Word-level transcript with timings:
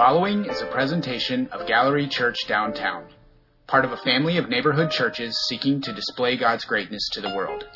following 0.00 0.46
is 0.46 0.62
a 0.62 0.66
presentation 0.68 1.46
of 1.48 1.66
Gallery 1.66 2.08
Church 2.08 2.38
Downtown, 2.48 3.04
part 3.66 3.84
of 3.84 3.92
a 3.92 3.98
family 3.98 4.38
of 4.38 4.48
neighborhood 4.48 4.90
churches 4.90 5.38
seeking 5.46 5.82
to 5.82 5.92
display 5.92 6.38
God's 6.38 6.64
greatness 6.64 7.06
to 7.12 7.20
the 7.20 7.36
world. 7.36 7.68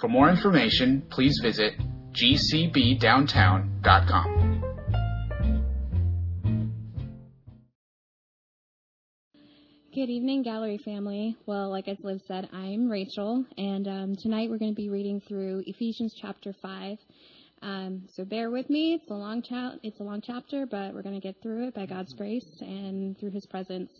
For 0.00 0.08
more 0.08 0.28
information, 0.28 1.00
please 1.10 1.38
visit 1.40 1.74
gcbdowntown.com. 2.12 4.64
Good 9.94 10.10
evening, 10.10 10.42
Gallery 10.42 10.78
family. 10.78 11.36
Well, 11.46 11.70
like 11.70 11.86
as 11.86 11.98
Liv 12.02 12.20
said, 12.26 12.48
I'm 12.52 12.90
Rachel, 12.90 13.44
and 13.56 13.86
um, 13.86 14.16
tonight 14.16 14.50
we're 14.50 14.58
going 14.58 14.72
to 14.72 14.76
be 14.76 14.88
reading 14.88 15.20
through 15.20 15.62
Ephesians 15.68 16.16
chapter 16.20 16.52
5. 16.52 16.98
Um, 17.62 18.04
so 18.14 18.24
bear 18.24 18.50
with 18.50 18.70
me. 18.70 18.94
It's 18.94 19.10
a 19.10 19.14
long 19.14 19.42
cha- 19.42 19.74
it's 19.82 20.00
a 20.00 20.02
long 20.02 20.22
chapter, 20.22 20.66
but 20.66 20.94
we're 20.94 21.02
going 21.02 21.20
to 21.20 21.20
get 21.20 21.42
through 21.42 21.68
it 21.68 21.74
by 21.74 21.86
God's 21.86 22.14
grace 22.14 22.46
and 22.60 23.18
through 23.18 23.32
His 23.32 23.44
presence. 23.46 23.90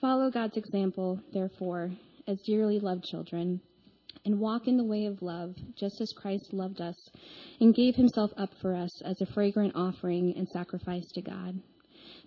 Follow 0.00 0.30
God's 0.30 0.56
example, 0.56 1.20
therefore, 1.32 1.92
as 2.26 2.40
dearly 2.42 2.80
loved 2.80 3.04
children, 3.04 3.60
and 4.24 4.40
walk 4.40 4.66
in 4.66 4.76
the 4.76 4.84
way 4.84 5.06
of 5.06 5.22
love, 5.22 5.54
just 5.76 6.00
as 6.00 6.12
Christ 6.12 6.52
loved 6.52 6.80
us 6.80 6.96
and 7.60 7.72
gave 7.72 7.94
Himself 7.94 8.32
up 8.36 8.50
for 8.60 8.74
us 8.74 9.00
as 9.04 9.20
a 9.20 9.26
fragrant 9.26 9.76
offering 9.76 10.34
and 10.36 10.48
sacrifice 10.48 11.06
to 11.12 11.22
God. 11.22 11.60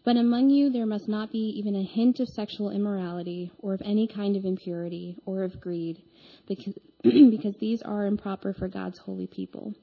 But 0.05 0.17
among 0.17 0.51
you 0.51 0.69
there 0.69 0.85
must 0.85 1.07
not 1.07 1.31
be 1.31 1.39
even 1.57 1.75
a 1.75 1.81
hint 1.81 2.19
of 2.19 2.29
sexual 2.29 2.69
immorality, 2.69 3.51
or 3.57 3.73
of 3.73 3.81
any 3.83 4.05
kind 4.05 4.37
of 4.37 4.45
impurity, 4.45 5.17
or 5.25 5.41
of 5.41 5.59
greed, 5.59 6.03
because, 6.47 6.77
because 7.03 7.55
these 7.59 7.81
are 7.81 8.05
improper 8.05 8.53
for 8.53 8.67
God's 8.67 8.99
holy 8.99 9.25
people. 9.25 9.73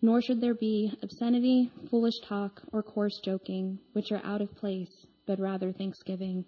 Nor 0.00 0.22
should 0.22 0.40
there 0.40 0.54
be 0.54 0.94
obscenity, 1.02 1.70
foolish 1.90 2.18
talk, 2.20 2.62
or 2.72 2.82
coarse 2.82 3.20
joking, 3.22 3.78
which 3.92 4.10
are 4.10 4.22
out 4.24 4.40
of 4.40 4.56
place, 4.56 5.06
but 5.26 5.38
rather 5.38 5.70
thanksgiving. 5.70 6.46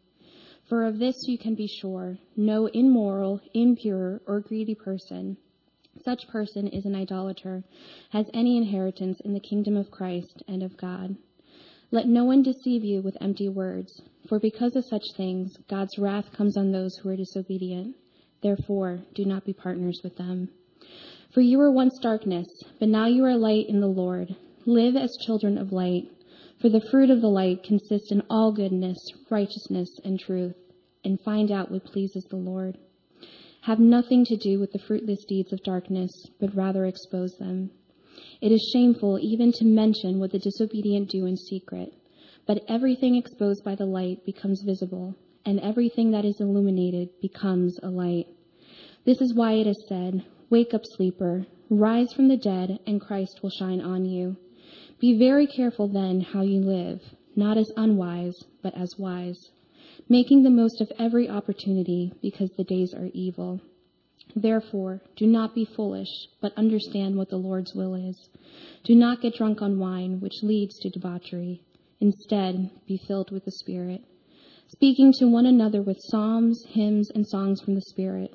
For 0.70 0.86
of 0.86 0.98
this 0.98 1.28
you 1.28 1.36
can 1.36 1.54
be 1.54 1.66
sure 1.66 2.16
no 2.36 2.68
immoral, 2.68 3.42
impure, 3.52 4.22
or 4.26 4.40
greedy 4.40 4.74
person, 4.74 5.36
such 6.04 6.26
person 6.28 6.68
is 6.68 6.86
an 6.86 6.94
idolater, 6.94 7.64
has 8.12 8.30
any 8.32 8.56
inheritance 8.56 9.20
in 9.20 9.34
the 9.34 9.40
kingdom 9.40 9.76
of 9.76 9.90
Christ 9.90 10.42
and 10.48 10.62
of 10.62 10.78
God. 10.78 11.16
Let 11.92 12.06
no 12.06 12.24
one 12.24 12.42
deceive 12.42 12.84
you 12.84 13.02
with 13.02 13.16
empty 13.20 13.48
words, 13.48 14.00
for 14.28 14.38
because 14.38 14.76
of 14.76 14.84
such 14.84 15.12
things, 15.16 15.56
God's 15.68 15.98
wrath 15.98 16.32
comes 16.32 16.56
on 16.56 16.70
those 16.70 16.96
who 16.96 17.08
are 17.08 17.16
disobedient. 17.16 17.96
Therefore, 18.42 19.00
do 19.14 19.24
not 19.24 19.44
be 19.44 19.52
partners 19.52 20.00
with 20.04 20.16
them. 20.16 20.50
For 21.32 21.40
you 21.40 21.58
were 21.58 21.70
once 21.72 21.98
darkness, 21.98 22.46
but 22.78 22.88
now 22.88 23.06
you 23.06 23.24
are 23.24 23.36
light 23.36 23.68
in 23.68 23.80
the 23.80 23.88
Lord. 23.88 24.36
Live 24.66 24.94
as 24.94 25.16
children 25.16 25.58
of 25.58 25.72
light, 25.72 26.08
for 26.60 26.68
the 26.68 26.80
fruit 26.80 27.10
of 27.10 27.20
the 27.20 27.28
light 27.28 27.64
consists 27.64 28.12
in 28.12 28.22
all 28.30 28.52
goodness, 28.52 28.98
righteousness, 29.28 29.90
and 30.04 30.20
truth, 30.20 30.54
and 31.04 31.20
find 31.20 31.50
out 31.50 31.72
what 31.72 31.84
pleases 31.84 32.24
the 32.26 32.36
Lord. 32.36 32.78
Have 33.62 33.80
nothing 33.80 34.24
to 34.26 34.36
do 34.36 34.60
with 34.60 34.72
the 34.72 34.78
fruitless 34.78 35.24
deeds 35.24 35.52
of 35.52 35.62
darkness, 35.64 36.12
but 36.38 36.54
rather 36.54 36.84
expose 36.86 37.36
them. 37.38 37.70
It 38.40 38.52
is 38.52 38.70
shameful 38.72 39.18
even 39.20 39.52
to 39.52 39.64
mention 39.64 40.18
what 40.18 40.32
the 40.32 40.38
disobedient 40.38 41.10
do 41.10 41.26
in 41.26 41.36
secret. 41.36 41.92
But 42.46 42.64
everything 42.68 43.14
exposed 43.14 43.62
by 43.62 43.74
the 43.74 43.86
light 43.86 44.24
becomes 44.24 44.62
visible, 44.62 45.14
and 45.44 45.60
everything 45.60 46.10
that 46.10 46.24
is 46.24 46.40
illuminated 46.40 47.10
becomes 47.20 47.78
a 47.82 47.90
light. 47.90 48.26
This 49.04 49.20
is 49.20 49.34
why 49.34 49.52
it 49.52 49.66
is 49.66 49.84
said, 49.88 50.24
Wake 50.50 50.74
up, 50.74 50.84
sleeper, 50.84 51.46
rise 51.68 52.12
from 52.12 52.28
the 52.28 52.36
dead, 52.36 52.80
and 52.86 53.00
Christ 53.00 53.42
will 53.42 53.50
shine 53.50 53.80
on 53.80 54.04
you. 54.04 54.36
Be 54.98 55.16
very 55.16 55.46
careful 55.46 55.88
then 55.88 56.20
how 56.20 56.42
you 56.42 56.60
live, 56.60 57.00
not 57.36 57.56
as 57.56 57.72
unwise, 57.76 58.44
but 58.62 58.74
as 58.74 58.98
wise, 58.98 59.50
making 60.08 60.42
the 60.42 60.50
most 60.50 60.80
of 60.80 60.92
every 60.98 61.28
opportunity 61.28 62.12
because 62.20 62.50
the 62.50 62.64
days 62.64 62.92
are 62.92 63.10
evil. 63.14 63.60
Therefore, 64.36 65.00
do 65.16 65.26
not 65.26 65.54
be 65.54 65.64
foolish, 65.64 66.28
but 66.40 66.56
understand 66.56 67.16
what 67.16 67.30
the 67.30 67.36
Lord's 67.36 67.74
will 67.74 67.94
is. 67.94 68.28
Do 68.84 68.94
not 68.94 69.20
get 69.20 69.34
drunk 69.34 69.60
on 69.60 69.78
wine, 69.78 70.20
which 70.20 70.42
leads 70.42 70.78
to 70.80 70.90
debauchery. 70.90 71.62
Instead, 72.00 72.70
be 72.86 72.96
filled 72.96 73.30
with 73.30 73.44
the 73.44 73.50
Spirit, 73.50 74.02
speaking 74.68 75.12
to 75.14 75.26
one 75.26 75.46
another 75.46 75.82
with 75.82 76.00
psalms, 76.00 76.64
hymns, 76.68 77.10
and 77.10 77.26
songs 77.26 77.60
from 77.60 77.74
the 77.74 77.82
Spirit. 77.82 78.34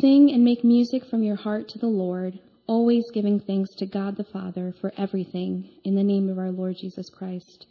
Sing 0.00 0.30
and 0.32 0.44
make 0.44 0.64
music 0.64 1.04
from 1.04 1.22
your 1.22 1.36
heart 1.36 1.68
to 1.68 1.78
the 1.78 1.86
Lord, 1.86 2.38
always 2.66 3.04
giving 3.12 3.40
thanks 3.40 3.74
to 3.76 3.86
God 3.86 4.16
the 4.16 4.24
Father 4.24 4.74
for 4.80 4.92
everything 4.98 5.68
in 5.84 5.94
the 5.94 6.02
name 6.02 6.28
of 6.28 6.38
our 6.38 6.50
Lord 6.50 6.76
Jesus 6.76 7.08
Christ. 7.08 7.66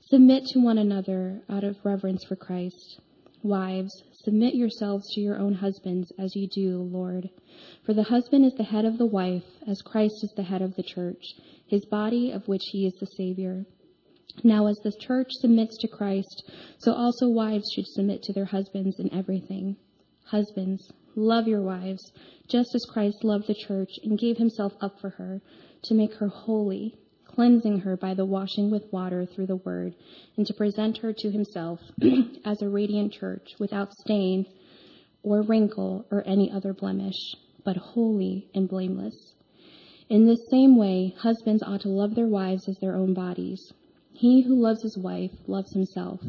Submit 0.00 0.44
to 0.46 0.58
one 0.58 0.78
another 0.78 1.40
out 1.48 1.64
of 1.64 1.76
reverence 1.84 2.24
for 2.24 2.36
Christ. 2.36 3.00
Wives, 3.44 4.02
submit 4.24 4.54
yourselves 4.54 5.06
to 5.12 5.20
your 5.20 5.36
own 5.36 5.52
husbands 5.52 6.10
as 6.18 6.34
you 6.34 6.48
do, 6.48 6.70
the 6.70 6.78
Lord. 6.78 7.28
For 7.82 7.92
the 7.92 8.04
husband 8.04 8.46
is 8.46 8.54
the 8.54 8.64
head 8.64 8.86
of 8.86 8.96
the 8.96 9.04
wife, 9.04 9.44
as 9.66 9.82
Christ 9.82 10.24
is 10.24 10.32
the 10.34 10.44
head 10.44 10.62
of 10.62 10.74
the 10.76 10.82
church, 10.82 11.34
his 11.66 11.84
body 11.84 12.30
of 12.30 12.48
which 12.48 12.62
he 12.72 12.86
is 12.86 12.94
the 12.94 13.06
Savior. 13.06 13.66
Now, 14.42 14.66
as 14.66 14.78
the 14.78 14.92
church 14.92 15.28
submits 15.32 15.76
to 15.80 15.88
Christ, 15.88 16.50
so 16.78 16.94
also 16.94 17.28
wives 17.28 17.70
should 17.70 17.86
submit 17.86 18.22
to 18.22 18.32
their 18.32 18.46
husbands 18.46 18.98
in 18.98 19.12
everything. 19.12 19.76
Husbands, 20.24 20.90
love 21.14 21.46
your 21.46 21.60
wives, 21.60 22.14
just 22.48 22.74
as 22.74 22.86
Christ 22.86 23.24
loved 23.24 23.46
the 23.46 23.54
church 23.54 23.90
and 24.02 24.18
gave 24.18 24.38
himself 24.38 24.72
up 24.80 24.98
for 25.00 25.10
her, 25.10 25.42
to 25.82 25.94
make 25.94 26.14
her 26.14 26.28
holy 26.28 26.96
cleansing 27.34 27.80
her 27.80 27.96
by 27.96 28.14
the 28.14 28.24
washing 28.24 28.70
with 28.70 28.92
water 28.92 29.26
through 29.26 29.46
the 29.46 29.56
word, 29.56 29.94
and 30.36 30.46
to 30.46 30.54
present 30.54 30.98
her 30.98 31.12
to 31.12 31.30
himself 31.30 31.80
as 32.44 32.62
a 32.62 32.68
radiant 32.68 33.12
church 33.12 33.54
without 33.58 33.92
stain 33.92 34.46
or 35.22 35.42
wrinkle 35.42 36.06
or 36.10 36.22
any 36.26 36.50
other 36.50 36.72
blemish, 36.72 37.34
but 37.64 37.76
holy 37.76 38.48
and 38.54 38.68
blameless. 38.68 39.32
In 40.08 40.26
this 40.26 40.46
same 40.50 40.76
way, 40.76 41.14
husbands 41.18 41.62
ought 41.62 41.80
to 41.80 41.88
love 41.88 42.14
their 42.14 42.28
wives 42.28 42.68
as 42.68 42.78
their 42.78 42.94
own 42.94 43.14
bodies. 43.14 43.72
He 44.12 44.42
who 44.42 44.54
loves 44.54 44.82
his 44.82 44.96
wife 44.96 45.32
loves 45.48 45.72
himself. 45.72 46.20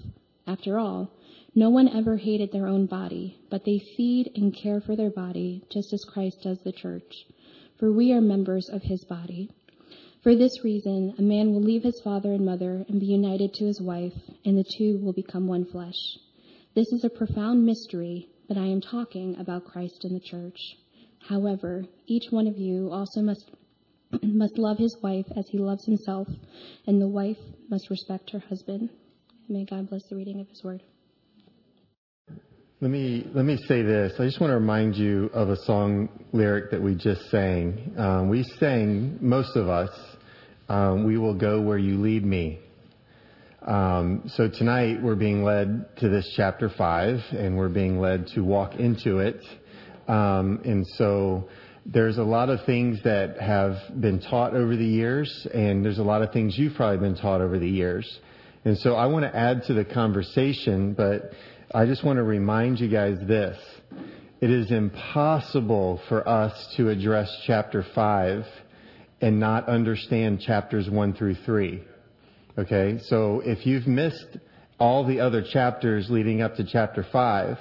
After 0.48 0.80
all, 0.80 1.12
no 1.54 1.70
one 1.70 1.88
ever 1.88 2.18
hated 2.18 2.52
their 2.52 2.68
own 2.68 2.86
body, 2.86 3.38
but 3.50 3.64
they 3.64 3.80
feed 3.80 4.32
and 4.36 4.54
care 4.54 4.82
for 4.82 4.96
their 4.96 5.12
body 5.12 5.62
just 5.70 5.94
as 5.94 6.04
Christ 6.04 6.42
does 6.42 6.60
the 6.60 6.72
church. 6.72 7.26
For 7.78 7.92
we 7.92 8.12
are 8.14 8.22
members 8.22 8.70
of 8.70 8.84
his 8.84 9.04
body. 9.04 9.52
For 10.26 10.36
this 10.36 10.64
reason, 10.64 11.14
a 11.20 11.22
man 11.22 11.54
will 11.54 11.62
leave 11.62 11.84
his 11.84 12.02
father 12.04 12.34
and 12.34 12.44
mother 12.44 12.84
and 12.90 13.00
be 13.00 13.06
united 13.06 13.54
to 13.54 13.66
his 13.66 13.80
wife, 13.80 14.12
and 14.44 14.58
the 14.58 14.66
two 14.76 14.98
will 15.04 15.14
become 15.14 15.46
one 15.46 15.66
flesh. 15.66 16.18
This 16.74 16.88
is 16.88 17.04
a 17.04 17.12
profound 17.12 17.64
mystery, 17.64 18.28
but 18.48 18.58
I 18.58 18.66
am 18.66 18.82
talking 18.82 19.36
about 19.40 19.66
Christ 19.66 20.04
and 20.04 20.16
the 20.16 20.26
church. 20.26 20.58
However, 21.30 21.86
each 22.08 22.32
one 22.32 22.48
of 22.48 22.58
you 22.58 22.90
also 22.92 23.22
must 23.22 23.52
must 24.24 24.58
love 24.58 24.80
his 24.80 24.98
wife 25.04 25.28
as 25.38 25.48
he 25.48 25.60
loves 25.60 25.86
himself, 25.86 26.28
and 26.88 27.00
the 27.00 27.08
wife 27.08 27.38
must 27.70 27.92
respect 27.92 28.32
her 28.32 28.40
husband. 28.40 28.90
May 29.48 29.64
God 29.64 29.92
bless 29.92 30.08
the 30.10 30.16
reading 30.16 30.40
of 30.40 30.48
his 30.48 30.64
word. 30.64 30.82
Let 32.82 32.90
me 32.90 33.26
let 33.34 33.46
me 33.46 33.58
say 33.68 33.84
this. 33.84 34.14
I 34.20 34.26
just 34.26 34.42
want 34.42 34.50
to 34.50 34.56
remind 34.56 34.96
you 34.96 35.30
of 35.34 35.50
a 35.50 35.56
song 35.56 36.10
lyric 36.34 36.72
that 36.72 36.82
we 36.82 36.96
just 36.96 37.30
sang. 37.30 37.94
Um, 37.96 38.30
we 38.30 38.44
sang 38.60 39.18
most 39.22 39.56
of 39.56 39.70
us. 39.70 39.90
Um, 40.68 41.04
we 41.06 41.18
will 41.18 41.36
go 41.36 41.62
where 41.62 41.78
you 41.78 41.98
lead 41.98 42.26
me. 42.26 42.60
Um, 43.62 44.24
so 44.28 44.48
tonight 44.50 45.02
we're 45.02 45.16
being 45.16 45.44
led 45.44 45.96
to 45.98 46.10
this 46.10 46.32
chapter 46.36 46.70
five, 46.70 47.20
and 47.32 47.56
we're 47.56 47.70
being 47.70 48.00
led 48.00 48.28
to 48.30 48.42
walk 48.42 48.76
into 48.76 49.20
it. 49.20 49.44
Um, 50.08 50.62
and 50.66 50.86
so 50.88 51.50
there's 51.86 52.18
a 52.18 52.24
lot 52.24 52.50
of 52.50 52.66
things 52.66 53.00
that 53.04 53.40
have 53.40 53.76
been 54.02 54.20
taught 54.20 54.56
over 54.56 54.76
the 54.76 54.86
years, 54.86 55.48
and 55.54 55.86
there's 55.86 56.00
a 56.00 56.04
lot 56.04 56.24
of 56.24 56.32
things 56.32 56.58
you've 56.58 56.74
probably 56.74 56.98
been 56.98 57.16
taught 57.16 57.42
over 57.42 57.60
the 57.60 57.70
years. 57.70 58.20
And 58.66 58.76
so 58.78 58.96
I 58.96 59.06
want 59.06 59.26
to 59.26 59.36
add 59.36 59.64
to 59.68 59.74
the 59.76 59.86
conversation, 59.86 60.94
but 60.94 61.32
I 61.74 61.86
just 61.86 62.04
want 62.04 62.18
to 62.18 62.24
remind 62.24 62.80
you 62.80 62.88
guys 62.88 63.18
this. 63.28 63.58
It 64.42 64.50
is 64.50 64.72
impossible 64.72 66.02
for 66.10 66.28
us 66.28 66.74
to 66.78 66.90
address 66.90 67.30
chapter 67.46 67.86
5 67.94 68.46
and 69.22 69.40
not 69.40 69.68
understand 69.68 70.42
chapters 70.42 70.90
1 70.90 71.14
through 71.14 71.36
3. 71.46 71.82
Okay? 72.58 73.00
So 73.04 73.42
if 73.46 73.66
you've 73.66 73.88
missed 73.88 74.38
all 74.80 75.06
the 75.06 75.20
other 75.20 75.42
chapters 75.42 76.10
leading 76.10 76.42
up 76.42 76.56
to 76.56 76.66
chapter 76.66 77.06
5, 77.12 77.58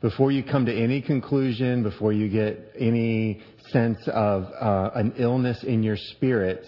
before 0.00 0.30
you 0.30 0.44
come 0.44 0.66
to 0.66 0.74
any 0.74 1.02
conclusion, 1.02 1.82
before 1.82 2.12
you 2.12 2.28
get 2.28 2.72
any 2.78 3.42
sense 3.70 3.98
of 4.06 4.44
uh, 4.60 4.90
an 4.94 5.14
illness 5.18 5.64
in 5.64 5.82
your 5.82 5.96
spirit 5.96 6.64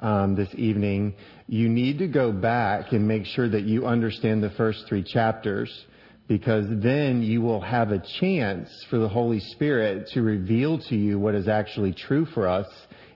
um, 0.00 0.34
this 0.34 0.48
evening, 0.54 1.14
you 1.46 1.68
need 1.68 1.98
to 1.98 2.08
go 2.08 2.32
back 2.32 2.92
and 2.92 3.06
make 3.06 3.24
sure 3.24 3.48
that 3.48 3.62
you 3.62 3.86
understand 3.86 4.42
the 4.42 4.50
first 4.50 4.84
three 4.88 5.02
chapters 5.02 5.84
because 6.26 6.66
then 6.82 7.22
you 7.22 7.40
will 7.40 7.60
have 7.60 7.90
a 7.90 8.02
chance 8.20 8.68
for 8.90 8.98
the 8.98 9.08
Holy 9.08 9.38
Spirit 9.38 10.08
to 10.14 10.22
reveal 10.22 10.78
to 10.88 10.96
you 10.96 11.18
what 11.18 11.34
is 11.34 11.46
actually 11.46 11.92
true 11.92 12.24
for 12.26 12.48
us 12.48 12.66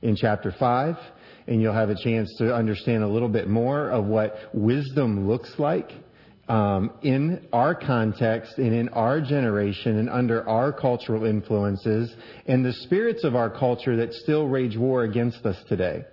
in 0.07 0.15
chapter 0.15 0.55
5 0.57 0.97
and 1.49 1.61
you'll 1.61 1.75
have 1.75 1.91
a 1.91 2.01
chance 2.01 2.33
to 2.39 2.55
understand 2.55 3.03
a 3.03 3.09
little 3.09 3.29
bit 3.29 3.49
more 3.49 3.91
of 3.91 4.05
what 4.05 4.37
wisdom 4.55 5.29
looks 5.29 5.53
like 5.59 5.91
um, 6.49 6.93
in 7.03 7.45
our 7.53 7.75
context 7.75 8.57
and 8.59 8.73
in 8.73 8.89
our 8.91 9.21
generation 9.21 9.99
and 9.99 10.09
under 10.09 10.49
our 10.49 10.73
cultural 10.73 11.25
influences 11.25 12.15
and 12.47 12.65
the 12.65 12.73
spirits 12.73 13.25
of 13.25 13.35
our 13.35 13.51
culture 13.51 13.97
that 13.97 14.13
still 14.13 14.47
rage 14.47 14.77
war 14.77 15.03
against 15.03 15.45
us 15.45 15.57
today. 15.69 16.05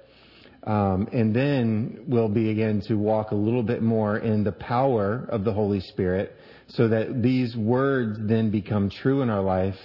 Um, 0.66 1.10
and 1.12 1.36
then 1.36 2.06
we'll 2.08 2.30
begin 2.30 2.82
to 2.88 2.96
walk 2.96 3.32
a 3.32 3.36
little 3.36 3.64
bit 3.64 3.82
more 3.82 4.18
in 4.18 4.44
the 4.44 4.54
power 4.54 5.28
of 5.30 5.44
the 5.44 5.52
Holy 5.52 5.82
Spirit 5.82 6.36
so 6.68 6.88
that 6.88 7.22
these 7.22 7.56
words 7.56 8.18
then 8.22 8.50
become 8.50 8.90
true 8.90 9.22
in 9.22 9.30
our 9.30 9.42
life. 9.42 9.76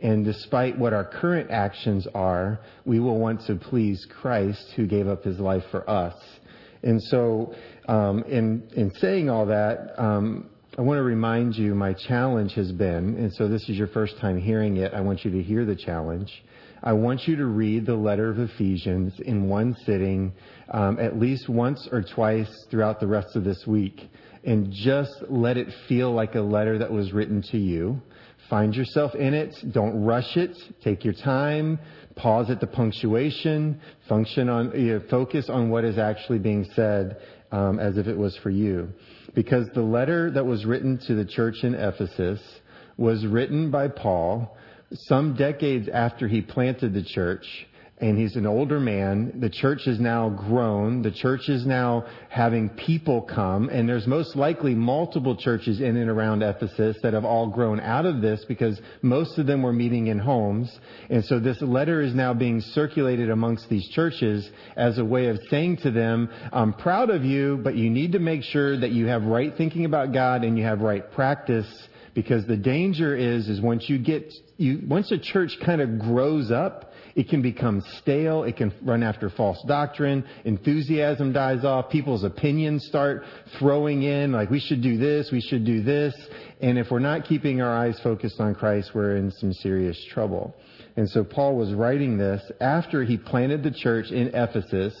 And 0.00 0.24
despite 0.24 0.78
what 0.78 0.92
our 0.92 1.04
current 1.04 1.50
actions 1.50 2.06
are, 2.14 2.60
we 2.84 3.00
will 3.00 3.18
want 3.18 3.44
to 3.46 3.56
please 3.56 4.06
Christ 4.20 4.72
who 4.76 4.86
gave 4.86 5.08
up 5.08 5.24
his 5.24 5.40
life 5.40 5.64
for 5.72 5.88
us. 5.90 6.14
And 6.84 7.02
so, 7.02 7.54
um, 7.88 8.22
in, 8.24 8.68
in 8.76 8.92
saying 8.94 9.28
all 9.28 9.46
that, 9.46 10.00
um, 10.00 10.48
I 10.78 10.82
want 10.82 10.98
to 10.98 11.02
remind 11.02 11.56
you 11.56 11.74
my 11.74 11.92
challenge 11.92 12.54
has 12.54 12.70
been, 12.70 13.16
and 13.16 13.32
so 13.34 13.48
this 13.48 13.68
is 13.68 13.76
your 13.76 13.88
first 13.88 14.16
time 14.20 14.38
hearing 14.38 14.76
it, 14.76 14.94
I 14.94 15.00
want 15.00 15.24
you 15.24 15.32
to 15.32 15.42
hear 15.42 15.64
the 15.64 15.74
challenge. 15.74 16.30
I 16.82 16.92
want 16.92 17.26
you 17.26 17.36
to 17.36 17.46
read 17.46 17.86
the 17.86 17.96
letter 17.96 18.30
of 18.30 18.38
Ephesians 18.38 19.18
in 19.20 19.48
one 19.48 19.76
sitting, 19.84 20.32
um, 20.70 20.98
at 21.00 21.18
least 21.18 21.48
once 21.48 21.88
or 21.90 22.02
twice 22.02 22.50
throughout 22.70 23.00
the 23.00 23.06
rest 23.06 23.34
of 23.34 23.44
this 23.44 23.66
week, 23.66 24.08
and 24.44 24.72
just 24.72 25.12
let 25.28 25.56
it 25.56 25.68
feel 25.88 26.12
like 26.12 26.34
a 26.34 26.40
letter 26.40 26.78
that 26.78 26.90
was 26.90 27.12
written 27.12 27.42
to 27.50 27.58
you. 27.58 28.00
Find 28.48 28.74
yourself 28.74 29.14
in 29.14 29.34
it. 29.34 29.54
Don't 29.72 30.04
rush 30.04 30.36
it. 30.36 30.56
Take 30.82 31.04
your 31.04 31.14
time. 31.14 31.78
Pause 32.16 32.50
at 32.50 32.60
the 32.60 32.66
punctuation. 32.66 33.80
Function 34.08 34.48
on, 34.48 34.72
you 34.78 34.94
know, 34.94 35.02
focus 35.10 35.50
on 35.50 35.70
what 35.70 35.84
is 35.84 35.98
actually 35.98 36.38
being 36.38 36.64
said 36.74 37.18
um, 37.52 37.78
as 37.78 37.98
if 37.98 38.06
it 38.06 38.16
was 38.16 38.36
for 38.42 38.50
you. 38.50 38.88
Because 39.34 39.68
the 39.74 39.82
letter 39.82 40.30
that 40.30 40.46
was 40.46 40.64
written 40.64 40.98
to 41.06 41.14
the 41.14 41.24
church 41.24 41.56
in 41.62 41.74
Ephesus 41.74 42.40
was 42.96 43.26
written 43.26 43.70
by 43.70 43.88
Paul 43.88 44.56
some 44.92 45.34
decades 45.34 45.88
after 45.88 46.28
he 46.28 46.40
planted 46.40 46.94
the 46.94 47.02
church, 47.02 47.44
and 48.00 48.16
he's 48.16 48.36
an 48.36 48.46
older 48.46 48.78
man. 48.78 49.40
The 49.40 49.50
church 49.50 49.86
is 49.86 49.98
now 49.98 50.28
grown. 50.28 51.02
The 51.02 51.10
church 51.10 51.48
is 51.48 51.66
now 51.66 52.06
having 52.28 52.68
people 52.70 53.22
come, 53.22 53.68
and 53.70 53.88
there's 53.88 54.06
most 54.06 54.36
likely 54.36 54.74
multiple 54.74 55.36
churches 55.36 55.80
in 55.80 55.96
and 55.96 56.08
around 56.08 56.42
Ephesus 56.42 56.96
that 57.02 57.12
have 57.12 57.24
all 57.24 57.48
grown 57.48 57.80
out 57.80 58.06
of 58.06 58.22
this 58.22 58.44
because 58.46 58.80
most 59.02 59.36
of 59.38 59.46
them 59.46 59.62
were 59.62 59.72
meeting 59.72 60.06
in 60.06 60.18
homes. 60.18 60.70
And 61.10 61.24
so 61.24 61.40
this 61.40 61.60
letter 61.60 62.00
is 62.00 62.14
now 62.14 62.32
being 62.34 62.60
circulated 62.60 63.30
amongst 63.30 63.68
these 63.68 63.88
churches 63.88 64.48
as 64.76 64.98
a 64.98 65.04
way 65.04 65.26
of 65.26 65.38
saying 65.50 65.78
to 65.78 65.90
them, 65.90 66.30
I'm 66.52 66.74
proud 66.74 67.10
of 67.10 67.24
you, 67.24 67.58
but 67.64 67.74
you 67.74 67.90
need 67.90 68.12
to 68.12 68.20
make 68.20 68.42
sure 68.44 68.78
that 68.78 68.92
you 68.92 69.06
have 69.06 69.24
right 69.24 69.52
thinking 69.56 69.84
about 69.84 70.12
God 70.12 70.44
and 70.44 70.56
you 70.56 70.64
have 70.64 70.80
right 70.80 71.10
practice 71.12 71.66
because 72.14 72.46
the 72.46 72.56
danger 72.56 73.16
is, 73.16 73.48
is 73.48 73.60
once 73.60 73.88
you 73.88 73.98
get, 73.98 74.32
you, 74.58 74.80
once 74.86 75.10
a 75.12 75.18
church 75.18 75.52
kind 75.64 75.80
of 75.80 75.98
grows 75.98 76.50
up, 76.50 76.92
it 77.14 77.28
can 77.28 77.42
become 77.42 77.82
stale. 78.00 78.44
It 78.44 78.56
can 78.56 78.72
run 78.82 79.02
after 79.02 79.30
false 79.30 79.62
doctrine. 79.66 80.24
Enthusiasm 80.44 81.32
dies 81.32 81.64
off. 81.64 81.90
People's 81.90 82.24
opinions 82.24 82.84
start 82.86 83.24
throwing 83.58 84.02
in, 84.02 84.32
like, 84.32 84.50
we 84.50 84.60
should 84.60 84.82
do 84.82 84.98
this, 84.98 85.30
we 85.32 85.40
should 85.40 85.64
do 85.64 85.82
this. 85.82 86.14
And 86.60 86.78
if 86.78 86.90
we're 86.90 86.98
not 86.98 87.24
keeping 87.24 87.62
our 87.62 87.76
eyes 87.76 87.98
focused 88.02 88.40
on 88.40 88.54
Christ, 88.54 88.90
we're 88.94 89.16
in 89.16 89.30
some 89.30 89.52
serious 89.52 89.98
trouble. 90.12 90.54
And 90.96 91.08
so 91.08 91.24
Paul 91.24 91.56
was 91.56 91.72
writing 91.72 92.18
this 92.18 92.42
after 92.60 93.04
he 93.04 93.16
planted 93.16 93.62
the 93.62 93.70
church 93.70 94.10
in 94.10 94.28
Ephesus, 94.34 94.94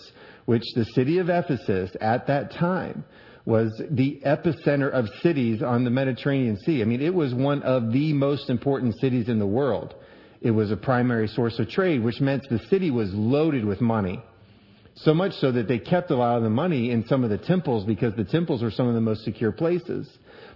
which 0.46 0.62
the 0.74 0.84
city 0.86 1.18
of 1.18 1.28
Ephesus 1.28 1.90
at 2.00 2.26
that 2.28 2.52
time 2.52 3.04
was 3.48 3.80
the 3.92 4.20
epicenter 4.26 4.90
of 4.90 5.06
cities 5.22 5.62
on 5.62 5.82
the 5.82 5.88
Mediterranean 5.88 6.58
Sea. 6.58 6.82
I 6.82 6.84
mean, 6.84 7.00
it 7.00 7.14
was 7.14 7.32
one 7.32 7.62
of 7.62 7.94
the 7.94 8.12
most 8.12 8.50
important 8.50 8.94
cities 9.00 9.30
in 9.30 9.38
the 9.38 9.46
world. 9.46 9.94
It 10.42 10.50
was 10.50 10.70
a 10.70 10.76
primary 10.76 11.28
source 11.28 11.58
of 11.58 11.70
trade, 11.70 12.04
which 12.04 12.20
meant 12.20 12.42
the 12.50 12.58
city 12.68 12.90
was 12.90 13.08
loaded 13.14 13.64
with 13.64 13.80
money. 13.80 14.22
So 14.96 15.14
much 15.14 15.32
so 15.36 15.50
that 15.52 15.66
they 15.66 15.78
kept 15.78 16.10
a 16.10 16.16
lot 16.16 16.36
of 16.36 16.42
the 16.42 16.50
money 16.50 16.90
in 16.90 17.06
some 17.06 17.24
of 17.24 17.30
the 17.30 17.38
temples 17.38 17.86
because 17.86 18.14
the 18.16 18.24
temples 18.24 18.62
were 18.62 18.70
some 18.70 18.86
of 18.86 18.92
the 18.92 19.00
most 19.00 19.24
secure 19.24 19.50
places. 19.50 20.06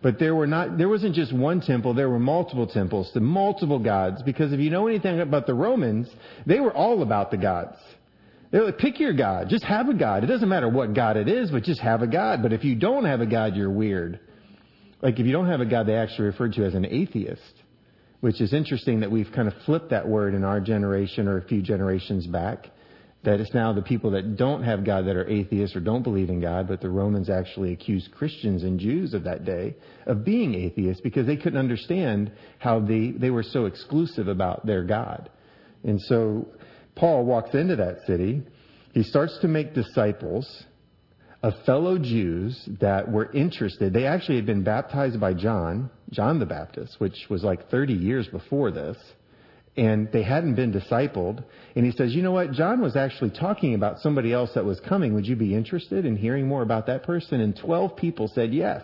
But 0.02 0.18
there 0.18 0.34
were 0.34 0.46
not, 0.46 0.76
there 0.76 0.90
wasn't 0.90 1.14
just 1.14 1.32
one 1.32 1.62
temple, 1.62 1.94
there 1.94 2.10
were 2.10 2.18
multiple 2.18 2.66
temples 2.66 3.10
to 3.12 3.20
multiple 3.20 3.78
gods 3.78 4.20
because 4.22 4.52
if 4.52 4.60
you 4.60 4.68
know 4.68 4.86
anything 4.86 5.18
about 5.20 5.46
the 5.46 5.54
Romans, 5.54 6.10
they 6.44 6.60
were 6.60 6.74
all 6.74 7.00
about 7.00 7.30
the 7.30 7.38
gods. 7.38 7.78
They're 8.52 8.64
like, 8.64 8.78
pick 8.78 9.00
your 9.00 9.14
God. 9.14 9.48
Just 9.48 9.64
have 9.64 9.88
a 9.88 9.94
God. 9.94 10.24
It 10.24 10.26
doesn't 10.26 10.48
matter 10.48 10.68
what 10.68 10.94
God 10.94 11.16
it 11.16 11.26
is, 11.26 11.50
but 11.50 11.62
just 11.62 11.80
have 11.80 12.02
a 12.02 12.06
God. 12.06 12.42
But 12.42 12.52
if 12.52 12.64
you 12.64 12.74
don't 12.74 13.06
have 13.06 13.22
a 13.22 13.26
God, 13.26 13.56
you're 13.56 13.70
weird. 13.70 14.20
Like 15.00 15.18
if 15.18 15.26
you 15.26 15.32
don't 15.32 15.48
have 15.48 15.60
a 15.60 15.66
God, 15.66 15.86
they 15.86 15.96
actually 15.96 16.26
refer 16.26 16.50
to 16.50 16.64
as 16.66 16.74
an 16.74 16.84
atheist, 16.84 17.54
which 18.20 18.42
is 18.42 18.52
interesting 18.52 19.00
that 19.00 19.10
we've 19.10 19.30
kind 19.34 19.48
of 19.48 19.54
flipped 19.64 19.90
that 19.90 20.06
word 20.06 20.34
in 20.34 20.44
our 20.44 20.60
generation 20.60 21.28
or 21.28 21.38
a 21.38 21.42
few 21.42 21.62
generations 21.62 22.26
back. 22.26 22.68
That 23.24 23.40
it's 23.40 23.54
now 23.54 23.72
the 23.72 23.82
people 23.82 24.10
that 24.10 24.36
don't 24.36 24.64
have 24.64 24.84
God 24.84 25.06
that 25.06 25.16
are 25.16 25.28
atheists 25.28 25.74
or 25.76 25.80
don't 25.80 26.02
believe 26.02 26.28
in 26.28 26.40
God, 26.40 26.68
but 26.68 26.80
the 26.80 26.90
Romans 26.90 27.30
actually 27.30 27.72
accused 27.72 28.10
Christians 28.12 28.64
and 28.64 28.78
Jews 28.80 29.14
of 29.14 29.24
that 29.24 29.44
day 29.44 29.76
of 30.06 30.24
being 30.24 30.54
atheists 30.54 31.00
because 31.00 31.26
they 31.26 31.36
couldn't 31.36 31.58
understand 31.58 32.32
how 32.58 32.80
they, 32.80 33.12
they 33.12 33.30
were 33.30 33.44
so 33.44 33.66
exclusive 33.66 34.26
about 34.26 34.66
their 34.66 34.82
God. 34.82 35.30
And 35.84 36.00
so 36.02 36.48
Paul 36.94 37.24
walks 37.24 37.54
into 37.54 37.76
that 37.76 38.06
city. 38.06 38.42
He 38.92 39.02
starts 39.02 39.38
to 39.40 39.48
make 39.48 39.74
disciples 39.74 40.64
of 41.42 41.54
fellow 41.66 41.98
Jews 41.98 42.68
that 42.80 43.10
were 43.10 43.30
interested. 43.32 43.92
They 43.92 44.06
actually 44.06 44.36
had 44.36 44.46
been 44.46 44.62
baptized 44.62 45.18
by 45.18 45.34
John, 45.34 45.90
John 46.10 46.38
the 46.38 46.46
Baptist, 46.46 46.96
which 46.98 47.26
was 47.28 47.42
like 47.42 47.68
30 47.68 47.94
years 47.94 48.28
before 48.28 48.70
this. 48.70 48.96
And 49.74 50.12
they 50.12 50.22
hadn't 50.22 50.54
been 50.54 50.70
discipled. 50.70 51.42
And 51.74 51.86
he 51.86 51.92
says, 51.92 52.14
you 52.14 52.22
know 52.22 52.32
what? 52.32 52.52
John 52.52 52.82
was 52.82 52.94
actually 52.94 53.30
talking 53.30 53.74
about 53.74 54.00
somebody 54.00 54.32
else 54.32 54.50
that 54.54 54.66
was 54.66 54.78
coming. 54.80 55.14
Would 55.14 55.26
you 55.26 55.34
be 55.34 55.54
interested 55.54 56.04
in 56.04 56.14
hearing 56.14 56.46
more 56.46 56.62
about 56.62 56.86
that 56.86 57.04
person? 57.04 57.40
And 57.40 57.56
12 57.56 57.96
people 57.96 58.28
said 58.28 58.52
yes. 58.52 58.82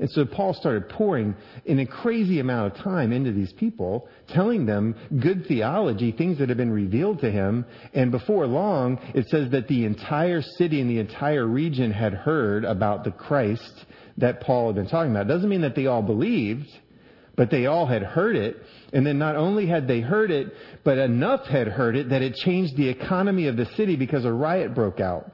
And 0.00 0.10
so 0.10 0.24
Paul 0.24 0.54
started 0.54 0.88
pouring 0.88 1.34
in 1.66 1.78
a 1.78 1.86
crazy 1.86 2.40
amount 2.40 2.72
of 2.72 2.82
time 2.82 3.12
into 3.12 3.32
these 3.32 3.52
people, 3.52 4.08
telling 4.28 4.64
them 4.64 4.94
good 5.20 5.44
theology, 5.46 6.10
things 6.10 6.38
that 6.38 6.48
had 6.48 6.56
been 6.56 6.72
revealed 6.72 7.20
to 7.20 7.30
him. 7.30 7.66
And 7.92 8.10
before 8.10 8.46
long, 8.46 8.98
it 9.14 9.28
says 9.28 9.50
that 9.50 9.68
the 9.68 9.84
entire 9.84 10.40
city 10.40 10.80
and 10.80 10.88
the 10.88 11.00
entire 11.00 11.46
region 11.46 11.92
had 11.92 12.14
heard 12.14 12.64
about 12.64 13.04
the 13.04 13.10
Christ 13.10 13.84
that 14.16 14.40
Paul 14.40 14.68
had 14.68 14.76
been 14.76 14.88
talking 14.88 15.10
about. 15.10 15.26
It 15.26 15.34
doesn't 15.34 15.50
mean 15.50 15.60
that 15.60 15.74
they 15.74 15.86
all 15.86 16.02
believed, 16.02 16.68
but 17.36 17.50
they 17.50 17.66
all 17.66 17.86
had 17.86 18.02
heard 18.02 18.36
it. 18.36 18.56
And 18.94 19.06
then 19.06 19.18
not 19.18 19.36
only 19.36 19.66
had 19.66 19.86
they 19.86 20.00
heard 20.00 20.30
it, 20.30 20.46
but 20.82 20.96
enough 20.96 21.46
had 21.46 21.68
heard 21.68 21.94
it 21.94 22.08
that 22.08 22.22
it 22.22 22.36
changed 22.36 22.74
the 22.78 22.88
economy 22.88 23.48
of 23.48 23.58
the 23.58 23.66
city 23.76 23.96
because 23.96 24.24
a 24.24 24.32
riot 24.32 24.74
broke 24.74 24.98
out 24.98 25.30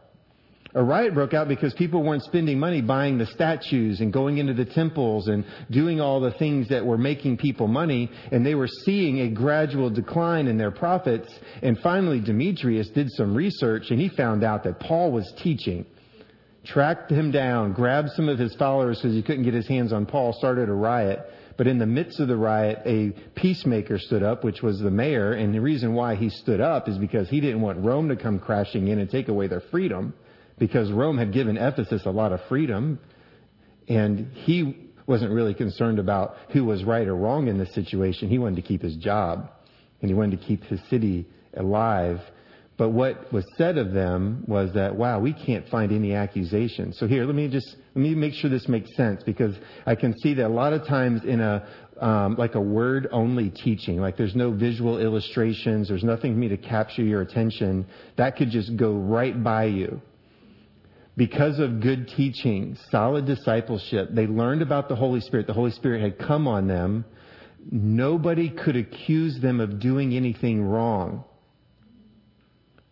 a 0.76 0.84
riot 0.84 1.14
broke 1.14 1.32
out 1.32 1.48
because 1.48 1.72
people 1.72 2.02
weren't 2.02 2.22
spending 2.22 2.58
money 2.58 2.82
buying 2.82 3.16
the 3.16 3.24
statues 3.24 4.00
and 4.00 4.12
going 4.12 4.36
into 4.36 4.52
the 4.52 4.66
temples 4.66 5.26
and 5.26 5.42
doing 5.70 6.02
all 6.02 6.20
the 6.20 6.32
things 6.32 6.68
that 6.68 6.84
were 6.84 6.98
making 6.98 7.38
people 7.38 7.66
money, 7.66 8.10
and 8.30 8.44
they 8.44 8.54
were 8.54 8.68
seeing 8.68 9.20
a 9.20 9.28
gradual 9.28 9.88
decline 9.88 10.46
in 10.46 10.58
their 10.58 10.70
profits. 10.70 11.32
And 11.62 11.78
finally, 11.78 12.20
Demetrius 12.20 12.90
did 12.90 13.10
some 13.10 13.34
research 13.34 13.90
and 13.90 13.98
he 13.98 14.10
found 14.10 14.44
out 14.44 14.64
that 14.64 14.78
Paul 14.78 15.12
was 15.12 15.32
teaching. 15.38 15.86
Tracked 16.62 17.10
him 17.10 17.30
down, 17.30 17.72
grabbed 17.72 18.10
some 18.10 18.28
of 18.28 18.38
his 18.38 18.54
followers 18.56 18.98
because 18.98 19.14
he 19.14 19.22
couldn't 19.22 19.44
get 19.44 19.54
his 19.54 19.68
hands 19.68 19.94
on 19.94 20.04
Paul, 20.04 20.34
started 20.34 20.68
a 20.68 20.74
riot. 20.74 21.20
But 21.56 21.68
in 21.68 21.78
the 21.78 21.86
midst 21.86 22.20
of 22.20 22.28
the 22.28 22.36
riot, 22.36 22.82
a 22.84 23.12
peacemaker 23.34 23.98
stood 23.98 24.22
up, 24.22 24.44
which 24.44 24.60
was 24.60 24.78
the 24.78 24.90
mayor. 24.90 25.32
And 25.32 25.54
the 25.54 25.60
reason 25.60 25.94
why 25.94 26.16
he 26.16 26.28
stood 26.28 26.60
up 26.60 26.86
is 26.86 26.98
because 26.98 27.30
he 27.30 27.40
didn't 27.40 27.62
want 27.62 27.82
Rome 27.82 28.10
to 28.10 28.16
come 28.16 28.38
crashing 28.38 28.88
in 28.88 28.98
and 28.98 29.08
take 29.08 29.28
away 29.28 29.46
their 29.46 29.62
freedom 29.70 30.12
because 30.58 30.90
Rome 30.90 31.18
had 31.18 31.32
given 31.32 31.56
Ephesus 31.56 32.02
a 32.06 32.10
lot 32.10 32.32
of 32.32 32.40
freedom, 32.48 32.98
and 33.88 34.30
he 34.32 34.90
wasn't 35.06 35.32
really 35.32 35.54
concerned 35.54 35.98
about 35.98 36.36
who 36.52 36.64
was 36.64 36.82
right 36.84 37.06
or 37.06 37.14
wrong 37.14 37.48
in 37.48 37.58
this 37.58 37.72
situation. 37.74 38.28
He 38.28 38.38
wanted 38.38 38.56
to 38.56 38.62
keep 38.62 38.82
his 38.82 38.96
job, 38.96 39.50
and 40.00 40.10
he 40.10 40.14
wanted 40.14 40.40
to 40.40 40.46
keep 40.46 40.64
his 40.64 40.80
city 40.90 41.26
alive. 41.54 42.20
But 42.78 42.90
what 42.90 43.32
was 43.32 43.46
said 43.56 43.78
of 43.78 43.92
them 43.92 44.44
was 44.46 44.74
that, 44.74 44.94
wow, 44.94 45.18
we 45.18 45.32
can't 45.32 45.66
find 45.68 45.92
any 45.92 46.12
accusation. 46.12 46.92
So 46.92 47.06
here, 47.06 47.24
let 47.24 47.34
me 47.34 47.48
just, 47.48 47.74
let 47.94 48.02
me 48.02 48.14
make 48.14 48.34
sure 48.34 48.50
this 48.50 48.68
makes 48.68 48.94
sense 48.96 49.22
because 49.22 49.54
I 49.86 49.94
can 49.94 50.18
see 50.18 50.34
that 50.34 50.46
a 50.46 50.48
lot 50.48 50.74
of 50.74 50.86
times 50.86 51.24
in 51.24 51.40
a, 51.40 51.66
um, 51.98 52.34
like 52.36 52.54
a 52.54 52.60
word 52.60 53.08
only 53.12 53.48
teaching, 53.48 53.98
like 53.98 54.18
there's 54.18 54.36
no 54.36 54.50
visual 54.50 54.98
illustrations, 54.98 55.88
there's 55.88 56.04
nothing 56.04 56.34
for 56.34 56.38
me 56.38 56.48
to 56.48 56.58
capture 56.58 57.02
your 57.02 57.22
attention, 57.22 57.86
that 58.16 58.36
could 58.36 58.50
just 58.50 58.76
go 58.76 58.92
right 58.92 59.42
by 59.42 59.64
you 59.64 60.02
because 61.16 61.58
of 61.58 61.80
good 61.80 62.08
teaching, 62.08 62.76
solid 62.90 63.26
discipleship, 63.26 64.10
they 64.12 64.26
learned 64.26 64.62
about 64.62 64.88
the 64.88 64.96
Holy 64.96 65.20
Spirit. 65.20 65.46
The 65.46 65.54
Holy 65.54 65.70
Spirit 65.70 66.02
had 66.02 66.18
come 66.18 66.46
on 66.46 66.66
them. 66.68 67.04
Nobody 67.70 68.50
could 68.50 68.76
accuse 68.76 69.38
them 69.40 69.60
of 69.60 69.80
doing 69.80 70.14
anything 70.14 70.62
wrong. 70.62 71.24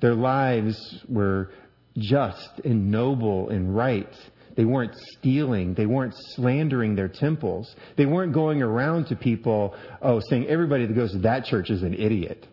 Their 0.01 0.15
lives 0.15 1.05
were 1.09 1.51
just 1.97 2.61
and 2.65 2.91
noble 2.91 3.51
and 3.51 3.77
right. 3.77 4.13
They 4.57 4.65
weren't 4.65 4.95
stealing. 5.19 5.75
They 5.75 5.87
weren't 5.87 6.15
slandering 6.35 6.95
their 6.95 7.09
temples. 7.09 7.75
They 7.97 8.07
weren't 8.07 8.33
going 8.33 8.63
around 8.63 9.07
to 9.07 9.17
people, 9.17 9.75
oh, 10.01 10.21
saying 10.29 10.47
everybody 10.47 10.87
that 10.87 10.95
goes 10.95 11.13
to 11.13 11.19
that 11.19 11.45
church 11.45 11.71
is 11.71 11.83
an 11.83 11.95
idiot. 11.95 12.47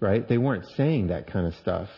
Right? 0.00 0.28
They 0.28 0.38
weren't 0.38 0.66
saying 0.76 1.08
that 1.08 1.26
kind 1.26 1.46
of 1.46 1.54
stuff. 1.54 1.88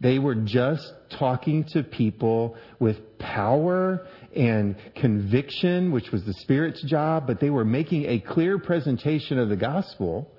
They 0.00 0.18
were 0.18 0.36
just 0.36 0.92
talking 1.18 1.64
to 1.72 1.82
people 1.82 2.56
with 2.78 3.18
power 3.18 4.06
and 4.34 4.76
conviction, 4.94 5.90
which 5.90 6.12
was 6.12 6.24
the 6.24 6.34
Spirit's 6.34 6.82
job, 6.84 7.26
but 7.26 7.40
they 7.40 7.50
were 7.50 7.64
making 7.64 8.06
a 8.06 8.20
clear 8.20 8.58
presentation 8.58 9.38
of 9.38 9.48
the 9.48 9.56
gospel, 9.56 10.30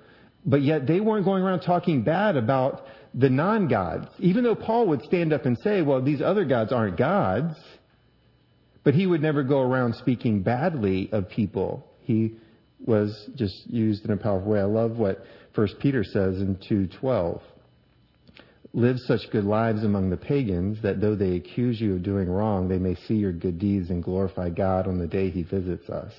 but 0.46 0.62
yet 0.62 0.86
they 0.86 1.00
weren't 1.00 1.26
going 1.26 1.42
around 1.42 1.60
talking 1.60 2.02
bad 2.02 2.36
about 2.36 2.86
the 3.12 3.28
non 3.28 3.68
gods. 3.68 4.08
Even 4.18 4.44
though 4.44 4.54
Paul 4.54 4.86
would 4.88 5.02
stand 5.02 5.32
up 5.32 5.44
and 5.44 5.58
say, 5.58 5.82
well, 5.82 6.00
these 6.00 6.22
other 6.22 6.44
gods 6.46 6.72
aren't 6.72 6.96
gods, 6.96 7.54
but 8.82 8.94
he 8.94 9.06
would 9.06 9.20
never 9.20 9.42
go 9.42 9.60
around 9.60 9.94
speaking 9.96 10.42
badly 10.42 11.10
of 11.12 11.28
people. 11.28 11.86
He 12.00 12.36
was 12.86 13.28
just 13.34 13.68
used 13.68 14.06
in 14.06 14.12
a 14.12 14.16
powerful 14.16 14.52
way. 14.52 14.60
I 14.60 14.64
love 14.64 14.92
what 14.92 15.22
First 15.54 15.78
Peter 15.80 16.02
says 16.02 16.40
in 16.40 16.56
2:12. 16.56 17.42
Live 18.72 18.98
such 19.00 19.22
good 19.32 19.44
lives 19.44 19.82
among 19.82 20.10
the 20.10 20.16
pagans 20.16 20.78
that 20.82 21.00
though 21.00 21.16
they 21.16 21.34
accuse 21.34 21.80
you 21.80 21.94
of 21.94 22.04
doing 22.04 22.28
wrong, 22.30 22.68
they 22.68 22.78
may 22.78 22.94
see 22.94 23.14
your 23.14 23.32
good 23.32 23.58
deeds 23.58 23.90
and 23.90 24.02
glorify 24.02 24.48
God 24.48 24.86
on 24.86 24.98
the 24.98 25.08
day 25.08 25.28
he 25.28 25.42
visits 25.42 25.88
us. 25.88 26.12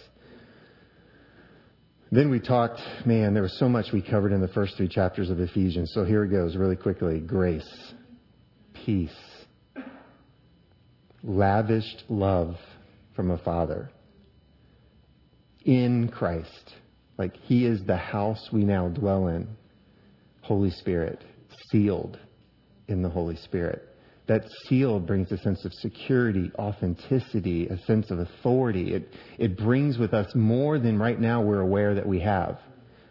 Then 2.11 2.29
we 2.29 2.41
talked, 2.41 2.81
man, 3.05 3.33
there 3.33 3.43
was 3.43 3.57
so 3.57 3.69
much 3.69 3.93
we 3.93 4.01
covered 4.01 4.33
in 4.33 4.41
the 4.41 4.49
first 4.49 4.75
three 4.75 4.89
chapters 4.89 5.29
of 5.29 5.39
Ephesians. 5.39 5.91
So 5.93 6.03
here 6.03 6.25
it 6.25 6.29
goes 6.29 6.57
really 6.57 6.75
quickly. 6.75 7.21
Grace, 7.21 7.93
peace, 8.85 9.15
lavished 11.23 12.03
love 12.09 12.57
from 13.15 13.31
a 13.31 13.37
father 13.37 13.89
in 15.63 16.09
Christ. 16.09 16.73
Like 17.17 17.37
he 17.37 17.65
is 17.65 17.81
the 17.85 17.95
house 17.95 18.49
we 18.51 18.65
now 18.65 18.89
dwell 18.89 19.27
in. 19.27 19.47
Holy 20.41 20.71
Spirit, 20.71 21.23
sealed 21.69 22.19
in 22.91 23.01
the 23.01 23.09
Holy 23.09 23.35
Spirit. 23.37 23.87
That 24.27 24.43
seal 24.67 24.99
brings 24.99 25.31
a 25.31 25.37
sense 25.39 25.65
of 25.65 25.73
security, 25.73 26.51
authenticity, 26.59 27.67
a 27.67 27.77
sense 27.79 28.11
of 28.11 28.19
authority. 28.19 28.93
It, 28.93 29.09
it 29.39 29.57
brings 29.57 29.97
with 29.97 30.13
us 30.13 30.31
more 30.35 30.77
than 30.77 30.99
right 30.99 31.19
now 31.19 31.41
we're 31.41 31.61
aware 31.61 31.95
that 31.95 32.07
we 32.07 32.19
have. 32.19 32.59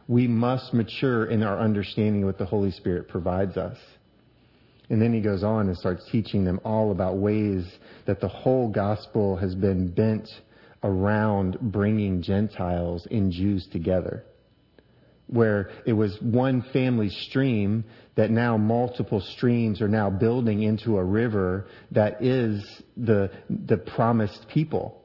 We 0.06 0.26
must 0.28 0.72
mature 0.72 1.26
in 1.26 1.42
our 1.42 1.58
understanding 1.58 2.22
of 2.22 2.28
what 2.28 2.38
the 2.38 2.46
Holy 2.46 2.70
Spirit 2.70 3.08
provides 3.08 3.56
us. 3.56 3.76
And 4.88 5.00
then 5.00 5.12
he 5.12 5.20
goes 5.20 5.44
on 5.44 5.68
and 5.68 5.76
starts 5.76 6.08
teaching 6.10 6.44
them 6.44 6.60
all 6.64 6.90
about 6.90 7.16
ways 7.18 7.64
that 8.06 8.20
the 8.20 8.28
whole 8.28 8.68
gospel 8.68 9.36
has 9.36 9.54
been 9.54 9.90
bent 9.90 10.28
around 10.82 11.58
bringing 11.60 12.22
Gentiles 12.22 13.06
and 13.10 13.30
Jews 13.30 13.68
together 13.70 14.24
where 15.30 15.70
it 15.86 15.92
was 15.92 16.20
one 16.20 16.60
family 16.72 17.08
stream 17.08 17.84
that 18.16 18.30
now 18.30 18.56
multiple 18.56 19.20
streams 19.20 19.80
are 19.80 19.88
now 19.88 20.10
building 20.10 20.62
into 20.62 20.98
a 20.98 21.04
river 21.04 21.66
that 21.92 22.22
is 22.22 22.82
the, 22.96 23.30
the 23.48 23.76
promised 23.76 24.48
people. 24.48 25.02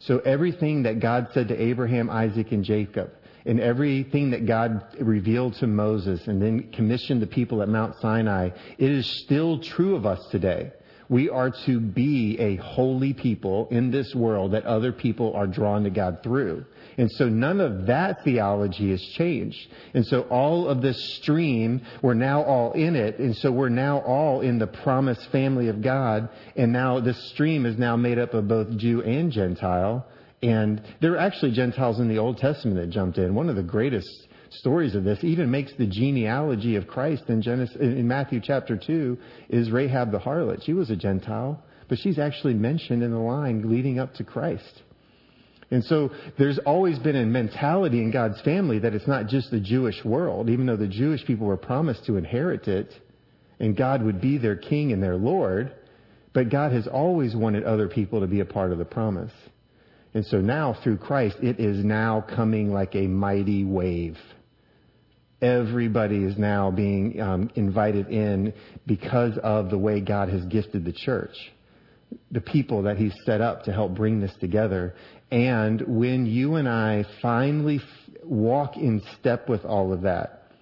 So 0.00 0.18
everything 0.18 0.82
that 0.82 1.00
God 1.00 1.28
said 1.32 1.48
to 1.48 1.60
Abraham, 1.60 2.10
Isaac, 2.10 2.52
and 2.52 2.64
Jacob, 2.64 3.12
and 3.46 3.60
everything 3.60 4.30
that 4.32 4.46
God 4.46 4.84
revealed 5.00 5.54
to 5.54 5.66
Moses 5.66 6.26
and 6.26 6.42
then 6.42 6.70
commissioned 6.72 7.22
the 7.22 7.26
people 7.26 7.62
at 7.62 7.68
Mount 7.68 7.94
Sinai, 8.00 8.50
it 8.78 8.90
is 8.90 9.06
still 9.24 9.60
true 9.60 9.96
of 9.96 10.04
us 10.06 10.20
today. 10.30 10.72
We 11.08 11.30
are 11.30 11.50
to 11.66 11.80
be 11.80 12.38
a 12.38 12.56
holy 12.56 13.14
people 13.14 13.68
in 13.70 13.90
this 13.90 14.14
world 14.14 14.52
that 14.52 14.64
other 14.64 14.92
people 14.92 15.32
are 15.34 15.46
drawn 15.46 15.84
to 15.84 15.90
God 15.90 16.18
through. 16.22 16.66
And 16.98 17.10
so 17.12 17.28
none 17.28 17.60
of 17.60 17.86
that 17.86 18.24
theology 18.24 18.90
has 18.90 19.00
changed. 19.16 19.58
And 19.94 20.04
so 20.04 20.22
all 20.22 20.68
of 20.68 20.82
this 20.82 21.16
stream, 21.16 21.80
we're 22.02 22.14
now 22.14 22.42
all 22.42 22.72
in 22.72 22.94
it. 22.96 23.18
And 23.18 23.34
so 23.36 23.50
we're 23.50 23.68
now 23.68 24.00
all 24.00 24.40
in 24.42 24.58
the 24.58 24.66
promised 24.66 25.30
family 25.30 25.68
of 25.68 25.80
God. 25.80 26.28
And 26.56 26.72
now 26.72 27.00
this 27.00 27.30
stream 27.30 27.64
is 27.64 27.78
now 27.78 27.96
made 27.96 28.18
up 28.18 28.34
of 28.34 28.48
both 28.48 28.76
Jew 28.76 29.02
and 29.02 29.32
Gentile. 29.32 30.06
And 30.42 30.82
there 31.00 31.14
are 31.14 31.18
actually 31.18 31.52
Gentiles 31.52 32.00
in 32.00 32.08
the 32.08 32.18
Old 32.18 32.38
Testament 32.38 32.76
that 32.76 32.90
jumped 32.90 33.16
in. 33.16 33.34
One 33.34 33.48
of 33.48 33.56
the 33.56 33.62
greatest 33.62 34.27
stories 34.50 34.94
of 34.94 35.04
this 35.04 35.18
even 35.22 35.50
makes 35.50 35.72
the 35.78 35.86
genealogy 35.86 36.76
of 36.76 36.86
Christ 36.86 37.24
in 37.28 37.42
Genesis, 37.42 37.76
in 37.76 38.06
Matthew 38.08 38.40
chapter 38.42 38.76
2 38.76 39.18
is 39.48 39.70
Rahab 39.70 40.10
the 40.10 40.18
harlot. 40.18 40.64
She 40.64 40.72
was 40.72 40.90
a 40.90 40.96
Gentile, 40.96 41.62
but 41.88 41.98
she's 41.98 42.18
actually 42.18 42.54
mentioned 42.54 43.02
in 43.02 43.10
the 43.10 43.18
line 43.18 43.70
leading 43.70 43.98
up 43.98 44.14
to 44.14 44.24
Christ. 44.24 44.82
And 45.70 45.84
so 45.84 46.10
there's 46.38 46.58
always 46.58 46.98
been 46.98 47.16
a 47.16 47.26
mentality 47.26 47.98
in 47.98 48.10
God's 48.10 48.40
family 48.40 48.78
that 48.78 48.94
it's 48.94 49.06
not 49.06 49.26
just 49.26 49.50
the 49.50 49.60
Jewish 49.60 50.02
world, 50.04 50.48
even 50.48 50.66
though 50.66 50.76
the 50.76 50.86
Jewish 50.86 51.24
people 51.26 51.46
were 51.46 51.58
promised 51.58 52.06
to 52.06 52.16
inherit 52.16 52.68
it 52.68 52.92
and 53.60 53.76
God 53.76 54.02
would 54.02 54.20
be 54.20 54.38
their 54.38 54.56
king 54.56 54.92
and 54.92 55.02
their 55.02 55.16
Lord, 55.16 55.72
but 56.32 56.50
God 56.50 56.72
has 56.72 56.86
always 56.86 57.34
wanted 57.34 57.64
other 57.64 57.88
people 57.88 58.20
to 58.20 58.26
be 58.26 58.40
a 58.40 58.44
part 58.44 58.72
of 58.72 58.78
the 58.78 58.84
promise. 58.84 59.32
And 60.14 60.24
so 60.24 60.40
now 60.40 60.76
through 60.82 60.98
Christ, 60.98 61.36
it 61.42 61.60
is 61.60 61.84
now 61.84 62.24
coming 62.34 62.72
like 62.72 62.94
a 62.94 63.06
mighty 63.06 63.64
wave. 63.64 64.16
Everybody 65.40 66.24
is 66.24 66.36
now 66.36 66.70
being 66.70 67.20
um, 67.20 67.50
invited 67.54 68.08
in 68.08 68.52
because 68.86 69.38
of 69.42 69.70
the 69.70 69.78
way 69.78 70.00
God 70.00 70.28
has 70.30 70.44
gifted 70.46 70.84
the 70.84 70.92
church 70.92 71.36
the 72.30 72.40
people 72.40 72.82
that 72.82 72.96
he's 72.96 73.14
set 73.24 73.40
up 73.40 73.64
to 73.64 73.72
help 73.72 73.94
bring 73.94 74.20
this 74.20 74.32
together. 74.40 74.94
And 75.30 75.82
when 75.86 76.26
you 76.26 76.56
and 76.56 76.68
I 76.68 77.04
finally 77.20 77.76
f- 77.76 78.14
walk 78.24 78.76
in 78.76 79.02
step 79.18 79.48
with 79.48 79.64
all 79.64 79.92
of 79.92 80.02
that, 80.02 80.52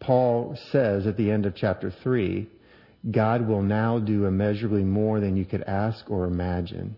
Paul 0.00 0.58
says 0.70 1.06
at 1.06 1.16
the 1.16 1.30
end 1.30 1.46
of 1.46 1.54
chapter 1.54 1.92
3, 2.02 2.48
God 3.10 3.46
will 3.46 3.62
now 3.62 3.98
do 3.98 4.26
immeasurably 4.26 4.82
more 4.82 5.20
than 5.20 5.36
you 5.36 5.44
could 5.44 5.62
ask 5.62 6.10
or 6.10 6.24
imagine. 6.24 6.96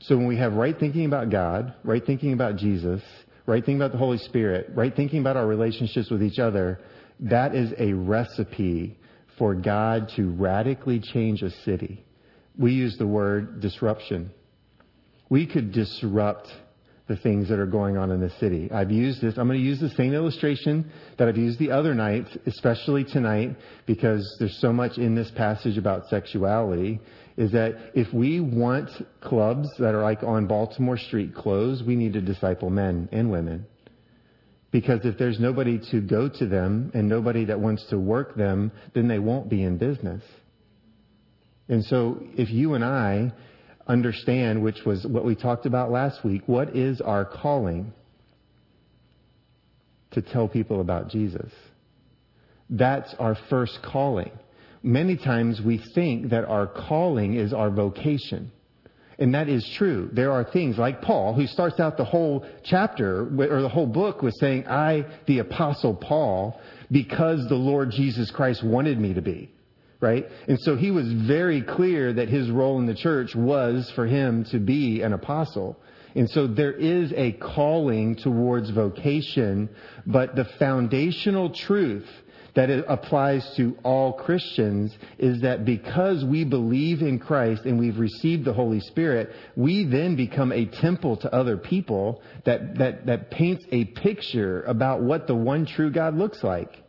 So 0.00 0.16
when 0.16 0.26
we 0.26 0.38
have 0.38 0.54
right 0.54 0.76
thinking 0.78 1.04
about 1.04 1.30
God, 1.30 1.74
right 1.84 2.04
thinking 2.04 2.32
about 2.32 2.56
Jesus, 2.56 3.02
right 3.50 3.64
thinking 3.64 3.80
about 3.80 3.92
the 3.92 3.98
Holy 3.98 4.18
Spirit, 4.18 4.70
right 4.74 4.94
thinking 4.94 5.20
about 5.20 5.36
our 5.36 5.46
relationships 5.46 6.10
with 6.10 6.22
each 6.22 6.38
other, 6.38 6.80
that 7.20 7.54
is 7.54 7.72
a 7.78 7.92
recipe 7.92 8.98
for 9.36 9.54
God 9.54 10.10
to 10.16 10.30
radically 10.30 11.00
change 11.00 11.42
a 11.42 11.50
city 11.64 12.04
we 12.60 12.72
use 12.72 12.96
the 12.98 13.06
word 13.06 13.60
disruption. 13.60 14.30
We 15.30 15.46
could 15.46 15.72
disrupt 15.72 16.48
the 17.08 17.16
things 17.16 17.48
that 17.48 17.58
are 17.58 17.66
going 17.66 17.96
on 17.96 18.12
in 18.12 18.20
the 18.20 18.30
city. 18.38 18.70
I've 18.70 18.90
used 18.90 19.20
this. 19.20 19.36
I'm 19.36 19.48
going 19.48 19.58
to 19.58 19.64
use 19.64 19.80
the 19.80 19.90
same 19.90 20.12
illustration 20.12 20.92
that 21.18 21.26
I've 21.26 21.38
used 21.38 21.58
the 21.58 21.70
other 21.72 21.94
nights, 21.94 22.36
especially 22.46 23.04
tonight, 23.04 23.56
because 23.86 24.36
there's 24.38 24.56
so 24.60 24.72
much 24.72 24.98
in 24.98 25.14
this 25.14 25.30
passage 25.36 25.78
about 25.78 26.06
sexuality. 26.08 27.00
Is 27.40 27.52
that 27.52 27.92
if 27.94 28.12
we 28.12 28.38
want 28.38 28.90
clubs 29.22 29.66
that 29.78 29.94
are 29.94 30.02
like 30.02 30.22
on 30.22 30.46
Baltimore 30.46 30.98
Street 30.98 31.34
closed, 31.34 31.86
we 31.86 31.96
need 31.96 32.12
to 32.12 32.20
disciple 32.20 32.68
men 32.68 33.08
and 33.12 33.30
women. 33.30 33.64
Because 34.70 35.00
if 35.04 35.16
there's 35.16 35.40
nobody 35.40 35.80
to 35.90 36.02
go 36.02 36.28
to 36.28 36.46
them 36.46 36.90
and 36.92 37.08
nobody 37.08 37.46
that 37.46 37.58
wants 37.58 37.86
to 37.88 37.98
work 37.98 38.36
them, 38.36 38.70
then 38.94 39.08
they 39.08 39.18
won't 39.18 39.48
be 39.48 39.62
in 39.62 39.78
business. 39.78 40.22
And 41.66 41.82
so 41.82 42.22
if 42.36 42.50
you 42.50 42.74
and 42.74 42.84
I 42.84 43.32
understand, 43.86 44.62
which 44.62 44.80
was 44.84 45.06
what 45.06 45.24
we 45.24 45.34
talked 45.34 45.64
about 45.64 45.90
last 45.90 46.22
week, 46.22 46.42
what 46.44 46.76
is 46.76 47.00
our 47.00 47.24
calling? 47.24 47.94
To 50.10 50.20
tell 50.20 50.46
people 50.46 50.82
about 50.82 51.08
Jesus. 51.08 51.50
That's 52.68 53.14
our 53.18 53.38
first 53.48 53.78
calling. 53.82 54.30
Many 54.82 55.16
times 55.16 55.60
we 55.60 55.78
think 55.94 56.30
that 56.30 56.44
our 56.44 56.66
calling 56.66 57.34
is 57.34 57.52
our 57.52 57.70
vocation. 57.70 58.50
And 59.18 59.34
that 59.34 59.50
is 59.50 59.68
true. 59.76 60.08
There 60.12 60.32
are 60.32 60.44
things 60.44 60.78
like 60.78 61.02
Paul, 61.02 61.34
who 61.34 61.46
starts 61.46 61.78
out 61.78 61.98
the 61.98 62.04
whole 62.06 62.46
chapter 62.64 63.24
or 63.24 63.60
the 63.60 63.68
whole 63.68 63.86
book 63.86 64.22
with 64.22 64.34
saying, 64.40 64.66
I, 64.66 65.04
the 65.26 65.40
apostle 65.40 65.94
Paul, 65.94 66.58
because 66.90 67.46
the 67.48 67.56
Lord 67.56 67.90
Jesus 67.90 68.30
Christ 68.30 68.64
wanted 68.64 68.98
me 68.98 69.14
to 69.14 69.22
be 69.22 69.50
right? 70.00 70.26
And 70.48 70.58
so 70.60 70.76
he 70.76 70.90
was 70.90 71.12
very 71.12 71.62
clear 71.62 72.12
that 72.14 72.28
his 72.28 72.50
role 72.50 72.78
in 72.78 72.86
the 72.86 72.94
church 72.94 73.34
was 73.34 73.90
for 73.94 74.06
him 74.06 74.44
to 74.44 74.58
be 74.58 75.02
an 75.02 75.12
apostle. 75.12 75.78
And 76.14 76.28
so 76.30 76.46
there 76.46 76.72
is 76.72 77.12
a 77.14 77.32
calling 77.32 78.16
towards 78.16 78.70
vocation, 78.70 79.68
but 80.06 80.34
the 80.34 80.46
foundational 80.58 81.50
truth 81.50 82.08
that 82.54 82.70
it 82.70 82.84
applies 82.88 83.54
to 83.56 83.76
all 83.82 84.12
Christians 84.12 84.96
is 85.18 85.40
that 85.42 85.64
because 85.64 86.24
we 86.24 86.44
believe 86.44 87.02
in 87.02 87.18
Christ 87.18 87.62
and 87.64 87.78
we've 87.78 87.98
received 87.98 88.44
the 88.44 88.52
Holy 88.52 88.80
Spirit, 88.80 89.30
we 89.56 89.84
then 89.84 90.16
become 90.16 90.52
a 90.52 90.66
temple 90.66 91.16
to 91.18 91.34
other 91.34 91.56
people 91.56 92.22
that, 92.44 92.78
that, 92.78 93.06
that 93.06 93.30
paints 93.30 93.64
a 93.70 93.84
picture 93.84 94.62
about 94.62 95.02
what 95.02 95.26
the 95.26 95.34
one 95.34 95.66
true 95.66 95.90
God 95.90 96.16
looks 96.16 96.42
like. 96.42 96.82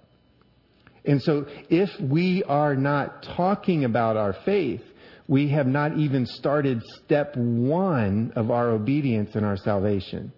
And 1.05 1.21
so 1.21 1.45
if 1.69 1.89
we 1.99 2.43
are 2.43 2.75
not 2.75 3.23
talking 3.35 3.85
about 3.85 4.17
our 4.17 4.35
faith, 4.45 4.81
we 5.27 5.49
have 5.49 5.67
not 5.67 5.97
even 5.97 6.25
started 6.25 6.83
step 7.05 7.35
one 7.35 8.33
of 8.35 8.51
our 8.51 8.69
obedience 8.69 9.31
and 9.33 9.45
our 9.45 9.57
salvation. 9.57 10.31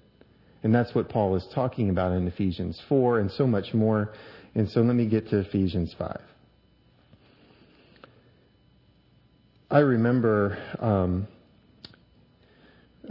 And 0.64 0.74
that's 0.74 0.96
what 0.96 1.10
Paul 1.10 1.36
is 1.36 1.46
talking 1.54 1.90
about 1.90 2.14
in 2.14 2.26
Ephesians 2.28 2.82
4 2.88 3.20
and 3.20 3.32
so 3.32 3.46
much 3.46 3.74
more. 3.74 4.14
And 4.56 4.70
so 4.70 4.82
let 4.82 4.96
me 4.96 5.08
get 5.08 5.30
to 5.30 5.40
Ephesians 5.40 5.96
5. 5.98 6.20
I 9.72 9.80
remember 9.80 10.58
um, 10.80 11.28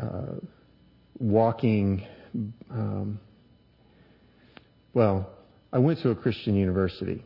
uh, 0.00 0.34
walking, 1.18 2.06
um, 2.70 3.18
well, 4.94 5.28
I 5.72 5.78
went 5.78 6.00
to 6.02 6.10
a 6.10 6.14
Christian 6.14 6.54
university. 6.54 7.24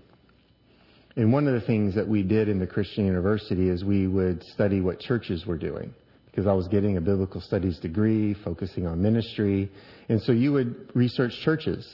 And 1.17 1.33
one 1.33 1.47
of 1.47 1.55
the 1.55 1.67
things 1.67 1.95
that 1.95 2.09
we 2.09 2.23
did 2.23 2.49
in 2.49 2.59
the 2.59 2.67
Christian 2.67 3.05
university 3.05 3.69
is 3.69 3.85
we 3.85 4.07
would 4.07 4.43
study 4.45 4.81
what 4.81 5.01
churches 5.01 5.45
were 5.45 5.59
doing 5.59 5.93
because 6.27 6.47
I 6.47 6.53
was 6.53 6.69
getting 6.69 6.99
a 6.99 7.01
biblical 7.01 7.41
studies 7.41 7.79
degree, 7.79 8.35
focusing 8.45 8.87
on 8.87 9.03
ministry. 9.03 9.71
And 10.11 10.21
so 10.23 10.33
you 10.33 10.53
would 10.53 10.91
research 10.95 11.33
churches. 11.43 11.87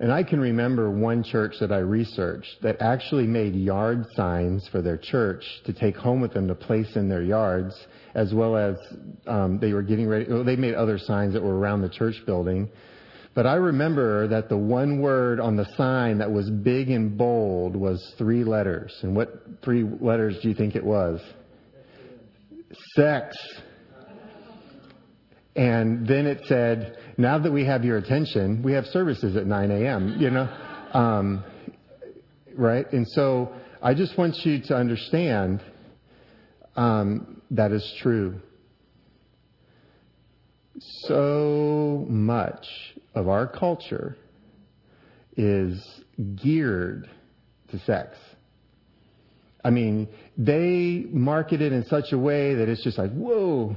And 0.00 0.10
I 0.10 0.24
can 0.24 0.40
remember 0.40 0.90
one 0.90 1.22
church 1.22 1.54
that 1.60 1.70
I 1.70 1.78
researched 1.78 2.62
that 2.62 2.80
actually 2.80 3.26
made 3.26 3.54
yard 3.54 4.04
signs 4.16 4.68
for 4.72 4.82
their 4.82 4.96
church 4.96 5.44
to 5.66 5.72
take 5.72 5.96
home 5.96 6.20
with 6.20 6.32
them 6.32 6.48
to 6.48 6.54
place 6.54 6.96
in 6.96 7.08
their 7.08 7.22
yards, 7.22 7.74
as 8.14 8.34
well 8.34 8.56
as 8.56 8.76
um, 9.26 9.58
they 9.60 9.72
were 9.72 9.82
getting 9.82 10.08
ready. 10.08 10.26
Well, 10.28 10.42
they 10.42 10.56
made 10.56 10.74
other 10.74 10.98
signs 10.98 11.32
that 11.34 11.42
were 11.42 11.56
around 11.56 11.82
the 11.82 11.88
church 11.88 12.16
building. 12.26 12.68
But 13.34 13.46
I 13.46 13.54
remember 13.54 14.28
that 14.28 14.48
the 14.48 14.56
one 14.56 15.00
word 15.00 15.40
on 15.40 15.56
the 15.56 15.66
sign 15.76 16.18
that 16.18 16.30
was 16.30 16.50
big 16.50 16.90
and 16.90 17.16
bold 17.16 17.74
was 17.76 18.14
three 18.18 18.44
letters. 18.44 18.96
And 19.02 19.14
what 19.14 19.42
three 19.62 19.84
letters 20.00 20.38
do 20.42 20.48
you 20.48 20.54
think 20.54 20.74
it 20.74 20.84
was? 20.84 21.20
Sex. 22.96 23.36
And 25.56 26.06
then 26.06 26.26
it 26.26 26.40
said, 26.46 26.98
now 27.16 27.38
that 27.38 27.52
we 27.52 27.64
have 27.64 27.84
your 27.84 27.96
attention, 27.96 28.62
we 28.62 28.72
have 28.72 28.86
services 28.86 29.36
at 29.36 29.46
9 29.46 29.70
a.m., 29.70 30.16
you 30.18 30.30
know? 30.30 30.48
Um, 30.92 31.44
right? 32.56 32.90
And 32.92 33.06
so 33.08 33.52
I 33.80 33.94
just 33.94 34.18
want 34.18 34.36
you 34.44 34.60
to 34.62 34.76
understand 34.76 35.60
um, 36.76 37.40
that 37.52 37.72
is 37.72 37.94
true. 38.00 38.40
So 41.06 42.04
much 42.08 42.66
of 43.14 43.28
our 43.28 43.46
culture 43.46 44.16
is 45.36 45.80
geared 46.42 47.08
to 47.70 47.78
sex. 47.80 48.16
I 49.64 49.70
mean, 49.70 50.08
they 50.36 51.06
market 51.10 51.62
it 51.62 51.72
in 51.72 51.84
such 51.86 52.12
a 52.12 52.18
way 52.18 52.54
that 52.54 52.68
it's 52.68 52.82
just 52.82 52.98
like, 52.98 53.12
whoa. 53.12 53.76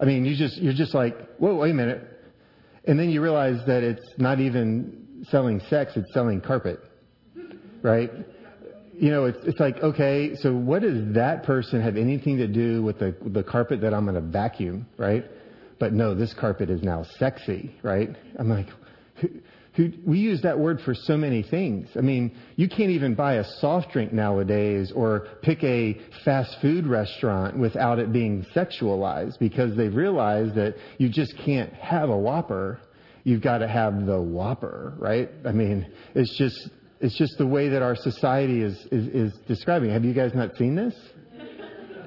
I 0.00 0.04
mean, 0.04 0.24
you 0.24 0.34
just, 0.34 0.56
you're 0.56 0.72
just 0.72 0.94
like, 0.94 1.16
whoa, 1.36 1.56
wait 1.56 1.70
a 1.72 1.74
minute. 1.74 2.06
And 2.84 2.98
then 2.98 3.10
you 3.10 3.20
realize 3.20 3.60
that 3.66 3.82
it's 3.82 4.06
not 4.16 4.40
even 4.40 5.24
selling 5.28 5.60
sex, 5.68 5.92
it's 5.96 6.12
selling 6.14 6.40
carpet. 6.40 6.80
Right? 7.82 8.10
You 8.94 9.10
know, 9.10 9.26
it's, 9.26 9.38
it's 9.44 9.60
like, 9.60 9.76
okay, 9.78 10.34
so 10.36 10.54
what 10.54 10.82
does 10.82 11.14
that 11.14 11.44
person 11.44 11.80
have 11.80 11.96
anything 11.96 12.38
to 12.38 12.46
do 12.46 12.82
with 12.82 12.98
the, 12.98 13.16
the 13.26 13.42
carpet 13.42 13.80
that 13.82 13.94
I'm 13.94 14.04
going 14.04 14.14
to 14.14 14.20
vacuum, 14.20 14.86
right? 14.96 15.24
But 15.78 15.92
no, 15.94 16.14
this 16.14 16.34
carpet 16.34 16.68
is 16.68 16.82
now 16.82 17.04
sexy, 17.18 17.74
right? 17.82 18.10
I'm 18.38 18.48
like, 18.48 18.68
who, 19.74 19.92
we 20.04 20.18
use 20.18 20.42
that 20.42 20.58
word 20.58 20.80
for 20.80 20.94
so 20.94 21.16
many 21.16 21.42
things. 21.42 21.88
I 21.96 22.00
mean, 22.00 22.36
you 22.56 22.68
can't 22.68 22.90
even 22.90 23.14
buy 23.14 23.34
a 23.34 23.44
soft 23.44 23.92
drink 23.92 24.12
nowadays 24.12 24.92
or 24.94 25.28
pick 25.42 25.62
a 25.62 26.00
fast 26.24 26.56
food 26.60 26.86
restaurant 26.86 27.56
without 27.56 27.98
it 27.98 28.12
being 28.12 28.44
sexualized 28.54 29.38
because 29.38 29.76
they've 29.76 29.94
realized 29.94 30.56
that 30.56 30.74
you 30.98 31.08
just 31.08 31.36
can't 31.38 31.72
have 31.74 32.10
a 32.10 32.18
Whopper. 32.18 32.80
You've 33.22 33.42
got 33.42 33.58
to 33.58 33.68
have 33.68 34.06
the 34.06 34.20
Whopper, 34.20 34.94
right? 34.98 35.30
I 35.46 35.52
mean, 35.52 35.86
it's 36.14 36.36
just, 36.36 36.70
it's 37.00 37.16
just 37.16 37.38
the 37.38 37.46
way 37.46 37.68
that 37.68 37.82
our 37.82 37.94
society 37.94 38.62
is, 38.62 38.76
is, 38.90 39.06
is 39.08 39.38
describing. 39.46 39.90
Have 39.90 40.04
you 40.04 40.14
guys 40.14 40.32
not 40.34 40.56
seen 40.56 40.74
this? 40.74 40.94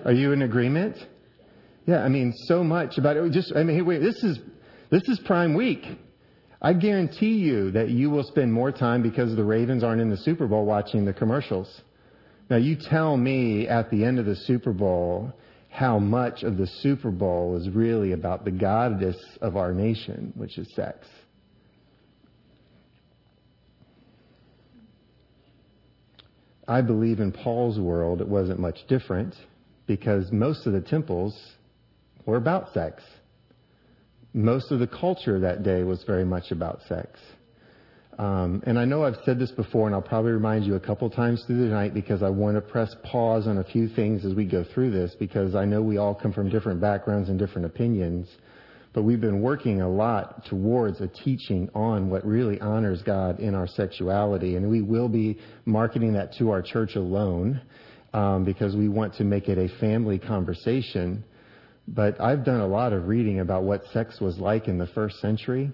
Are 0.04 0.12
you 0.12 0.34
in 0.34 0.42
agreement? 0.42 0.98
Yeah, 1.86 2.04
I 2.04 2.10
mean, 2.10 2.34
so 2.48 2.62
much 2.62 2.98
about 2.98 3.16
it. 3.16 3.32
Just, 3.32 3.54
I 3.56 3.64
mean, 3.64 3.86
wait, 3.86 4.00
this 4.00 4.22
is, 4.22 4.40
this 4.90 5.04
is 5.08 5.20
prime 5.26 5.54
week. 5.54 5.86
I 6.66 6.72
guarantee 6.72 7.34
you 7.34 7.72
that 7.72 7.90
you 7.90 8.10
will 8.10 8.24
spend 8.24 8.54
more 8.54 8.72
time 8.72 9.04
because 9.04 9.36
the 9.36 9.44
Ravens 9.44 9.84
aren't 9.84 10.02
in 10.02 10.10
the 10.10 10.16
Super 10.16 10.48
Bowl 10.48 10.66
watching 10.66 11.04
the 11.04 11.12
commercials. 11.12 11.82
Now 12.50 12.56
you 12.56 12.78
tell 12.78 13.18
me 13.18 13.68
at 13.68 13.92
the 13.92 14.06
end 14.06 14.18
of 14.18 14.26
the 14.26 14.36
Super 14.36 14.72
Bowl 14.72 15.34
how 15.68 16.00
much 16.00 16.44
of 16.44 16.56
the 16.56 16.68
Super 16.68 17.12
Bowl 17.12 17.58
is 17.58 17.70
really 17.70 18.14
about 18.14 18.46
the 18.46 18.52
goddess 18.52 19.18
of 19.42 19.58
our 19.58 19.74
nation, 19.74 20.32
which 20.38 20.58
is 20.58 20.74
sex. 20.74 21.06
I 26.66 26.80
believe 26.80 27.20
in 27.20 27.34
Paul's 27.34 27.78
world 27.78 28.22
it 28.22 28.28
wasn't 28.28 28.60
much 28.60 28.88
different 28.88 29.36
because 29.86 30.32
most 30.32 30.66
of 30.66 30.72
the 30.72 30.80
temples 30.80 31.38
were 32.26 32.38
about 32.38 32.74
sex. 32.74 33.04
Most 34.34 34.72
of 34.72 34.80
the 34.80 34.88
culture 34.88 35.40
that 35.40 35.64
day 35.64 35.84
was 35.84 36.04
very 36.04 36.26
much 36.26 36.52
about 36.52 36.82
sex. 36.88 37.20
Um, 38.18 38.62
and 38.66 38.78
I 38.78 38.86
know 38.86 39.04
I've 39.04 39.18
said 39.26 39.40
this 39.40 39.52
before, 39.52 39.88
and 39.88 39.96
I'll 39.96 40.02
probably 40.02 40.32
remind 40.32 40.66
you 40.66 40.76
a 40.76 40.80
couple 40.80 41.10
times 41.10 41.44
through 41.46 41.68
the 41.68 41.74
night 41.74 41.94
because 41.94 42.22
I 42.22 42.30
want 42.30 42.56
to 42.56 42.62
press 42.62 42.96
pause 43.04 43.48
on 43.48 43.58
a 43.58 43.64
few 43.64 43.88
things 43.88 44.24
as 44.26 44.34
we 44.34 44.46
go 44.46 44.64
through 44.74 44.92
this 44.92 45.16
because 45.18 45.56
I 45.56 45.66
know 45.66 45.82
we 45.82 45.98
all 45.98 46.14
come 46.14 46.32
from 46.32 46.50
different 46.50 46.80
backgrounds 46.80 47.30
and 47.30 47.40
different 47.40 47.66
opinions. 47.66 48.28
But 48.94 49.02
we've 49.02 49.22
been 49.22 49.42
working 49.42 49.82
a 49.82 49.90
lot 49.90 50.46
towards 50.46 51.02
a 51.02 51.08
teaching 51.08 51.70
on 51.74 52.12
what 52.12 52.24
really 52.24 52.62
honors 52.62 53.02
God 53.02 53.40
in 53.40 53.56
our 53.56 53.66
sexuality. 53.66 54.56
And 54.56 54.70
we 54.70 54.84
will 54.84 55.10
be 55.10 55.40
marketing 55.66 56.14
that 56.14 56.34
to 56.38 56.52
our 56.52 56.62
church 56.62 56.96
alone 56.96 57.60
um, 58.14 58.44
because 58.44 58.76
we 58.76 58.90
want 58.90 59.16
to 59.16 59.24
make 59.24 59.50
it 59.50 59.58
a 59.58 59.68
family 59.80 60.20
conversation. 60.20 61.24
But 61.88 62.20
I've 62.22 62.46
done 62.46 62.62
a 62.62 62.68
lot 62.68 62.94
of 62.94 63.08
reading 63.08 63.40
about 63.40 63.64
what 63.64 63.86
sex 63.92 64.22
was 64.22 64.38
like 64.38 64.68
in 64.68 64.78
the 64.78 64.88
first 64.88 65.20
century, 65.20 65.72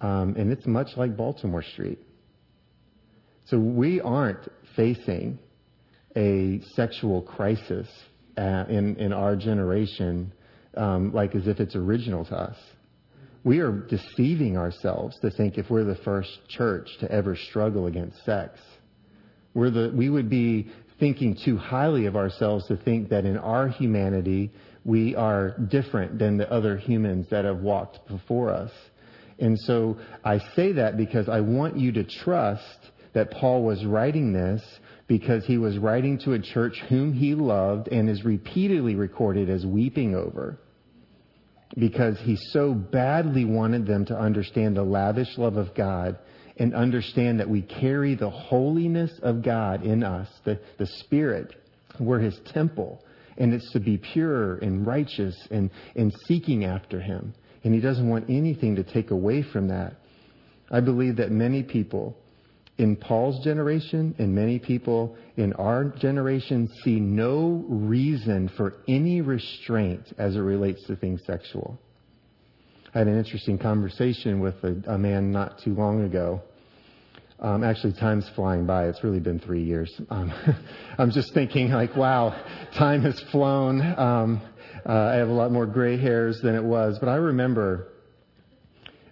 um, 0.00 0.34
and 0.36 0.50
it's 0.50 0.66
much 0.66 0.96
like 0.96 1.16
Baltimore 1.16 1.62
Street. 1.62 1.98
So 3.46 3.58
we 3.58 4.00
aren't 4.00 4.48
facing 4.76 5.38
a 6.16 6.60
sexual 6.74 7.22
crisis 7.22 7.88
uh, 8.38 8.64
in 8.68 8.96
in 8.96 9.12
our 9.12 9.36
generation, 9.36 10.32
um, 10.76 11.12
like 11.12 11.34
as 11.34 11.46
if 11.46 11.60
it's 11.60 11.76
original 11.76 12.24
to 12.26 12.36
us. 12.36 12.56
We 13.42 13.60
are 13.60 13.72
deceiving 13.72 14.56
ourselves 14.56 15.18
to 15.20 15.30
think 15.30 15.58
if 15.58 15.70
we're 15.70 15.84
the 15.84 15.96
first 15.96 16.30
church 16.48 16.88
to 17.00 17.10
ever 17.10 17.36
struggle 17.36 17.86
against 17.86 18.24
sex, 18.24 18.58
we're 19.54 19.70
the 19.70 19.92
we 19.94 20.08
would 20.08 20.30
be 20.30 20.70
thinking 20.98 21.36
too 21.44 21.56
highly 21.56 22.06
of 22.06 22.16
ourselves 22.16 22.66
to 22.68 22.76
think 22.76 23.08
that 23.08 23.24
in 23.24 23.36
our 23.38 23.68
humanity 23.68 24.50
we 24.84 25.14
are 25.14 25.56
different 25.68 26.18
than 26.18 26.36
the 26.36 26.50
other 26.50 26.76
humans 26.76 27.26
that 27.30 27.44
have 27.44 27.60
walked 27.60 28.06
before 28.08 28.50
us. 28.50 28.70
And 29.38 29.58
so 29.58 29.98
I 30.24 30.38
say 30.54 30.72
that 30.72 30.96
because 30.96 31.28
I 31.28 31.40
want 31.40 31.78
you 31.78 31.92
to 31.92 32.04
trust 32.04 32.78
that 33.12 33.30
Paul 33.30 33.62
was 33.62 33.84
writing 33.84 34.32
this 34.32 34.62
because 35.06 35.44
he 35.44 35.58
was 35.58 35.76
writing 35.78 36.18
to 36.20 36.34
a 36.34 36.38
church 36.38 36.80
whom 36.88 37.12
he 37.12 37.34
loved 37.34 37.88
and 37.88 38.08
is 38.08 38.24
repeatedly 38.24 38.94
recorded 38.94 39.50
as 39.50 39.66
weeping 39.66 40.14
over. 40.14 40.58
Because 41.76 42.18
he 42.20 42.36
so 42.36 42.74
badly 42.74 43.44
wanted 43.44 43.86
them 43.86 44.04
to 44.06 44.18
understand 44.18 44.76
the 44.76 44.82
lavish 44.82 45.38
love 45.38 45.56
of 45.56 45.74
God 45.74 46.18
and 46.56 46.74
understand 46.74 47.40
that 47.40 47.48
we 47.48 47.62
carry 47.62 48.14
the 48.14 48.30
holiness 48.30 49.12
of 49.22 49.42
God 49.42 49.84
in 49.84 50.02
us, 50.02 50.28
the, 50.44 50.60
the 50.78 50.86
Spirit. 50.86 51.54
We're 51.98 52.18
his 52.18 52.38
temple 52.52 53.02
and 53.38 53.52
it's 53.52 53.70
to 53.72 53.80
be 53.80 53.98
pure 53.98 54.56
and 54.58 54.86
righteous 54.86 55.36
and, 55.50 55.70
and 55.96 56.12
seeking 56.26 56.64
after 56.64 57.00
Him. 57.00 57.34
And 57.64 57.74
He 57.74 57.80
doesn't 57.80 58.08
want 58.08 58.28
anything 58.28 58.76
to 58.76 58.84
take 58.84 59.10
away 59.10 59.42
from 59.42 59.68
that. 59.68 59.94
I 60.70 60.80
believe 60.80 61.16
that 61.16 61.30
many 61.30 61.62
people 61.62 62.16
in 62.78 62.96
Paul's 62.96 63.44
generation 63.44 64.14
and 64.18 64.34
many 64.34 64.58
people 64.58 65.16
in 65.36 65.52
our 65.54 65.84
generation 65.84 66.68
see 66.82 66.98
no 66.98 67.64
reason 67.68 68.50
for 68.56 68.76
any 68.88 69.20
restraint 69.20 70.12
as 70.16 70.36
it 70.36 70.40
relates 70.40 70.86
to 70.86 70.96
things 70.96 71.20
sexual. 71.26 71.78
I 72.94 72.98
had 72.98 73.06
an 73.06 73.18
interesting 73.18 73.58
conversation 73.58 74.40
with 74.40 74.54
a, 74.64 74.94
a 74.94 74.98
man 74.98 75.30
not 75.30 75.60
too 75.62 75.74
long 75.74 76.04
ago 76.04 76.42
um, 77.40 77.64
actually, 77.64 77.94
time's 77.94 78.28
flying 78.36 78.66
by. 78.66 78.86
It's 78.88 79.02
really 79.02 79.20
been 79.20 79.38
three 79.38 79.62
years. 79.62 79.90
Um, 80.10 80.32
I'm 80.98 81.10
just 81.10 81.32
thinking, 81.32 81.70
like, 81.70 81.96
wow, 81.96 82.30
time 82.78 83.02
has 83.02 83.18
flown. 83.32 83.80
Um, 83.98 84.42
uh, 84.86 84.92
I 84.92 85.14
have 85.14 85.28
a 85.28 85.32
lot 85.32 85.50
more 85.50 85.66
gray 85.66 85.98
hairs 85.98 86.40
than 86.42 86.54
it 86.54 86.62
was. 86.62 86.98
But 86.98 87.08
I 87.08 87.16
remember 87.16 87.88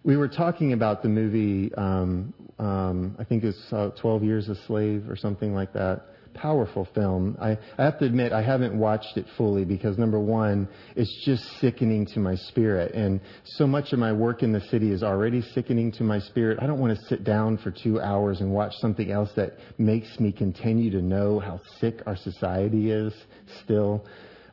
we 0.05 0.17
were 0.17 0.29
talking 0.29 0.73
about 0.73 1.03
the 1.03 1.09
movie, 1.09 1.75
um, 1.75 2.35
um, 2.59 3.17
I 3.19 3.25
think 3.25 3.45
it's 3.45 3.73
uh, 3.73 3.91
12 4.01 4.25
Years 4.25 4.49
a 4.49 4.55
Slave 4.67 5.09
or 5.09 5.17
something 5.17 5.55
like 5.55 5.73
that 5.73 6.07
powerful 6.41 6.87
film. 6.95 7.37
I, 7.41 7.59
I 7.77 7.85
have 7.85 7.99
to 7.99 8.05
admit 8.05 8.33
I 8.33 8.43
haven't 8.43 8.79
watched 8.79 9.17
it 9.17 9.27
fully 9.37 9.65
because 9.65 9.99
number 9.99 10.21
one, 10.21 10.69
it's 10.97 11.25
just 11.25 11.43
sickening 11.61 12.07
to 12.15 12.21
my 12.21 12.35
spirit. 12.35 12.95
And 12.95 13.21
so 13.45 13.67
much 13.67 13.93
of 13.93 13.99
my 13.99 14.13
work 14.13 14.43
in 14.43 14.53
the 14.53 14.61
city 14.63 14.93
is 14.93 15.03
already 15.03 15.43
sickening 15.43 15.93
to 15.93 16.05
my 16.05 16.19
spirit. 16.19 16.59
I 16.61 16.67
don't 16.67 16.81
want 16.81 16.99
to 16.99 17.05
sit 17.07 17.25
down 17.25 17.59
for 17.59 17.71
two 17.71 18.01
hours 18.01 18.41
and 18.41 18.53
watch 18.53 18.73
something 18.77 19.11
else 19.11 19.31
that 19.37 19.59
makes 19.79 20.19
me 20.21 20.33
continue 20.33 20.91
to 20.93 21.03
know 21.03 21.39
how 21.41 21.61
sick 21.81 22.03
our 22.07 22.17
society 22.17 22.91
is 22.91 23.13
still. 23.65 24.05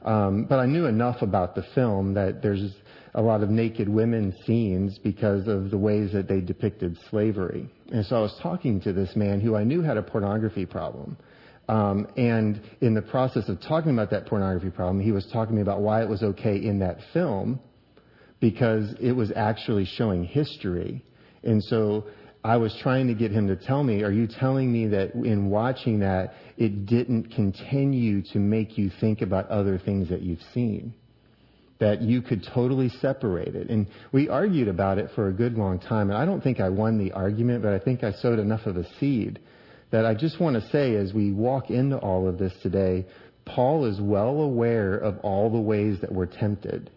Um, 0.04 0.46
but 0.46 0.60
I 0.60 0.66
knew 0.66 0.86
enough 0.86 1.22
about 1.22 1.56
the 1.56 1.64
film 1.74 2.14
that 2.14 2.42
there's 2.42 2.76
a 3.16 3.22
lot 3.22 3.42
of 3.42 3.50
naked 3.50 3.88
women 3.88 4.34
scenes 4.46 5.00
because 5.00 5.48
of 5.48 5.72
the 5.72 5.78
ways 5.78 6.12
that 6.12 6.28
they 6.28 6.42
depicted 6.42 6.98
slavery. 7.10 7.68
And 7.92 8.06
so 8.06 8.18
I 8.18 8.20
was 8.20 8.38
talking 8.44 8.82
to 8.82 8.94
this 8.94 9.16
man 9.16 9.40
who 9.40 9.56
I 9.56 9.64
knew 9.64 9.82
had 9.82 9.98
a 9.98 10.04
pornography 10.04 10.66
problem. 10.66 11.18
Um, 11.68 12.08
and 12.16 12.62
in 12.82 12.94
the 12.94 13.02
process 13.02 13.50
of 13.50 13.60
talking 13.62 13.92
about 13.92 14.12
that 14.12 14.28
pornography 14.28 14.70
problem, 14.70 15.00
he 15.04 15.12
was 15.12 15.26
talking 15.34 15.54
to 15.54 15.56
me 15.56 15.62
about 15.62 15.82
why 15.82 16.04
it 16.04 16.10
was 16.10 16.22
okay 16.22 16.58
in 16.58 16.80
that 16.80 16.98
film 17.14 17.60
because 18.40 18.94
it 19.00 19.12
was 19.12 19.32
actually 19.36 19.86
showing 19.86 20.24
history. 20.26 21.04
And 21.44 21.64
so 21.64 22.06
I 22.44 22.58
was 22.58 22.78
trying 22.82 23.08
to 23.08 23.16
get 23.16 23.32
him 23.32 23.48
to 23.48 23.56
tell 23.56 23.84
me, 23.84 24.04
are 24.04 24.12
you 24.12 24.28
telling 24.28 24.72
me 24.72 24.88
that 24.90 25.16
in 25.16 25.50
watching 25.50 26.00
that, 26.02 26.36
it 26.58 26.86
didn't 26.86 27.32
continue 27.34 28.22
to 28.34 28.40
make 28.40 28.78
you 28.78 28.92
think 29.02 29.22
about 29.22 29.50
other 29.50 29.80
things 29.80 30.10
that 30.10 30.22
you've 30.22 30.44
seen? 30.54 30.94
That 31.80 32.02
you 32.02 32.22
could 32.22 32.46
totally 32.54 32.90
separate 32.90 33.56
it. 33.56 33.70
And 33.70 33.88
we 34.12 34.30
argued 34.30 34.68
about 34.68 35.00
it 35.00 35.10
for 35.16 35.28
a 35.28 35.34
good 35.34 35.56
long 35.56 35.80
time. 35.80 36.10
And 36.10 36.18
I 36.18 36.26
don't 36.26 36.42
think 36.42 36.60
I 36.60 36.70
won 36.70 37.00
the 37.00 37.12
argument, 37.14 37.64
but 37.64 37.74
I 37.74 37.80
think 37.80 38.04
I 38.04 38.12
sowed 38.12 38.38
enough 38.38 38.68
of 38.68 38.78
a 38.78 38.88
seed 39.00 39.40
that 39.92 40.06
I 40.06 40.14
just 40.14 40.40
want 40.40 40.62
to 40.62 40.70
say 40.70 40.96
as 40.96 41.14
we 41.14 41.32
walk 41.32 41.70
into 41.70 41.98
all 41.98 42.28
of 42.28 42.38
this 42.38 42.54
today, 42.62 43.06
Paul 43.46 43.86
is 43.86 44.02
well 44.02 44.42
aware 44.42 44.96
of 44.96 45.20
all 45.20 45.50
the 45.50 45.60
ways 45.60 46.00
that 46.02 46.12
we're 46.12 46.26
tempted. 46.26 46.90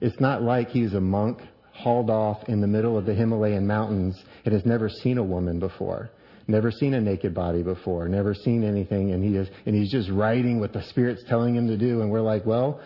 It's 0.00 0.18
not 0.20 0.42
like 0.42 0.68
he's 0.68 0.94
a 0.94 1.00
monk 1.00 1.40
hauled 1.72 2.10
off 2.10 2.48
in 2.48 2.60
the 2.60 2.66
middle 2.66 2.96
of 2.96 3.06
the 3.06 3.14
Himalayan 3.14 3.66
mountains 3.66 4.22
and 4.44 4.54
has 4.54 4.64
never 4.64 4.88
seen 4.88 5.18
a 5.18 5.24
woman 5.24 5.60
before, 5.60 6.10
never 6.46 6.70
seen 6.70 6.94
a 6.94 7.00
naked 7.00 7.34
body 7.34 7.62
before, 7.62 8.08
never 8.08 8.34
seen 8.34 8.64
anything, 8.64 9.12
and 9.12 9.22
he 9.22 9.36
is, 9.36 9.48
and 9.66 9.74
he's 9.74 9.90
just 9.90 10.10
writing 10.10 10.58
what 10.58 10.72
the 10.72 10.82
Spirit's 10.88 11.22
telling 11.28 11.54
him 11.54 11.68
to 11.68 11.76
do, 11.76 12.00
and 12.00 12.10
we're 12.10 12.20
like, 12.20 12.46
well, 12.46 12.80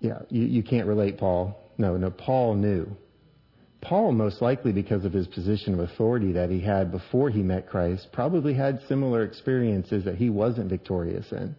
yeah, 0.00 0.20
you, 0.28 0.44
you 0.44 0.62
can't 0.62 0.86
relate, 0.86 1.18
Paul. 1.18 1.56
No, 1.78 1.96
no, 1.96 2.10
Paul 2.10 2.54
knew. 2.54 2.96
Paul, 3.88 4.10
most 4.10 4.42
likely 4.42 4.72
because 4.72 5.04
of 5.04 5.12
his 5.12 5.28
position 5.28 5.72
of 5.72 5.80
authority 5.80 6.32
that 6.32 6.50
he 6.50 6.60
had 6.60 6.90
before 6.90 7.30
he 7.30 7.42
met 7.42 7.68
Christ, 7.68 8.08
probably 8.12 8.52
had 8.52 8.80
similar 8.88 9.22
experiences 9.22 10.04
that 10.04 10.16
he 10.16 10.28
wasn't 10.28 10.68
victorious 10.68 11.30
in. 11.30 11.54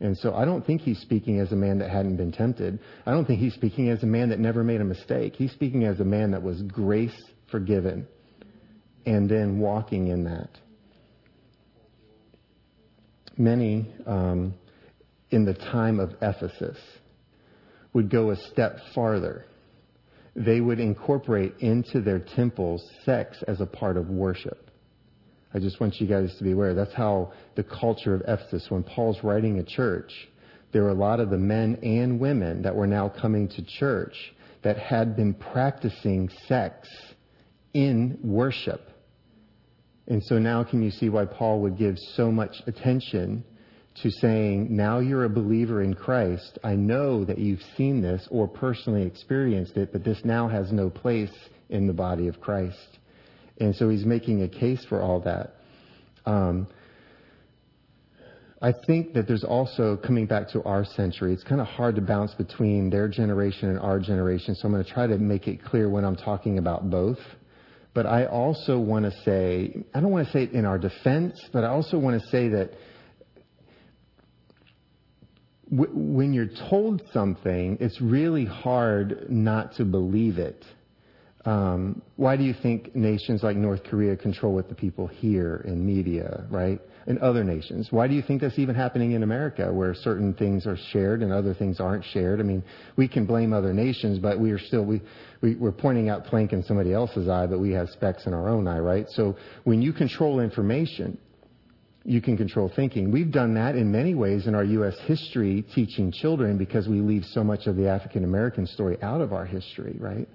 And 0.00 0.16
so 0.16 0.34
I 0.34 0.46
don't 0.46 0.64
think 0.64 0.80
he's 0.80 0.98
speaking 1.00 1.38
as 1.40 1.52
a 1.52 1.56
man 1.56 1.78
that 1.80 1.90
hadn't 1.90 2.16
been 2.16 2.32
tempted. 2.32 2.78
I 3.04 3.10
don't 3.10 3.26
think 3.26 3.40
he's 3.40 3.52
speaking 3.52 3.90
as 3.90 4.02
a 4.02 4.06
man 4.06 4.30
that 4.30 4.38
never 4.38 4.64
made 4.64 4.80
a 4.80 4.84
mistake. 4.84 5.34
He's 5.36 5.52
speaking 5.52 5.84
as 5.84 6.00
a 6.00 6.04
man 6.04 6.30
that 6.30 6.42
was 6.42 6.62
grace 6.62 7.16
forgiven 7.50 8.06
and 9.04 9.28
then 9.28 9.58
walking 9.58 10.08
in 10.08 10.24
that. 10.24 10.48
Many 13.36 13.94
um, 14.06 14.54
in 15.30 15.44
the 15.44 15.54
time 15.54 16.00
of 16.00 16.14
Ephesus 16.22 16.78
would 17.92 18.10
go 18.10 18.30
a 18.30 18.36
step 18.36 18.78
farther 18.94 19.44
they 20.36 20.60
would 20.60 20.78
incorporate 20.78 21.54
into 21.60 22.00
their 22.02 22.18
temples 22.18 22.86
sex 23.04 23.42
as 23.48 23.60
a 23.62 23.66
part 23.66 23.96
of 23.96 24.10
worship. 24.10 24.70
I 25.54 25.58
just 25.58 25.80
want 25.80 25.98
you 25.98 26.06
guys 26.06 26.36
to 26.36 26.44
be 26.44 26.52
aware. 26.52 26.74
That's 26.74 26.92
how 26.92 27.32
the 27.54 27.64
culture 27.64 28.14
of 28.14 28.20
Ephesus, 28.28 28.66
when 28.68 28.82
Paul's 28.82 29.24
writing 29.24 29.58
a 29.58 29.64
church, 29.64 30.12
there 30.72 30.82
were 30.82 30.90
a 30.90 30.94
lot 30.94 31.20
of 31.20 31.30
the 31.30 31.38
men 31.38 31.78
and 31.82 32.20
women 32.20 32.60
that 32.62 32.76
were 32.76 32.86
now 32.86 33.08
coming 33.08 33.48
to 33.48 33.62
church 33.62 34.34
that 34.62 34.76
had 34.76 35.16
been 35.16 35.32
practicing 35.32 36.28
sex 36.46 36.86
in 37.72 38.18
worship. 38.22 38.90
And 40.06 40.22
so 40.22 40.38
now 40.38 40.64
can 40.64 40.82
you 40.82 40.90
see 40.90 41.08
why 41.08 41.24
Paul 41.24 41.60
would 41.62 41.78
give 41.78 41.98
so 41.98 42.30
much 42.30 42.62
attention 42.66 43.42
to 44.02 44.10
saying, 44.10 44.74
now 44.74 44.98
you're 44.98 45.24
a 45.24 45.28
believer 45.28 45.82
in 45.82 45.94
Christ. 45.94 46.58
I 46.62 46.74
know 46.74 47.24
that 47.24 47.38
you've 47.38 47.62
seen 47.76 48.02
this 48.02 48.26
or 48.30 48.46
personally 48.46 49.02
experienced 49.02 49.76
it, 49.76 49.92
but 49.92 50.04
this 50.04 50.20
now 50.24 50.48
has 50.48 50.70
no 50.72 50.90
place 50.90 51.32
in 51.70 51.86
the 51.86 51.92
body 51.92 52.28
of 52.28 52.40
Christ. 52.40 52.98
And 53.58 53.74
so 53.74 53.88
he's 53.88 54.04
making 54.04 54.42
a 54.42 54.48
case 54.48 54.84
for 54.88 55.00
all 55.00 55.20
that. 55.20 55.54
Um, 56.26 56.66
I 58.60 58.72
think 58.86 59.12
that 59.14 59.26
there's 59.26 59.44
also, 59.44 59.96
coming 59.96 60.26
back 60.26 60.48
to 60.50 60.62
our 60.64 60.84
century, 60.84 61.32
it's 61.32 61.44
kind 61.44 61.60
of 61.60 61.66
hard 61.66 61.94
to 61.96 62.00
bounce 62.00 62.32
between 62.34 62.90
their 62.90 63.08
generation 63.08 63.68
and 63.68 63.78
our 63.78 63.98
generation, 63.98 64.54
so 64.54 64.66
I'm 64.66 64.72
going 64.72 64.84
to 64.84 64.90
try 64.90 65.06
to 65.06 65.18
make 65.18 65.46
it 65.46 65.62
clear 65.62 65.88
when 65.88 66.04
I'm 66.04 66.16
talking 66.16 66.58
about 66.58 66.88
both. 66.90 67.18
But 67.92 68.06
I 68.06 68.26
also 68.26 68.78
want 68.78 69.04
to 69.04 69.10
say, 69.24 69.84
I 69.94 70.00
don't 70.00 70.10
want 70.10 70.26
to 70.26 70.32
say 70.32 70.44
it 70.44 70.52
in 70.52 70.64
our 70.64 70.78
defense, 70.78 71.38
but 71.52 71.64
I 71.64 71.68
also 71.68 71.98
want 71.98 72.20
to 72.20 72.28
say 72.28 72.48
that 72.48 72.72
when 75.70 76.32
you're 76.32 76.50
told 76.70 77.02
something, 77.12 77.76
it's 77.80 78.00
really 78.00 78.44
hard 78.44 79.26
not 79.28 79.74
to 79.76 79.84
believe 79.84 80.38
it. 80.38 80.64
Um, 81.44 82.02
why 82.16 82.36
do 82.36 82.42
you 82.42 82.54
think 82.60 82.94
nations 82.96 83.42
like 83.44 83.56
North 83.56 83.84
Korea 83.84 84.16
control 84.16 84.52
what 84.52 84.68
the 84.68 84.74
people 84.74 85.06
hear 85.06 85.64
in 85.64 85.86
media, 85.86 86.44
right? 86.50 86.80
In 87.06 87.20
other 87.20 87.44
nations. 87.44 87.88
Why 87.90 88.08
do 88.08 88.14
you 88.14 88.22
think 88.22 88.40
that's 88.40 88.58
even 88.58 88.74
happening 88.74 89.12
in 89.12 89.22
America 89.22 89.72
where 89.72 89.94
certain 89.94 90.34
things 90.34 90.66
are 90.66 90.76
shared 90.90 91.22
and 91.22 91.32
other 91.32 91.54
things 91.54 91.78
aren't 91.78 92.04
shared? 92.04 92.40
I 92.40 92.42
mean, 92.42 92.64
we 92.96 93.06
can 93.06 93.26
blame 93.26 93.52
other 93.52 93.72
nations, 93.72 94.18
but 94.18 94.40
we 94.40 94.50
are 94.50 94.58
still, 94.58 94.84
we, 94.84 95.00
we, 95.40 95.54
we're 95.54 95.70
pointing 95.70 96.08
out 96.08 96.24
plank 96.24 96.52
in 96.52 96.64
somebody 96.64 96.92
else's 96.92 97.28
eye, 97.28 97.46
but 97.46 97.60
we 97.60 97.70
have 97.72 97.88
specks 97.90 98.26
in 98.26 98.34
our 98.34 98.48
own 98.48 98.66
eye, 98.66 98.80
right? 98.80 99.06
So 99.10 99.36
when 99.62 99.82
you 99.82 99.92
control 99.92 100.40
information, 100.40 101.16
you 102.06 102.20
can 102.20 102.36
control 102.36 102.70
thinking. 102.74 103.10
We've 103.10 103.32
done 103.32 103.54
that 103.54 103.74
in 103.74 103.90
many 103.90 104.14
ways 104.14 104.46
in 104.46 104.54
our 104.54 104.64
U.S. 104.64 104.94
history 105.06 105.64
teaching 105.74 106.12
children 106.12 106.56
because 106.56 106.86
we 106.86 107.00
leave 107.00 107.24
so 107.24 107.42
much 107.42 107.66
of 107.66 107.74
the 107.74 107.88
African 107.88 108.22
American 108.22 108.66
story 108.66 108.96
out 109.02 109.20
of 109.20 109.32
our 109.32 109.44
history, 109.44 109.96
right? 109.98 110.28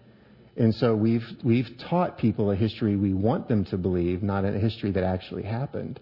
And 0.57 0.75
so 0.75 0.93
we've, 0.93 1.23
we've 1.45 1.69
taught 1.89 2.17
people 2.17 2.51
a 2.51 2.55
history 2.55 2.97
we 2.97 3.13
want 3.13 3.47
them 3.47 3.63
to 3.65 3.77
believe, 3.77 4.21
not 4.21 4.43
a 4.43 4.51
history 4.51 4.91
that 4.91 5.03
actually 5.05 5.43
happened. 5.43 6.01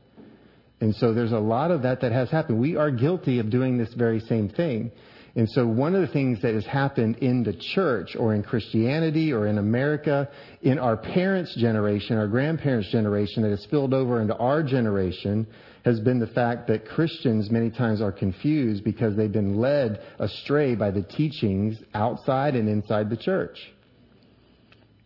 And 0.81 0.95
so 0.95 1.13
there's 1.13 1.33
a 1.33 1.39
lot 1.39 1.69
of 1.69 1.83
that 1.83 2.01
that 2.01 2.11
has 2.13 2.31
happened. 2.31 2.59
We 2.59 2.75
are 2.75 2.89
guilty 2.89 3.37
of 3.37 3.51
doing 3.51 3.77
this 3.77 3.93
very 3.93 4.21
same 4.21 4.49
thing. 4.49 4.91
And 5.35 5.49
so 5.49 5.67
one 5.67 5.95
of 5.95 6.01
the 6.01 6.07
things 6.07 6.41
that 6.41 6.53
has 6.53 6.65
happened 6.65 7.17
in 7.17 7.43
the 7.43 7.53
church 7.53 8.15
or 8.17 8.33
in 8.33 8.43
Christianity 8.43 9.31
or 9.31 9.47
in 9.47 9.57
America, 9.57 10.29
in 10.61 10.79
our 10.79 10.97
parents' 10.97 11.55
generation, 11.55 12.17
our 12.17 12.27
grandparents' 12.27 12.91
generation 12.91 13.43
that 13.43 13.49
has 13.49 13.61
spilled 13.61 13.93
over 13.93 14.21
into 14.21 14.35
our 14.35 14.63
generation 14.63 15.47
has 15.85 15.99
been 15.99 16.19
the 16.19 16.27
fact 16.27 16.67
that 16.67 16.85
Christians 16.85 17.49
many 17.49 17.69
times 17.69 18.01
are 18.01 18.11
confused 18.11 18.83
because 18.83 19.15
they've 19.15 19.31
been 19.31 19.57
led 19.57 20.01
astray 20.19 20.75
by 20.75 20.91
the 20.91 21.03
teachings 21.03 21.77
outside 21.93 22.55
and 22.55 22.67
inside 22.67 23.09
the 23.09 23.17
church. 23.17 23.57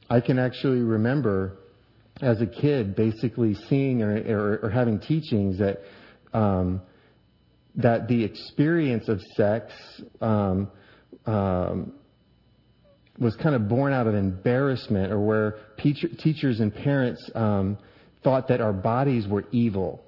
I 0.10 0.20
can 0.20 0.40
actually 0.40 0.82
remember 0.82 1.58
as 2.22 2.42
a 2.42 2.48
kid 2.48 2.96
basically 2.96 3.56
seeing 3.70 4.02
or, 4.02 4.16
or, 4.16 4.60
or 4.64 4.70
having 4.70 5.00
teachings 5.00 5.60
that 5.60 5.80
um, 6.34 6.82
that 7.76 8.08
the 8.08 8.24
experience 8.24 9.08
of 9.10 9.20
sex 9.36 9.72
um, 10.22 10.70
um, 11.26 11.94
was 13.20 13.36
kind 13.36 13.56
of 13.56 13.68
born 13.68 13.94
out 13.94 14.08
of 14.08 14.16
embarrassment, 14.16 15.12
or 15.12 15.20
where 15.20 15.56
teacher, 15.78 16.08
teachers 16.20 16.60
and 16.60 16.74
parents 16.74 17.30
um, 17.36 17.78
thought 18.24 18.48
that 18.48 18.62
our 18.62 18.74
bodies 18.74 19.28
were 19.28 19.46
evil, 19.52 20.04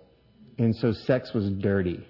and 0.57 0.75
so 0.75 0.91
sex 0.91 1.31
was 1.33 1.49
dirty. 1.61 2.05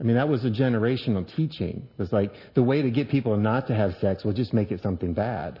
I 0.00 0.02
mean, 0.02 0.16
that 0.16 0.28
was 0.28 0.44
a 0.44 0.50
generational 0.50 1.24
teaching. 1.36 1.88
It 1.90 1.98
was 1.98 2.12
like 2.12 2.32
the 2.54 2.62
way 2.62 2.82
to 2.82 2.90
get 2.90 3.08
people 3.08 3.36
not 3.36 3.68
to 3.68 3.74
have 3.74 3.92
sex 4.00 4.24
was 4.24 4.34
just 4.34 4.52
make 4.52 4.70
it 4.72 4.82
something 4.82 5.14
bad, 5.14 5.60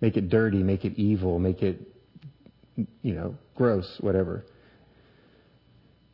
make 0.00 0.16
it 0.16 0.28
dirty, 0.28 0.62
make 0.62 0.84
it 0.84 0.98
evil, 0.98 1.38
make 1.38 1.62
it, 1.62 1.80
you 2.76 3.14
know, 3.14 3.34
gross, 3.54 3.96
whatever. 4.00 4.44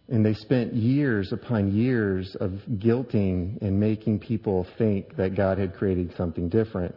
And 0.09 0.25
they 0.25 0.35
spent 0.35 0.75
years 0.75 1.33
upon 1.33 1.73
years 1.73 2.35
of 2.41 2.53
guilting 2.77 3.61
and 3.61 3.79
making 3.79 4.21
people 4.21 4.67
think 4.79 5.17
that 5.17 5.35
God 5.37 5.59
had 5.59 5.75
created 5.75 6.15
something 6.17 6.49
different. 6.49 6.95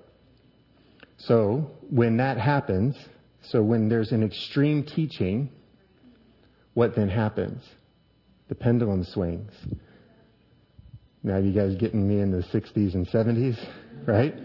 So 1.17 1.71
when 1.89 2.17
that 2.17 2.37
happens, 2.37 2.95
so 3.43 3.61
when 3.61 3.89
there's 3.89 4.11
an 4.11 4.23
extreme 4.23 4.83
teaching, 4.83 5.49
what 6.73 6.95
then 6.95 7.09
happens? 7.09 7.63
The 8.47 8.55
pendulum 8.55 9.03
swings. 9.03 9.51
Now 11.21 11.37
you 11.37 11.51
guys 11.51 11.75
getting 11.75 12.07
me 12.07 12.21
in 12.21 12.31
the 12.31 12.43
60s 12.43 12.95
and 12.95 13.07
70s, 13.07 13.57
right? 14.07 14.35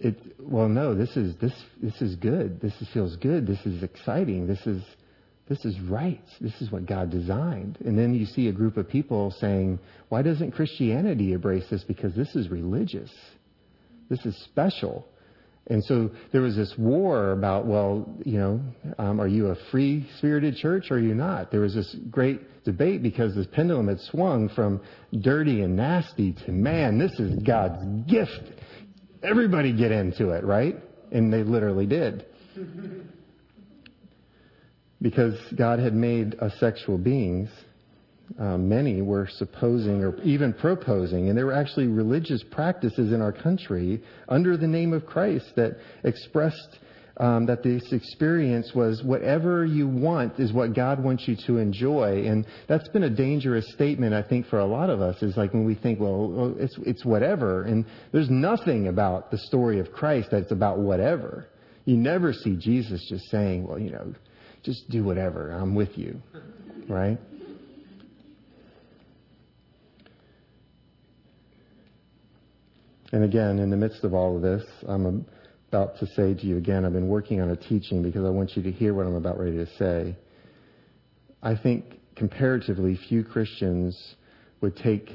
it, 0.00 0.18
well, 0.38 0.68
no, 0.68 0.94
this 0.94 1.14
is, 1.16 1.36
this, 1.36 1.52
this 1.80 2.00
is 2.00 2.16
good. 2.16 2.60
This 2.60 2.72
is, 2.80 2.88
feels 2.92 3.16
good. 3.16 3.46
This 3.46 3.64
is 3.66 3.82
exciting. 3.82 4.46
This 4.46 4.66
is, 4.66 4.82
this 5.50 5.64
is 5.64 5.80
right. 5.80 6.22
This 6.40 6.54
is 6.62 6.70
what 6.70 6.86
God 6.86 7.10
designed. 7.10 7.76
And 7.84 7.98
then 7.98 8.14
you 8.14 8.24
see 8.24 8.46
a 8.46 8.52
group 8.52 8.76
of 8.76 8.88
people 8.88 9.34
saying, 9.40 9.80
why 10.08 10.22
doesn't 10.22 10.52
Christianity 10.52 11.32
embrace 11.32 11.64
this? 11.68 11.82
Because 11.82 12.14
this 12.14 12.36
is 12.36 12.48
religious. 12.48 13.10
This 14.08 14.24
is 14.24 14.40
special. 14.44 15.08
And 15.66 15.82
so 15.84 16.10
there 16.30 16.40
was 16.40 16.54
this 16.54 16.72
war 16.78 17.32
about, 17.32 17.66
well, 17.66 18.08
you 18.24 18.38
know, 18.38 18.60
um, 18.98 19.20
are 19.20 19.26
you 19.26 19.48
a 19.48 19.56
free 19.72 20.08
spirited 20.18 20.54
church 20.54 20.86
or 20.88 20.98
are 20.98 21.00
you 21.00 21.16
not? 21.16 21.50
There 21.50 21.62
was 21.62 21.74
this 21.74 21.96
great 22.12 22.62
debate 22.62 23.02
because 23.02 23.34
this 23.34 23.48
pendulum 23.50 23.88
had 23.88 23.98
swung 23.98 24.50
from 24.50 24.80
dirty 25.20 25.62
and 25.62 25.74
nasty 25.74 26.32
to 26.46 26.52
man, 26.52 26.96
this 26.96 27.18
is 27.18 27.42
God's 27.42 27.84
gift. 28.08 28.52
Everybody 29.24 29.76
get 29.76 29.90
into 29.90 30.30
it, 30.30 30.44
right? 30.44 30.76
And 31.10 31.32
they 31.32 31.42
literally 31.42 31.86
did. 31.86 32.24
Because 35.02 35.34
God 35.56 35.78
had 35.78 35.94
made 35.94 36.38
us 36.40 36.52
sexual 36.60 36.98
beings 36.98 37.48
uh, 38.38 38.56
many 38.56 39.02
were 39.02 39.28
supposing 39.38 40.04
or 40.04 40.20
even 40.22 40.52
proposing, 40.52 41.28
and 41.28 41.36
there 41.36 41.46
were 41.46 41.52
actually 41.52 41.86
religious 41.86 42.44
practices 42.50 43.12
in 43.12 43.20
our 43.20 43.32
country 43.32 44.02
under 44.28 44.56
the 44.56 44.66
name 44.66 44.92
of 44.92 45.06
Christ 45.06 45.46
that 45.56 45.76
expressed 46.04 46.78
um, 47.16 47.46
that 47.46 47.62
this 47.62 47.92
experience 47.92 48.72
was 48.74 49.02
whatever 49.02 49.64
you 49.64 49.86
want 49.86 50.38
is 50.38 50.52
what 50.52 50.74
God 50.74 51.02
wants 51.02 51.26
you 51.26 51.36
to 51.46 51.58
enjoy, 51.58 52.24
and 52.26 52.46
that's 52.68 52.88
been 52.88 53.02
a 53.02 53.10
dangerous 53.10 53.70
statement 53.72 54.14
I 54.14 54.22
think 54.22 54.46
for 54.46 54.60
a 54.60 54.64
lot 54.64 54.90
of 54.90 55.00
us. 55.00 55.22
Is 55.22 55.36
like 55.36 55.52
when 55.52 55.66
we 55.66 55.74
think, 55.74 55.98
well, 56.00 56.54
it's 56.58 56.76
it's 56.86 57.04
whatever, 57.04 57.64
and 57.64 57.84
there's 58.12 58.30
nothing 58.30 58.88
about 58.88 59.30
the 59.30 59.38
story 59.38 59.80
of 59.80 59.92
Christ 59.92 60.28
that's 60.30 60.52
about 60.52 60.78
whatever. 60.78 61.48
You 61.84 61.96
never 61.96 62.32
see 62.32 62.56
Jesus 62.56 63.04
just 63.08 63.24
saying, 63.30 63.66
well, 63.66 63.78
you 63.78 63.90
know, 63.90 64.14
just 64.62 64.88
do 64.90 65.04
whatever. 65.04 65.50
I'm 65.50 65.74
with 65.74 65.96
you, 65.96 66.20
right? 66.88 67.18
And 73.12 73.24
again, 73.24 73.58
in 73.58 73.70
the 73.70 73.76
midst 73.76 74.04
of 74.04 74.14
all 74.14 74.36
of 74.36 74.42
this, 74.42 74.64
I'm 74.86 75.26
about 75.68 75.98
to 75.98 76.06
say 76.06 76.34
to 76.34 76.46
you 76.46 76.56
again, 76.56 76.84
I've 76.84 76.92
been 76.92 77.08
working 77.08 77.40
on 77.40 77.50
a 77.50 77.56
teaching 77.56 78.02
because 78.02 78.24
I 78.24 78.30
want 78.30 78.56
you 78.56 78.62
to 78.62 78.70
hear 78.70 78.94
what 78.94 79.06
I'm 79.06 79.16
about 79.16 79.38
ready 79.38 79.56
to 79.56 79.66
say. 79.78 80.16
I 81.42 81.56
think 81.56 81.98
comparatively 82.16 82.98
few 83.08 83.24
Christians 83.24 84.14
would 84.60 84.76
take 84.76 85.10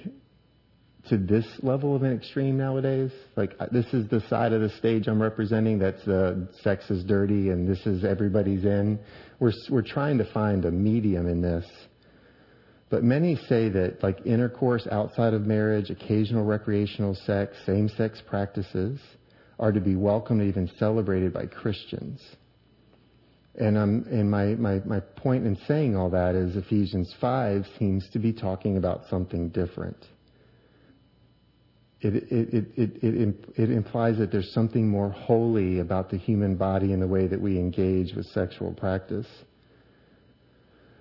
to 1.10 1.18
this 1.18 1.46
level 1.62 1.96
of 1.96 2.04
an 2.04 2.14
extreme 2.14 2.58
nowadays. 2.58 3.12
Like 3.36 3.58
this 3.72 3.86
is 3.94 4.08
the 4.10 4.22
side 4.30 4.54
of 4.54 4.62
the 4.62 4.70
stage 4.70 5.08
I'm 5.08 5.22
representing. 5.22 5.80
That's 5.80 6.04
the 6.06 6.48
sex 6.62 6.90
is 6.90 7.04
dirty 7.04 7.50
and 7.50 7.68
this 7.68 7.86
is 7.86 8.04
everybody's 8.04 8.66
in. 8.66 9.00
We're 9.40 9.54
we're 9.70 9.82
trying 9.82 10.18
to 10.18 10.32
find 10.34 10.66
a 10.66 10.72
medium 10.72 11.28
in 11.28 11.42
this. 11.42 11.66
But 12.90 13.04
many 13.04 13.36
say 13.36 13.70
that 13.70 14.04
like 14.04 14.26
intercourse 14.26 14.88
outside 14.92 15.34
of 15.34 15.42
marriage, 15.46 15.90
occasional 15.90 16.46
recreational 16.46 17.16
sex, 17.16 17.58
same-sex 17.66 18.22
practices 18.28 19.00
are 19.60 19.72
to 19.72 19.82
be 19.82 19.96
welcomed, 19.96 20.44
even 20.44 20.70
celebrated 20.78 21.34
by 21.34 21.46
Christians. 21.46 22.22
And, 23.58 23.78
um, 23.78 24.06
and 24.12 24.30
my, 24.30 24.48
my, 24.56 24.82
my 24.86 25.00
point 25.00 25.46
in 25.46 25.56
saying 25.68 25.96
all 25.96 26.10
that 26.10 26.36
is 26.36 26.56
Ephesians 26.58 27.14
5 27.22 27.66
seems 27.80 28.08
to 28.12 28.20
be 28.20 28.34
talking 28.34 28.78
about 28.78 29.04
something 29.10 29.50
different. 29.50 29.98
It, 32.02 32.16
it, 32.16 32.54
it, 32.76 33.04
it, 33.04 33.36
it, 33.58 33.72
implies 33.72 34.18
that 34.18 34.32
there's 34.32 34.52
something 34.54 34.88
more 34.88 35.10
holy 35.10 35.80
about 35.80 36.10
the 36.10 36.18
human 36.18 36.56
body 36.56 36.94
and 36.94 37.02
the 37.02 37.08
way 37.08 37.26
that 37.26 37.42
we 37.42 37.58
engage 37.58 38.14
with 38.14 38.26
sexual 38.28 38.74
practice. 38.74 39.26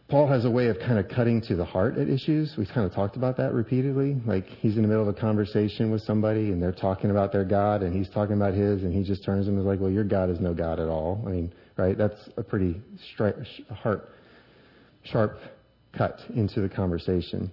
Paul 0.09 0.29
has 0.29 0.45
a 0.45 0.51
way 0.51 0.69
of 0.69 0.79
kind 0.79 0.99
of 0.99 1.09
cutting 1.09 1.41
to 1.43 1.57
the 1.57 1.65
heart 1.65 1.97
at 1.97 2.09
issues. 2.09 2.55
We've 2.57 2.69
kind 2.69 2.87
of 2.87 2.95
talked 2.95 3.17
about 3.17 3.37
that 3.39 3.53
repeatedly. 3.53 4.17
Like 4.27 4.45
he's 4.47 4.77
in 4.77 4.83
the 4.83 4.89
middle 4.89 5.09
of 5.09 5.09
a 5.09 5.19
conversation 5.19 5.91
with 5.91 6.03
somebody 6.03 6.53
and 6.53 6.63
they're 6.63 6.73
talking 6.73 7.11
about 7.11 7.33
their 7.33 7.45
God 7.45 7.83
and 7.83 7.95
he's 7.95 8.09
talking 8.11 8.37
about 8.37 8.55
his 8.55 8.83
and 8.83 8.93
he 8.93 9.03
just 9.03 9.25
turns 9.25 9.49
and 9.49 9.59
is 9.59 9.65
like, 9.65 9.81
well, 9.81 9.91
your 9.91 10.05
God 10.05 10.31
is 10.31 10.41
no 10.41 10.55
God 10.55 10.79
at 10.79 10.89
all. 10.89 11.23
I 11.27 11.31
mean, 11.31 11.53
right? 11.77 11.97
That's 11.97 12.29
a 12.37 12.43
pretty 12.43 12.81
stri- 13.19 13.47
heart, 13.71 14.11
sharp 15.05 15.39
cut 15.97 16.21
into 16.35 16.61
the 16.61 16.69
conversation. 16.69 17.51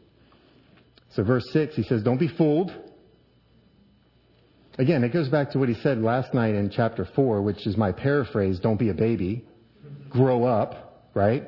So 1.15 1.23
verse 1.23 1.49
six, 1.51 1.75
he 1.75 1.83
says, 1.83 2.03
don't 2.03 2.19
be 2.19 2.29
fooled. 2.37 2.71
Again, 4.77 5.03
it 5.03 5.11
goes 5.11 5.29
back 5.29 5.51
to 5.51 5.59
what 5.59 5.69
he 5.69 5.75
said 5.75 5.99
last 5.99 6.33
night 6.33 6.55
in 6.55 6.69
chapter 6.69 7.05
four, 7.15 7.41
which 7.41 7.67
is 7.67 7.75
my 7.77 7.91
paraphrase, 7.91 8.59
don't 8.59 8.79
be 8.79 8.89
a 8.89 8.93
baby. 8.93 9.45
Grow 10.09 10.45
up, 10.45 11.09
right? 11.13 11.43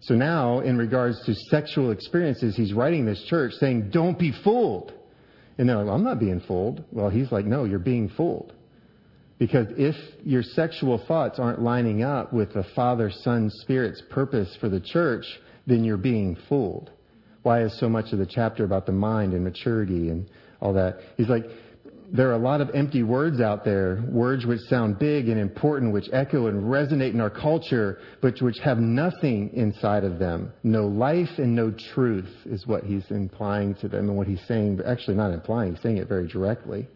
So 0.00 0.14
now, 0.14 0.60
in 0.60 0.76
regards 0.78 1.24
to 1.26 1.34
sexual 1.34 1.92
experiences, 1.92 2.56
he's 2.56 2.72
writing 2.72 3.04
this 3.04 3.22
church 3.28 3.52
saying, 3.54 3.90
don't 3.90 4.18
be 4.18 4.32
fooled. 4.42 4.92
And 5.58 5.68
they're 5.68 5.76
like, 5.76 5.86
well, 5.86 5.94
I'm 5.94 6.02
not 6.02 6.18
being 6.18 6.40
fooled. 6.40 6.82
Well, 6.90 7.08
he's 7.08 7.30
like, 7.30 7.44
no, 7.44 7.64
you're 7.64 7.78
being 7.78 8.08
fooled. 8.08 8.52
Because 9.38 9.68
if 9.76 9.94
your 10.24 10.42
sexual 10.42 10.98
thoughts 11.06 11.38
aren't 11.38 11.60
lining 11.60 12.02
up 12.02 12.32
with 12.32 12.54
the 12.54 12.64
Father, 12.74 13.10
Son, 13.10 13.50
Spirit's 13.60 14.02
purpose 14.10 14.56
for 14.60 14.68
the 14.68 14.80
church, 14.80 15.24
then 15.66 15.84
you're 15.84 15.96
being 15.96 16.36
fooled. 16.48 16.90
Why 17.42 17.62
is 17.62 17.78
so 17.78 17.88
much 17.88 18.12
of 18.12 18.18
the 18.18 18.26
chapter 18.26 18.64
about 18.64 18.86
the 18.86 18.92
mind 18.92 19.34
and 19.34 19.44
maturity 19.44 20.10
and 20.10 20.28
all 20.60 20.72
that? 20.74 20.98
He's 21.16 21.28
like, 21.28 21.44
there 22.12 22.28
are 22.28 22.34
a 22.34 22.38
lot 22.38 22.60
of 22.60 22.70
empty 22.74 23.02
words 23.02 23.40
out 23.40 23.64
there, 23.64 24.04
words 24.06 24.44
which 24.44 24.60
sound 24.68 24.98
big 24.98 25.30
and 25.30 25.40
important, 25.40 25.94
which 25.94 26.10
echo 26.12 26.46
and 26.46 26.62
resonate 26.62 27.14
in 27.14 27.22
our 27.22 27.30
culture, 27.30 27.98
but 28.20 28.38
which 28.42 28.58
have 28.58 28.76
nothing 28.76 29.50
inside 29.54 30.04
of 30.04 30.18
them. 30.18 30.52
No 30.62 30.86
life 30.86 31.38
and 31.38 31.56
no 31.56 31.70
truth 31.94 32.28
is 32.44 32.66
what 32.66 32.84
he's 32.84 33.10
implying 33.10 33.74
to 33.76 33.88
them 33.88 34.10
and 34.10 34.16
what 34.16 34.26
he's 34.26 34.42
saying, 34.46 34.76
but 34.76 34.84
actually 34.84 35.16
not 35.16 35.32
implying, 35.32 35.72
he's 35.72 35.82
saying 35.82 35.96
it 35.96 36.06
very 36.06 36.28
directly. 36.28 36.86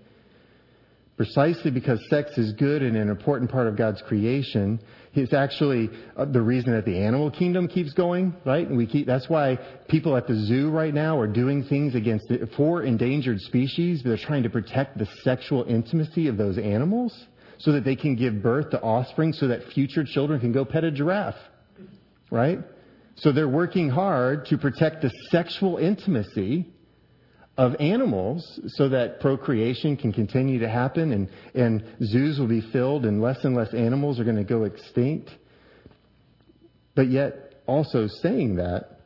Precisely 1.16 1.70
because 1.70 1.98
sex 2.11 2.37
is 2.37 2.52
good 2.52 2.83
and 2.83 2.94
an 2.94 3.09
important 3.09 3.50
part 3.50 3.66
of 3.68 3.74
God's 3.74 4.02
creation, 4.02 4.79
it's 5.16 5.33
actually 5.33 5.90
uh, 6.16 6.24
the 6.24 6.40
reason 6.40 6.72
that 6.72 6.85
the 6.85 6.98
animal 6.98 7.31
kingdom 7.31 7.68
keeps 7.68 7.92
going, 7.92 8.35
right? 8.44 8.66
And 8.66 8.76
we 8.76 8.87
keep, 8.87 9.07
that's 9.07 9.29
why 9.29 9.59
people 9.88 10.16
at 10.16 10.26
the 10.26 10.35
zoo 10.35 10.70
right 10.70 10.92
now 10.92 11.18
are 11.18 11.26
doing 11.26 11.64
things 11.64 11.94
against, 11.94 12.29
the, 12.29 12.48
for 12.57 12.83
endangered 12.83 13.40
species. 13.40 14.02
They're 14.05 14.16
trying 14.16 14.42
to 14.42 14.50
protect 14.50 14.98
the 14.98 15.07
sexual 15.22 15.64
intimacy 15.64 16.29
of 16.29 16.37
those 16.37 16.59
animals 16.59 17.26
so 17.59 17.72
that 17.72 17.85
they 17.85 17.96
can 17.96 18.16
give 18.16 18.42
birth 18.42 18.70
to 18.70 18.81
offspring 18.81 19.33
so 19.33 19.48
that 19.48 19.64
future 19.72 20.05
children 20.05 20.40
can 20.40 20.52
go 20.52 20.64
pet 20.64 20.85
a 20.85 20.90
giraffe, 20.90 21.35
right? 22.31 22.59
So 23.16 23.33
they're 23.33 23.48
working 23.48 23.88
hard 23.88 24.46
to 24.46 24.59
protect 24.59 25.02
the 25.02 25.11
sexual 25.31 25.79
intimacy 25.79 26.66
of 27.59 27.75
animals 27.81 28.61
so 28.69 28.88
that 28.90 29.21
procreation 29.21 29.97
can 29.97 30.12
continue 30.12 30.59
to 30.59 30.69
happen 30.69 31.12
and, 31.12 31.29
and 31.55 31.85
zoos 32.05 32.38
will 32.38 32.49
be 32.49 32.61
filled 32.73 33.07
and 33.07 33.23
less 33.23 33.42
and 33.45 33.57
less 33.57 33.73
animals 33.73 34.21
are 34.21 34.25
going 34.25 34.37
to 34.37 34.45
go 34.45 34.64
extinct. 34.64 35.31
But 36.95 37.09
yet, 37.09 37.62
also 37.66 38.09
saying 38.23 38.57
that, 38.57 39.01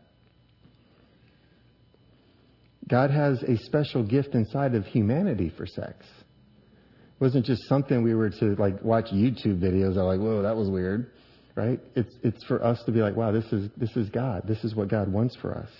God 2.89 3.13
has 3.13 3.41
a 3.45 3.57
special 3.59 4.03
gift 4.03 4.35
inside 4.35 4.75
of 4.75 4.85
humanity 4.85 5.53
for 5.57 5.65
sex. 5.65 5.95
It 6.01 7.21
wasn't 7.21 7.47
just 7.47 7.69
something 7.69 8.03
we 8.03 8.15
were 8.15 8.31
to 8.31 8.57
like 8.57 8.83
watch 8.83 9.07
YouTube 9.13 9.61
videos. 9.61 9.97
I'm 9.97 10.07
like, 10.07 10.19
whoa, 10.19 10.43
that 10.43 10.57
was 10.57 10.69
weird, 10.69 11.13
right? 11.55 11.79
It's 11.95 12.13
it's 12.25 12.45
for 12.47 12.65
us 12.65 12.83
to 12.87 12.93
be 12.93 13.01
like, 13.01 13.15
wow, 13.15 13.31
this 13.31 13.45
is 13.53 13.71
this 13.77 13.97
is 13.97 14.09
God. 14.09 14.43
This 14.49 14.65
is 14.65 14.75
what 14.75 14.89
God 14.89 15.13
wants 15.13 15.37
for 15.37 15.57
us 15.57 15.71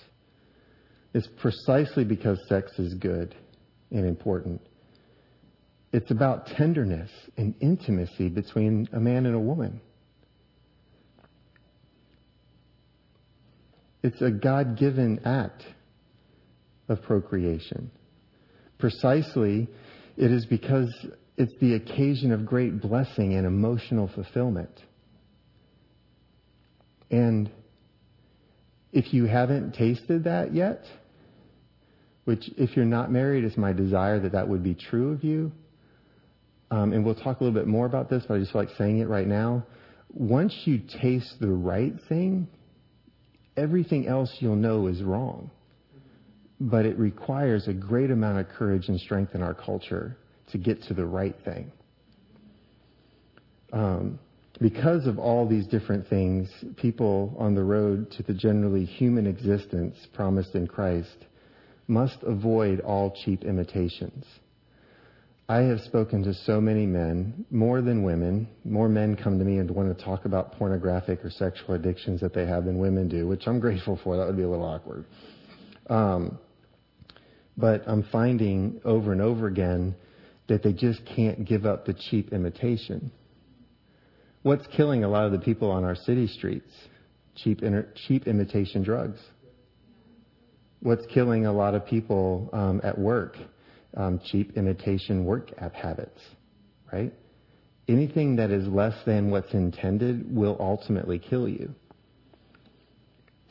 is 1.13 1.27
precisely 1.39 2.03
because 2.03 2.39
sex 2.47 2.71
is 2.79 2.93
good 2.95 3.35
and 3.91 4.05
important. 4.05 4.61
It's 5.93 6.09
about 6.09 6.47
tenderness 6.47 7.11
and 7.37 7.53
intimacy 7.59 8.29
between 8.29 8.87
a 8.93 8.99
man 8.99 9.25
and 9.25 9.35
a 9.35 9.39
woman. 9.39 9.81
It's 14.03 14.21
a 14.21 14.31
God 14.31 14.77
given 14.77 15.19
act 15.25 15.63
of 16.87 17.01
procreation. 17.03 17.91
Precisely, 18.79 19.67
it 20.17 20.31
is 20.31 20.45
because 20.45 20.93
it's 21.37 21.53
the 21.59 21.75
occasion 21.75 22.31
of 22.31 22.45
great 22.45 22.81
blessing 22.81 23.33
and 23.35 23.45
emotional 23.45 24.09
fulfillment. 24.13 24.71
And 27.09 27.51
if 28.91 29.13
you 29.13 29.25
haven't 29.25 29.73
tasted 29.73 30.23
that 30.23 30.53
yet, 30.53 30.85
which, 32.25 32.49
if 32.57 32.75
you're 32.75 32.85
not 32.85 33.11
married, 33.11 33.43
is 33.43 33.57
my 33.57 33.73
desire 33.73 34.19
that 34.19 34.31
that 34.31 34.47
would 34.47 34.63
be 34.63 34.75
true 34.75 35.11
of 35.11 35.23
you. 35.23 35.51
Um, 36.69 36.93
and 36.93 37.03
we'll 37.03 37.15
talk 37.15 37.41
a 37.41 37.43
little 37.43 37.59
bit 37.59 37.67
more 37.67 37.85
about 37.85 38.09
this, 38.09 38.23
but 38.27 38.35
I 38.35 38.39
just 38.39 38.55
like 38.55 38.69
saying 38.77 38.99
it 38.99 39.07
right 39.07 39.27
now. 39.27 39.65
Once 40.13 40.55
you 40.65 40.79
taste 41.01 41.35
the 41.39 41.49
right 41.49 41.93
thing, 42.07 42.47
everything 43.57 44.07
else 44.07 44.33
you'll 44.39 44.55
know 44.55 44.87
is 44.87 45.01
wrong. 45.01 45.49
But 46.59 46.85
it 46.85 46.97
requires 46.97 47.67
a 47.67 47.73
great 47.73 48.11
amount 48.11 48.39
of 48.39 48.49
courage 48.49 48.87
and 48.87 48.99
strength 48.99 49.35
in 49.35 49.41
our 49.41 49.53
culture 49.53 50.17
to 50.51 50.57
get 50.57 50.83
to 50.83 50.93
the 50.93 51.05
right 51.05 51.35
thing. 51.43 51.71
Um, 53.73 54.19
because 54.61 55.07
of 55.07 55.17
all 55.17 55.47
these 55.47 55.65
different 55.67 56.07
things, 56.07 56.49
people 56.77 57.35
on 57.39 57.55
the 57.55 57.63
road 57.63 58.11
to 58.11 58.23
the 58.23 58.33
generally 58.33 58.85
human 58.85 59.25
existence 59.25 59.95
promised 60.13 60.53
in 60.53 60.67
Christ 60.67 61.25
must 61.91 62.23
avoid 62.23 62.79
all 62.79 63.13
cheap 63.23 63.43
imitations. 63.43 64.25
I 65.49 65.63
have 65.63 65.81
spoken 65.81 66.23
to 66.23 66.33
so 66.33 66.61
many 66.61 66.85
men, 66.85 67.45
more 67.51 67.81
than 67.81 68.03
women. 68.03 68.47
More 68.63 68.87
men 68.87 69.17
come 69.17 69.37
to 69.37 69.43
me 69.43 69.57
and 69.57 69.69
want 69.69 69.95
to 69.95 70.03
talk 70.03 70.23
about 70.23 70.53
pornographic 70.53 71.25
or 71.25 71.29
sexual 71.29 71.75
addictions 71.75 72.21
that 72.21 72.33
they 72.33 72.45
have 72.47 72.63
than 72.63 72.79
women 72.79 73.09
do, 73.09 73.27
which 73.27 73.45
I'm 73.45 73.59
grateful 73.59 73.99
for. 74.01 74.15
That 74.15 74.25
would 74.25 74.37
be 74.37 74.43
a 74.43 74.49
little 74.49 74.65
awkward. 74.65 75.05
Um, 75.89 76.39
but 77.57 77.83
I'm 77.85 78.03
finding 78.09 78.79
over 78.85 79.11
and 79.11 79.21
over 79.21 79.47
again 79.47 79.93
that 80.47 80.63
they 80.63 80.71
just 80.71 81.01
can't 81.05 81.45
give 81.45 81.65
up 81.65 81.85
the 81.85 81.93
cheap 81.93 82.31
imitation. 82.31 83.11
What's 84.43 84.65
killing 84.67 85.03
a 85.03 85.09
lot 85.09 85.25
of 85.25 85.33
the 85.33 85.39
people 85.39 85.69
on 85.69 85.83
our 85.83 85.95
city 85.95 86.27
streets? 86.27 86.71
Cheap, 87.35 87.61
inter- 87.61 87.89
cheap 88.07 88.25
imitation 88.25 88.81
drugs. 88.81 89.19
What's 90.81 91.05
killing 91.13 91.45
a 91.45 91.53
lot 91.53 91.75
of 91.75 91.85
people 91.85 92.49
um, 92.53 92.81
at 92.83 92.97
work? 92.97 93.37
Um, 93.95 94.19
cheap 94.25 94.57
imitation 94.57 95.25
work 95.25 95.51
app 95.59 95.75
habits, 95.75 96.19
right? 96.91 97.13
Anything 97.87 98.35
that 98.37 98.51
is 98.51 98.67
less 98.67 98.95
than 99.05 99.29
what's 99.29 99.53
intended 99.53 100.33
will 100.33 100.57
ultimately 100.59 101.19
kill 101.19 101.47
you. 101.47 101.75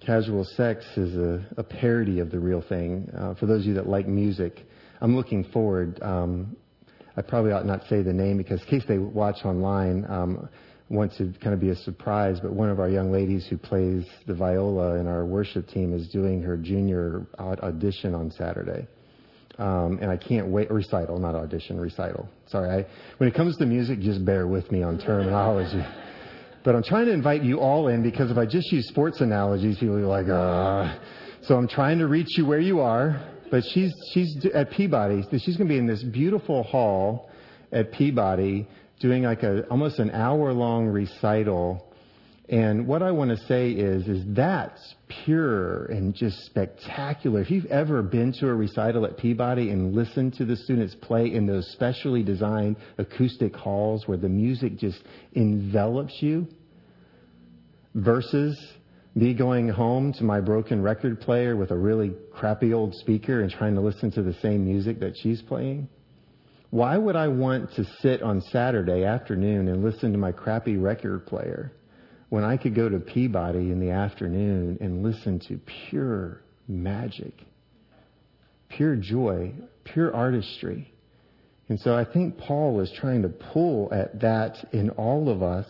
Casual 0.05 0.45
sex 0.57 0.85
is 0.97 1.14
a, 1.14 1.47
a 1.57 1.62
parody 1.62 2.21
of 2.21 2.31
the 2.31 2.40
real 2.40 2.62
thing. 2.62 3.09
Uh, 3.16 3.35
for 3.35 3.47
those 3.47 3.61
of 3.61 3.66
you 3.66 3.75
that 3.75 3.87
like 3.87 4.09
music, 4.09 4.66
I'm 5.01 5.14
looking 5.14 5.45
forward. 5.45 6.03
Um, 6.03 6.57
I 7.16 7.23
probably 7.23 7.53
ought 7.53 7.66
not 7.66 7.83
say 7.88 8.03
the 8.03 8.12
name 8.12 8.38
because 8.38 8.61
in 8.62 8.66
case 8.66 8.83
they 8.88 8.99
watch 8.99 9.45
online, 9.45 10.07
um, 10.09 10.49
want 10.90 11.12
to 11.16 11.33
kind 11.40 11.55
of 11.55 11.61
be 11.61 11.70
a 11.70 11.76
surprise, 11.76 12.40
but 12.40 12.53
one 12.53 12.68
of 12.68 12.81
our 12.81 12.88
young 12.88 13.12
ladies 13.12 13.46
who 13.48 13.57
plays 13.57 14.05
the 14.26 14.35
viola 14.35 14.96
in 14.96 15.07
our 15.07 15.24
worship 15.24 15.68
team 15.68 15.94
is 15.94 16.09
doing 16.09 16.42
her 16.42 16.57
junior 16.57 17.26
audition 17.38 18.12
on 18.12 18.31
Saturday. 18.33 18.87
Um, 19.59 19.98
and 20.03 20.11
I 20.11 20.16
can't 20.16 20.48
wait, 20.48 20.70
recital, 20.70 21.18
not 21.18 21.35
audition, 21.35 21.79
recital. 21.79 22.29
Sorry, 22.46 22.70
I, 22.70 22.87
when 23.18 23.29
it 23.29 23.35
comes 23.35 23.57
to 23.59 23.66
music, 23.66 24.00
just 24.00 24.24
bear 24.24 24.48
with 24.48 24.70
me 24.72 24.83
on 24.83 24.98
terminology. 24.98 25.85
but 26.64 26.74
I'm 26.74 26.83
trying 26.83 27.07
to 27.07 27.12
invite 27.12 27.44
you 27.44 27.61
all 27.61 27.88
in 27.88 28.03
because 28.03 28.31
if 28.31 28.37
I 28.37 28.46
just 28.46 28.72
use 28.72 28.88
sports 28.88 29.20
analogies, 29.20 29.79
people 29.79 29.94
will 29.94 30.03
be 30.03 30.07
like, 30.07 30.26
ah. 30.29 30.98
So 31.42 31.57
I'm 31.57 31.68
trying 31.68 31.98
to 31.98 32.07
reach 32.07 32.37
you 32.37 32.46
where 32.46 32.61
you 32.61 32.81
are. 32.81 33.22
But 33.50 33.64
she's, 33.72 33.92
she's 34.12 34.46
at 34.55 34.70
Peabody. 34.70 35.22
She's 35.38 35.57
going 35.57 35.68
to 35.68 35.72
be 35.72 35.79
in 35.79 35.87
this 35.87 36.03
beautiful 36.05 36.62
hall 36.62 37.31
at 37.72 37.92
Peabody 37.92 38.66
doing 39.01 39.25
like 39.25 39.43
a 39.43 39.67
almost 39.69 39.99
an 39.99 40.11
hour 40.11 40.53
long 40.53 40.87
recital. 40.87 41.87
And 42.49 42.87
what 42.89 43.03
I 43.03 43.13
want 43.13 43.31
to 43.31 43.37
say 43.47 43.71
is, 43.71 44.09
is 44.09 44.25
that's 44.29 44.95
pure 45.25 45.85
and 45.87 46.13
just 46.13 46.37
spectacular. 46.47 47.41
If 47.41 47.51
you've 47.51 47.67
ever 47.67 48.03
been 48.03 48.33
to 48.41 48.49
a 48.49 48.55
recital 48.55 49.07
at 49.07 49.17
Peabody 49.19 49.71
and 49.71 49.95
listened 49.95 50.35
to 50.35 50.45
the 50.45 50.57
students 50.57 50.97
play 51.01 51.33
in 51.33 51.47
those 51.47 51.71
specially 51.73 52.25
designed 52.25 52.75
acoustic 52.99 53.55
halls 53.55 54.09
where 54.09 54.19
the 54.19 54.29
music 54.29 54.79
just 54.79 55.01
envelops 55.35 56.21
you, 56.21 56.49
versus 57.95 58.57
me 59.15 59.35
going 59.35 59.69
home 59.69 60.13
to 60.13 60.25
my 60.25 60.41
broken 60.41 60.83
record 60.83 61.21
player 61.21 61.57
with 61.57 61.71
a 61.71 61.77
really 61.77 62.13
crappy 62.33 62.73
old 62.73 62.95
speaker 62.95 63.43
and 63.43 63.51
trying 63.51 63.75
to 63.75 63.81
listen 63.81 64.11
to 64.13 64.23
the 64.23 64.35
same 64.35 64.65
music 64.65 65.01
that 65.01 65.15
she's 65.21 65.43
playing, 65.43 65.89
why 66.71 66.97
would 66.97 67.17
I 67.17 67.29
want 67.29 67.73
to 67.75 67.85
sit 68.01 68.23
on 68.23 68.41
Saturday 68.41 69.05
afternoon 69.05 69.69
and 69.69 69.83
listen 69.83 70.13
to 70.13 70.19
my 70.19 70.31
crappy 70.31 70.77
record 70.77 71.27
player 71.27 71.73
when 72.29 72.45
I 72.45 72.57
could 72.57 72.77
go 72.77 72.89
to 72.89 73.01
Peabody 73.01 73.73
in 73.73 73.81
the 73.81 73.91
afternoon 73.91 74.79
and 74.81 75.03
listen 75.03 75.41
to 75.49 75.61
pure 75.89 76.43
magic, 76.69 77.35
pure 78.69 78.95
joy, 78.95 79.53
pure 79.83 80.15
artistry? 80.15 80.93
And 81.69 81.79
so 81.81 81.97
I 81.97 82.05
think 82.05 82.39
Paul 82.39 82.81
is 82.81 82.93
trying 82.97 83.23
to 83.23 83.29
pull 83.29 83.93
at 83.93 84.21
that 84.21 84.57
in 84.73 84.91
all 84.91 85.29
of 85.29 85.43
us 85.43 85.67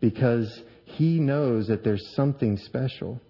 because 0.00 0.62
he 0.84 1.20
knows 1.20 1.68
that 1.68 1.84
there's 1.84 2.14
something 2.14 2.56
special. 2.56 3.20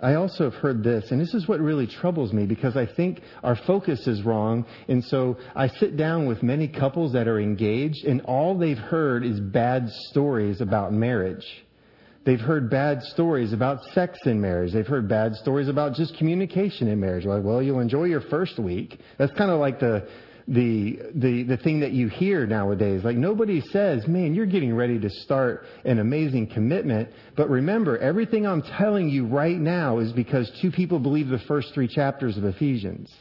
I 0.00 0.14
also 0.14 0.44
have 0.44 0.54
heard 0.54 0.82
this, 0.82 1.10
and 1.10 1.20
this 1.20 1.34
is 1.34 1.46
what 1.46 1.60
really 1.60 1.86
troubles 1.86 2.32
me 2.32 2.46
because 2.46 2.76
I 2.76 2.86
think 2.86 3.20
our 3.42 3.54
focus 3.54 4.06
is 4.06 4.22
wrong. 4.22 4.66
And 4.88 5.04
so 5.04 5.36
I 5.54 5.68
sit 5.68 5.96
down 5.96 6.26
with 6.26 6.42
many 6.42 6.66
couples 6.66 7.12
that 7.12 7.28
are 7.28 7.38
engaged, 7.38 8.04
and 8.04 8.20
all 8.22 8.58
they've 8.58 8.76
heard 8.76 9.24
is 9.24 9.38
bad 9.38 9.88
stories 10.10 10.60
about 10.60 10.92
marriage. 10.92 11.46
They've 12.24 12.40
heard 12.40 12.70
bad 12.70 13.02
stories 13.02 13.52
about 13.52 13.84
sex 13.92 14.18
in 14.24 14.40
marriage. 14.40 14.72
They've 14.72 14.86
heard 14.86 15.08
bad 15.08 15.36
stories 15.36 15.68
about 15.68 15.94
just 15.94 16.16
communication 16.16 16.88
in 16.88 16.98
marriage. 16.98 17.26
Like, 17.26 17.44
well, 17.44 17.62
you'll 17.62 17.80
enjoy 17.80 18.04
your 18.04 18.22
first 18.22 18.58
week. 18.58 18.98
That's 19.18 19.32
kind 19.34 19.50
of 19.50 19.60
like 19.60 19.78
the 19.78 20.08
the, 20.46 20.98
the, 21.14 21.42
the 21.44 21.56
thing 21.56 21.80
that 21.80 21.92
you 21.92 22.08
hear 22.08 22.46
nowadays. 22.46 23.02
Like 23.02 23.16
nobody 23.16 23.60
says, 23.60 24.06
man, 24.06 24.34
you're 24.34 24.46
getting 24.46 24.74
ready 24.74 24.98
to 25.00 25.08
start 25.08 25.64
an 25.84 25.98
amazing 25.98 26.48
commitment. 26.48 27.08
But 27.36 27.48
remember, 27.48 27.98
everything 27.98 28.46
I'm 28.46 28.62
telling 28.62 29.08
you 29.08 29.26
right 29.26 29.56
now 29.56 29.98
is 29.98 30.12
because 30.12 30.50
two 30.60 30.70
people 30.70 30.98
believe 30.98 31.28
the 31.28 31.38
first 31.48 31.72
three 31.72 31.88
chapters 31.88 32.36
of 32.36 32.44
Ephesians. 32.44 33.12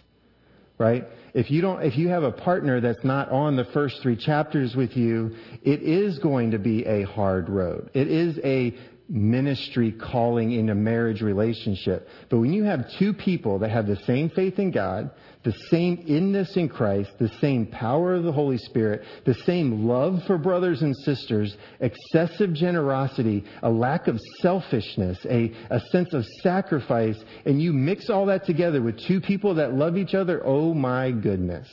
Right? 0.78 1.06
If 1.34 1.50
you 1.50 1.62
don't, 1.62 1.84
if 1.84 1.98
you 1.98 2.10
have 2.10 2.24
a 2.24 2.32
partner 2.32 2.82
that's 2.82 3.04
not 3.04 3.30
on 3.30 3.56
the 3.56 3.66
first 3.66 4.02
three 4.02 4.18
chapters 4.18 4.76
with 4.76 4.98
you, 4.98 5.36
it 5.62 5.82
is 5.82 6.20
going 6.20 6.52
to 6.52 6.60
be 6.60 6.84
a 6.86 7.04
hard 7.04 7.48
road. 7.48 7.90
It 7.94 8.08
is 8.08 8.40
a 8.44 8.76
ministry 9.08 9.92
calling 9.92 10.52
in 10.52 10.70
a 10.70 10.76
marriage 10.76 11.22
relationship. 11.22 12.08
But 12.30 12.40
when 12.40 12.54
you 12.54 12.64
have 12.64 12.86
two 13.00 13.14
people 13.14 13.60
that 13.60 13.70
have 13.70 13.88
the 13.88 13.98
same 14.08 14.30
faith 14.30 14.60
in 14.60 14.72
God, 14.72 15.12
the 15.44 15.54
same 15.70 16.04
inness 16.08 16.56
in 16.56 16.70
Christ, 16.70 17.12
the 17.20 17.32
same 17.42 17.68
power 17.68 18.14
of 18.14 18.24
the 18.24 18.32
Holy 18.32 18.58
Spirit, 18.58 19.04
the 19.26 19.34
same 19.34 19.86
love 19.86 20.22
for 20.26 20.38
brothers 20.38 20.82
and 20.82 20.96
sisters, 20.98 21.56
excessive 21.82 22.54
generosity, 22.54 23.44
a 23.62 23.70
lack 23.70 24.08
of 24.08 24.20
selfishness, 24.40 25.18
a, 25.30 25.54
a 25.70 25.80
sense 25.92 26.14
of 26.14 26.26
sacrifice, 26.42 27.22
and 27.46 27.62
you 27.62 27.74
mix 27.74 28.10
all 28.10 28.26
that 28.28 28.46
together 28.46 28.82
with 28.82 29.00
two 29.06 29.20
people 29.20 29.56
that 29.56 29.74
love 29.74 29.98
each 29.98 30.14
other, 30.14 30.42
oh 30.46 30.74
my 30.74 31.12
goodness. 31.12 31.68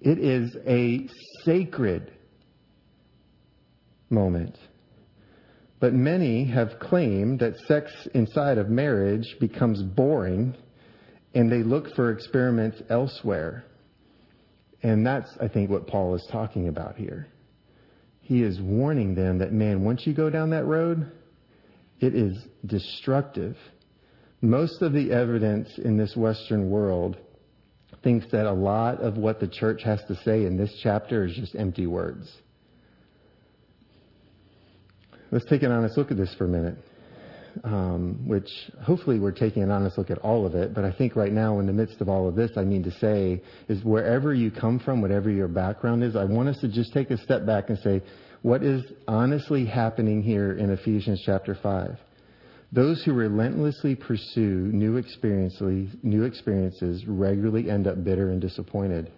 It 0.00 0.18
is 0.18 0.56
a 0.66 1.08
sacred 1.44 2.12
moment. 4.08 4.56
But 5.80 5.94
many 5.94 6.44
have 6.44 6.78
claimed 6.78 7.40
that 7.40 7.56
sex 7.66 7.90
inside 8.14 8.58
of 8.58 8.68
marriage 8.68 9.36
becomes 9.40 9.82
boring 9.82 10.54
and 11.34 11.50
they 11.50 11.62
look 11.62 11.94
for 11.94 12.10
experiments 12.10 12.82
elsewhere. 12.88 13.64
And 14.82 15.06
that's, 15.06 15.28
I 15.40 15.48
think, 15.48 15.70
what 15.70 15.86
Paul 15.86 16.14
is 16.14 16.26
talking 16.30 16.68
about 16.68 16.96
here. 16.96 17.28
He 18.20 18.42
is 18.42 18.60
warning 18.60 19.14
them 19.14 19.38
that, 19.38 19.52
man, 19.52 19.84
once 19.84 20.06
you 20.06 20.14
go 20.14 20.30
down 20.30 20.50
that 20.50 20.64
road, 20.64 21.10
it 22.00 22.14
is 22.14 22.36
destructive. 22.64 23.56
Most 24.40 24.82
of 24.82 24.92
the 24.92 25.12
evidence 25.12 25.68
in 25.78 25.96
this 25.96 26.16
Western 26.16 26.70
world 26.70 27.16
thinks 28.02 28.26
that 28.32 28.46
a 28.46 28.52
lot 28.52 29.00
of 29.00 29.18
what 29.18 29.40
the 29.40 29.48
church 29.48 29.82
has 29.82 30.00
to 30.08 30.14
say 30.24 30.46
in 30.46 30.56
this 30.56 30.74
chapter 30.82 31.26
is 31.26 31.36
just 31.36 31.54
empty 31.54 31.86
words. 31.86 32.32
Let's 35.30 35.44
take 35.44 35.62
an 35.62 35.70
honest 35.70 35.98
look 35.98 36.10
at 36.10 36.16
this 36.16 36.34
for 36.36 36.46
a 36.46 36.48
minute 36.48 36.78
um, 37.64 38.20
which 38.26 38.48
hopefully 38.82 39.18
we're 39.18 39.32
taking 39.32 39.62
an 39.62 39.70
honest 39.70 39.98
look 39.98 40.10
at 40.10 40.18
all 40.18 40.46
of 40.46 40.54
it. 40.54 40.74
But 40.74 40.84
I 40.84 40.92
think 40.92 41.16
right 41.16 41.32
now, 41.32 41.58
in 41.58 41.66
the 41.66 41.72
midst 41.72 42.00
of 42.00 42.08
all 42.08 42.28
of 42.28 42.34
this, 42.34 42.50
I 42.56 42.64
need 42.64 42.84
to 42.84 42.90
say 42.92 43.42
is 43.68 43.82
wherever 43.84 44.34
you 44.34 44.50
come 44.50 44.78
from, 44.78 45.00
whatever 45.00 45.30
your 45.30 45.48
background 45.48 46.02
is, 46.04 46.16
I 46.16 46.24
want 46.24 46.48
us 46.48 46.58
to 46.60 46.68
just 46.68 46.92
take 46.92 47.10
a 47.10 47.18
step 47.18 47.46
back 47.46 47.68
and 47.68 47.78
say, 47.78 48.02
what 48.42 48.62
is 48.62 48.82
honestly 49.06 49.66
happening 49.66 50.22
here 50.22 50.52
in 50.52 50.70
Ephesians 50.70 51.22
chapter 51.24 51.56
5? 51.62 51.98
Those 52.72 53.02
who 53.04 53.12
relentlessly 53.12 53.96
pursue 53.96 54.70
new 54.72 54.96
experiences, 54.96 55.94
new 56.02 56.22
experiences 56.22 57.04
regularly 57.06 57.68
end 57.68 57.86
up 57.86 58.02
bitter 58.04 58.30
and 58.30 58.40
disappointed. 58.40 59.10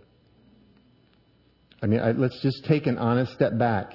I 1.83 1.87
mean, 1.87 2.01
I, 2.01 2.13
let's 2.13 2.41
just 2.43 2.65
take 2.65 2.87
an 2.87 2.97
honest 2.97 3.33
step 3.33 3.59
back 3.59 3.93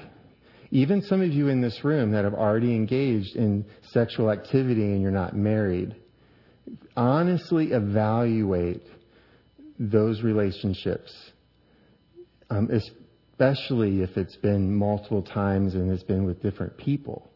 even 0.72 1.02
some 1.02 1.22
of 1.22 1.32
you 1.32 1.48
in 1.48 1.62
this 1.62 1.84
room 1.84 2.12
that 2.12 2.24
have 2.24 2.34
already 2.34 2.76
engaged 2.76 3.36
in 3.36 3.66
sexual 3.92 4.32
activity 4.32 4.84
and 4.84 5.02
you're 5.02 5.12
not 5.12 5.36
married, 5.36 5.96
honestly 6.96 7.72
evaluate 7.72 8.84
those 9.80 10.22
relationships, 10.22 11.14
um, 12.50 12.70
especially 12.70 14.02
if 14.02 14.18
it's 14.18 14.36
been 14.38 14.74
multiple 14.74 15.22
times 15.22 15.76
and 15.76 15.92
it's 15.92 16.04
been 16.04 16.26
with 16.26 16.42
different 16.42 16.78
people. 16.78 17.32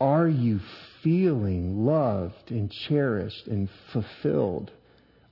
Are 0.00 0.28
you 0.28 0.60
feeling 1.02 1.84
loved 1.84 2.50
and 2.50 2.70
cherished 2.88 3.46
and 3.46 3.68
fulfilled? 3.92 4.70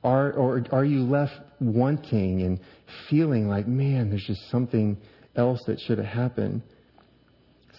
Are, 0.04 0.32
or 0.32 0.64
are 0.72 0.84
you 0.84 1.02
left 1.02 1.34
wanting 1.60 2.42
and 2.42 2.60
feeling 3.08 3.48
like, 3.48 3.66
man, 3.66 4.10
there's 4.10 4.24
just 4.26 4.50
something 4.50 4.96
else 5.38 5.62
that 5.66 5.80
should 5.80 5.98
have 5.98 6.06
happened? 6.06 6.62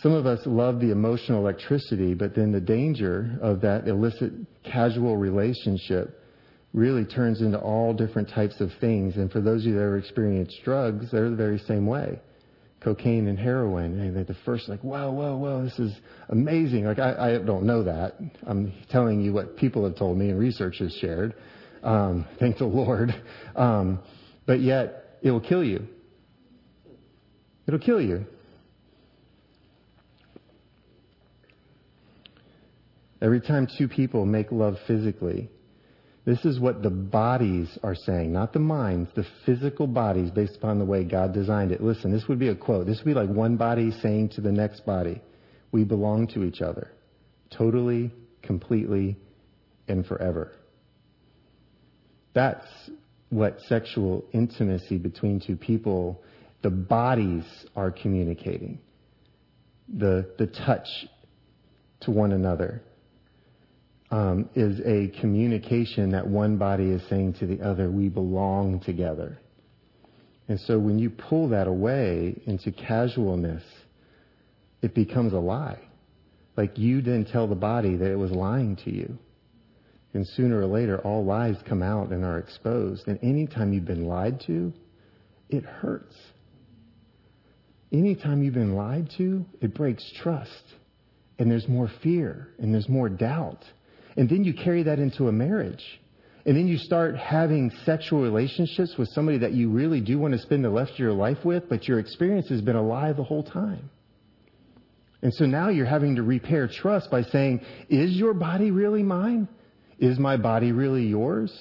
Some 0.01 0.13
of 0.13 0.25
us 0.25 0.39
love 0.45 0.79
the 0.79 0.91
emotional 0.91 1.39
electricity, 1.39 2.13
but 2.13 2.33
then 2.33 2.51
the 2.51 2.61
danger 2.61 3.37
of 3.41 3.59
that 3.61 3.87
illicit 3.87 4.31
casual 4.63 5.17
relationship 5.17 6.23
really 6.73 7.03
turns 7.03 7.41
into 7.41 7.59
all 7.59 7.93
different 7.93 8.29
types 8.29 8.61
of 8.61 8.69
things. 8.79 9.17
And 9.17 9.29
for 9.29 9.41
those 9.41 9.61
of 9.61 9.67
you 9.67 9.73
that 9.73 9.81
ever 9.81 9.97
experienced 9.97 10.55
drugs, 10.63 11.11
they're 11.11 11.29
the 11.29 11.35
very 11.35 11.59
same 11.59 11.85
way. 11.85 12.19
Cocaine 12.79 13.27
and 13.27 13.37
heroin. 13.37 13.99
And 13.99 14.25
the 14.25 14.35
first 14.45 14.69
like, 14.69 14.79
whoa, 14.81 15.11
whoa, 15.11 15.35
whoa, 15.35 15.63
this 15.63 15.77
is 15.79 15.91
amazing. 16.29 16.85
Like 16.85 16.99
I, 16.99 17.35
I 17.35 17.37
don't 17.39 17.65
know 17.65 17.83
that. 17.83 18.15
I'm 18.47 18.71
telling 18.89 19.19
you 19.19 19.33
what 19.33 19.57
people 19.57 19.83
have 19.83 19.97
told 19.97 20.17
me 20.17 20.29
and 20.29 20.39
research 20.39 20.77
has 20.79 20.93
shared. 21.01 21.33
Um, 21.83 22.25
thank 22.39 22.57
the 22.57 22.65
Lord. 22.65 23.13
Um, 23.55 23.99
but 24.45 24.61
yet 24.61 25.17
it 25.21 25.31
will 25.31 25.41
kill 25.41 25.63
you. 25.63 25.87
It'll 27.69 27.77
kill 27.77 28.01
you. 28.01 28.25
Every 33.21 33.39
time 33.39 33.67
two 33.77 33.87
people 33.87 34.25
make 34.25 34.51
love 34.51 34.77
physically, 34.87 35.51
this 36.25 36.43
is 36.45 36.59
what 36.59 36.81
the 36.81 36.89
bodies 36.89 37.77
are 37.83 37.93
saying, 37.93 38.33
not 38.33 38.53
the 38.53 38.59
minds, 38.59 39.11
the 39.15 39.23
physical 39.45 39.85
bodies 39.85 40.31
based 40.31 40.55
upon 40.55 40.79
the 40.79 40.85
way 40.85 41.03
God 41.03 41.31
designed 41.31 41.71
it. 41.71 41.79
Listen, 41.79 42.11
this 42.11 42.27
would 42.27 42.39
be 42.39 42.47
a 42.47 42.55
quote. 42.55 42.87
This 42.87 42.97
would 42.97 43.05
be 43.05 43.13
like 43.13 43.29
one 43.29 43.55
body 43.55 43.91
saying 44.01 44.29
to 44.29 44.41
the 44.41 44.51
next 44.51 44.83
body, 44.83 45.21
we 45.71 45.83
belong 45.83 46.25
to 46.29 46.43
each 46.43 46.61
other. 46.61 46.89
Totally, 47.51 48.11
completely, 48.41 49.15
and 49.87 50.03
forever. 50.07 50.53
That's 52.33 52.65
what 53.29 53.59
sexual 53.67 54.25
intimacy 54.33 54.97
between 54.97 55.39
two 55.39 55.55
people, 55.55 56.23
the 56.61 56.69
bodies 56.69 57.45
are 57.75 57.91
communicating. 57.91 58.79
The, 59.97 60.33
the 60.37 60.47
touch 60.47 60.87
to 62.01 62.11
one 62.11 62.31
another 62.31 62.83
um, 64.11 64.49
is 64.55 64.79
a 64.81 65.19
communication 65.19 66.11
that 66.11 66.27
one 66.27 66.57
body 66.57 66.89
is 66.89 67.01
saying 67.09 67.33
to 67.39 67.45
the 67.45 67.61
other, 67.61 67.89
we 67.89 68.09
belong 68.09 68.79
together. 68.79 69.39
And 70.47 70.59
so 70.61 70.79
when 70.79 70.97
you 70.97 71.09
pull 71.11 71.49
that 71.49 71.67
away 71.67 72.41
into 72.45 72.71
casualness, 72.71 73.63
it 74.81 74.95
becomes 74.95 75.33
a 75.33 75.39
lie. 75.39 75.79
Like 76.57 76.77
you 76.77 77.01
then 77.01 77.25
tell 77.25 77.47
the 77.47 77.55
body 77.55 77.95
that 77.95 78.11
it 78.11 78.17
was 78.17 78.31
lying 78.31 78.75
to 78.77 78.91
you. 78.91 79.17
And 80.13 80.27
sooner 80.27 80.59
or 80.59 80.65
later, 80.65 80.99
all 80.99 81.23
lies 81.23 81.55
come 81.67 81.83
out 81.83 82.09
and 82.09 82.25
are 82.25 82.39
exposed. 82.39 83.07
And 83.07 83.19
anytime 83.21 83.73
you've 83.73 83.85
been 83.85 84.05
lied 84.05 84.41
to, 84.47 84.73
it 85.49 85.63
hurts. 85.63 86.15
Anytime 87.91 88.43
you've 88.43 88.53
been 88.53 88.75
lied 88.75 89.09
to, 89.17 89.45
it 89.61 89.73
breaks 89.73 90.09
trust. 90.21 90.63
And 91.39 91.49
there's 91.49 91.67
more 91.67 91.89
fear 92.03 92.49
and 92.59 92.73
there's 92.73 92.89
more 92.89 93.09
doubt. 93.09 93.63
And 94.17 94.29
then 94.29 94.43
you 94.43 94.53
carry 94.53 94.83
that 94.83 94.99
into 94.99 95.27
a 95.27 95.31
marriage. 95.31 95.83
And 96.45 96.55
then 96.55 96.67
you 96.67 96.77
start 96.77 97.15
having 97.15 97.71
sexual 97.85 98.21
relationships 98.21 98.95
with 98.97 99.09
somebody 99.09 99.37
that 99.39 99.53
you 99.53 99.69
really 99.69 100.01
do 100.01 100.19
want 100.19 100.33
to 100.33 100.39
spend 100.39 100.63
the 100.63 100.69
rest 100.69 100.93
of 100.93 100.99
your 100.99 101.13
life 101.13 101.45
with, 101.45 101.69
but 101.69 101.87
your 101.87 101.99
experience 101.99 102.49
has 102.49 102.61
been 102.61 102.75
a 102.75 102.81
lie 102.81 103.13
the 103.13 103.23
whole 103.23 103.43
time. 103.43 103.89
And 105.21 105.33
so 105.33 105.45
now 105.45 105.69
you're 105.69 105.85
having 105.85 106.15
to 106.15 106.23
repair 106.23 106.67
trust 106.67 107.11
by 107.11 107.23
saying, 107.23 107.61
is 107.89 108.11
your 108.11 108.33
body 108.33 108.71
really 108.71 109.03
mine? 109.03 109.47
Is 109.99 110.17
my 110.17 110.37
body 110.37 110.71
really 110.71 111.03
yours? 111.03 111.51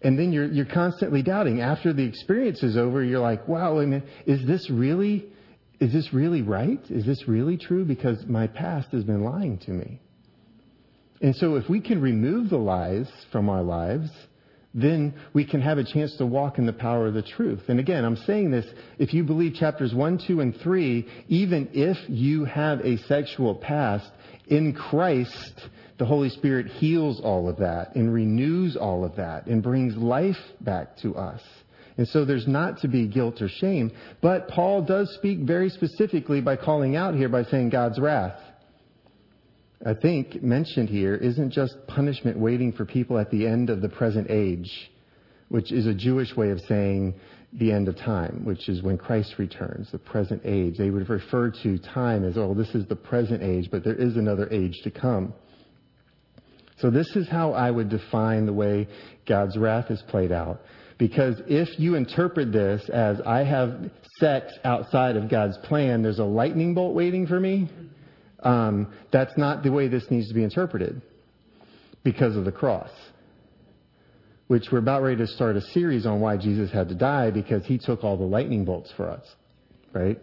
And 0.00 0.18
then 0.18 0.32
you're, 0.32 0.46
you're 0.46 0.66
constantly 0.66 1.22
doubting. 1.22 1.60
After 1.60 1.92
the 1.92 2.04
experience 2.04 2.62
is 2.62 2.76
over, 2.76 3.02
you're 3.02 3.20
like, 3.20 3.48
wow, 3.48 3.80
I 3.80 3.86
mean, 3.86 4.02
is 4.26 4.46
this 4.46 4.70
really, 4.70 5.26
is 5.80 5.92
this 5.92 6.12
really 6.12 6.42
right? 6.42 6.80
Is 6.88 7.04
this 7.04 7.26
really 7.28 7.56
true? 7.56 7.84
Because 7.84 8.24
my 8.26 8.46
past 8.46 8.88
has 8.92 9.04
been 9.04 9.24
lying 9.24 9.58
to 9.58 9.70
me. 9.70 10.00
And 11.20 11.34
so 11.36 11.56
if 11.56 11.68
we 11.68 11.80
can 11.80 12.00
remove 12.00 12.50
the 12.50 12.58
lies 12.58 13.10
from 13.32 13.48
our 13.48 13.62
lives, 13.62 14.10
then 14.74 15.14
we 15.32 15.44
can 15.46 15.60
have 15.60 15.78
a 15.78 15.84
chance 15.84 16.16
to 16.16 16.26
walk 16.26 16.58
in 16.58 16.66
the 16.66 16.72
power 16.72 17.06
of 17.06 17.14
the 17.14 17.22
truth. 17.22 17.62
And 17.68 17.78
again, 17.78 18.04
I'm 18.04 18.16
saying 18.16 18.50
this, 18.50 18.66
if 18.98 19.14
you 19.14 19.22
believe 19.22 19.54
chapters 19.54 19.94
1, 19.94 20.20
2, 20.26 20.40
and 20.40 20.56
3, 20.56 21.08
even 21.28 21.70
if 21.72 21.96
you 22.08 22.44
have 22.44 22.80
a 22.80 22.96
sexual 23.04 23.54
past, 23.54 24.10
in 24.48 24.74
Christ, 24.74 25.68
the 25.98 26.04
Holy 26.04 26.28
Spirit 26.28 26.66
heals 26.66 27.20
all 27.20 27.48
of 27.48 27.58
that 27.58 27.94
and 27.94 28.12
renews 28.12 28.76
all 28.76 29.04
of 29.04 29.16
that 29.16 29.46
and 29.46 29.62
brings 29.62 29.96
life 29.96 30.36
back 30.60 30.96
to 30.98 31.16
us. 31.16 31.40
And 31.96 32.08
so 32.08 32.24
there's 32.24 32.48
not 32.48 32.80
to 32.80 32.88
be 32.88 33.06
guilt 33.06 33.40
or 33.40 33.48
shame. 33.48 33.92
But 34.20 34.48
Paul 34.48 34.82
does 34.82 35.14
speak 35.14 35.40
very 35.40 35.70
specifically 35.70 36.40
by 36.40 36.56
calling 36.56 36.96
out 36.96 37.14
here 37.14 37.28
by 37.28 37.44
saying 37.44 37.70
God's 37.70 38.00
wrath. 38.00 38.38
I 39.86 39.94
think 39.94 40.42
mentioned 40.42 40.88
here 40.88 41.14
isn't 41.14 41.50
just 41.50 41.76
punishment 41.86 42.38
waiting 42.38 42.72
for 42.72 42.84
people 42.84 43.18
at 43.18 43.30
the 43.30 43.46
end 43.46 43.70
of 43.70 43.82
the 43.82 43.88
present 43.88 44.30
age, 44.30 44.90
which 45.48 45.70
is 45.72 45.86
a 45.86 45.94
Jewish 45.94 46.34
way 46.34 46.50
of 46.50 46.60
saying 46.60 47.14
the 47.52 47.70
end 47.70 47.86
of 47.86 47.96
time, 47.96 48.44
which 48.44 48.68
is 48.68 48.82
when 48.82 48.98
Christ 48.98 49.34
returns, 49.38 49.92
the 49.92 49.98
present 49.98 50.42
age. 50.44 50.76
They 50.78 50.90
would 50.90 51.08
refer 51.08 51.52
to 51.62 51.78
time 51.78 52.24
as, 52.24 52.36
oh, 52.36 52.54
this 52.54 52.74
is 52.74 52.86
the 52.88 52.96
present 52.96 53.42
age, 53.42 53.68
but 53.70 53.84
there 53.84 53.94
is 53.94 54.16
another 54.16 54.48
age 54.50 54.80
to 54.82 54.90
come. 54.90 55.34
So 56.78 56.90
this 56.90 57.14
is 57.14 57.28
how 57.28 57.52
I 57.52 57.70
would 57.70 57.88
define 57.88 58.46
the 58.46 58.52
way 58.52 58.88
God's 59.28 59.56
wrath 59.56 59.90
is 59.90 60.02
played 60.08 60.32
out. 60.32 60.62
Because 60.98 61.40
if 61.46 61.78
you 61.78 61.96
interpret 61.96 62.52
this 62.52 62.88
as 62.88 63.20
I 63.26 63.40
have 63.40 63.90
sex 64.18 64.52
outside 64.64 65.16
of 65.16 65.28
God's 65.28 65.58
plan, 65.64 66.02
there's 66.02 66.20
a 66.20 66.24
lightning 66.24 66.74
bolt 66.74 66.94
waiting 66.94 67.26
for 67.26 67.40
me, 67.40 67.68
um, 68.42 68.92
that's 69.12 69.36
not 69.36 69.62
the 69.62 69.72
way 69.72 69.88
this 69.88 70.04
needs 70.10 70.28
to 70.28 70.34
be 70.34 70.44
interpreted 70.44 71.02
because 72.04 72.36
of 72.36 72.44
the 72.44 72.52
cross. 72.52 72.90
Which 74.46 74.66
we're 74.70 74.78
about 74.78 75.02
ready 75.02 75.16
to 75.16 75.26
start 75.26 75.56
a 75.56 75.60
series 75.60 76.06
on 76.06 76.20
why 76.20 76.36
Jesus 76.36 76.70
had 76.70 76.88
to 76.90 76.94
die 76.94 77.30
because 77.30 77.64
he 77.64 77.78
took 77.78 78.04
all 78.04 78.16
the 78.16 78.24
lightning 78.24 78.64
bolts 78.64 78.92
for 78.96 79.08
us. 79.08 79.24
Right? 79.92 80.18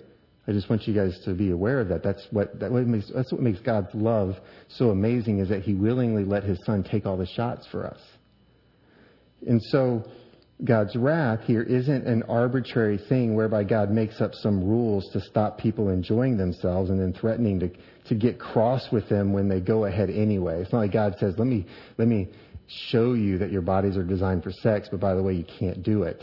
I 0.47 0.53
just 0.53 0.69
want 0.69 0.87
you 0.87 0.93
guys 0.93 1.19
to 1.25 1.33
be 1.33 1.51
aware 1.51 1.79
of 1.79 1.89
that. 1.89 2.03
That's 2.03 2.25
what, 2.31 2.59
that 2.59 2.71
what 2.71 2.87
makes, 2.87 3.11
that's 3.13 3.31
what 3.31 3.41
makes 3.41 3.59
God's 3.59 3.93
love 3.93 4.35
so 4.69 4.89
amazing 4.89 5.39
is 5.39 5.49
that 5.49 5.61
He 5.61 5.73
willingly 5.73 6.25
let 6.25 6.43
His 6.43 6.59
Son 6.65 6.83
take 6.83 7.05
all 7.05 7.15
the 7.15 7.27
shots 7.27 7.67
for 7.71 7.85
us. 7.85 7.99
And 9.47 9.61
so, 9.63 10.03
God's 10.63 10.95
wrath 10.95 11.41
here 11.45 11.63
isn't 11.63 12.05
an 12.05 12.23
arbitrary 12.23 12.99
thing 13.09 13.35
whereby 13.35 13.63
God 13.63 13.89
makes 13.89 14.21
up 14.21 14.33
some 14.35 14.63
rules 14.63 15.09
to 15.13 15.21
stop 15.21 15.57
people 15.57 15.89
enjoying 15.89 16.37
themselves 16.37 16.91
and 16.91 16.99
then 16.99 17.13
threatening 17.13 17.59
to, 17.61 17.71
to 18.09 18.15
get 18.15 18.39
cross 18.39 18.87
with 18.91 19.09
them 19.09 19.33
when 19.33 19.49
they 19.49 19.59
go 19.59 19.85
ahead 19.85 20.11
anyway. 20.11 20.61
It's 20.61 20.71
not 20.71 20.79
like 20.79 20.93
God 20.93 21.15
says, 21.19 21.33
let 21.39 21.47
me, 21.47 21.65
let 21.97 22.07
me 22.07 22.29
show 22.89 23.13
you 23.13 23.39
that 23.39 23.51
your 23.51 23.63
bodies 23.63 23.97
are 23.97 24.03
designed 24.03 24.43
for 24.43 24.51
sex, 24.51 24.87
but 24.91 24.99
by 24.99 25.15
the 25.15 25.23
way, 25.23 25.33
you 25.33 25.45
can't 25.59 25.81
do 25.81 26.03
it. 26.03 26.21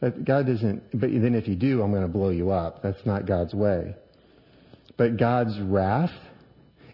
God 0.00 0.46
doesn't, 0.46 0.82
but 0.92 1.10
then 1.10 1.34
if 1.34 1.48
you 1.48 1.56
do, 1.56 1.80
I'm 1.80 1.90
going 1.90 2.02
to 2.02 2.08
blow 2.08 2.28
you 2.28 2.50
up. 2.50 2.82
That's 2.82 3.06
not 3.06 3.26
God's 3.26 3.54
way. 3.54 3.94
But 4.98 5.16
God's 5.16 5.58
wrath 5.60 6.12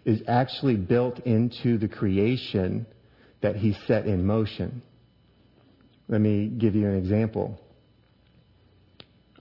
is 0.05 0.21
actually 0.29 0.77
built 0.77 1.19
into 1.19 1.77
the 1.77 1.89
creation 1.89 2.85
that 3.41 3.57
He 3.57 3.75
set 3.85 4.05
in 4.05 4.25
motion. 4.25 4.81
Let 6.11 6.19
me 6.19 6.47
give 6.47 6.75
you 6.75 6.87
an 6.87 6.97
example. 6.97 7.57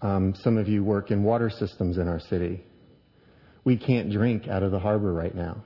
Um, 0.01 0.35
some 0.37 0.57
of 0.57 0.69
you 0.69 0.85
work 0.85 1.11
in 1.11 1.25
water 1.25 1.51
systems 1.51 1.99
in 1.99 2.07
our 2.07 2.21
city. 2.21 2.65
We 3.65 3.77
can't 3.77 4.13
drink 4.13 4.47
out 4.47 4.63
of 4.63 4.71
the 4.71 4.79
harbor 4.79 5.13
right 5.13 5.35
now 5.35 5.65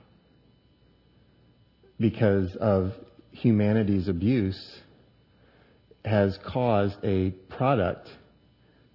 because 1.99 2.55
of 2.59 2.91
humanity's 3.31 4.07
abuse 4.07 4.59
has 6.03 6.39
caused 6.43 6.97
a 7.03 7.29
product 7.49 8.09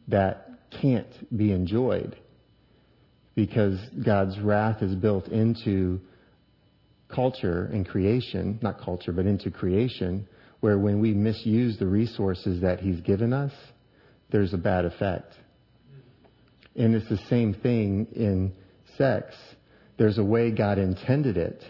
that 0.08 0.50
can't 0.82 1.36
be 1.36 1.52
enjoyed 1.52 2.16
because 3.36 3.78
God's 4.04 4.36
wrath 4.40 4.82
is 4.82 4.96
built 4.96 5.28
into 5.28 6.00
culture 7.08 7.70
and 7.72 7.86
creation, 7.86 8.58
not 8.62 8.80
culture, 8.80 9.12
but 9.12 9.26
into 9.26 9.52
creation, 9.52 10.26
where 10.61 10.78
when 10.78 11.00
we 11.00 11.12
misuse 11.12 11.78
the 11.78 11.86
resources 11.86 12.61
that 12.62 12.80
He's 12.80 13.00
given 13.00 13.32
us, 13.32 13.52
there's 14.30 14.54
a 14.54 14.58
bad 14.58 14.84
effect. 14.84 15.34
And 16.76 16.94
it's 16.94 17.08
the 17.08 17.20
same 17.28 17.54
thing 17.54 18.06
in 18.14 18.52
sex. 18.96 19.34
There's 19.98 20.18
a 20.18 20.24
way 20.24 20.50
God 20.50 20.78
intended 20.78 21.36
it, 21.36 21.62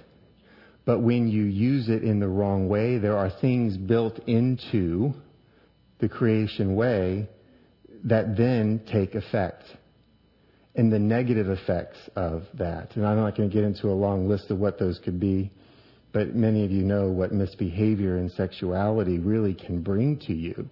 but 0.84 1.00
when 1.00 1.28
you 1.28 1.44
use 1.44 1.88
it 1.88 2.02
in 2.02 2.20
the 2.20 2.28
wrong 2.28 2.68
way, 2.68 2.98
there 2.98 3.16
are 3.16 3.30
things 3.40 3.76
built 3.76 4.18
into 4.26 5.14
the 6.00 6.08
creation 6.08 6.74
way 6.74 7.28
that 8.04 8.36
then 8.36 8.80
take 8.90 9.14
effect 9.14 9.64
and 10.74 10.92
the 10.92 10.98
negative 10.98 11.48
effects 11.48 11.98
of 12.16 12.44
that. 12.54 12.94
And 12.96 13.06
I'm 13.06 13.16
not 13.16 13.36
going 13.36 13.50
to 13.50 13.54
get 13.54 13.64
into 13.64 13.88
a 13.88 13.92
long 13.92 14.28
list 14.28 14.50
of 14.50 14.58
what 14.58 14.78
those 14.78 14.98
could 15.04 15.20
be, 15.20 15.50
But 16.12 16.34
many 16.34 16.64
of 16.64 16.70
you 16.70 16.82
know 16.82 17.08
what 17.08 17.32
misbehavior 17.32 18.16
and 18.16 18.30
sexuality 18.32 19.18
really 19.18 19.54
can 19.54 19.82
bring 19.82 20.18
to 20.26 20.34
you 20.34 20.68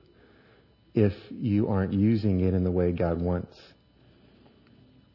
if 0.95 1.13
you 1.31 1.69
aren't 1.69 1.93
using 1.93 2.41
it 2.41 2.55
in 2.55 2.65
the 2.65 2.71
way 2.71 2.93
God 2.93 3.21
wants. 3.21 3.57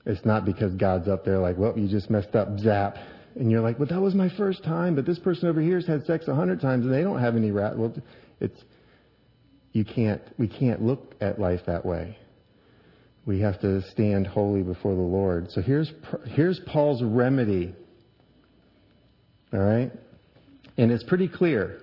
It's 0.05 0.25
not 0.25 0.45
because 0.45 0.73
God's 0.75 1.07
up 1.07 1.25
there 1.25 1.39
like, 1.39 1.57
well, 1.57 1.77
you 1.77 1.87
just 1.87 2.09
messed 2.09 2.35
up, 2.35 2.59
zap. 2.59 2.97
And 3.35 3.49
you're 3.49 3.61
like, 3.61 3.79
well, 3.79 3.87
that 3.89 3.99
was 3.99 4.13
my 4.13 4.29
first 4.37 4.63
time, 4.63 4.95
but 4.95 5.05
this 5.05 5.19
person 5.19 5.49
over 5.49 5.59
here 5.59 5.75
has 5.75 5.87
had 5.87 6.05
sex 6.05 6.27
a 6.27 6.35
hundred 6.35 6.61
times 6.61 6.85
and 6.85 6.93
they 6.93 7.01
don't 7.01 7.19
have 7.19 7.35
any 7.35 7.51
rat. 7.51 7.77
Well, 7.77 7.93
it's, 8.39 8.61
you 9.71 9.83
can't, 9.83 10.21
we 10.37 10.47
can't 10.47 10.81
look 10.81 11.15
at 11.19 11.39
life 11.39 11.61
that 11.65 11.85
way. 11.85 12.17
We 13.25 13.39
have 13.39 13.59
to 13.61 13.81
stand 13.91 14.27
holy 14.27 14.61
before 14.61 14.93
the 14.93 15.01
Lord. 15.01 15.49
So 15.51 15.61
here's, 15.61 15.91
here's 16.27 16.59
Paul's 16.67 17.01
remedy. 17.01 17.73
All 19.51 19.59
right? 19.59 19.91
And 20.77 20.91
it's 20.91 21.03
pretty 21.03 21.27
clear. 21.27 21.79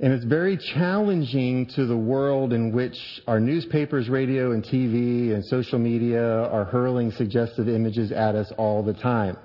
And 0.00 0.12
it's 0.12 0.24
very 0.24 0.56
challenging 0.74 1.66
to 1.74 1.86
the 1.86 1.96
world 1.96 2.52
in 2.52 2.72
which 2.72 2.96
our 3.26 3.40
newspapers, 3.40 4.08
radio, 4.08 4.52
and 4.52 4.62
TV 4.62 5.34
and 5.34 5.44
social 5.44 5.78
media 5.78 6.22
are 6.22 6.64
hurling 6.64 7.10
suggestive 7.12 7.68
images 7.68 8.12
at 8.12 8.36
us 8.36 8.52
all 8.56 8.84
the 8.84 8.94
time. 8.94 9.36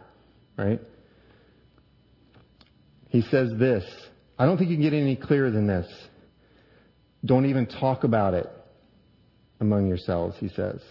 Right? 0.56 0.80
He 3.10 3.22
says 3.22 3.52
this. 3.58 3.84
I 4.38 4.46
don't 4.46 4.58
think 4.58 4.70
you 4.70 4.76
can 4.76 4.84
get 4.84 4.94
any 4.94 5.16
clearer 5.16 5.50
than 5.50 5.66
this. 5.66 5.88
Don't 7.26 7.46
even 7.46 7.66
talk 7.66 8.04
about 8.04 8.36
it 8.36 8.48
among 9.60 9.88
yourselves, 9.88 10.36
he 10.40 10.50
says. 10.50 10.82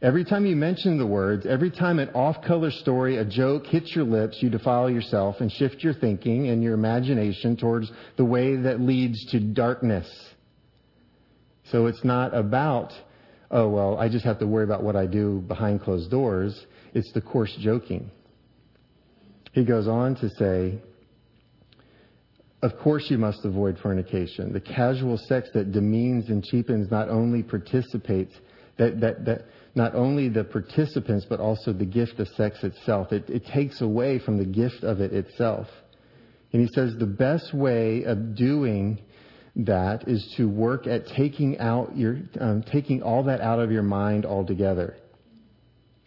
Every 0.00 0.24
time 0.24 0.46
you 0.46 0.54
mention 0.54 0.96
the 0.96 1.06
words, 1.06 1.44
every 1.44 1.72
time 1.72 1.98
an 1.98 2.10
off 2.10 2.36
color 2.44 2.70
story, 2.70 3.16
a 3.16 3.24
joke 3.24 3.66
hits 3.66 3.96
your 3.96 4.04
lips, 4.04 4.38
you 4.40 4.48
defile 4.48 4.88
yourself 4.88 5.36
and 5.40 5.50
shift 5.50 5.82
your 5.82 5.92
thinking 5.92 6.48
and 6.48 6.62
your 6.62 6.74
imagination 6.74 7.56
towards 7.56 7.90
the 8.16 8.24
way 8.24 8.54
that 8.54 8.80
leads 8.80 9.24
to 9.32 9.40
darkness. 9.40 10.08
So 11.72 11.86
it's 11.86 12.04
not 12.04 12.32
about, 12.32 12.92
oh, 13.50 13.68
well, 13.68 13.98
I 13.98 14.08
just 14.08 14.24
have 14.24 14.38
to 14.38 14.46
worry 14.46 14.62
about 14.62 14.84
what 14.84 14.94
I 14.94 15.06
do 15.06 15.40
behind 15.48 15.82
closed 15.82 16.12
doors. 16.12 16.66
It's 16.94 17.12
the 17.12 17.20
coarse 17.20 17.54
joking. 17.60 18.08
He 19.52 19.64
goes 19.64 19.88
on 19.88 20.14
to 20.16 20.30
say, 20.30 20.78
of 22.62 22.78
course 22.78 23.10
you 23.10 23.18
must 23.18 23.44
avoid 23.44 23.78
fornication. 23.82 24.52
The 24.52 24.60
casual 24.60 25.16
sex 25.16 25.48
that 25.54 25.72
demeans 25.72 26.28
and 26.28 26.44
cheapens 26.44 26.88
not 26.88 27.08
only 27.08 27.42
participates, 27.42 28.34
that, 28.78 29.00
that, 29.00 29.24
that, 29.24 29.44
not 29.78 29.94
only 29.94 30.28
the 30.28 30.42
participants, 30.42 31.24
but 31.26 31.38
also 31.38 31.72
the 31.72 31.86
gift 31.86 32.18
of 32.18 32.26
sex 32.36 32.64
itself. 32.64 33.12
It, 33.12 33.30
it 33.30 33.46
takes 33.46 33.80
away 33.80 34.18
from 34.18 34.36
the 34.36 34.44
gift 34.44 34.82
of 34.82 35.00
it 35.00 35.12
itself. 35.12 35.68
And 36.52 36.60
he 36.60 36.68
says 36.74 36.94
the 36.98 37.06
best 37.06 37.54
way 37.54 38.02
of 38.02 38.34
doing 38.34 38.98
that 39.54 40.08
is 40.08 40.34
to 40.36 40.48
work 40.48 40.86
at 40.88 41.06
taking 41.06 41.58
out 41.58 41.96
your, 41.96 42.18
um, 42.40 42.64
taking 42.64 43.02
all 43.02 43.22
that 43.24 43.40
out 43.40 43.60
of 43.60 43.70
your 43.70 43.84
mind 43.84 44.26
altogether. 44.26 44.96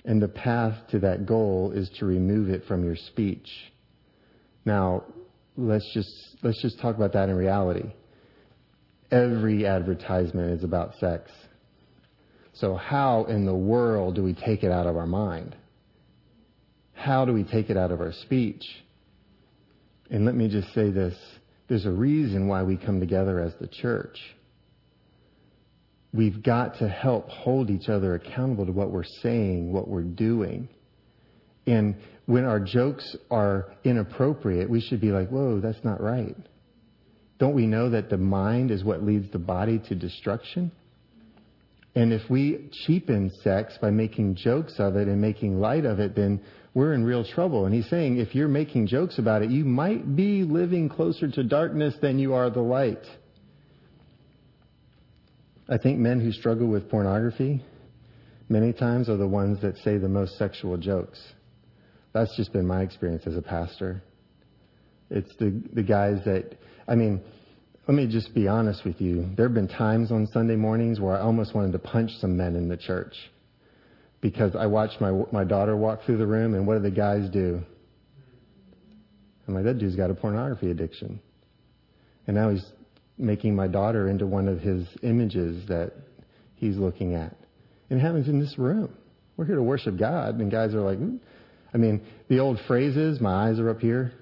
And 0.03 0.21
the 0.21 0.27
path 0.27 0.75
to 0.91 0.99
that 0.99 1.25
goal 1.25 1.71
is 1.73 1.89
to 1.99 2.05
remove 2.05 2.49
it 2.49 2.65
from 2.67 2.83
your 2.83 2.97
speech. 2.97 3.47
Now, 4.65 5.05
let's 5.55 5.89
just, 5.93 6.11
let's 6.43 6.61
just 6.61 6.79
talk 6.81 6.97
about 6.97 7.13
that 7.13 7.29
in 7.29 7.35
reality. 7.35 7.93
Every 9.11 9.65
advertisement 9.65 10.51
is 10.51 10.63
about 10.65 10.95
sex. 10.99 11.31
So 12.61 12.75
how 12.75 13.23
in 13.23 13.47
the 13.47 13.55
world 13.55 14.13
do 14.13 14.23
we 14.23 14.35
take 14.35 14.63
it 14.63 14.71
out 14.71 14.85
of 14.85 14.95
our 14.95 15.07
mind? 15.07 15.55
How 16.93 17.25
do 17.25 17.33
we 17.33 17.43
take 17.43 17.71
it 17.71 17.75
out 17.75 17.91
of 17.91 17.99
our 17.99 18.13
speech? 18.13 18.63
And 20.11 20.25
let 20.25 20.35
me 20.35 20.47
just 20.47 20.71
say 20.75 20.91
this. 20.91 21.15
There's 21.67 21.87
a 21.87 21.91
reason 21.91 22.47
why 22.47 22.61
we 22.61 22.77
come 22.77 22.99
together 22.99 23.39
as 23.39 23.53
the 23.59 23.67
church. 23.67 24.19
We've 26.13 26.43
got 26.43 26.77
to 26.79 26.87
help 26.87 27.29
hold 27.29 27.71
each 27.71 27.89
other 27.89 28.13
accountable 28.13 28.67
to 28.67 28.71
what 28.71 28.91
we're 28.91 29.05
saying, 29.05 29.73
what 29.73 29.87
we're 29.87 30.03
doing. 30.03 30.69
And 31.65 31.95
when 32.27 32.45
our 32.45 32.59
jokes 32.59 33.15
are 33.31 33.73
inappropriate, 33.83 34.69
we 34.69 34.81
should 34.81 35.01
be 35.01 35.11
like, 35.11 35.29
whoa, 35.29 35.61
that's 35.61 35.83
not 35.83 35.99
right. 35.99 36.37
Don't 37.39 37.55
we 37.55 37.65
know 37.65 37.89
that 37.89 38.11
the 38.11 38.17
mind 38.17 38.69
is 38.69 38.83
what 38.83 39.01
leads 39.01 39.31
the 39.31 39.39
body 39.39 39.81
to 39.89 39.95
destruction? 39.95 40.71
And 41.93 42.13
if 42.13 42.29
we 42.29 42.69
cheapen 42.85 43.31
sex 43.43 43.77
by 43.81 43.91
making 43.91 44.35
jokes 44.35 44.75
of 44.79 44.95
it 44.95 45.07
and 45.07 45.19
making 45.19 45.59
light 45.59 45.85
of 45.85 45.99
it, 45.99 46.15
then 46.15 46.41
we're 46.73 46.93
in 46.93 47.03
real 47.03 47.25
trouble. 47.25 47.65
And 47.65 47.75
he's 47.75 47.89
saying 47.89 48.17
if 48.17 48.33
you're 48.33 48.47
making 48.47 48.87
jokes 48.87 49.19
about 49.19 49.41
it, 49.41 49.49
you 49.49 49.65
might 49.65 50.15
be 50.15 50.43
living 50.43 50.87
closer 50.87 51.29
to 51.29 51.43
darkness 51.43 51.95
than 52.01 52.17
you 52.17 52.33
are 52.33 52.49
the 52.49 52.61
light. 52.61 53.03
I 55.67 55.77
think 55.77 55.99
men 55.99 56.21
who 56.21 56.31
struggle 56.31 56.67
with 56.67 56.89
pornography 56.89 57.63
many 58.47 58.73
times 58.73 59.09
are 59.09 59.17
the 59.17 59.27
ones 59.27 59.61
that 59.61 59.77
say 59.77 59.97
the 59.97 60.09
most 60.09 60.37
sexual 60.37 60.77
jokes. 60.77 61.21
That's 62.13 62.35
just 62.35 62.51
been 62.51 62.67
my 62.67 62.81
experience 62.81 63.23
as 63.25 63.37
a 63.37 63.41
pastor. 63.41 64.03
It's 65.09 65.33
the, 65.39 65.61
the 65.73 65.83
guys 65.83 66.19
that, 66.25 66.57
I 66.87 66.95
mean, 66.95 67.21
let 67.87 67.95
me 67.95 68.07
just 68.07 68.33
be 68.33 68.47
honest 68.47 68.85
with 68.85 69.01
you. 69.01 69.29
There 69.35 69.47
have 69.47 69.55
been 69.55 69.67
times 69.67 70.11
on 70.11 70.27
Sunday 70.27 70.55
mornings 70.55 70.99
where 70.99 71.15
I 71.15 71.21
almost 71.21 71.55
wanted 71.55 71.71
to 71.71 71.79
punch 71.79 72.11
some 72.19 72.37
men 72.37 72.55
in 72.55 72.69
the 72.69 72.77
church 72.77 73.15
because 74.21 74.55
I 74.55 74.67
watched 74.67 75.01
my 75.01 75.11
my 75.31 75.43
daughter 75.43 75.75
walk 75.75 76.03
through 76.05 76.17
the 76.17 76.27
room, 76.27 76.53
and 76.53 76.67
what 76.67 76.75
do 76.75 76.81
the 76.81 76.91
guys 76.91 77.29
do? 77.31 77.61
I'm 79.47 79.55
like, 79.55 79.63
that 79.63 79.79
dude's 79.79 79.95
got 79.95 80.11
a 80.11 80.13
pornography 80.13 80.69
addiction, 80.69 81.19
and 82.27 82.35
now 82.35 82.51
he's 82.51 82.65
making 83.17 83.55
my 83.55 83.67
daughter 83.67 84.09
into 84.09 84.25
one 84.27 84.47
of 84.47 84.59
his 84.59 84.87
images 85.01 85.67
that 85.67 85.93
he's 86.55 86.77
looking 86.77 87.15
at. 87.15 87.35
And 87.89 87.99
it 87.99 88.01
happens 88.01 88.27
in 88.27 88.39
this 88.39 88.57
room. 88.57 88.95
We're 89.37 89.45
here 89.45 89.55
to 89.55 89.63
worship 89.63 89.97
God, 89.97 90.39
and 90.39 90.51
guys 90.51 90.73
are 90.75 90.81
like, 90.81 90.99
mm. 90.99 91.19
I 91.73 91.77
mean, 91.77 92.01
the 92.27 92.39
old 92.39 92.59
phrase 92.67 92.95
is, 92.95 93.19
"My 93.19 93.49
eyes 93.49 93.59
are 93.59 93.69
up 93.69 93.79
here." 93.79 94.13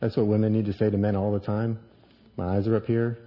That's 0.00 0.16
what 0.16 0.26
women 0.26 0.52
need 0.52 0.66
to 0.66 0.72
say 0.72 0.88
to 0.88 0.96
men 0.96 1.16
all 1.16 1.32
the 1.32 1.40
time. 1.40 1.78
My 2.36 2.56
eyes 2.56 2.66
are 2.66 2.76
up 2.76 2.86
here 2.86 3.18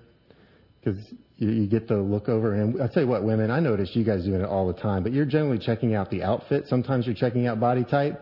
because 0.80 1.00
you, 1.38 1.50
you 1.50 1.68
get 1.68 1.88
the 1.88 1.98
look 1.98 2.30
over. 2.30 2.54
And 2.54 2.82
I 2.82 2.88
tell 2.88 3.04
you 3.04 3.10
what, 3.10 3.24
women, 3.24 3.52
I 3.52 3.60
notice 3.60 3.92
you 3.94 4.04
guys 4.04 4.26
doing 4.26 4.42
it 4.42 4.46
all 4.46 4.68
the 4.68 4.80
time, 4.80 5.04
but 5.04 5.14
you're 5.14 5.26
generally 5.26 5.60
checking 5.60 5.96
out 5.96 6.10
the 6.10 6.24
outfit. 6.24 6.66
Sometimes 6.68 7.06
you're 7.06 7.16
checking 7.16 7.48
out 7.48 7.60
body 7.60 7.84
type, 7.84 8.22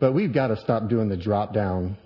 but 0.00 0.12
we've 0.12 0.32
got 0.32 0.48
to 0.48 0.56
stop 0.56 0.88
doing 0.88 1.08
the 1.08 1.16
drop 1.16 1.54
down. 1.54 1.96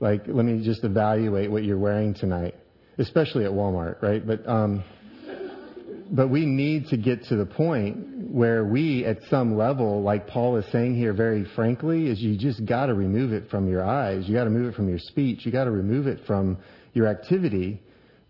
Like, 0.00 0.22
let 0.26 0.44
me 0.44 0.64
just 0.64 0.84
evaluate 0.84 1.50
what 1.50 1.64
you're 1.64 1.78
wearing 1.78 2.14
tonight, 2.14 2.54
especially 2.98 3.44
at 3.44 3.50
Walmart, 3.50 4.00
right? 4.00 4.24
But, 4.24 4.48
um, 4.48 4.84
but 6.10 6.28
we 6.28 6.46
need 6.46 6.86
to 6.86 6.96
get 6.96 7.24
to 7.24 7.36
the 7.36 7.44
point 7.44 8.30
where 8.30 8.64
we, 8.64 9.04
at 9.04 9.18
some 9.28 9.56
level, 9.56 10.02
like 10.02 10.26
Paul 10.26 10.56
is 10.56 10.64
saying 10.70 10.94
here 10.94 11.12
very 11.12 11.44
frankly, 11.56 12.08
is 12.08 12.20
you 12.20 12.38
just 12.38 12.64
got 12.64 12.86
to 12.86 12.94
remove 12.94 13.32
it 13.32 13.50
from 13.50 13.68
your 13.68 13.84
eyes. 13.84 14.28
You 14.28 14.34
got 14.34 14.44
to 14.44 14.50
remove 14.50 14.72
it 14.72 14.76
from 14.76 14.88
your 14.88 14.98
speech. 14.98 15.44
You 15.44 15.52
got 15.52 15.64
to 15.64 15.70
remove 15.70 16.06
it 16.06 16.20
from 16.26 16.58
your 16.98 17.06
activity. 17.06 17.80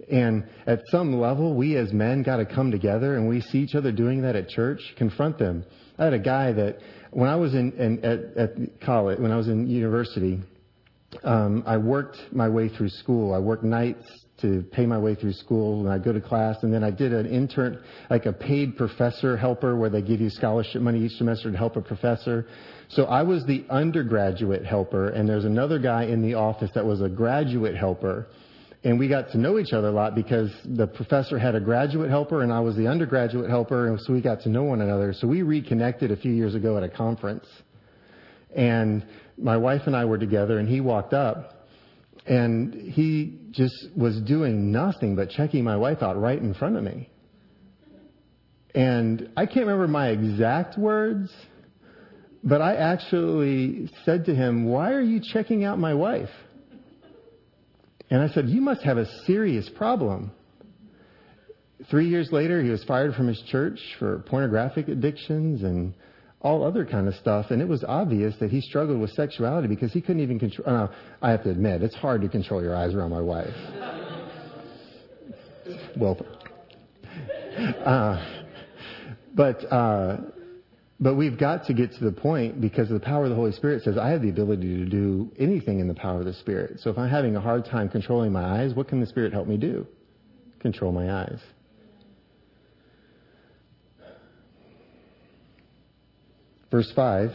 And 0.09 0.47
at 0.67 0.83
some 0.91 1.21
level, 1.21 1.57
we 1.57 1.77
as 1.77 1.93
men 1.93 2.23
got 2.23 2.37
to 2.37 2.47
come 2.47 2.71
together 2.71 3.17
and 3.17 3.29
we 3.29 3.41
see 3.41 3.59
each 3.59 3.75
other 3.75 3.91
doing 3.91 4.23
that 4.23 4.37
at 4.37 4.49
church, 4.49 4.81
confront 4.97 5.39
them. 5.39 5.65
I 5.99 6.05
had 6.05 6.13
a 6.13 6.21
guy 6.21 6.53
that 6.53 6.79
when 7.11 7.29
I 7.29 7.35
was 7.35 7.55
in, 7.55 7.73
in 7.73 8.05
at, 8.05 8.37
at 8.37 8.81
college, 8.81 9.19
when 9.19 9.33
I 9.33 9.37
was 9.37 9.49
in 9.49 9.67
university, 9.67 10.41
um, 11.25 11.65
I 11.67 11.77
worked 11.79 12.19
my 12.31 12.49
way 12.49 12.69
through 12.69 12.91
school. 12.91 13.35
I 13.35 13.39
worked 13.39 13.65
nights 13.65 14.07
to 14.41 14.63
pay 14.71 14.87
my 14.87 14.99
way 14.99 15.15
through 15.15 15.33
school 15.33 15.81
and 15.81 15.93
I 15.93 15.99
go 15.99 16.13
to 16.13 16.21
class 16.21 16.63
and 16.63 16.73
then 16.73 16.85
I 16.85 16.91
did 16.91 17.13
an 17.13 17.27
intern, 17.27 17.83
like 18.09 18.27
a 18.27 18.33
paid 18.33 18.77
professor 18.77 19.37
helper 19.37 19.77
where 19.77 19.91
they 19.91 20.01
give 20.03 20.21
you 20.21 20.31
scholarship 20.31 20.81
money 20.81 21.01
each 21.01 21.13
semester 21.13 21.51
to 21.51 21.59
help 21.59 21.77
a 21.77 21.81
professor. 21.81 22.47
So 22.89 23.05
I 23.07 23.23
was 23.23 23.45
the 23.47 23.65
undergraduate 23.69 24.65
helper 24.65 25.09
and 25.09 25.29
there's 25.29 25.45
another 25.45 25.79
guy 25.79 26.05
in 26.05 26.23
the 26.23 26.35
office 26.35 26.71
that 26.75 26.85
was 26.85 27.01
a 27.01 27.09
graduate 27.09 27.77
helper 27.77 28.29
and 28.85 28.99
we 28.99 29.09
got 29.09 29.31
to 29.33 29.39
know 29.39 29.59
each 29.59 29.73
other 29.73 29.89
a 29.89 29.93
lot 29.93 30.15
because 30.15 30.51
the 30.65 30.87
professor 30.87 31.39
had 31.39 31.55
a 31.55 31.61
graduate 31.61 32.11
helper 32.11 32.43
and 32.43 32.53
I 32.53 32.61
was 32.61 32.77
the 32.77 32.87
undergraduate 32.87 33.51
helper, 33.51 33.89
and 33.89 34.01
so 34.01 34.13
we 34.13 34.21
got 34.21 34.43
to 34.43 34.49
know 34.49 34.63
one 34.63 34.81
another. 34.81 35.13
So 35.13 35.27
we 35.27 35.43
reconnected 35.43 36.11
a 36.11 36.17
few 36.17 36.33
years 36.33 36.55
ago 36.55 36.77
at 36.77 36.83
a 36.83 36.89
conference. 36.89 37.47
And 38.55 39.05
my 39.37 39.57
wife 39.57 39.83
and 39.87 39.97
I 39.97 40.05
were 40.05 40.19
together, 40.19 40.59
and 40.59 40.69
he 40.69 40.81
walked 40.81 41.13
up, 41.13 41.67
and 42.27 42.73
he 42.75 43.39
just 43.51 43.89
was 43.97 44.21
doing 44.23 44.73
nothing 44.73 45.17
but 45.17 45.31
checking 45.31 45.65
my 45.65 45.77
wife 45.77 46.03
out 46.03 46.19
right 46.19 46.39
in 46.39 46.55
front 46.55 46.77
of 46.77 46.83
me. 46.83 47.11
And 48.75 49.31
I 49.37 49.47
can't 49.47 49.67
remember 49.67 49.89
my 49.89 50.09
exact 50.09 50.79
words, 50.79 51.33
but 52.45 52.63
I 52.63 52.77
actually 52.77 53.91
said 54.05 54.27
to 54.27 54.35
him, 54.35 54.67
Why 54.67 54.93
are 54.93 55.01
you 55.01 55.21
checking 55.21 55.65
out 55.65 55.79
my 55.79 55.95
wife? 55.95 56.31
And 58.11 58.23
I 58.23 58.29
said, 58.29 58.49
You 58.49 58.61
must 58.61 58.83
have 58.83 58.99
a 58.99 59.07
serious 59.27 59.69
problem. 59.77 60.33
Three 61.91 62.09
years 62.09 62.33
later, 62.33 62.63
he 62.63 62.71
was 62.71 62.83
fired 62.85 63.15
from 63.15 63.29
his 63.29 63.41
church 63.51 63.79
for 63.99 64.19
pornographic 64.21 64.89
addictions, 64.89 65.63
and 65.63 65.95
all 66.41 66.65
other 66.65 66.85
kind 66.85 67.09
of 67.09 67.15
stuff. 67.15 67.47
And 67.51 67.61
it 67.61 67.69
was 67.69 67.85
obvious 67.85 68.35
that 68.41 68.51
he 68.51 68.61
struggled 68.61 69.01
with 69.01 69.11
sexuality 69.11 69.69
because 69.69 69.93
he 69.93 70.01
couldn't 70.01 70.23
even 70.23 70.39
control. 70.39 70.69
Uh, 70.69 70.89
I 71.21 71.31
have 71.31 71.43
to 71.45 71.51
admit, 71.51 71.83
it's 71.83 71.95
hard 71.95 72.23
to 72.23 72.29
control 72.29 72.63
your 72.63 72.77
eyes 72.77 72.95
around 72.95 73.11
my 73.11 73.21
wife. 73.21 73.55
well, 75.97 76.19
uh, 77.85 78.45
but 79.35 79.73
uh, 79.73 80.17
but 81.01 81.15
we've 81.15 81.39
got 81.39 81.67
to 81.67 81.75
get 81.75 81.93
to 81.93 82.05
the 82.05 82.13
point 82.13 82.61
because 82.61 82.89
the 82.89 82.99
power 82.99 83.25
of 83.25 83.31
the 83.31 83.37
Holy 83.37 83.53
Spirit 83.53 83.85
says 83.85 83.97
I 83.97 84.09
have 84.09 84.21
the 84.21 84.31
ability 84.31 84.79
to 84.79 84.85
do 84.85 85.31
anything 85.39 85.79
in 85.79 85.87
the 85.87 85.95
power 85.95 86.19
of 86.19 86.25
the 86.25 86.33
Spirit. 86.33 86.81
So 86.81 86.91
if 86.91 86.99
I'm 86.99 87.09
having 87.09 87.37
a 87.37 87.41
hard 87.41 87.65
time 87.65 87.89
controlling 87.89 88.33
my 88.33 88.63
eyes, 88.63 88.75
what 88.75 88.89
can 88.89 89.01
the 89.01 89.07
Spirit 89.07 89.33
help 89.33 89.47
me 89.47 89.57
do? 89.57 89.87
Control 90.59 90.91
my 90.91 91.23
eyes. 91.23 91.39
Verse 96.71 96.93
5 96.95 97.31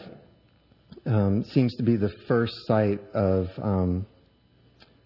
um, 1.06 1.44
seems 1.54 1.74
to 1.76 1.84
be 1.84 1.96
the 1.96 2.12
first 2.28 2.54
sight 2.68 3.00
of 3.14 3.48
um, 3.62 4.06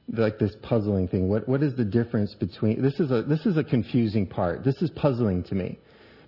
like 0.10 0.40
this 0.40 0.56
puzzling 0.64 1.08
thing. 1.08 1.30
What, 1.30 1.48
what 1.48 1.62
is 1.62 1.76
the 1.76 1.86
difference 1.86 2.34
between 2.34 2.82
this 2.82 3.00
is 3.00 3.12
a 3.12 3.22
this 3.22 3.46
is 3.46 3.58
a 3.58 3.64
confusing 3.64 4.26
part. 4.26 4.64
This 4.64 4.82
is 4.82 4.90
puzzling 4.92 5.44
to 5.46 5.56
me 5.56 5.80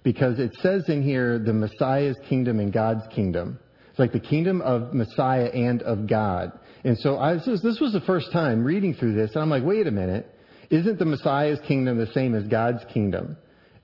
because 0.03 0.39
it 0.39 0.53
says 0.61 0.87
in 0.87 1.03
here 1.03 1.39
the 1.39 1.53
Messiah's 1.53 2.17
kingdom 2.27 2.59
and 2.59 2.71
God's 2.71 3.05
kingdom. 3.13 3.59
It's 3.89 3.99
like 3.99 4.13
the 4.13 4.19
kingdom 4.19 4.61
of 4.61 4.93
Messiah 4.93 5.47
and 5.47 5.81
of 5.81 6.07
God. 6.07 6.57
And 6.83 6.97
so 6.97 7.17
I, 7.17 7.33
this, 7.35 7.47
was, 7.47 7.61
this 7.61 7.79
was 7.79 7.93
the 7.93 8.01
first 8.01 8.31
time 8.31 8.63
reading 8.63 8.93
through 8.93 9.15
this, 9.15 9.31
and 9.33 9.41
I'm 9.41 9.49
like, 9.49 9.63
wait 9.63 9.87
a 9.87 9.91
minute, 9.91 10.33
isn't 10.69 10.99
the 10.99 11.05
Messiah's 11.05 11.59
kingdom 11.67 11.97
the 11.97 12.07
same 12.13 12.35
as 12.35 12.43
God's 12.47 12.83
kingdom? 12.93 13.35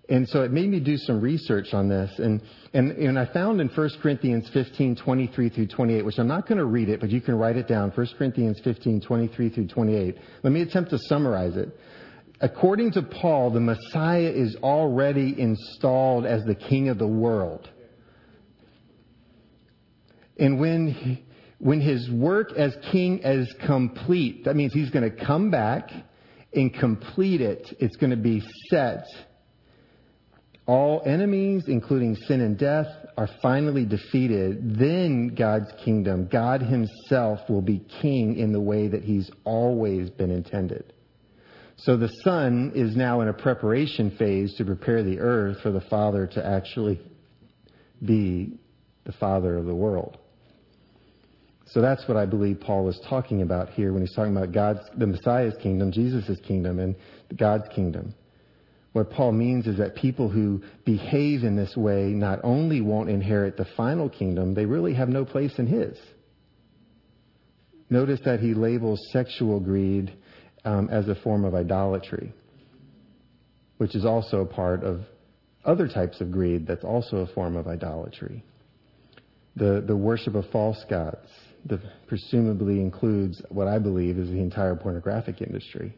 And 0.07 0.30
so 0.30 0.43
it 0.43 0.51
made 0.51 0.70
me 0.70 0.80
do 0.80 0.97
some 0.97 1.20
research 1.20 1.74
on 1.74 1.89
this. 1.89 2.11
And, 2.20 2.41
and, 2.74 2.91
and 2.91 3.18
I 3.18 3.26
found 3.34 3.59
in 3.59 3.70
1 3.70 3.89
Corinthians 4.03 4.47
15, 4.53 4.97
23 4.97 5.49
through 5.49 5.68
28, 5.68 6.05
which 6.05 6.20
I'm 6.20 6.28
not 6.28 6.47
going 6.47 6.59
to 6.59 6.66
read 6.66 6.89
it, 6.89 6.99
but 6.99 7.09
you 7.09 7.22
can 7.22 7.36
write 7.36 7.57
it 7.57 7.68
down. 7.68 7.89
1 7.89 8.07
Corinthians 8.18 8.61
15, 8.63 9.01
23 9.01 9.49
through 9.49 9.68
28. 9.68 10.16
Let 10.43 10.53
me 10.53 10.61
attempt 10.61 10.91
to 10.91 10.99
summarize 10.99 11.57
it. 11.57 11.70
According 12.41 12.91
to 12.93 13.01
Paul, 13.01 13.51
the 13.51 13.59
Messiah 13.59 14.29
is 14.29 14.55
already 14.61 15.39
installed 15.39 16.25
as 16.25 16.43
the 16.45 16.55
king 16.55 16.89
of 16.89 16.97
the 16.97 17.07
world. 17.07 17.69
And 20.38 20.59
when, 20.59 21.23
when 21.59 21.79
his 21.79 22.09
work 22.09 22.51
as 22.57 22.75
king 22.91 23.19
is 23.23 23.53
complete, 23.65 24.45
that 24.45 24.55
means 24.55 24.73
he's 24.73 24.89
going 24.89 25.09
to 25.09 25.25
come 25.25 25.49
back 25.49 25.89
and 26.53 26.73
complete 26.73 27.39
it. 27.39 27.75
It's 27.79 27.95
going 27.95 28.09
to 28.09 28.17
be 28.17 28.43
set 28.69 29.05
all 30.67 31.03
enemies, 31.05 31.65
including 31.67 32.15
sin 32.15 32.41
and 32.41 32.57
death, 32.57 32.88
are 33.17 33.29
finally 33.41 33.86
defeated, 33.86 34.79
then 34.79 35.36
God's 35.36 35.71
kingdom, 35.83 36.27
God 36.31 36.61
Himself 36.61 37.39
will 37.47 37.61
be 37.61 37.86
king 38.01 38.38
in 38.38 38.51
the 38.51 38.59
way 38.59 38.88
that 38.88 39.03
He's 39.03 39.29
always 39.43 40.09
been 40.09 40.31
intended. 40.31 40.91
So 41.78 41.97
the 41.97 42.09
Son 42.23 42.71
is 42.73 42.95
now 42.95 43.21
in 43.21 43.28
a 43.28 43.34
preparation 43.34 44.11
phase 44.17 44.55
to 44.55 44.65
prepare 44.65 45.03
the 45.03 45.19
earth 45.19 45.57
for 45.61 45.71
the 45.71 45.82
Father 45.82 46.26
to 46.28 46.45
actually 46.45 47.01
be 48.03 48.57
the 49.05 49.11
Father 49.13 49.57
of 49.57 49.65
the 49.65 49.76
world. 49.76 50.17
So 51.67 51.82
that's 51.82 52.07
what 52.07 52.15
I 52.15 52.26
believe 52.26 52.61
Paul 52.61 52.88
is 52.89 52.99
talking 53.09 53.41
about 53.41 53.69
here 53.71 53.91
when 53.91 54.01
he's 54.01 54.15
talking 54.15 54.36
about 54.36 54.51
God's, 54.53 54.82
the 54.97 55.07
Messiah's 55.07 55.55
kingdom, 55.61 55.91
Jesus' 55.91 56.39
kingdom, 56.47 56.80
and 56.80 56.95
God's 57.36 57.67
kingdom. 57.73 58.13
What 58.93 59.11
Paul 59.11 59.34
means 59.34 59.67
is 59.67 59.78
that 59.78 59.95
people 59.95 60.30
who 60.30 60.61
behave 60.86 61.43
in 61.43 61.57
this 61.57 61.76
way 61.76 62.05
not 62.05 62.39
only 62.43 62.80
won't 62.80 63.09
inherit 63.09 63.57
the 63.57 63.65
final 63.76 64.09
kingdom, 64.09 64.53
they 64.53 64.65
really 64.65 64.93
have 64.93 65.09
no 65.09 65.26
place 65.26 65.57
in 65.57 65.67
his. 65.67 65.97
Notice 67.89 68.21
that 68.23 68.39
he 68.39 68.53
labels 68.53 69.01
sexual 69.11 69.59
greed 69.59 70.13
um, 70.66 70.89
as 70.89 71.07
a 71.07 71.16
form 71.16 71.45
of 71.45 71.55
idolatry, 71.55 72.34
which 73.78 73.95
is 73.95 74.05
also 74.05 74.43
part 74.43 74.84
of 74.84 75.01
other 75.63 75.88
types 75.88 76.22
of 76.22 76.32
greed 76.32 76.68
that's 76.68 76.84
also 76.84 77.18
a 77.18 77.28
form 77.28 77.55
of 77.55 77.68
idolatry. 77.68 78.43
The, 79.55 79.84
the 79.86 79.95
worship 79.95 80.36
of 80.36 80.45
false 80.51 80.84
gods 80.89 81.30
the, 81.66 81.82
presumably 82.07 82.80
includes 82.80 83.41
what 83.49 83.68
I 83.68 83.80
believe 83.80 84.18
is 84.18 84.30
the 84.30 84.39
entire 84.39 84.76
pornographic 84.76 85.41
industry. 85.41 85.95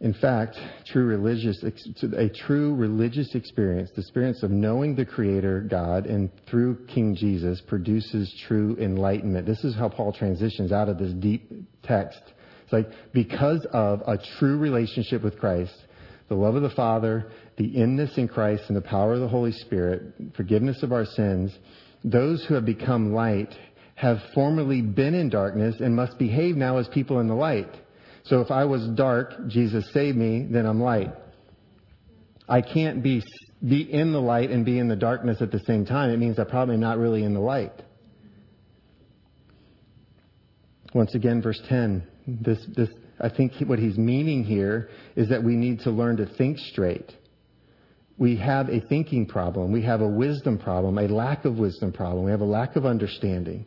In 0.00 0.12
fact, 0.12 0.56
true 0.86 1.06
religious, 1.06 1.64
a 1.64 2.28
true 2.28 2.74
religious 2.74 3.34
experience, 3.34 3.90
the 3.94 4.02
experience 4.02 4.42
of 4.42 4.50
knowing 4.50 4.94
the 4.94 5.06
Creator, 5.06 5.66
God, 5.70 6.04
and 6.04 6.30
through 6.48 6.86
King 6.86 7.16
Jesus 7.16 7.62
produces 7.66 8.32
true 8.46 8.76
enlightenment. 8.78 9.46
This 9.46 9.64
is 9.64 9.74
how 9.74 9.88
Paul 9.88 10.12
transitions 10.12 10.70
out 10.70 10.90
of 10.90 10.98
this 10.98 11.14
deep 11.14 11.50
text. 11.82 12.20
It's 12.66 12.72
like, 12.72 12.88
because 13.12 13.64
of 13.72 14.00
a 14.08 14.18
true 14.40 14.58
relationship 14.58 15.22
with 15.22 15.38
Christ, 15.38 15.72
the 16.28 16.34
love 16.34 16.56
of 16.56 16.62
the 16.62 16.70
Father, 16.70 17.30
the 17.56 17.64
inness 17.64 18.18
in 18.18 18.26
Christ, 18.26 18.64
and 18.66 18.76
the 18.76 18.82
power 18.82 19.14
of 19.14 19.20
the 19.20 19.28
Holy 19.28 19.52
Spirit, 19.52 20.02
forgiveness 20.36 20.82
of 20.82 20.90
our 20.90 21.04
sins, 21.04 21.56
those 22.02 22.44
who 22.44 22.54
have 22.54 22.64
become 22.64 23.14
light 23.14 23.54
have 23.94 24.18
formerly 24.34 24.82
been 24.82 25.14
in 25.14 25.30
darkness 25.30 25.76
and 25.78 25.94
must 25.94 26.18
behave 26.18 26.56
now 26.56 26.78
as 26.78 26.88
people 26.88 27.20
in 27.20 27.28
the 27.28 27.34
light. 27.34 27.70
So 28.24 28.40
if 28.40 28.50
I 28.50 28.64
was 28.64 28.84
dark, 28.96 29.46
Jesus 29.46 29.88
saved 29.92 30.18
me, 30.18 30.48
then 30.50 30.66
I'm 30.66 30.80
light. 30.80 31.12
I 32.48 32.62
can't 32.62 33.00
be, 33.00 33.22
be 33.66 33.82
in 33.82 34.12
the 34.12 34.20
light 34.20 34.50
and 34.50 34.64
be 34.64 34.80
in 34.80 34.88
the 34.88 34.96
darkness 34.96 35.38
at 35.40 35.52
the 35.52 35.60
same 35.60 35.86
time. 35.86 36.10
It 36.10 36.18
means 36.18 36.40
I 36.40 36.44
probably 36.44 36.74
am 36.74 36.80
not 36.80 36.98
really 36.98 37.22
in 37.22 37.32
the 37.32 37.40
light. 37.40 37.80
Once 40.92 41.14
again, 41.14 41.40
verse 41.40 41.60
10. 41.68 42.06
This, 42.26 42.58
this, 42.76 42.88
I 43.20 43.28
think 43.28 43.52
what 43.66 43.78
he's 43.78 43.96
meaning 43.96 44.44
here 44.44 44.88
is 45.14 45.28
that 45.28 45.42
we 45.42 45.54
need 45.54 45.80
to 45.80 45.90
learn 45.90 46.16
to 46.16 46.26
think 46.26 46.58
straight. 46.58 47.12
We 48.18 48.36
have 48.36 48.68
a 48.68 48.80
thinking 48.80 49.26
problem. 49.26 49.72
We 49.72 49.82
have 49.82 50.00
a 50.00 50.08
wisdom 50.08 50.58
problem, 50.58 50.98
a 50.98 51.06
lack 51.06 51.44
of 51.44 51.58
wisdom 51.58 51.92
problem. 51.92 52.24
We 52.24 52.30
have 52.30 52.40
a 52.40 52.46
lack 52.46 52.76
of 52.76 52.86
understanding. 52.86 53.66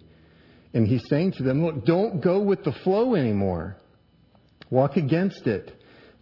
And 0.74 0.88
he's 0.88 1.07
saying 1.07 1.34
to 1.34 1.43
them, 1.43 1.64
look, 1.66 1.86
don't 1.86 2.22
go 2.22 2.41
with 2.41 2.64
the 2.64 2.74
flow 2.84 3.16
anymore. 3.16 3.78
Walk 4.70 4.97
against 4.97 5.47
it. 5.47 5.72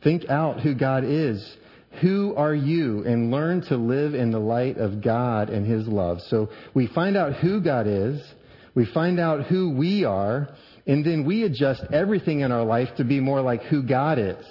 Think 0.04 0.30
out 0.30 0.62
who 0.62 0.76
God 0.76 1.04
is. 1.04 1.58
Who 2.02 2.36
are 2.36 2.54
you? 2.54 3.04
And 3.06 3.32
learn 3.32 3.62
to 3.70 3.78
live 3.78 4.14
in 4.14 4.32
the 4.32 4.40
light 4.40 4.78
of 4.78 5.02
God 5.02 5.50
and 5.50 5.66
His 5.66 5.88
love. 5.88 6.20
So 6.28 6.50
we 6.74 6.88
find 6.88 7.18
out 7.18 7.34
who 7.36 7.62
God 7.62 7.88
is. 7.88 8.22
We 8.76 8.86
find 8.94 9.20
out 9.20 9.48
who 9.48 9.72
we 9.72 10.06
are. 10.06 10.56
And 10.88 11.06
then 11.06 11.26
we 11.26 11.44
adjust 11.44 11.84
everything 11.92 12.40
in 12.40 12.52
our 12.52 12.64
life 12.64 12.90
to 12.98 13.04
be 13.04 13.20
more 13.20 13.42
like 13.42 13.64
who 13.64 13.84
God 13.84 14.18
is. 14.18 14.46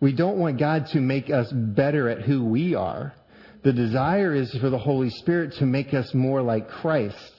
We 0.00 0.14
don't 0.14 0.38
want 0.38 0.58
God 0.58 0.86
to 0.92 1.00
make 1.00 1.30
us 1.30 1.52
better 1.52 2.08
at 2.08 2.22
who 2.22 2.44
we 2.44 2.74
are. 2.74 3.14
The 3.62 3.72
desire 3.72 4.34
is 4.34 4.56
for 4.60 4.70
the 4.70 4.78
Holy 4.78 5.10
Spirit 5.10 5.54
to 5.58 5.66
make 5.66 5.94
us 5.94 6.12
more 6.14 6.42
like 6.42 6.68
Christ. 6.68 7.32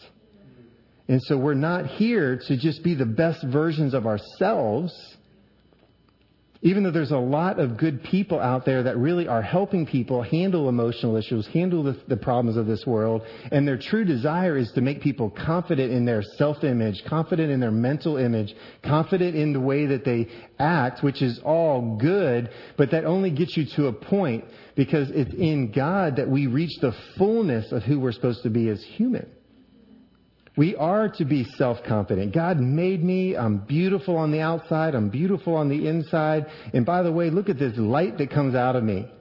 And 1.08 1.22
so 1.24 1.38
we're 1.38 1.54
not 1.54 1.86
here 1.86 2.40
to 2.48 2.58
just 2.58 2.84
be 2.84 2.96
the 2.96 3.06
best 3.06 3.44
versions 3.44 3.94
of 3.94 4.08
ourselves 4.08 5.15
even 6.62 6.84
though 6.84 6.92
there's 6.92 7.12
a 7.12 7.18
lot 7.18 7.60
of 7.60 7.78
good 7.78 8.04
people 8.04 8.40
out 8.40 8.66
there 8.66 8.84
that 8.84 8.98
really 8.98 9.28
are 9.28 9.42
helping 9.42 9.86
people 9.86 10.22
handle 10.22 10.70
emotional 10.70 11.16
issues, 11.16 11.48
handle 11.48 11.84
the, 11.84 12.00
the 12.08 12.18
problems 12.18 12.58
of 12.58 12.66
this 12.66 12.86
world, 12.86 13.22
and 13.52 13.68
their 13.68 13.78
true 13.78 14.06
desire 14.06 14.58
is 14.58 14.72
to 14.74 14.82
make 14.82 15.02
people 15.02 15.30
confident 15.30 15.92
in 15.92 16.06
their 16.06 16.24
self-image, 16.38 17.04
confident 17.08 17.52
in 17.52 17.60
their 17.60 17.72
mental 17.72 18.18
image, 18.18 18.54
confident 18.84 19.36
in 19.36 19.54
the 19.54 19.60
way 19.60 19.86
that 19.86 20.06
they 20.06 20.28
act, 20.60 21.04
which 21.04 21.22
is 21.22 21.40
all 21.44 21.98
good, 22.00 22.50
but 22.78 22.92
that 22.92 23.06
only 23.06 23.32
gets 23.32 23.56
you 23.58 23.66
to 23.76 23.88
a 23.88 23.94
point 23.94 24.44
because 24.76 25.10
it's 25.12 25.34
in 25.34 25.72
God 25.72 26.16
that 26.18 26.30
we 26.30 26.48
reach 26.48 26.80
the 26.82 26.94
fullness 27.18 27.72
of 27.72 27.84
who 27.84 28.00
we're 28.00 28.12
supposed 28.12 28.44
to 28.44 28.50
be 28.50 28.70
as 28.70 28.84
human. 28.84 29.30
We 30.58 30.76
are 30.78 31.10
to 31.10 31.26
be 31.26 31.44
self-confident. 31.44 32.34
God 32.34 32.60
made 32.60 33.04
me. 33.04 33.36
I'm 33.36 33.58
beautiful 33.58 34.16
on 34.16 34.32
the 34.32 34.40
outside. 34.40 34.96
I'm 34.96 35.10
beautiful 35.10 35.56
on 35.56 35.68
the 35.68 35.88
inside. 35.88 36.46
And 36.74 36.86
by 36.86 37.04
the 37.04 37.12
way, 37.12 37.30
look 37.30 37.50
at 37.50 37.60
this 37.60 37.78
light 37.78 38.18
that 38.20 38.30
comes 38.30 38.56
out 38.56 38.76
of 38.76 38.84
me. 38.84 39.12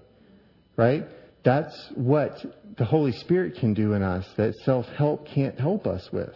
Right? 0.77 1.05
That's 1.45 1.91
what 1.95 2.39
the 2.79 2.85
Holy 2.85 3.13
Spirit 3.13 3.57
can 3.57 3.75
do 3.75 3.95
in 3.95 4.03
us 4.03 4.25
that 4.37 4.55
self-help 4.65 5.27
can't 5.27 5.59
help 5.59 5.87
us 5.87 6.09
with. 6.13 6.33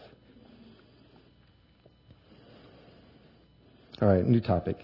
All 4.01 4.09
right, 4.09 4.24
new 4.24 4.40
topic. 4.40 4.76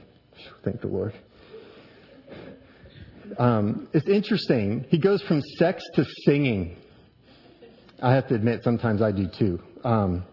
Thank 0.65 0.81
the 0.81 0.89
Lord. 0.89 1.15
Um, 3.39 3.89
it's 3.93 4.09
interesting. 4.09 4.87
He 4.89 4.99
goes 4.99 5.23
from 5.23 5.41
sex 5.59 5.83
to 5.95 6.05
singing. 6.25 6.77
I 8.03 8.15
have 8.15 8.29
to 8.29 8.35
admit, 8.35 8.63
sometimes 8.65 9.03
I 9.03 9.13
do 9.13 9.29
too. 9.39 9.61
Um, 9.85 10.25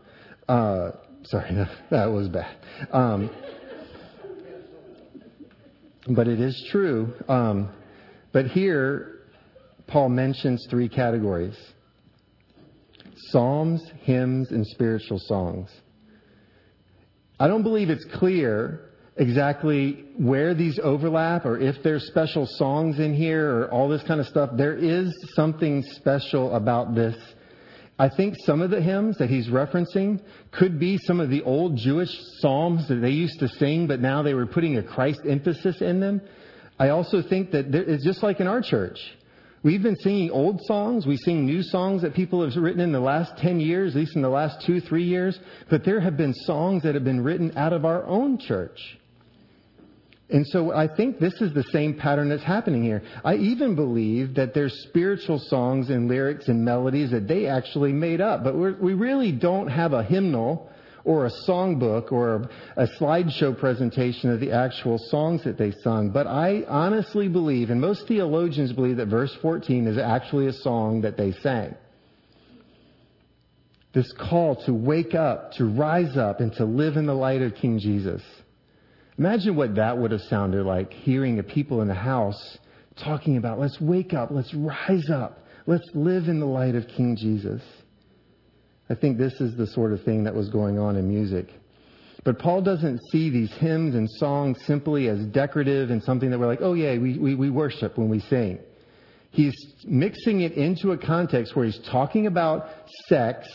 uh, 0.48 0.92
sorry, 1.26 1.54
that 1.92 2.06
was 2.06 2.30
bad. 2.30 2.56
Um, 2.92 3.30
but 6.10 6.28
it 6.28 6.40
is 6.40 6.68
true. 6.72 7.14
Um, 7.28 7.70
but 8.34 8.48
here, 8.48 9.20
Paul 9.88 10.10
mentions 10.10 10.66
three 10.70 10.90
categories. 10.90 11.58
psalms, 13.30 13.84
hymns, 14.02 14.52
and 14.52 14.66
spiritual 14.66 15.20
songs. 15.20 15.70
I 17.40 17.48
don't 17.48 17.64
believe 17.64 17.90
it's 17.90 18.06
clear 18.16 18.90
exactly 19.18 20.06
where 20.18 20.54
these 20.54 20.80
overlap 20.82 21.46
or 21.46 21.60
if 21.60 21.76
there's 21.84 22.08
special 22.08 22.46
songs 22.48 23.00
in 23.00 23.14
here 23.14 23.50
or 23.50 23.72
all 23.72 23.90
this 23.90 24.04
kind 24.04 24.20
of 24.20 24.28
stuff. 24.28 24.52
There 24.56 24.76
is 24.76 25.14
something 25.36 25.84
special 25.84 26.56
about 26.56 26.96
this. 26.96 27.16
I 28.02 28.10
think 28.10 28.34
some 28.46 28.64
of 28.64 28.72
the 28.72 28.82
hymns 28.82 29.20
that 29.20 29.30
he's 29.30 29.48
referencing 29.48 30.20
could 30.50 30.80
be 30.80 30.98
some 31.04 31.20
of 31.20 31.30
the 31.30 31.44
old 31.44 31.78
Jewish 31.78 32.10
psalms 32.40 32.88
that 32.88 32.96
they 32.96 33.12
used 33.12 33.38
to 33.42 33.48
sing, 33.48 33.86
but 33.86 34.00
now 34.00 34.24
they 34.24 34.34
were 34.34 34.48
putting 34.48 34.80
a 34.80 34.82
Christ 34.82 35.20
emphasis 35.30 35.82
in 35.82 36.00
them. 36.00 36.20
I 36.80 36.90
also 36.90 37.22
think 37.22 37.52
that 37.52 37.66
it's 37.76 38.04
just 38.04 38.24
like 38.24 38.40
in 38.40 38.48
our 38.48 38.60
church. 38.60 38.98
We've 39.62 39.84
been 39.84 39.98
singing 39.98 40.32
old 40.32 40.62
songs. 40.64 41.06
We 41.06 41.16
sing 41.16 41.46
new 41.46 41.62
songs 41.62 42.02
that 42.02 42.16
people 42.16 42.44
have 42.44 42.56
written 42.56 42.82
in 42.82 42.92
the 42.92 43.00
last 43.00 43.38
10 43.38 43.60
years, 43.60 43.96
at 43.96 44.00
least 44.00 44.16
in 44.16 44.24
the 44.24 44.30
last 44.30 44.66
two, 44.66 44.82
three 44.82 45.04
years. 45.04 45.40
But 45.70 45.86
there 45.86 46.00
have 46.00 46.18
been 46.18 46.34
songs 46.34 46.82
that 46.82 46.96
have 46.96 47.04
been 47.04 47.22
written 47.22 47.56
out 47.56 47.72
of 47.72 47.86
our 47.86 48.04
own 48.08 48.40
church. 48.40 48.80
And 50.32 50.48
so 50.48 50.72
I 50.72 50.88
think 50.88 51.20
this 51.20 51.34
is 51.42 51.54
the 51.54 51.64
same 51.72 51.94
pattern 51.94 52.30
that's 52.30 52.44
happening 52.44 52.84
here. 52.84 53.04
I 53.24 53.36
even 53.36 53.76
believe 53.76 54.36
that 54.36 54.54
there's 54.54 54.74
spiritual 54.84 55.40
songs 55.40 55.90
and 55.90 56.08
lyrics 56.08 56.48
and 56.48 56.64
melodies 56.64 57.12
that 57.12 57.28
they 57.28 57.48
actually 57.48 57.92
made 57.92 58.22
up, 58.22 58.44
but 58.44 58.56
we 58.56 58.94
really 58.94 59.34
don't 59.34 59.68
have 59.68 59.92
a 59.92 60.04
hymnal 60.04 60.70
or 61.04 61.26
a 61.26 61.32
songbook 61.48 62.12
or 62.12 62.36
a, 62.76 62.84
a 62.84 62.88
slideshow 63.00 63.58
presentation 63.58 64.32
of 64.32 64.40
the 64.40 64.52
actual 64.52 64.98
songs 64.98 65.44
that 65.44 65.58
they 65.58 65.72
sung. 65.84 66.12
But 66.12 66.28
I 66.28 66.64
honestly 66.68 67.28
believe, 67.28 67.70
and 67.70 67.82
most 67.82 68.08
theologians 68.08 68.72
believe, 68.72 68.98
that 68.98 69.08
verse 69.08 69.36
14 69.42 69.88
is 69.88 69.98
actually 69.98 70.48
a 70.48 70.54
song 70.54 71.02
that 71.02 71.18
they 71.18 71.34
sang. 71.34 71.76
This 73.94 74.14
call 74.14 74.64
to 74.66 74.74
wake 74.74 75.16
up, 75.16 75.52
to 75.54 75.66
rise 75.66 76.16
up, 76.16 76.40
and 76.40 76.54
to 76.54 76.64
live 76.64 76.96
in 76.96 77.06
the 77.06 77.14
light 77.14 77.42
of 77.42 77.56
King 77.56 77.80
Jesus. 77.80 78.22
Imagine 79.22 79.56
what 79.56 79.76
that 79.76 79.96
would 79.96 80.10
have 80.10 80.22
sounded 80.22 80.66
like 80.66 80.92
hearing 80.92 81.38
the 81.38 81.44
people 81.44 81.84
in 81.84 81.88
the 81.88 81.94
house 81.94 82.58
talking 83.04 83.38
about, 83.38 83.60
let's 83.60 83.80
wake 83.80 84.16
up, 84.16 84.32
let's 84.32 84.52
rise 84.52 85.12
up, 85.12 85.46
let's 85.68 85.88
live 85.94 86.28
in 86.28 86.40
the 86.40 86.46
light 86.48 86.74
of 86.74 86.88
King 86.88 87.16
Jesus. 87.16 87.62
I 88.90 88.96
think 88.96 89.20
this 89.20 89.40
is 89.40 89.56
the 89.56 89.68
sort 89.68 89.94
of 89.94 90.02
thing 90.02 90.24
that 90.24 90.34
was 90.34 90.50
going 90.50 90.80
on 90.80 90.96
in 90.96 91.08
music. 91.08 91.50
But 92.24 92.40
Paul 92.40 92.64
doesn't 92.64 93.00
see 93.12 93.30
these 93.30 93.54
hymns 93.60 93.94
and 93.94 94.10
songs 94.10 94.58
simply 94.66 95.08
as 95.08 95.24
decorative 95.28 95.92
and 95.92 96.02
something 96.02 96.32
that 96.32 96.40
we're 96.40 96.48
like, 96.48 96.62
oh 96.64 96.74
yeah, 96.74 96.98
we, 96.98 97.20
we, 97.20 97.36
we 97.36 97.52
worship 97.52 98.00
when 98.00 98.10
we 98.10 98.22
sing. 98.22 98.58
He's 99.30 99.54
mixing 99.86 100.42
it 100.42 100.54
into 100.54 100.94
a 100.94 100.98
context 100.98 101.56
where 101.56 101.66
he's 101.66 101.80
talking 101.92 102.26
about 102.26 102.66
sex 103.06 103.48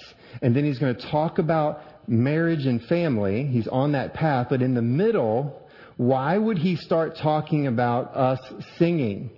and 0.43 0.55
then 0.55 0.65
he's 0.65 0.79
going 0.79 0.95
to 0.95 1.11
talk 1.11 1.39
about 1.39 1.81
marriage 2.09 2.67
and 2.67 2.83
family. 2.85 3.47
He's 3.47 3.69
on 3.69 3.93
that 3.93 4.15
path. 4.15 4.49
But 4.51 4.63
in 4.63 4.75
the 4.75 4.83
middle, 4.83 5.63
why 5.97 6.37
would 6.37 6.59
he 6.59 6.77
start 6.77 7.17
talking 7.17 7.67
about 7.67 8.15
us 8.15 8.41
singing? 8.79 9.31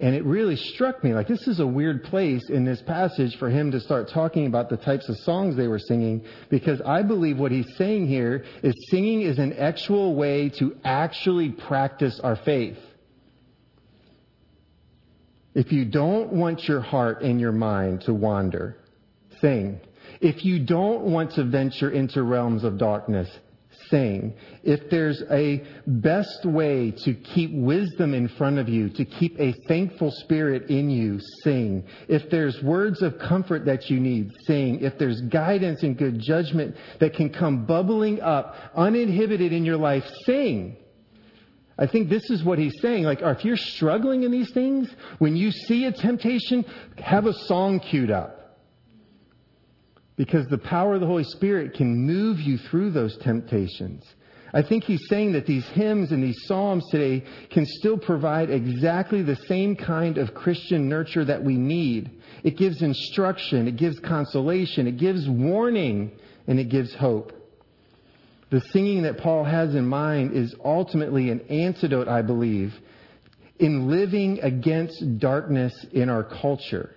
And 0.00 0.14
it 0.14 0.24
really 0.24 0.56
struck 0.56 1.04
me 1.04 1.12
like 1.12 1.28
this 1.28 1.46
is 1.46 1.60
a 1.60 1.66
weird 1.66 2.04
place 2.04 2.48
in 2.48 2.64
this 2.64 2.80
passage 2.80 3.36
for 3.36 3.50
him 3.50 3.70
to 3.72 3.80
start 3.80 4.08
talking 4.08 4.46
about 4.46 4.70
the 4.70 4.78
types 4.78 5.10
of 5.10 5.16
songs 5.18 5.56
they 5.56 5.68
were 5.68 5.78
singing 5.78 6.24
because 6.48 6.80
I 6.80 7.02
believe 7.02 7.38
what 7.38 7.52
he's 7.52 7.76
saying 7.76 8.08
here 8.08 8.44
is 8.62 8.74
singing 8.88 9.20
is 9.20 9.38
an 9.38 9.52
actual 9.52 10.14
way 10.14 10.48
to 10.58 10.74
actually 10.84 11.50
practice 11.50 12.18
our 12.24 12.36
faith. 12.36 12.78
If 15.54 15.70
you 15.70 15.84
don't 15.84 16.32
want 16.32 16.66
your 16.66 16.80
heart 16.80 17.20
and 17.20 17.38
your 17.38 17.52
mind 17.52 18.02
to 18.02 18.14
wander, 18.14 18.78
sing. 19.40 19.80
If 20.20 20.44
you 20.44 20.64
don't 20.64 21.04
want 21.04 21.32
to 21.32 21.44
venture 21.44 21.90
into 21.90 22.22
realms 22.22 22.64
of 22.64 22.78
darkness, 22.78 23.28
sing. 23.88 24.34
If 24.62 24.90
there's 24.90 25.22
a 25.30 25.64
best 25.86 26.44
way 26.44 26.92
to 27.04 27.14
keep 27.14 27.52
wisdom 27.52 28.14
in 28.14 28.28
front 28.28 28.58
of 28.58 28.68
you, 28.68 28.88
to 28.90 29.04
keep 29.04 29.38
a 29.38 29.52
thankful 29.66 30.10
spirit 30.10 30.70
in 30.70 30.90
you, 30.90 31.20
sing. 31.42 31.84
If 32.08 32.30
there's 32.30 32.62
words 32.62 33.02
of 33.02 33.18
comfort 33.18 33.64
that 33.66 33.90
you 33.90 34.00
need, 34.00 34.30
sing. 34.46 34.80
If 34.80 34.98
there's 34.98 35.20
guidance 35.22 35.82
and 35.82 35.96
good 35.96 36.20
judgment 36.20 36.76
that 37.00 37.14
can 37.14 37.30
come 37.30 37.66
bubbling 37.66 38.20
up 38.20 38.54
uninhibited 38.74 39.52
in 39.52 39.64
your 39.64 39.76
life, 39.76 40.04
sing. 40.24 40.76
I 41.78 41.86
think 41.86 42.10
this 42.10 42.28
is 42.30 42.44
what 42.44 42.58
he's 42.58 42.78
saying. 42.82 43.04
Like, 43.04 43.22
if 43.22 43.44
you're 43.44 43.56
struggling 43.56 44.24
in 44.24 44.30
these 44.30 44.50
things, 44.52 44.90
when 45.18 45.34
you 45.34 45.50
see 45.50 45.86
a 45.86 45.92
temptation, 45.92 46.64
have 46.98 47.24
a 47.26 47.32
song 47.32 47.80
queued 47.80 48.10
up. 48.10 48.39
Because 50.20 50.46
the 50.48 50.58
power 50.58 50.96
of 50.96 51.00
the 51.00 51.06
Holy 51.06 51.24
Spirit 51.24 51.72
can 51.72 52.06
move 52.06 52.40
you 52.40 52.58
through 52.58 52.90
those 52.90 53.16
temptations. 53.22 54.04
I 54.52 54.60
think 54.60 54.84
he's 54.84 55.08
saying 55.08 55.32
that 55.32 55.46
these 55.46 55.64
hymns 55.68 56.12
and 56.12 56.22
these 56.22 56.44
psalms 56.44 56.84
today 56.90 57.24
can 57.48 57.64
still 57.64 57.96
provide 57.96 58.50
exactly 58.50 59.22
the 59.22 59.36
same 59.48 59.74
kind 59.74 60.18
of 60.18 60.34
Christian 60.34 60.90
nurture 60.90 61.24
that 61.24 61.42
we 61.42 61.56
need. 61.56 62.10
It 62.44 62.58
gives 62.58 62.82
instruction, 62.82 63.66
it 63.66 63.78
gives 63.78 63.98
consolation, 63.98 64.86
it 64.86 64.98
gives 64.98 65.26
warning, 65.26 66.10
and 66.46 66.60
it 66.60 66.68
gives 66.68 66.94
hope. 66.94 67.32
The 68.50 68.60
singing 68.60 69.04
that 69.04 69.16
Paul 69.16 69.44
has 69.44 69.74
in 69.74 69.86
mind 69.86 70.36
is 70.36 70.54
ultimately 70.62 71.30
an 71.30 71.40
antidote, 71.48 72.08
I 72.08 72.20
believe, 72.20 72.74
in 73.58 73.88
living 73.88 74.40
against 74.42 75.18
darkness 75.18 75.72
in 75.92 76.10
our 76.10 76.24
culture. 76.24 76.94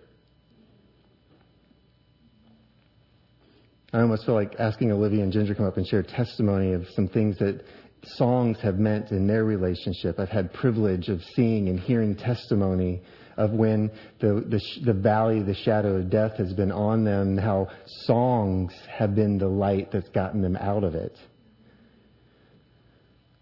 I 3.94 4.02
almost 4.02 4.26
feel 4.26 4.34
like 4.34 4.56
asking 4.58 4.92
Olivia 4.92 5.22
and 5.22 5.32
Ginger 5.32 5.54
come 5.54 5.68
up 5.68 5.78
and 5.78 5.86
share 5.86 6.02
testimony 6.02 6.74
of 6.74 6.88
some 6.96 7.08
things 7.08 7.38
that 7.38 7.64
songs 8.04 8.58
have 8.62 8.80
meant 8.80 9.12
in 9.12 9.28
their 9.28 9.46
relationship. 9.46 10.20
I've 10.20 10.30
had 10.30 10.52
privilege 10.52 11.10
of 11.10 11.22
seeing 11.36 11.70
and 11.70 11.80
hearing 11.80 12.16
testimony 12.16 13.04
of 13.38 13.52
when 13.52 13.92
the, 14.20 14.44
the, 14.48 14.62
the 14.84 14.94
valley, 14.94 15.44
the 15.44 15.54
shadow 15.54 15.98
of 15.98 16.10
death 16.10 16.38
has 16.38 16.54
been 16.54 16.72
on 16.72 17.04
them, 17.04 17.38
how 17.38 17.68
songs 17.86 18.74
have 18.90 19.14
been 19.14 19.38
the 19.38 19.48
light 19.48 19.92
that's 19.92 20.10
gotten 20.10 20.42
them 20.42 20.56
out 20.56 20.84
of 20.84 20.96
it. 20.96 21.16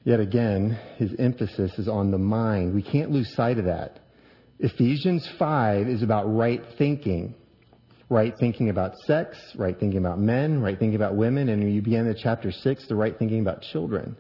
Yet 0.04 0.20
again, 0.20 0.78
his 0.98 1.14
emphasis 1.18 1.80
is 1.80 1.88
on 1.88 2.12
the 2.12 2.18
mind. 2.18 2.74
We 2.74 2.82
can't 2.82 3.12
lose 3.12 3.34
sight 3.36 3.58
of 3.58 3.66
that. 3.66 4.00
Ephesians 4.60 5.28
5 5.40 5.88
is 5.88 6.04
about 6.04 6.26
right 6.34 6.62
thinking 6.78 7.36
right 8.12 8.34
thinking 8.38 8.70
about 8.70 8.94
sex, 9.08 9.38
right 9.56 9.80
thinking 9.80 9.98
about 9.98 10.20
men, 10.20 10.62
right 10.62 10.78
thinking 10.78 10.98
about 10.98 11.16
women, 11.16 11.48
and 11.48 11.74
you 11.74 11.82
begin 11.82 12.06
in 12.06 12.16
chapter 12.22 12.52
6, 12.52 12.88
the 12.90 12.96
right 12.96 13.18
thinking 13.18 13.40
about 13.40 13.62
children. 13.62 14.18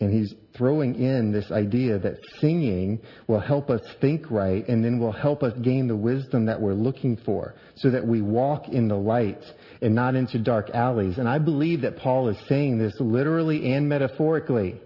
And 0.00 0.12
he's 0.12 0.34
throwing 0.56 0.96
in 0.96 1.30
this 1.32 1.50
idea 1.52 1.98
that 2.00 2.18
singing 2.40 3.00
will 3.28 3.40
help 3.40 3.70
us 3.70 3.80
think 4.00 4.30
right 4.30 4.66
and 4.68 4.84
then 4.84 4.98
will 4.98 5.12
help 5.12 5.44
us 5.44 5.52
gain 5.62 5.86
the 5.86 5.96
wisdom 5.96 6.46
that 6.46 6.60
we're 6.60 6.74
looking 6.74 7.16
for 7.24 7.54
so 7.76 7.90
that 7.90 8.06
we 8.06 8.20
walk 8.20 8.68
in 8.68 8.88
the 8.88 8.96
light 8.96 9.42
and 9.80 9.94
not 9.94 10.16
into 10.16 10.38
dark 10.38 10.70
alleys. 10.70 11.18
And 11.18 11.28
I 11.28 11.38
believe 11.38 11.82
that 11.82 11.98
Paul 11.98 12.28
is 12.28 12.36
saying 12.48 12.78
this 12.78 12.94
literally 13.00 13.72
and 13.72 13.88
metaphorically. 13.88 14.80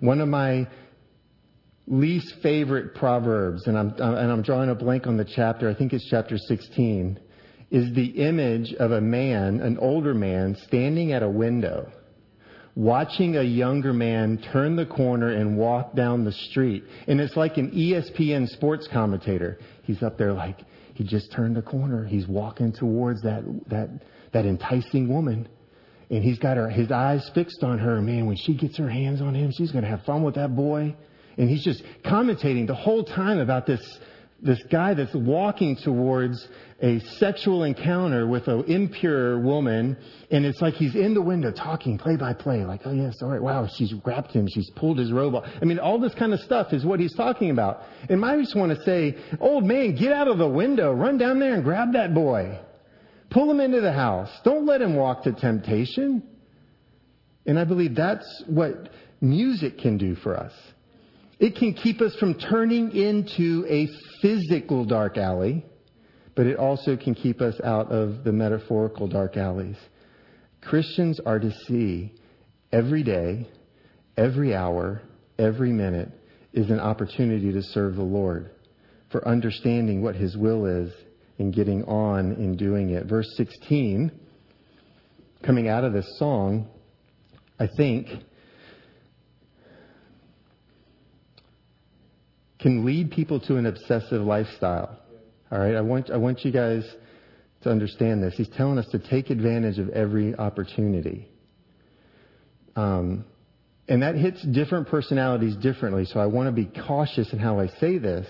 One 0.00 0.20
of 0.20 0.28
my 0.28 0.68
least 1.86 2.34
favorite 2.42 2.94
proverbs, 2.94 3.66
and 3.66 3.78
I'm, 3.78 3.94
uh, 3.98 4.14
and 4.16 4.30
I'm 4.30 4.42
drawing 4.42 4.70
a 4.70 4.74
blank 4.74 5.06
on 5.06 5.16
the 5.16 5.24
chapter, 5.24 5.68
I 5.68 5.74
think 5.74 5.92
it's 5.92 6.06
chapter 6.08 6.36
16, 6.36 7.18
is 7.70 7.92
the 7.94 8.06
image 8.06 8.72
of 8.74 8.92
a 8.92 9.00
man, 9.00 9.60
an 9.60 9.78
older 9.78 10.14
man, 10.14 10.56
standing 10.66 11.12
at 11.12 11.22
a 11.22 11.28
window, 11.28 11.90
watching 12.74 13.36
a 13.36 13.42
younger 13.42 13.92
man 13.92 14.38
turn 14.52 14.76
the 14.76 14.86
corner 14.86 15.30
and 15.30 15.56
walk 15.56 15.94
down 15.94 16.24
the 16.24 16.32
street. 16.32 16.84
And 17.06 17.20
it's 17.20 17.36
like 17.36 17.56
an 17.56 17.70
ESPN 17.70 18.48
sports 18.48 18.88
commentator. 18.92 19.58
He's 19.82 20.02
up 20.02 20.18
there 20.18 20.32
like, 20.32 20.60
he 20.94 21.04
just 21.04 21.32
turned 21.32 21.56
the 21.56 21.62
corner. 21.62 22.04
He's 22.04 22.26
walking 22.26 22.72
towards 22.72 23.22
that, 23.22 23.42
that, 23.68 23.88
that 24.32 24.46
enticing 24.46 25.12
woman. 25.12 25.48
And 26.10 26.22
he's 26.22 26.38
got 26.38 26.56
her, 26.56 26.68
his 26.68 26.92
eyes 26.92 27.28
fixed 27.34 27.64
on 27.64 27.78
her. 27.78 28.00
Man, 28.00 28.26
when 28.26 28.36
she 28.36 28.54
gets 28.54 28.76
her 28.78 28.88
hands 28.88 29.20
on 29.20 29.34
him, 29.34 29.50
she's 29.56 29.72
going 29.72 29.82
to 29.82 29.90
have 29.90 30.02
fun 30.04 30.22
with 30.22 30.36
that 30.36 30.54
boy. 30.54 30.94
And 31.36 31.48
he's 31.50 31.64
just 31.64 31.82
commentating 32.04 32.66
the 32.66 32.74
whole 32.74 33.04
time 33.04 33.38
about 33.38 33.66
this, 33.66 33.98
this 34.40 34.62
guy 34.70 34.94
that's 34.94 35.14
walking 35.14 35.76
towards 35.76 36.48
a 36.82 37.00
sexual 37.18 37.64
encounter 37.64 38.26
with 38.26 38.48
an 38.48 38.64
impure 38.64 39.38
woman. 39.40 39.96
And 40.30 40.44
it's 40.44 40.60
like 40.60 40.74
he's 40.74 40.94
in 40.94 41.14
the 41.14 41.22
window 41.22 41.52
talking 41.52 41.98
play 41.98 42.16
by 42.16 42.34
play, 42.34 42.64
like, 42.64 42.82
oh 42.84 42.92
yes, 42.92 43.22
all 43.22 43.28
right, 43.28 43.42
wow, 43.42 43.66
she's 43.66 43.92
grabbed 43.94 44.32
him, 44.32 44.46
she's 44.48 44.70
pulled 44.76 44.98
his 44.98 45.12
robe 45.12 45.34
off. 45.34 45.44
I 45.60 45.64
mean, 45.64 45.78
all 45.78 45.98
this 45.98 46.14
kind 46.14 46.32
of 46.32 46.40
stuff 46.40 46.72
is 46.72 46.84
what 46.84 47.00
he's 47.00 47.14
talking 47.14 47.50
about. 47.50 47.82
And 48.08 48.24
I 48.24 48.38
just 48.38 48.56
want 48.56 48.76
to 48.76 48.82
say, 48.84 49.16
old 49.40 49.64
man, 49.64 49.94
get 49.94 50.12
out 50.12 50.28
of 50.28 50.38
the 50.38 50.48
window, 50.48 50.92
run 50.92 51.18
down 51.18 51.38
there 51.38 51.54
and 51.54 51.64
grab 51.64 51.92
that 51.94 52.14
boy. 52.14 52.58
Pull 53.30 53.50
him 53.50 53.60
into 53.60 53.80
the 53.80 53.92
house. 53.92 54.30
Don't 54.44 54.66
let 54.66 54.80
him 54.80 54.94
walk 54.94 55.24
to 55.24 55.32
temptation. 55.32 56.22
And 57.44 57.58
I 57.58 57.64
believe 57.64 57.94
that's 57.94 58.44
what 58.46 58.90
music 59.20 59.78
can 59.78 59.98
do 59.98 60.14
for 60.14 60.36
us. 60.36 60.52
It 61.38 61.56
can 61.56 61.74
keep 61.74 62.00
us 62.00 62.14
from 62.16 62.34
turning 62.34 62.92
into 62.92 63.66
a 63.68 63.88
physical 64.22 64.84
dark 64.84 65.18
alley 65.18 65.64
but 66.36 66.46
it 66.46 66.58
also 66.58 66.96
can 66.96 67.14
keep 67.14 67.40
us 67.40 67.58
out 67.64 67.90
of 67.90 68.22
the 68.22 68.30
metaphorical 68.30 69.08
dark 69.08 69.36
alleys. 69.36 69.78
Christians 70.60 71.18
are 71.24 71.40
to 71.40 71.50
see 71.66 72.12
every 72.70 73.02
day, 73.02 73.48
every 74.16 74.54
hour, 74.54 75.00
every 75.38 75.72
minute 75.72 76.10
is 76.52 76.70
an 76.70 76.78
opportunity 76.78 77.52
to 77.52 77.62
serve 77.62 77.96
the 77.96 78.02
Lord, 78.02 78.50
for 79.10 79.26
understanding 79.26 80.02
what 80.02 80.14
His 80.14 80.36
will 80.36 80.66
is 80.66 80.92
and 81.38 81.54
getting 81.54 81.82
on 81.84 82.32
in 82.32 82.56
doing 82.56 82.90
it. 82.90 83.06
Verse 83.06 83.28
16, 83.36 84.12
coming 85.42 85.68
out 85.68 85.84
of 85.84 85.94
this 85.94 86.18
song, 86.18 86.68
I 87.58 87.66
think, 87.78 88.08
can 92.58 92.84
lead 92.84 93.10
people 93.10 93.40
to 93.40 93.56
an 93.56 93.66
obsessive 93.66 94.22
lifestyle. 94.22 94.98
All 95.50 95.58
right, 95.58 95.74
I 95.74 95.80
want, 95.80 96.10
I 96.10 96.16
want 96.16 96.44
you 96.44 96.50
guys 96.50 96.84
to 97.62 97.70
understand 97.70 98.22
this. 98.22 98.34
He's 98.36 98.48
telling 98.56 98.78
us 98.78 98.86
to 98.92 98.98
take 98.98 99.30
advantage 99.30 99.78
of 99.78 99.88
every 99.90 100.34
opportunity. 100.34 101.28
Um, 102.74 103.24
and 103.88 104.02
that 104.02 104.16
hits 104.16 104.42
different 104.42 104.88
personalities 104.88 105.56
differently, 105.56 106.04
so 106.04 106.18
I 106.18 106.26
want 106.26 106.48
to 106.48 106.52
be 106.52 106.70
cautious 106.86 107.32
in 107.32 107.38
how 107.38 107.60
I 107.60 107.68
say 107.80 107.98
this. 107.98 108.26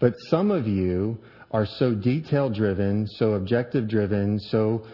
But 0.00 0.14
some 0.30 0.50
of 0.50 0.66
you 0.66 1.18
are 1.50 1.66
so 1.66 1.94
detail 1.94 2.50
driven, 2.50 3.06
so 3.06 3.32
objective 3.34 3.88
driven, 3.88 4.40
so 4.40 4.86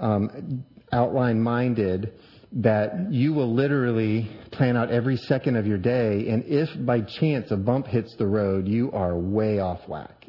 um, 0.00 0.64
outline 0.92 1.40
minded 1.40 2.12
that 2.52 3.12
you 3.12 3.32
will 3.32 3.52
literally 3.52 4.30
plan 4.52 4.76
out 4.76 4.90
every 4.90 5.16
second 5.16 5.56
of 5.56 5.66
your 5.66 5.78
day. 5.78 6.28
And 6.28 6.44
if 6.46 6.68
by 6.86 7.00
chance 7.00 7.50
a 7.50 7.56
bump 7.56 7.86
hits 7.86 8.14
the 8.16 8.26
road, 8.26 8.66
you 8.68 8.92
are 8.92 9.16
way 9.16 9.58
off 9.58 9.80
whack. 9.88 10.26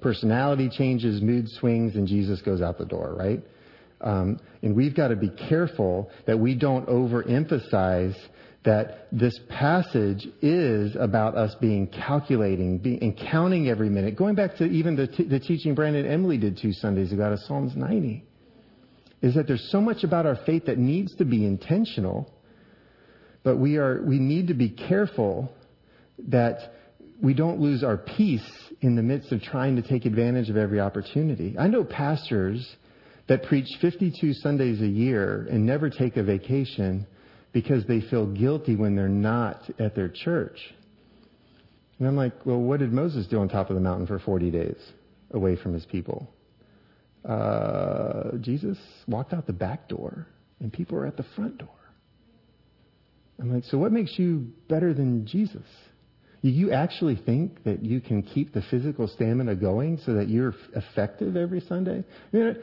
Personality 0.00 0.70
changes, 0.70 1.20
mood 1.20 1.48
swings, 1.48 1.94
and 1.94 2.08
Jesus 2.08 2.40
goes 2.40 2.62
out 2.62 2.78
the 2.78 2.86
door, 2.86 3.14
right? 3.14 3.42
Um, 4.00 4.40
and 4.62 4.74
we've 4.74 4.94
got 4.94 5.08
to 5.08 5.16
be 5.16 5.28
careful 5.28 6.10
that 6.26 6.38
we 6.38 6.54
don't 6.54 6.86
overemphasize 6.86 8.16
that 8.64 9.08
this 9.10 9.38
passage 9.48 10.26
is 10.42 10.94
about 10.96 11.34
us 11.34 11.54
being 11.60 11.86
calculating 11.86 12.78
being, 12.78 13.02
and 13.02 13.16
counting 13.16 13.68
every 13.68 13.88
minute. 13.88 14.16
Going 14.16 14.34
back 14.34 14.56
to 14.56 14.64
even 14.64 14.96
the, 14.96 15.06
t- 15.06 15.24
the 15.24 15.40
teaching 15.40 15.74
Brandon 15.74 16.04
and 16.04 16.12
Emily 16.12 16.36
did 16.36 16.58
two 16.58 16.72
Sundays 16.72 17.12
ago 17.12 17.24
out 17.24 17.32
of 17.32 17.40
Psalms 17.40 17.74
90, 17.74 18.24
is 19.22 19.34
that 19.34 19.46
there's 19.46 19.68
so 19.70 19.80
much 19.80 20.04
about 20.04 20.26
our 20.26 20.38
faith 20.46 20.66
that 20.66 20.78
needs 20.78 21.14
to 21.16 21.24
be 21.24 21.44
intentional, 21.44 22.32
but 23.42 23.56
we 23.56 23.76
are 23.76 24.02
we 24.02 24.18
need 24.18 24.48
to 24.48 24.54
be 24.54 24.70
careful 24.70 25.52
that 26.28 26.72
we 27.22 27.34
don't 27.34 27.60
lose 27.60 27.84
our 27.84 27.96
peace 27.96 28.50
in 28.80 28.96
the 28.96 29.02
midst 29.02 29.30
of 29.32 29.42
trying 29.42 29.76
to 29.76 29.82
take 29.82 30.06
advantage 30.06 30.48
of 30.48 30.56
every 30.56 30.80
opportunity. 30.80 31.54
I 31.58 31.66
know 31.68 31.84
pastors 31.84 32.76
that 33.28 33.44
preach 33.44 33.68
52 33.80 34.32
Sundays 34.34 34.80
a 34.80 34.86
year 34.86 35.46
and 35.50 35.64
never 35.64 35.90
take 35.90 36.16
a 36.16 36.22
vacation 36.22 37.06
because 37.52 37.84
they 37.86 38.00
feel 38.00 38.26
guilty 38.26 38.74
when 38.74 38.96
they're 38.96 39.08
not 39.08 39.62
at 39.78 39.94
their 39.94 40.08
church. 40.08 40.58
And 41.98 42.08
I'm 42.08 42.16
like, 42.16 42.46
well, 42.46 42.58
what 42.58 42.80
did 42.80 42.92
Moses 42.92 43.26
do 43.26 43.38
on 43.38 43.48
top 43.48 43.68
of 43.68 43.74
the 43.74 43.82
mountain 43.82 44.06
for 44.06 44.18
40 44.18 44.50
days 44.50 44.78
away 45.32 45.56
from 45.56 45.74
his 45.74 45.84
people? 45.84 46.32
Uh, 47.24 48.36
Jesus 48.40 48.78
walked 49.06 49.32
out 49.32 49.46
the 49.46 49.52
back 49.52 49.88
door 49.88 50.26
and 50.60 50.72
people 50.72 50.96
are 50.98 51.06
at 51.06 51.16
the 51.16 51.24
front 51.36 51.58
door. 51.58 51.68
I'm 53.38 53.52
like, 53.52 53.64
so 53.64 53.78
what 53.78 53.92
makes 53.92 54.18
you 54.18 54.48
better 54.68 54.92
than 54.92 55.26
Jesus? 55.26 55.64
You 56.42 56.72
actually 56.72 57.16
think 57.16 57.64
that 57.64 57.84
you 57.84 58.00
can 58.00 58.22
keep 58.22 58.52
the 58.52 58.62
physical 58.70 59.08
stamina 59.08 59.54
going 59.56 59.98
so 60.04 60.14
that 60.14 60.28
you're 60.28 60.54
effective 60.74 61.36
every 61.36 61.60
Sunday? 61.60 62.04
do 62.32 62.54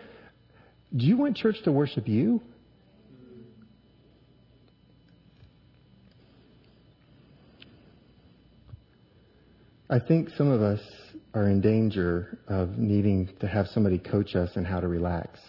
you 0.91 1.17
want 1.17 1.37
church 1.37 1.57
to 1.65 1.71
worship 1.71 2.07
you? 2.07 2.41
I 9.89 9.99
think 9.99 10.29
some 10.37 10.49
of 10.49 10.61
us 10.61 10.81
are 11.37 11.49
in 11.49 11.61
danger 11.61 12.39
of 12.47 12.79
needing 12.79 13.29
to 13.39 13.47
have 13.47 13.67
somebody 13.67 13.99
coach 13.99 14.35
us 14.35 14.49
in 14.55 14.65
how 14.65 14.79
to 14.79 14.87
relax. 14.87 15.39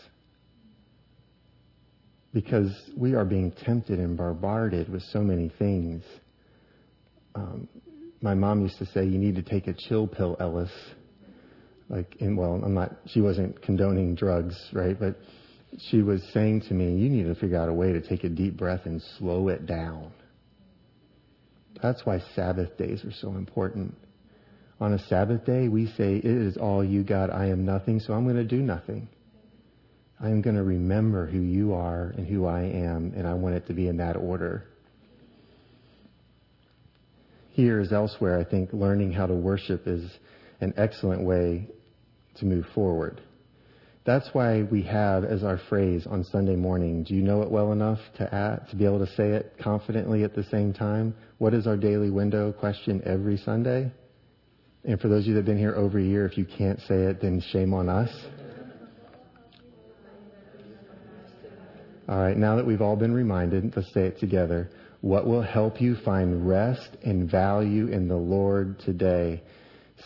Because 2.35 2.71
we 2.95 3.15
are 3.15 3.25
being 3.25 3.53
tempted 3.53 3.99
and 3.99 4.15
bombarded 4.15 4.91
with 4.91 5.03
so 5.05 5.21
many 5.21 5.51
things. 5.59 6.05
Um, 7.35 7.69
my 8.21 8.35
mom 8.35 8.61
used 8.61 8.79
to 8.79 8.87
say, 8.87 9.07
you 9.07 9.19
need 9.19 9.37
to 9.37 9.43
take 9.43 9.67
a 9.67 9.73
chill 9.73 10.07
pill, 10.07 10.37
Ellis. 10.39 10.71
Like, 11.89 12.17
and 12.21 12.37
well, 12.37 12.61
I'm 12.63 12.75
not, 12.75 12.95
she 13.07 13.23
wasn't 13.23 13.63
condoning 13.63 14.15
drugs, 14.15 14.57
right? 14.75 14.99
But 14.99 15.19
she 15.89 16.03
was 16.03 16.23
saying 16.35 16.63
to 16.69 16.75
me, 16.75 16.97
you 16.97 17.09
need 17.09 17.25
to 17.25 17.35
figure 17.35 17.57
out 17.57 17.71
a 17.71 17.73
way 17.73 17.93
to 17.93 18.03
take 18.03 18.25
a 18.25 18.29
deep 18.29 18.59
breath 18.59 18.85
and 18.85 19.03
slow 19.17 19.49
it 19.49 19.65
down. 19.65 20.13
That's 21.83 22.05
why 22.05 22.23
Sabbath 22.35 22.77
days 22.77 23.07
are 23.07 23.13
so 23.13 23.37
important 23.37 23.95
on 24.81 24.93
a 24.93 24.99
Sabbath 25.09 25.45
day, 25.45 25.69
we 25.69 25.87
say, 25.97 26.17
It 26.17 26.25
is 26.25 26.57
all 26.57 26.85
you, 26.85 27.03
God. 27.03 27.31
I 27.31 27.47
am 27.47 27.65
nothing, 27.65 28.01
so 28.01 28.13
I'm 28.13 28.25
going 28.25 28.37
to 28.37 28.45
do 28.45 28.63
nothing. 28.63 29.09
I 30.21 30.29
am 30.29 30.41
going 30.41 30.57
to 30.57 30.63
remember 30.63 31.27
who 31.27 31.41
you 31.41 31.75
are 31.75 32.13
and 32.17 32.27
who 32.27 32.47
I 32.47 32.63
am, 32.63 33.13
and 33.17 33.27
I 33.27 33.35
want 33.35 33.55
it 33.55 33.67
to 33.69 33.73
be 33.73 33.89
in 33.89 33.99
that 33.99 34.17
order. 34.17 34.65
Here 37.51 37.81
as 37.81 37.93
elsewhere, 37.93 38.39
I 38.39 38.45
think 38.45 38.73
learning 38.73 39.13
how 39.13 39.27
to 39.27 39.35
worship 39.35 39.87
is 39.87 40.09
an 40.61 40.75
excellent 40.77 41.25
way 41.25 41.69
to 42.37 42.45
move 42.45 42.67
forward. 42.75 43.21
That's 44.05 44.29
why 44.33 44.63
we 44.63 44.83
have 44.85 45.25
as 45.25 45.45
our 45.45 45.59
phrase 45.69 46.07
on 46.07 46.25
Sunday 46.25 46.57
morning, 46.57 47.03
do 47.03 47.15
you 47.15 47.23
know 47.23 47.43
it 47.43 47.51
well 47.51 47.73
enough 47.73 47.99
to 48.17 48.35
add, 48.35 48.69
to 48.71 48.77
be 48.77 48.85
able 48.87 49.05
to 49.05 49.13
say 49.15 49.31
it 49.33 49.55
confidently 49.61 50.25
at 50.25 50.35
the 50.35 50.45
same 50.45 50.73
time? 50.73 51.15
What 51.39 51.53
is 51.53 51.67
our 51.67 51.77
daily 51.77 52.11
window 52.11 52.53
question 52.53 53.03
every 53.05 53.37
Sunday? 53.37 53.93
And 54.85 55.01
for 55.01 55.09
those 55.09 55.23
of 55.25 55.27
you 55.29 55.35
that 55.35 55.41
have 55.41 55.47
been 55.47 55.59
here 55.59 55.75
over 55.75 55.99
a 55.99 56.03
year, 56.03 56.27
if 56.27 56.39
you 56.39 56.45
can't 56.45 56.81
say 56.81 56.95
it, 56.95 57.21
then 57.21 57.43
shame 57.53 57.75
on 57.75 57.89
us. 57.89 58.11
All 62.09 62.19
right, 62.19 62.37
now 62.37 62.57
that 62.57 62.67
we've 62.67 62.81
all 62.81 62.97
been 62.97 63.13
reminded, 63.13 63.77
let's 63.77 63.93
say 63.93 64.07
it 64.07 64.19
together. 64.19 64.71
What 65.03 65.27
will 65.27 65.43
help 65.43 65.81
you 65.81 65.97
find 66.05 66.49
rest 66.49 66.97
and 67.05 67.31
value 67.31 67.89
in 67.89 68.09
the 68.09 68.17
Lord 68.17 68.81
today? 68.81 69.43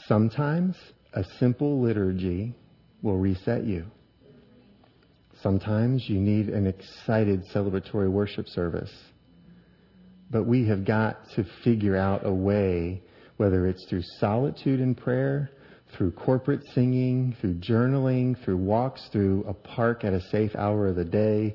Sometimes 0.07 0.75
a 1.15 1.23
simple 1.39 1.81
liturgy 1.81 2.55
will 3.03 3.19
reset 3.19 3.65
you. 3.65 3.87
Sometimes 5.43 6.09
you 6.09 6.19
need 6.19 6.49
an 6.49 6.67
excited 6.67 7.45
celebratory 7.55 8.11
worship 8.11 8.49
service. 8.49 8.93
But 10.31 10.45
we 10.45 10.67
have 10.69 10.85
got 10.85 11.19
to 11.37 11.45
figure 11.63 11.97
out 11.97 12.27
a 12.27 12.33
way 12.33 13.03
whether 13.43 13.67
it's 13.67 13.85
through 13.87 14.05
solitude 14.21 14.79
in 14.79 14.95
prayer, 14.95 15.51
through 15.97 16.13
corporate 16.13 16.63
singing, 16.77 17.37
through 17.41 17.55
journaling, 17.55 18.41
through 18.45 18.57
walks 18.57 19.09
through 19.11 19.43
a 19.49 19.53
park 19.53 20.05
at 20.05 20.13
a 20.13 20.21
safe 20.31 20.55
hour 20.55 20.87
of 20.87 20.95
the 20.95 21.05
day, 21.05 21.53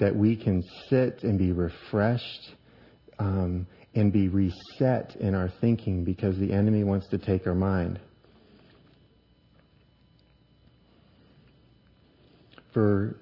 that 0.00 0.12
we 0.12 0.34
can 0.34 0.64
sit 0.88 1.22
and 1.22 1.38
be 1.38 1.52
refreshed 1.52 2.56
um, 3.20 3.68
and 3.94 4.12
be 4.12 4.26
reset 4.26 5.14
in 5.20 5.36
our 5.36 5.48
thinking 5.60 6.02
because 6.02 6.36
the 6.38 6.52
enemy 6.52 6.82
wants 6.82 7.06
to 7.06 7.18
take 7.18 7.46
our 7.46 7.54
mind. 7.54 8.00
For 12.74 13.16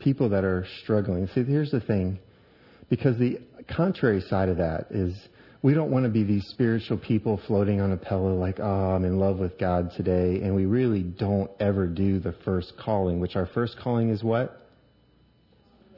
people 0.00 0.28
that 0.30 0.42
are 0.42 0.66
struggling, 0.82 1.28
see, 1.28 1.44
here's 1.44 1.70
the 1.70 1.80
thing, 1.80 2.18
because 2.90 3.16
the 3.20 3.38
contrary 3.68 4.20
side 4.20 4.48
of 4.48 4.56
that 4.56 4.88
is 4.90 5.16
we 5.62 5.74
don't 5.74 5.92
want 5.92 6.04
to 6.04 6.10
be 6.10 6.24
these 6.24 6.44
spiritual 6.48 6.98
people 6.98 7.40
floating 7.46 7.80
on 7.80 7.92
a 7.92 7.96
pillow 7.96 8.34
like, 8.34 8.58
oh, 8.58 8.64
I'm 8.94 9.04
in 9.04 9.18
love 9.20 9.38
with 9.38 9.58
God 9.58 9.92
today. 9.96 10.40
And 10.42 10.56
we 10.56 10.66
really 10.66 11.04
don't 11.04 11.50
ever 11.60 11.86
do 11.86 12.18
the 12.18 12.34
first 12.44 12.72
calling, 12.76 13.20
which 13.20 13.36
our 13.36 13.46
first 13.46 13.76
calling 13.80 14.10
is 14.10 14.24
what? 14.24 14.60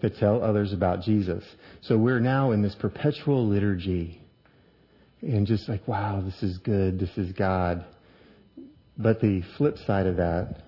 To 0.03 0.11
tell 0.11 0.45
others 0.45 0.75
about 0.75 1.01
Jesus. 1.01 1.43
So 1.81 1.97
we're 1.97 2.21
now 2.21 2.51
in 2.51 2.61
this 2.61 2.75
perpetual 2.79 3.49
liturgy 3.49 4.21
and 5.23 5.47
just 5.47 5.67
like, 5.67 5.89
wow, 5.89 6.21
this 6.23 6.43
is 6.43 6.59
good. 6.59 7.01
This 7.01 7.17
is 7.17 7.33
God. 7.33 7.87
But 8.99 9.23
the 9.23 9.43
flip 9.57 9.79
side 9.87 10.07
of 10.07 10.17
that 10.17 10.59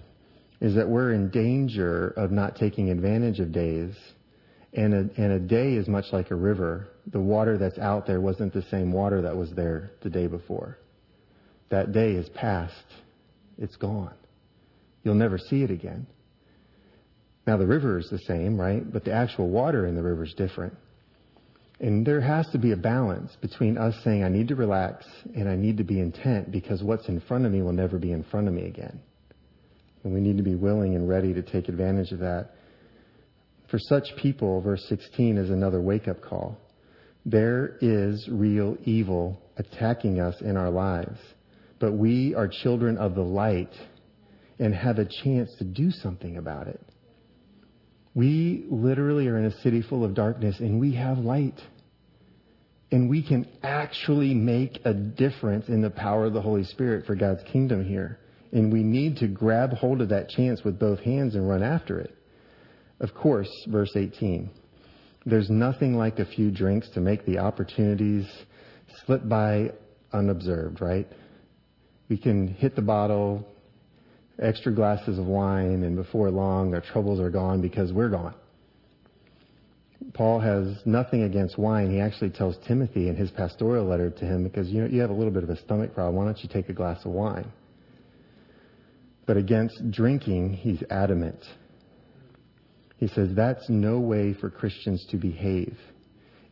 is 0.62 0.74
that 0.76 0.88
we're 0.88 1.12
in 1.12 1.28
danger 1.28 2.08
of 2.16 2.30
not 2.30 2.56
taking 2.56 2.88
advantage 2.88 3.40
of 3.40 3.52
days 3.52 3.94
and 4.72 4.94
a, 4.94 5.22
and 5.22 5.32
a 5.32 5.38
day 5.38 5.74
is 5.74 5.88
much 5.88 6.06
like 6.12 6.30
a 6.30 6.34
river. 6.34 6.88
The 7.06 7.20
water 7.20 7.56
that's 7.56 7.78
out 7.78 8.06
there 8.06 8.20
wasn't 8.20 8.52
the 8.52 8.62
same 8.70 8.92
water 8.92 9.22
that 9.22 9.36
was 9.36 9.52
there 9.52 9.92
the 10.02 10.10
day 10.10 10.26
before. 10.26 10.78
That 11.70 11.92
day 11.92 12.12
is 12.12 12.28
past. 12.30 12.84
It's 13.58 13.76
gone. 13.76 14.14
You'll 15.02 15.14
never 15.14 15.38
see 15.38 15.62
it 15.62 15.70
again. 15.70 16.06
Now 17.46 17.56
the 17.56 17.66
river 17.66 17.98
is 17.98 18.08
the 18.10 18.18
same, 18.18 18.60
right? 18.60 18.90
But 18.92 19.04
the 19.04 19.12
actual 19.12 19.48
water 19.48 19.86
in 19.86 19.94
the 19.94 20.02
river 20.02 20.24
is 20.24 20.34
different. 20.34 20.74
And 21.78 22.06
there 22.06 22.20
has 22.20 22.48
to 22.52 22.58
be 22.58 22.72
a 22.72 22.76
balance 22.76 23.36
between 23.40 23.76
us 23.76 23.94
saying, 24.02 24.24
I 24.24 24.28
need 24.28 24.48
to 24.48 24.54
relax 24.54 25.06
and 25.34 25.48
I 25.48 25.56
need 25.56 25.76
to 25.76 25.84
be 25.84 26.00
intent 26.00 26.50
because 26.50 26.82
what's 26.82 27.08
in 27.08 27.20
front 27.20 27.44
of 27.44 27.52
me 27.52 27.62
will 27.62 27.72
never 27.72 27.98
be 27.98 28.12
in 28.12 28.24
front 28.24 28.48
of 28.48 28.54
me 28.54 28.66
again. 28.66 28.98
And 30.02 30.14
we 30.14 30.20
need 30.20 30.38
to 30.38 30.42
be 30.42 30.54
willing 30.54 30.94
and 30.94 31.08
ready 31.08 31.34
to 31.34 31.42
take 31.42 31.68
advantage 31.68 32.12
of 32.12 32.20
that. 32.20 32.55
For 33.70 33.78
such 33.78 34.04
people, 34.16 34.60
verse 34.60 34.84
16 34.88 35.38
is 35.38 35.50
another 35.50 35.80
wake 35.80 36.08
up 36.08 36.20
call. 36.22 36.58
There 37.24 37.76
is 37.80 38.28
real 38.30 38.76
evil 38.84 39.40
attacking 39.56 40.20
us 40.20 40.40
in 40.40 40.56
our 40.56 40.70
lives, 40.70 41.18
but 41.80 41.92
we 41.92 42.34
are 42.34 42.46
children 42.46 42.96
of 42.98 43.14
the 43.14 43.22
light 43.22 43.72
and 44.58 44.74
have 44.74 44.98
a 44.98 45.08
chance 45.24 45.50
to 45.58 45.64
do 45.64 45.90
something 45.90 46.36
about 46.36 46.68
it. 46.68 46.80
We 48.14 48.64
literally 48.70 49.26
are 49.26 49.36
in 49.36 49.44
a 49.44 49.60
city 49.60 49.82
full 49.82 50.04
of 50.04 50.14
darkness 50.14 50.60
and 50.60 50.80
we 50.80 50.94
have 50.94 51.18
light. 51.18 51.60
And 52.92 53.10
we 53.10 53.22
can 53.22 53.46
actually 53.62 54.32
make 54.32 54.78
a 54.84 54.94
difference 54.94 55.68
in 55.68 55.82
the 55.82 55.90
power 55.90 56.24
of 56.24 56.32
the 56.32 56.40
Holy 56.40 56.64
Spirit 56.64 57.04
for 57.04 57.16
God's 57.16 57.42
kingdom 57.52 57.84
here. 57.84 58.20
And 58.52 58.72
we 58.72 58.82
need 58.82 59.16
to 59.18 59.26
grab 59.26 59.72
hold 59.72 60.00
of 60.00 60.08
that 60.10 60.30
chance 60.30 60.62
with 60.64 60.78
both 60.78 61.00
hands 61.00 61.34
and 61.34 61.48
run 61.48 61.62
after 61.62 61.98
it. 61.98 62.15
Of 63.00 63.14
course, 63.14 63.50
verse 63.68 63.92
18. 63.94 64.50
There's 65.26 65.50
nothing 65.50 65.96
like 65.96 66.18
a 66.18 66.24
few 66.24 66.50
drinks 66.50 66.88
to 66.90 67.00
make 67.00 67.26
the 67.26 67.38
opportunities 67.38 68.26
slip 69.04 69.28
by 69.28 69.72
unobserved, 70.12 70.80
right? 70.80 71.06
We 72.08 72.16
can 72.16 72.48
hit 72.48 72.76
the 72.76 72.82
bottle, 72.82 73.46
extra 74.38 74.72
glasses 74.72 75.18
of 75.18 75.26
wine, 75.26 75.82
and 75.82 75.96
before 75.96 76.30
long 76.30 76.74
our 76.74 76.80
troubles 76.80 77.20
are 77.20 77.30
gone 77.30 77.60
because 77.60 77.92
we're 77.92 78.08
gone. 78.08 78.34
Paul 80.14 80.40
has 80.40 80.76
nothing 80.86 81.24
against 81.24 81.58
wine. 81.58 81.90
He 81.90 82.00
actually 82.00 82.30
tells 82.30 82.56
Timothy 82.66 83.08
in 83.08 83.16
his 83.16 83.30
pastoral 83.30 83.86
letter 83.86 84.10
to 84.10 84.24
him 84.24 84.44
because 84.44 84.68
you 84.68 84.80
know 84.80 84.86
you 84.86 85.00
have 85.00 85.10
a 85.10 85.14
little 85.14 85.32
bit 85.32 85.42
of 85.42 85.50
a 85.50 85.56
stomach 85.56 85.94
problem. 85.94 86.16
Why 86.16 86.24
don't 86.24 86.42
you 86.42 86.48
take 86.48 86.68
a 86.68 86.72
glass 86.72 87.04
of 87.04 87.12
wine? 87.12 87.50
But 89.26 89.36
against 89.36 89.90
drinking, 89.90 90.54
he's 90.54 90.82
adamant. 90.88 91.40
He 92.98 93.08
says 93.08 93.30
that's 93.34 93.68
no 93.68 94.00
way 94.00 94.34
for 94.34 94.50
Christians 94.50 95.04
to 95.10 95.16
behave. 95.16 95.76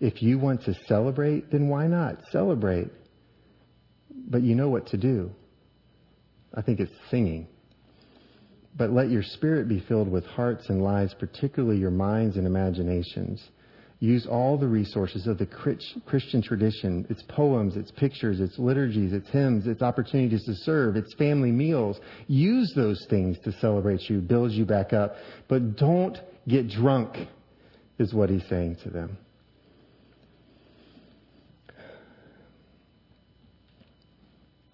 If 0.00 0.22
you 0.22 0.38
want 0.38 0.64
to 0.64 0.74
celebrate, 0.86 1.50
then 1.50 1.68
why 1.68 1.86
not? 1.86 2.18
Celebrate. 2.30 2.90
But 4.28 4.42
you 4.42 4.54
know 4.54 4.68
what 4.68 4.86
to 4.88 4.96
do. 4.96 5.30
I 6.54 6.62
think 6.62 6.80
it's 6.80 6.92
singing. 7.10 7.48
But 8.76 8.92
let 8.92 9.10
your 9.10 9.22
spirit 9.22 9.68
be 9.68 9.80
filled 9.80 10.10
with 10.10 10.26
hearts 10.26 10.68
and 10.68 10.82
lives, 10.82 11.14
particularly 11.14 11.78
your 11.78 11.90
minds 11.90 12.36
and 12.36 12.46
imaginations. 12.46 13.42
Use 14.00 14.26
all 14.26 14.58
the 14.58 14.66
resources 14.66 15.26
of 15.26 15.38
the 15.38 15.46
Christian 15.46 16.42
tradition 16.42 17.06
its 17.08 17.22
poems, 17.28 17.76
its 17.76 17.90
pictures, 17.92 18.40
its 18.40 18.58
liturgies, 18.58 19.12
its 19.12 19.28
hymns, 19.30 19.66
its 19.66 19.80
opportunities 19.80 20.44
to 20.44 20.54
serve, 20.56 20.96
its 20.96 21.14
family 21.14 21.52
meals. 21.52 21.98
Use 22.26 22.72
those 22.74 23.06
things 23.08 23.38
to 23.44 23.52
celebrate 23.52 24.10
you, 24.10 24.20
build 24.20 24.50
you 24.52 24.66
back 24.66 24.92
up. 24.92 25.14
But 25.48 25.76
don't 25.76 26.18
get 26.48 26.68
drunk, 26.68 27.16
is 27.98 28.12
what 28.12 28.30
he's 28.30 28.46
saying 28.48 28.76
to 28.84 28.90
them. 28.90 29.16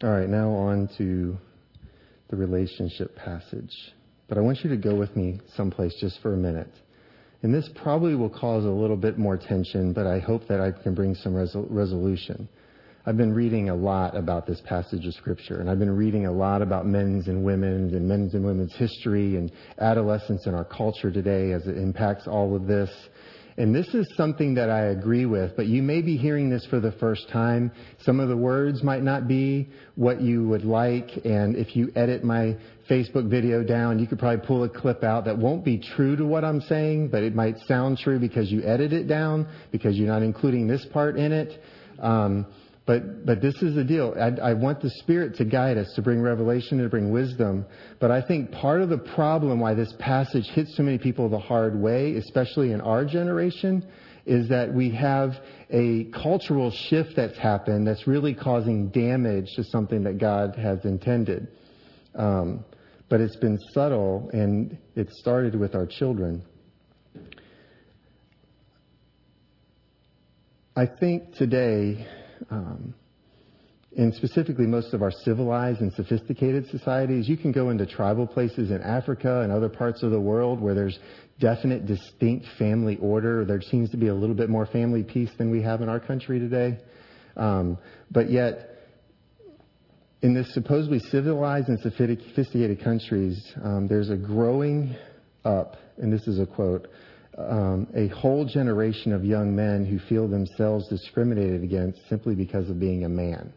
All 0.03 0.11
right, 0.11 0.29
now 0.29 0.51
on 0.51 0.89
to 0.97 1.37
the 2.31 2.37
relationship 2.37 3.15
passage. 3.17 3.75
But 4.29 4.39
I 4.39 4.41
want 4.41 4.65
you 4.65 4.71
to 4.71 4.77
go 4.77 4.95
with 4.95 5.15
me 5.15 5.41
someplace 5.57 5.95
just 6.01 6.21
for 6.23 6.33
a 6.33 6.37
minute. 6.37 6.73
And 7.43 7.53
this 7.53 7.69
probably 7.83 8.15
will 8.15 8.31
cause 8.31 8.65
a 8.65 8.69
little 8.69 8.97
bit 8.97 9.19
more 9.19 9.37
tension, 9.37 9.93
but 9.93 10.07
I 10.07 10.19
hope 10.19 10.49
that 10.49 10.61
I 10.61 10.71
can 10.71 10.95
bring 10.95 11.15
some 11.15 11.35
resol- 11.35 11.67
resolution. 11.69 12.49
I've 13.07 13.17
been 13.17 13.33
reading 13.33 13.71
a 13.71 13.75
lot 13.75 14.15
about 14.15 14.47
this 14.47 14.61
passage 14.67 15.07
of 15.07 15.15
scripture, 15.15 15.61
and 15.61 15.71
I've 15.71 15.79
been 15.79 15.97
reading 15.97 16.27
a 16.27 16.33
lot 16.33 16.61
about 16.61 16.85
men's 16.85 17.29
and 17.29 17.43
women's 17.43 17.95
and 17.95 18.07
men's 18.07 18.35
and 18.35 18.45
women's 18.45 18.75
history 18.77 19.37
and 19.37 19.51
adolescence 19.79 20.47
in 20.47 20.55
our 20.55 20.67
culture 20.67 21.11
today 21.11 21.53
as 21.53 21.67
it 21.67 21.79
impacts 21.79 22.29
all 22.29 22.55
of 22.55 22.67
this. 22.67 22.91
And 23.57 23.75
this 23.75 23.89
is 23.95 24.07
something 24.19 24.55
that 24.55 24.69
I 24.69 24.89
agree 24.89 25.25
with, 25.25 25.57
but 25.57 25.67
you 25.67 25.83
may 25.83 26.03
be 26.03 26.19
hearing 26.19 26.51
this 26.51 26.67
for 26.67 26.79
the 26.79 26.93
first 26.93 27.31
time. 27.31 27.73
Some 28.03 28.21
of 28.21 28.29
the 28.29 28.37
words 28.37 28.83
might 28.83 29.03
not 29.03 29.27
be 29.27 29.71
what 29.95 30.21
you 30.21 30.47
would 30.49 30.65
like, 30.65 31.09
and 31.25 31.57
if 31.57 31.75
you 31.75 31.91
edit 31.97 32.23
my 32.23 32.55
Facebook 32.89 33.31
video 33.31 33.65
down, 33.65 33.99
you 33.99 34.07
could 34.07 34.19
probably 34.19 34.47
pull 34.47 34.65
a 34.65 34.69
clip 34.69 35.03
out 35.05 35.25
that 35.25 35.39
won't 35.39 35.65
be 35.65 35.79
true 35.79 36.17
to 36.17 36.27
what 36.27 36.45
I'm 36.45 36.61
saying, 36.61 37.09
but 37.09 37.23
it 37.23 37.35
might 37.35 37.57
sound 37.61 37.97
true 37.97 38.19
because 38.19 38.53
you 38.53 38.63
edit 38.63 38.93
it 38.93 39.09
down, 39.09 39.49
because 39.73 39.97
you're 39.97 40.07
not 40.07 40.23
including 40.23 40.67
this 40.67 40.85
part 40.93 41.17
in 41.17 41.33
it. 41.33 41.63
Um, 41.99 42.47
but, 42.91 43.25
but 43.25 43.41
this 43.41 43.55
is 43.63 43.77
the 43.77 43.85
deal. 43.85 44.17
I, 44.19 44.51
I, 44.51 44.53
want 44.55 44.81
the 44.81 44.91
Spirit 44.91 45.37
to 45.37 45.45
guide 45.45 45.79
us, 45.79 45.93
to 45.95 46.03
bring 46.03 46.21
revelation, 46.21 46.79
to 46.79 46.89
bring 46.89 47.13
wisdom. 47.13 47.65
But 48.01 48.11
I 48.11 48.21
think 48.21 48.51
part 48.51 48.83
of 48.83 48.89
the 48.89 48.99
problem 48.99 49.61
why 49.61 49.75
this 49.75 49.95
passage 50.01 50.49
hits 50.49 50.77
so 50.77 50.83
many 50.83 50.99
people 50.99 51.29
the 51.29 51.39
hard 51.39 51.81
way, 51.81 52.17
especially 52.17 52.73
in 52.73 52.81
our 52.81 53.05
generation, 53.05 53.87
is 54.27 54.49
that 54.49 54.75
we 54.75 54.91
have 54.91 55.39
a 55.71 56.07
cultural 56.07 56.73
shift 56.73 57.15
that's 57.15 57.39
happened 57.39 57.87
that's 57.87 58.09
really 58.09 58.35
causing 58.35 58.89
damage 58.89 59.55
to 59.55 59.63
something 59.63 60.03
that 60.03 60.19
God 60.19 60.57
has 60.57 60.85
intended. 60.85 61.47
Um, 62.17 62.65
but 63.09 63.21
it's 63.21 63.37
been 63.37 63.61
subtle 63.73 64.31
and 64.33 64.77
it 64.97 65.13
started 65.13 65.55
with 65.55 65.77
our 65.77 65.87
children. 65.87 66.43
I 70.75 70.87
think 70.87 71.37
today 71.37 72.05
um, 72.51 72.95
and 73.97 74.15
specifically 74.15 74.67
most 74.67 74.95
of 74.95 75.03
our 75.03 75.11
civilized 75.11 75.81
and 75.81 75.93
sophisticated 75.93 76.69
societies, 76.69 77.29
you 77.29 77.37
can 77.37 77.51
go 77.51 77.71
into 77.71 77.87
tribal 77.87 78.27
places 78.27 78.71
in 78.71 78.81
Africa 78.83 79.41
and 79.41 79.51
other 79.51 79.69
parts 79.69 80.03
of 80.03 80.13
the 80.13 80.21
world 80.21 80.61
where 80.61 80.75
there's 80.75 80.99
definite, 81.41 81.87
distinct 81.87 82.47
family 82.57 82.99
order. 82.99 83.45
There 83.45 83.61
seems 83.61 83.91
to 83.91 83.97
be 83.97 84.09
a 84.09 84.15
little 84.15 84.37
bit 84.37 84.49
more 84.49 84.67
family 84.67 85.03
peace 85.03 85.31
than 85.39 85.51
we 85.51 85.61
have 85.63 85.81
in 85.81 85.89
our 85.89 85.99
country 85.99 86.39
today. 86.39 86.79
Um, 87.37 87.79
but 88.11 88.31
yet, 88.31 88.71
in 90.23 90.35
this 90.35 90.53
supposedly 90.55 90.99
civilized 90.99 91.69
and 91.69 91.81
sophisticated 91.81 92.85
countries, 92.85 93.53
um, 93.65 93.89
there's 93.89 94.11
a 94.11 94.17
growing 94.17 94.95
up, 95.45 95.77
and 95.97 96.13
this 96.13 96.29
is 96.29 96.39
a 96.39 96.47
quote, 96.47 96.89
um, 97.39 97.87
a 97.95 98.09
whole 98.09 98.45
generation 98.45 99.13
of 99.13 99.25
young 99.25 99.55
men 99.55 99.85
who 99.85 99.99
feel 100.09 100.29
themselves 100.29 100.89
discriminated 100.89 101.63
against 101.63 101.99
simply 102.09 102.35
because 102.35 102.69
of 102.69 102.81
being 102.81 103.05
a 103.05 103.09
man. 103.09 103.53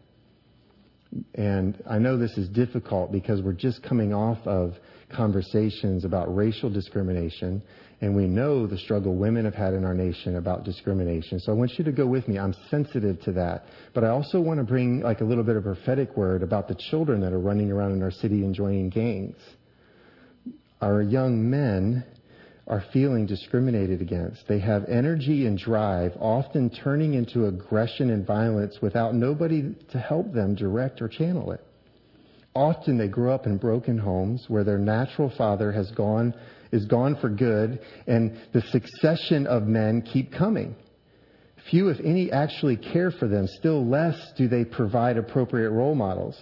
And 1.35 1.81
I 1.89 1.99
know 1.99 2.17
this 2.17 2.37
is 2.37 2.49
difficult 2.49 3.11
because 3.11 3.41
we're 3.41 3.53
just 3.53 3.83
coming 3.83 4.13
off 4.13 4.39
of 4.47 4.73
conversations 5.15 6.05
about 6.05 6.33
racial 6.35 6.69
discrimination, 6.69 7.61
and 8.01 8.15
we 8.15 8.25
know 8.25 8.65
the 8.65 8.77
struggle 8.77 9.15
women 9.15 9.45
have 9.45 9.53
had 9.53 9.73
in 9.73 9.85
our 9.85 9.93
nation 9.93 10.37
about 10.37 10.63
discrimination. 10.63 11.39
So 11.39 11.51
I 11.51 11.55
want 11.55 11.77
you 11.77 11.83
to 11.85 11.91
go 11.91 12.07
with 12.07 12.27
me. 12.27 12.39
I'm 12.39 12.55
sensitive 12.69 13.21
to 13.23 13.31
that. 13.33 13.65
But 13.93 14.03
I 14.03 14.09
also 14.09 14.41
want 14.41 14.59
to 14.59 14.63
bring 14.63 15.01
like 15.01 15.21
a 15.21 15.23
little 15.23 15.43
bit 15.43 15.55
of 15.55 15.63
prophetic 15.63 16.17
word 16.17 16.41
about 16.41 16.67
the 16.67 16.75
children 16.89 17.21
that 17.21 17.31
are 17.31 17.39
running 17.39 17.71
around 17.71 17.91
in 17.91 18.01
our 18.01 18.11
city 18.11 18.43
and 18.43 18.55
joining 18.55 18.89
gangs. 18.89 19.37
Our 20.81 21.01
young 21.01 21.49
men 21.49 22.03
are 22.67 22.83
feeling 22.93 23.25
discriminated 23.25 24.01
against. 24.01 24.47
They 24.47 24.59
have 24.59 24.85
energy 24.85 25.45
and 25.45 25.57
drive, 25.57 26.13
often 26.19 26.69
turning 26.69 27.13
into 27.13 27.45
aggression 27.45 28.09
and 28.09 28.25
violence 28.25 28.77
without 28.81 29.15
nobody 29.15 29.75
to 29.91 29.99
help 29.99 30.31
them 30.33 30.55
direct 30.55 31.01
or 31.01 31.09
channel 31.09 31.51
it. 31.51 31.61
Often 32.55 32.97
they 32.97 33.07
grow 33.07 33.33
up 33.33 33.47
in 33.47 33.57
broken 33.57 33.97
homes 33.97 34.45
where 34.47 34.63
their 34.63 34.77
natural 34.77 35.31
father 35.37 35.71
has 35.71 35.91
gone, 35.91 36.33
is 36.71 36.85
gone 36.85 37.17
for 37.19 37.29
good, 37.29 37.79
and 38.07 38.37
the 38.53 38.61
succession 38.61 39.47
of 39.47 39.63
men 39.63 40.01
keep 40.01 40.31
coming. 40.31 40.75
Few, 41.69 41.89
if 41.89 41.99
any, 41.99 42.31
actually 42.31 42.77
care 42.77 43.11
for 43.11 43.27
them. 43.27 43.47
Still 43.47 43.85
less 43.85 44.15
do 44.37 44.47
they 44.47 44.65
provide 44.65 45.17
appropriate 45.17 45.71
role 45.71 45.95
models. 45.95 46.39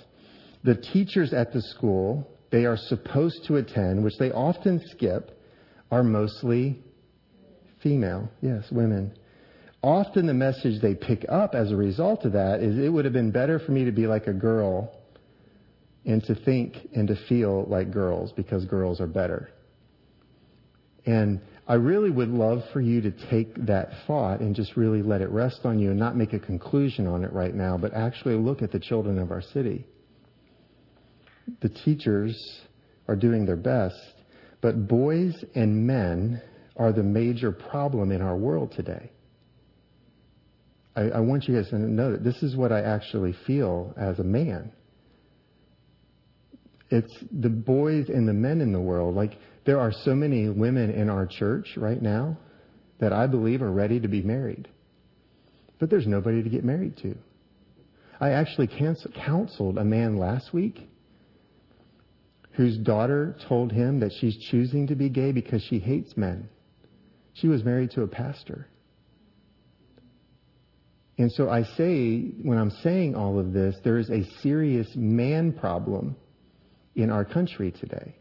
The 0.64 0.76
teachers 0.76 1.34
at 1.34 1.54
the 1.54 1.62
school 1.62 2.28
they 2.52 2.66
are 2.66 2.78
supposed 2.78 3.46
to 3.48 3.56
attend, 3.56 4.04
which 4.04 4.18
they 4.20 4.32
often 4.32 4.82
skip, 4.92 5.32
are 5.92 6.04
mostly 6.04 6.82
female. 7.84 8.30
Yes, 8.42 8.66
women. 8.72 9.14
Often 9.84 10.28
the 10.28 10.34
message 10.34 10.82
they 10.82 10.96
pick 10.96 11.26
up 11.28 11.54
as 11.54 11.72
a 11.72 11.76
result 11.76 12.24
of 12.26 12.34
that 12.34 12.62
is 12.62 12.78
it 12.78 12.90
would 12.90 13.06
have 13.06 13.14
been 13.14 13.32
better 13.32 13.60
for 13.60 13.72
me 13.72 13.84
to 13.86 13.92
be 13.92 14.08
like 14.08 14.28
a 14.28 14.34
girl 14.34 14.96
and 16.06 16.24
to 16.24 16.36
think 16.36 16.78
and 16.96 17.08
to 17.08 17.16
feel 17.28 17.66
like 17.66 17.92
girls 17.92 18.32
because 18.32 18.66
girls 18.66 19.02
are 19.02 19.08
better. 19.08 19.52
And 21.06 21.42
I 21.68 21.76
really 21.76 22.12
would 22.12 22.30
love 22.30 22.60
for 22.74 22.80
you 22.80 23.02
to 23.02 23.12
take 23.30 23.56
that 23.66 23.90
thought 24.06 24.40
and 24.40 24.56
just 24.56 24.78
really 24.78 25.02
let 25.02 25.22
it 25.22 25.30
rest 25.30 25.62
on 25.64 25.80
you 25.80 25.90
and 25.90 26.00
not 26.00 26.16
make 26.16 26.34
a 26.34 26.40
conclusion 26.40 27.08
on 27.08 27.24
it 27.24 27.34
right 27.34 27.56
now, 27.56 27.78
but 27.78 27.94
actually 27.94 28.36
look 28.36 28.62
at 28.62 28.72
the 28.72 28.80
children 28.80 29.18
of 29.18 29.32
our 29.32 29.42
city. 29.42 29.86
The 31.62 31.70
teachers 31.70 32.62
are 33.08 33.16
doing 33.16 33.46
their 33.46 33.56
best 33.56 33.96
but 34.62 34.88
boys 34.88 35.34
and 35.56 35.86
men 35.86 36.42
are 36.78 36.94
the 36.94 37.04
major 37.04 37.52
problem 37.52 38.12
in 38.12 38.22
our 38.22 38.38
world 38.38 38.72
today. 38.76 39.12
I, 40.96 41.02
I, 41.02 41.20
want 41.20 41.48
you 41.48 41.56
guys 41.56 41.70
to 41.70 41.80
know 41.80 42.12
that 42.12 42.24
this 42.24 42.42
is 42.44 42.56
what 42.56 42.72
I 42.72 42.82
actually 42.82 43.34
feel 43.48 43.94
as 43.98 44.20
a 44.20 44.24
man. 44.24 44.72
It's 46.90 47.14
the 47.32 47.50
boys 47.50 48.10
and 48.10 48.28
the 48.28 48.34
men 48.34 48.62
in 48.62 48.74
the 48.74 48.82
world. 48.82 49.16
Like, 49.16 49.38
there 49.66 49.80
are 49.80 49.92
so 49.92 50.14
many 50.14 50.50
women 50.50 50.90
in 50.90 51.10
our 51.10 51.26
church 51.26 51.78
right 51.78 52.02
now 52.02 52.38
that 53.00 53.14
I 53.14 53.28
believe 53.28 53.62
are 53.62 53.72
ready 53.72 54.00
to 54.00 54.08
be 54.08 54.22
married. 54.22 54.68
But 55.80 55.90
there's 55.90 56.08
nobody 56.08 56.44
to 56.44 56.50
get 56.50 56.64
married 56.64 56.98
to. 56.98 57.16
I 58.20 58.32
actually 58.32 58.68
counseled 58.68 59.78
a 59.78 59.84
man 59.84 60.18
last 60.18 60.54
week 60.54 60.88
whose 62.54 62.78
daughter 62.78 63.36
told 63.48 63.72
him 63.72 64.00
that 64.02 64.12
she's 64.20 64.38
choosing 64.50 64.88
to 64.88 64.96
be 64.96 65.10
gay 65.10 65.32
because 65.32 65.64
she 65.64 65.80
hates 65.80 66.18
men. 66.18 66.50
She 67.34 67.48
was 67.48 67.64
married 67.64 67.92
to 67.92 68.04
a 68.04 68.08
pastor. 68.08 68.68
And 71.18 71.32
so 71.32 71.50
I 71.50 71.64
say, 71.64 72.32
when 72.42 72.58
I'm 72.58 72.72
saying 72.72 73.16
all 73.16 73.40
of 73.40 73.54
this, 73.54 73.76
there 73.84 73.98
is 73.98 74.10
a 74.10 74.24
serious 74.42 74.88
man 74.96 75.54
problem 75.54 76.16
in 76.96 77.10
our 77.10 77.24
country 77.24 77.72
today. 77.72 78.16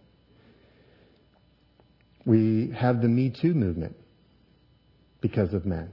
We 2.26 2.72
have 2.76 3.00
the 3.00 3.08
Me 3.08 3.30
Too 3.30 3.54
movement 3.54 3.96
because 5.20 5.54
of 5.54 5.64
men. 5.64 5.92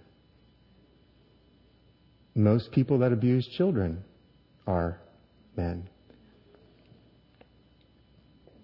Most 2.35 2.71
people 2.71 2.99
that 2.99 3.11
abuse 3.11 3.47
children 3.57 4.03
are 4.67 4.99
men. 5.55 5.89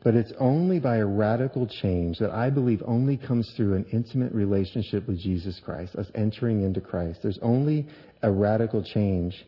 But 0.03 0.15
it's 0.15 0.33
only 0.37 0.79
by 0.79 0.97
a 0.97 1.05
radical 1.05 1.65
change 1.65 2.19
that 2.19 2.31
I 2.31 2.49
believe 2.49 2.83
only 2.85 3.15
comes 3.15 3.49
through 3.55 3.75
an 3.75 3.85
intimate 3.93 4.33
relationship 4.33 5.07
with 5.07 5.17
Jesus 5.17 5.61
Christ, 5.63 5.95
us 5.95 6.07
entering 6.13 6.63
into 6.63 6.81
Christ. 6.81 7.19
There's 7.23 7.39
only 7.41 7.87
a 8.21 8.29
radical 8.29 8.83
change 8.83 9.45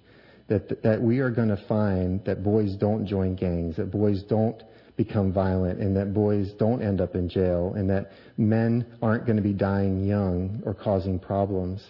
that, 0.48 0.82
that 0.82 1.02
we 1.02 1.20
are 1.20 1.30
going 1.30 1.50
to 1.50 1.62
find 1.68 2.24
that 2.24 2.44
boys 2.44 2.76
don't 2.78 3.06
join 3.06 3.36
gangs, 3.36 3.76
that 3.76 3.92
boys 3.92 4.24
don't 4.24 4.64
become 4.96 5.34
violent, 5.34 5.82
and 5.82 5.98
that 5.98 6.14
boys 6.14 6.54
don't 6.58 6.82
end 6.82 7.02
up 7.02 7.16
in 7.16 7.28
jail, 7.28 7.74
and 7.76 7.90
that 7.90 8.12
men 8.38 8.86
aren't 9.02 9.26
going 9.26 9.36
to 9.36 9.44
be 9.44 9.54
dying 9.54 10.06
young 10.06 10.62
or 10.66 10.74
causing 10.74 11.20
problems. 11.20 11.84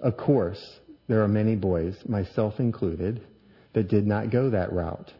Of 0.00 0.16
course, 0.16 0.62
there 1.06 1.22
are 1.22 1.28
many 1.28 1.54
boys, 1.54 1.94
myself 2.08 2.54
included, 2.60 3.20
that 3.74 3.88
did 3.88 4.06
not 4.06 4.30
go 4.30 4.48
that 4.50 4.72
route. 4.72 5.12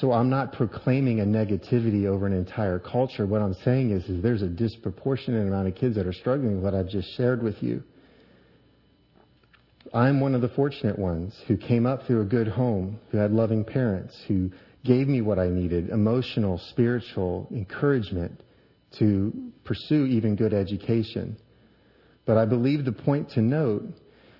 So 0.00 0.12
I'm 0.12 0.30
not 0.30 0.52
proclaiming 0.52 1.20
a 1.20 1.24
negativity 1.24 2.06
over 2.06 2.26
an 2.26 2.32
entire 2.32 2.78
culture. 2.78 3.26
What 3.26 3.42
I'm 3.42 3.54
saying 3.64 3.90
is, 3.90 4.04
is 4.04 4.22
there's 4.22 4.42
a 4.42 4.48
disproportionate 4.48 5.48
amount 5.48 5.66
of 5.66 5.74
kids 5.74 5.96
that 5.96 6.06
are 6.06 6.12
struggling 6.12 6.54
with 6.54 6.64
what 6.64 6.74
I've 6.74 6.88
just 6.88 7.16
shared 7.16 7.42
with 7.42 7.60
you. 7.60 7.82
I'm 9.92 10.20
one 10.20 10.36
of 10.36 10.40
the 10.40 10.50
fortunate 10.50 10.98
ones 10.98 11.34
who 11.48 11.56
came 11.56 11.84
up 11.84 12.06
through 12.06 12.20
a 12.20 12.26
good 12.26 12.46
home, 12.46 13.00
who 13.10 13.18
had 13.18 13.32
loving 13.32 13.64
parents, 13.64 14.16
who 14.28 14.50
gave 14.84 15.08
me 15.08 15.20
what 15.20 15.40
I 15.40 15.48
needed, 15.48 15.88
emotional, 15.88 16.60
spiritual 16.70 17.48
encouragement 17.50 18.40
to 19.00 19.32
pursue 19.64 20.04
even 20.06 20.36
good 20.36 20.54
education. 20.54 21.36
But 22.24 22.36
I 22.36 22.44
believe 22.44 22.84
the 22.84 22.92
point 22.92 23.30
to 23.30 23.40
note, 23.40 23.84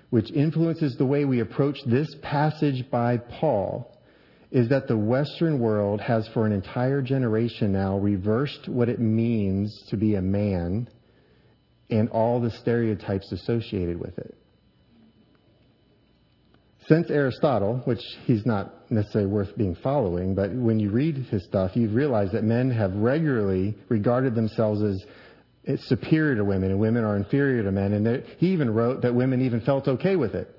which 0.09 0.31
influences 0.31 0.95
the 0.97 1.05
way 1.05 1.25
we 1.25 1.41
approach 1.41 1.79
this 1.85 2.15
passage 2.21 2.89
by 2.89 3.17
Paul, 3.17 3.98
is 4.51 4.69
that 4.69 4.87
the 4.87 4.97
Western 4.97 5.59
world 5.59 6.01
has 6.01 6.27
for 6.33 6.45
an 6.45 6.51
entire 6.51 7.01
generation 7.01 7.71
now 7.71 7.97
reversed 7.97 8.67
what 8.67 8.89
it 8.89 8.99
means 8.99 9.83
to 9.89 9.97
be 9.97 10.15
a 10.15 10.21
man 10.21 10.89
and 11.89 12.09
all 12.09 12.39
the 12.41 12.51
stereotypes 12.51 13.31
associated 13.31 13.99
with 13.99 14.17
it. 14.17 14.35
Since 16.87 17.11
Aristotle, 17.11 17.81
which 17.85 18.01
he's 18.25 18.45
not 18.47 18.91
necessarily 18.91 19.29
worth 19.29 19.55
being 19.55 19.75
following, 19.83 20.33
but 20.33 20.51
when 20.51 20.79
you 20.79 20.89
read 20.89 21.17
his 21.17 21.43
stuff, 21.43 21.75
you 21.75 21.87
realize 21.87 22.31
that 22.31 22.43
men 22.43 22.71
have 22.71 22.95
regularly 22.95 23.75
regarded 23.89 24.33
themselves 24.33 24.81
as 24.81 25.83
superior 25.85 26.35
to 26.35 26.43
women 26.43 26.71
and 26.71 26.79
women 26.79 27.03
are 27.03 27.15
inferior 27.15 27.61
to 27.61 27.71
men. 27.71 27.93
And 27.93 28.23
he 28.39 28.47
even 28.47 28.73
wrote 28.73 29.03
that 29.03 29.13
women 29.13 29.41
even 29.43 29.61
felt 29.61 29.87
okay 29.87 30.15
with 30.15 30.33
it. 30.33 30.49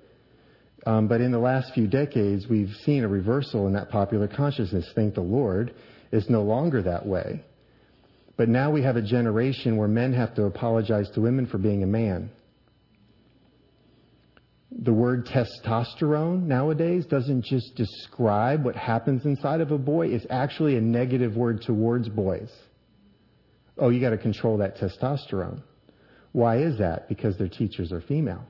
Um, 0.87 1.09
but 1.09 1.20
in 1.20 1.31
the 1.31 1.39
last 1.39 1.74
few 1.74 1.87
decades, 1.87 2.47
we've 2.49 2.72
seen 2.85 3.05
a 3.05 3.09
reversal 3.09 3.66
in 3.66 3.74
that 3.74 3.91
popular 3.91 4.28
consciousness. 4.28 4.91
Thank 4.95 5.14
the 5.14 5.20
Lord. 5.20 5.74
It's 6.11 6.31
no 6.31 6.43
longer 6.43 6.83
that 6.83 7.07
way. 7.07 7.45
But 8.37 8.49
now 8.49 8.70
we 8.70 8.83
have 8.83 8.97
a 8.97 9.03
generation 9.03 9.76
where 9.76 9.89
men 9.89 10.14
have 10.14 10.35
to 10.37 10.45
apologize 10.45 11.11
to 11.11 11.20
women 11.20 11.47
for 11.47 11.59
being 11.59 11.83
a 11.83 11.87
man. 11.87 12.31
The 14.72 14.93
word 14.93 15.26
testosterone 15.26 16.45
nowadays 16.45 17.05
doesn't 17.05 17.45
just 17.45 17.74
describe 17.74 18.64
what 18.64 18.76
happens 18.76 19.26
inside 19.26 19.61
of 19.61 19.72
a 19.72 19.78
boy, 19.78 20.09
it's 20.09 20.24
actually 20.31 20.76
a 20.76 20.81
negative 20.81 21.37
word 21.37 21.61
towards 21.62 22.09
boys. 22.09 22.51
Oh, 23.76 23.91
you 23.91 24.01
got 24.01 24.11
to 24.11 24.18
control 24.18 24.59
that 24.59 24.76
testosterone. 24.76 25.62
Why 26.33 26.59
is 26.59 26.78
that? 26.78 27.09
Because 27.09 27.37
their 27.37 27.49
teachers 27.49 27.93
are 27.93 28.01
female. 28.01 28.47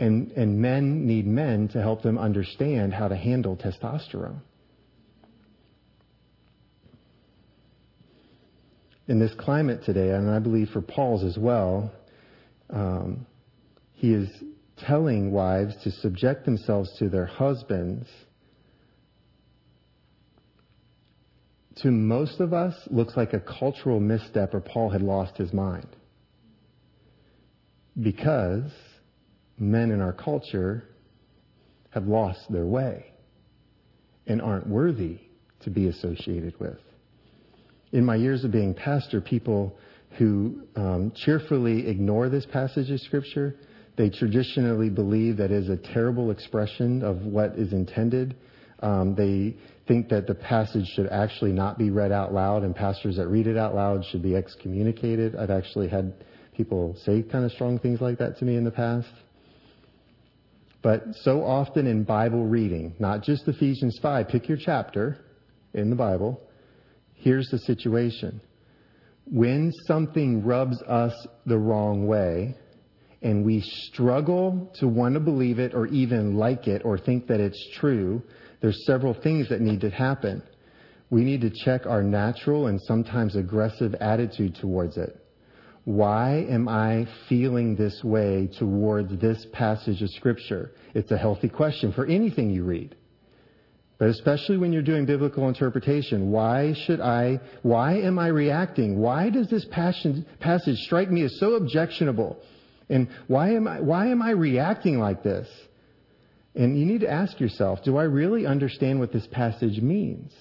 And, 0.00 0.32
and 0.32 0.58
men 0.58 1.06
need 1.06 1.26
men 1.26 1.68
to 1.68 1.82
help 1.82 2.02
them 2.02 2.16
understand 2.16 2.94
how 2.94 3.08
to 3.08 3.14
handle 3.14 3.54
testosterone. 3.54 4.40
In 9.08 9.18
this 9.18 9.32
climate 9.38 9.82
today, 9.84 10.10
and 10.10 10.30
I 10.30 10.38
believe 10.38 10.70
for 10.70 10.80
Paul's 10.80 11.22
as 11.22 11.36
well, 11.36 11.92
um, 12.70 13.26
he 13.92 14.14
is 14.14 14.30
telling 14.78 15.32
wives 15.32 15.74
to 15.84 15.90
subject 15.90 16.46
themselves 16.46 16.90
to 16.98 17.10
their 17.10 17.26
husbands. 17.26 18.06
To 21.82 21.90
most 21.90 22.40
of 22.40 22.54
us, 22.54 22.74
looks 22.90 23.18
like 23.18 23.34
a 23.34 23.40
cultural 23.40 24.00
misstep 24.00 24.54
or 24.54 24.60
Paul 24.60 24.88
had 24.88 25.02
lost 25.02 25.36
his 25.36 25.52
mind. 25.52 25.88
Because 28.00 28.70
men 29.60 29.90
in 29.90 30.00
our 30.00 30.12
culture 30.12 30.84
have 31.90 32.06
lost 32.06 32.40
their 32.50 32.66
way 32.66 33.06
and 34.26 34.40
aren't 34.40 34.66
worthy 34.66 35.18
to 35.60 35.70
be 35.70 35.88
associated 35.88 36.58
with. 36.58 36.78
In 37.92 38.04
my 38.04 38.16
years 38.16 38.44
of 38.44 38.52
being 38.52 38.74
pastor, 38.74 39.20
people 39.20 39.76
who 40.18 40.62
um, 40.76 41.12
cheerfully 41.14 41.88
ignore 41.88 42.28
this 42.28 42.46
passage 42.46 42.90
of 42.90 43.00
Scripture, 43.00 43.56
they 43.96 44.08
traditionally 44.08 44.88
believe 44.88 45.36
that 45.36 45.50
is 45.50 45.68
a 45.68 45.76
terrible 45.76 46.30
expression 46.30 47.02
of 47.02 47.22
what 47.22 47.56
is 47.56 47.72
intended. 47.72 48.36
Um, 48.80 49.14
they 49.14 49.56
think 49.86 50.08
that 50.08 50.26
the 50.26 50.34
passage 50.34 50.86
should 50.94 51.08
actually 51.08 51.52
not 51.52 51.76
be 51.76 51.90
read 51.90 52.12
out 52.12 52.32
loud, 52.32 52.62
and 52.62 52.74
pastors 52.74 53.16
that 53.16 53.28
read 53.28 53.46
it 53.46 53.58
out 53.58 53.74
loud 53.74 54.04
should 54.06 54.22
be 54.22 54.36
excommunicated. 54.36 55.36
I've 55.36 55.50
actually 55.50 55.88
had 55.88 56.14
people 56.56 56.96
say 57.04 57.22
kind 57.22 57.44
of 57.44 57.52
strong 57.52 57.78
things 57.78 58.00
like 58.00 58.18
that 58.18 58.38
to 58.38 58.44
me 58.44 58.56
in 58.56 58.64
the 58.64 58.70
past. 58.70 59.08
But 60.82 61.04
so 61.22 61.44
often 61.44 61.86
in 61.86 62.04
Bible 62.04 62.46
reading, 62.46 62.94
not 62.98 63.22
just 63.22 63.46
Ephesians 63.46 63.98
5, 64.00 64.28
pick 64.28 64.48
your 64.48 64.58
chapter 64.58 65.18
in 65.74 65.90
the 65.90 65.96
Bible. 65.96 66.40
Here's 67.14 67.48
the 67.50 67.58
situation. 67.58 68.40
When 69.26 69.72
something 69.86 70.42
rubs 70.44 70.80
us 70.82 71.14
the 71.44 71.58
wrong 71.58 72.06
way, 72.06 72.56
and 73.22 73.44
we 73.44 73.60
struggle 73.60 74.70
to 74.76 74.88
want 74.88 75.14
to 75.14 75.20
believe 75.20 75.58
it 75.58 75.74
or 75.74 75.86
even 75.88 76.36
like 76.36 76.66
it 76.66 76.82
or 76.84 76.96
think 76.96 77.26
that 77.26 77.40
it's 77.40 77.68
true, 77.74 78.22
there's 78.60 78.86
several 78.86 79.14
things 79.14 79.48
that 79.50 79.60
need 79.60 79.80
to 79.82 79.90
happen. 79.90 80.42
We 81.10 81.22
need 81.24 81.42
to 81.42 81.50
check 81.50 81.86
our 81.86 82.02
natural 82.02 82.68
and 82.68 82.80
sometimes 82.82 83.36
aggressive 83.36 83.94
attitude 83.96 84.54
towards 84.54 84.96
it. 84.96 85.19
Why 85.84 86.46
am 86.48 86.68
I 86.68 87.06
feeling 87.28 87.74
this 87.74 88.04
way 88.04 88.48
towards 88.58 89.18
this 89.20 89.46
passage 89.52 90.02
of 90.02 90.10
scripture? 90.10 90.72
It's 90.94 91.10
a 91.10 91.18
healthy 91.18 91.48
question 91.48 91.92
for 91.92 92.06
anything 92.06 92.50
you 92.50 92.64
read. 92.64 92.96
But 93.98 94.08
especially 94.08 94.56
when 94.56 94.72
you're 94.72 94.82
doing 94.82 95.04
biblical 95.04 95.48
interpretation, 95.48 96.30
why 96.30 96.74
should 96.86 97.00
I, 97.00 97.40
why 97.62 97.98
am 97.98 98.18
I 98.18 98.28
reacting? 98.28 98.98
Why 98.98 99.28
does 99.28 99.48
this 99.50 99.66
passage 99.66 100.78
strike 100.78 101.10
me 101.10 101.22
as 101.22 101.38
so 101.38 101.54
objectionable? 101.54 102.38
And 102.88 103.08
why 103.26 103.50
am 103.50 103.68
I, 103.68 103.80
why 103.80 104.08
am 104.08 104.22
I 104.22 104.30
reacting 104.30 104.98
like 104.98 105.22
this? 105.22 105.48
And 106.54 106.78
you 106.78 106.86
need 106.86 107.02
to 107.02 107.10
ask 107.10 107.38
yourself, 107.38 107.84
do 107.84 107.96
I 107.96 108.04
really 108.04 108.46
understand 108.46 109.00
what 109.00 109.12
this 109.12 109.26
passage 109.30 109.80
means? 109.80 110.32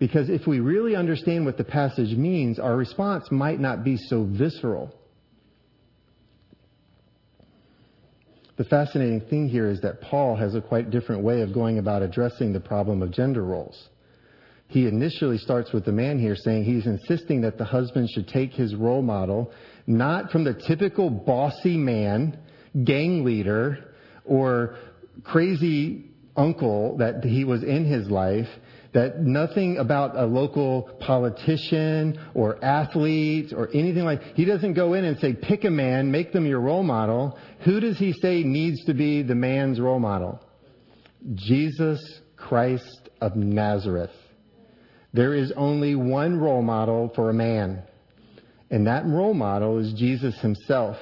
Because 0.00 0.30
if 0.30 0.46
we 0.46 0.60
really 0.60 0.96
understand 0.96 1.44
what 1.44 1.58
the 1.58 1.64
passage 1.64 2.16
means, 2.16 2.58
our 2.58 2.74
response 2.74 3.30
might 3.30 3.60
not 3.60 3.84
be 3.84 3.98
so 3.98 4.24
visceral. 4.24 4.94
The 8.56 8.64
fascinating 8.64 9.20
thing 9.28 9.48
here 9.48 9.68
is 9.68 9.82
that 9.82 10.00
Paul 10.00 10.36
has 10.36 10.54
a 10.54 10.60
quite 10.62 10.90
different 10.90 11.22
way 11.22 11.42
of 11.42 11.52
going 11.52 11.78
about 11.78 12.02
addressing 12.02 12.54
the 12.54 12.60
problem 12.60 13.02
of 13.02 13.10
gender 13.10 13.44
roles. 13.44 13.88
He 14.68 14.86
initially 14.86 15.36
starts 15.36 15.72
with 15.72 15.84
the 15.84 15.92
man 15.92 16.18
here 16.18 16.36
saying 16.36 16.64
he's 16.64 16.86
insisting 16.86 17.42
that 17.42 17.58
the 17.58 17.64
husband 17.64 18.08
should 18.08 18.28
take 18.28 18.52
his 18.52 18.74
role 18.74 19.02
model 19.02 19.52
not 19.86 20.30
from 20.30 20.44
the 20.44 20.54
typical 20.54 21.10
bossy 21.10 21.76
man, 21.76 22.38
gang 22.84 23.24
leader, 23.24 23.92
or 24.24 24.76
crazy 25.24 26.06
uncle 26.36 26.96
that 26.98 27.22
he 27.24 27.44
was 27.44 27.62
in 27.64 27.84
his 27.84 28.08
life 28.08 28.48
that 28.92 29.20
nothing 29.20 29.78
about 29.78 30.16
a 30.16 30.24
local 30.24 30.90
politician 31.00 32.18
or 32.34 32.62
athlete 32.64 33.52
or 33.56 33.68
anything 33.72 34.04
like 34.04 34.20
he 34.34 34.44
doesn't 34.44 34.74
go 34.74 34.94
in 34.94 35.04
and 35.04 35.18
say 35.18 35.32
pick 35.32 35.64
a 35.64 35.70
man 35.70 36.10
make 36.10 36.32
them 36.32 36.46
your 36.46 36.60
role 36.60 36.82
model. 36.82 37.38
Who 37.64 37.78
does 37.78 37.98
he 37.98 38.12
say 38.12 38.42
needs 38.42 38.84
to 38.86 38.94
be 38.94 39.22
the 39.22 39.34
man's 39.34 39.78
role 39.78 40.00
model? 40.00 40.40
Jesus 41.34 42.20
christ 42.36 43.08
of 43.20 43.36
nazareth. 43.36 44.10
There 45.12 45.34
is 45.34 45.52
only 45.56 45.94
one 45.94 46.40
role 46.40 46.62
model 46.62 47.12
for 47.14 47.30
a 47.30 47.34
man 47.34 47.82
and 48.70 48.86
that 48.86 49.04
role 49.06 49.34
model 49.34 49.78
is 49.78 49.92
jesus 49.92 50.38
himself. 50.40 50.96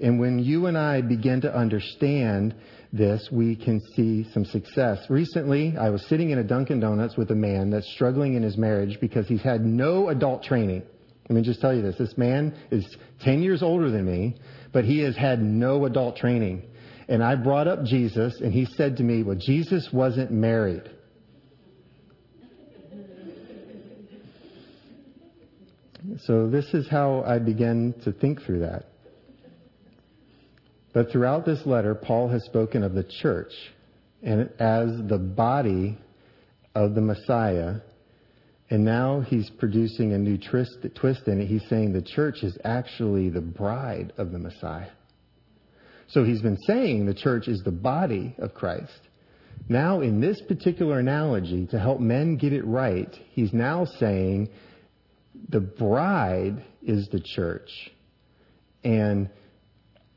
And 0.00 0.20
when 0.20 0.38
you 0.38 0.66
and 0.66 0.78
i 0.78 1.02
begin 1.02 1.42
to 1.42 1.54
understand 1.54 2.54
this, 2.92 3.28
we 3.30 3.56
can 3.56 3.80
see 3.94 4.26
some 4.32 4.44
success. 4.44 4.98
Recently, 5.08 5.76
I 5.76 5.90
was 5.90 6.06
sitting 6.06 6.30
in 6.30 6.38
a 6.38 6.44
Dunkin' 6.44 6.80
Donuts 6.80 7.16
with 7.16 7.30
a 7.30 7.34
man 7.34 7.70
that's 7.70 7.90
struggling 7.92 8.34
in 8.34 8.42
his 8.42 8.56
marriage 8.56 8.98
because 9.00 9.26
he's 9.26 9.42
had 9.42 9.64
no 9.64 10.08
adult 10.08 10.42
training. 10.42 10.82
Let 11.28 11.36
me 11.36 11.42
just 11.42 11.60
tell 11.60 11.74
you 11.74 11.82
this. 11.82 11.96
This 11.98 12.16
man 12.16 12.54
is 12.70 12.86
10 13.22 13.42
years 13.42 13.62
older 13.62 13.90
than 13.90 14.04
me, 14.04 14.36
but 14.72 14.84
he 14.84 15.00
has 15.00 15.16
had 15.16 15.42
no 15.42 15.84
adult 15.84 16.16
training. 16.16 16.62
And 17.08 17.22
I 17.22 17.34
brought 17.36 17.68
up 17.68 17.84
Jesus, 17.84 18.40
and 18.40 18.52
he 18.52 18.64
said 18.64 18.96
to 18.98 19.02
me, 19.02 19.22
Well, 19.22 19.36
Jesus 19.36 19.88
wasn't 19.92 20.30
married. 20.30 20.82
So, 26.24 26.48
this 26.48 26.72
is 26.72 26.88
how 26.88 27.24
I 27.26 27.38
began 27.38 27.94
to 28.04 28.12
think 28.12 28.42
through 28.42 28.60
that. 28.60 28.86
But 30.96 31.12
throughout 31.12 31.44
this 31.44 31.60
letter, 31.66 31.94
Paul 31.94 32.28
has 32.28 32.42
spoken 32.44 32.82
of 32.82 32.94
the 32.94 33.04
church 33.04 33.52
and 34.22 34.48
as 34.58 34.88
the 35.06 35.18
body 35.18 35.98
of 36.74 36.94
the 36.94 37.02
Messiah. 37.02 37.80
And 38.70 38.82
now 38.82 39.20
he's 39.20 39.50
producing 39.58 40.14
a 40.14 40.18
new 40.18 40.38
twist, 40.38 40.78
twist 40.94 41.28
in 41.28 41.42
it. 41.42 41.48
He's 41.48 41.68
saying 41.68 41.92
the 41.92 42.00
church 42.00 42.42
is 42.42 42.56
actually 42.64 43.28
the 43.28 43.42
bride 43.42 44.14
of 44.16 44.32
the 44.32 44.38
Messiah. 44.38 44.88
So 46.08 46.24
he's 46.24 46.40
been 46.40 46.56
saying 46.66 47.04
the 47.04 47.12
church 47.12 47.46
is 47.46 47.60
the 47.62 47.72
body 47.72 48.34
of 48.38 48.54
Christ. 48.54 49.00
Now, 49.68 50.00
in 50.00 50.22
this 50.22 50.40
particular 50.48 50.98
analogy, 50.98 51.66
to 51.72 51.78
help 51.78 52.00
men 52.00 52.38
get 52.38 52.54
it 52.54 52.64
right, 52.64 53.14
he's 53.32 53.52
now 53.52 53.84
saying 53.84 54.48
the 55.50 55.60
bride 55.60 56.64
is 56.82 57.06
the 57.12 57.20
church. 57.20 57.68
And 58.82 59.28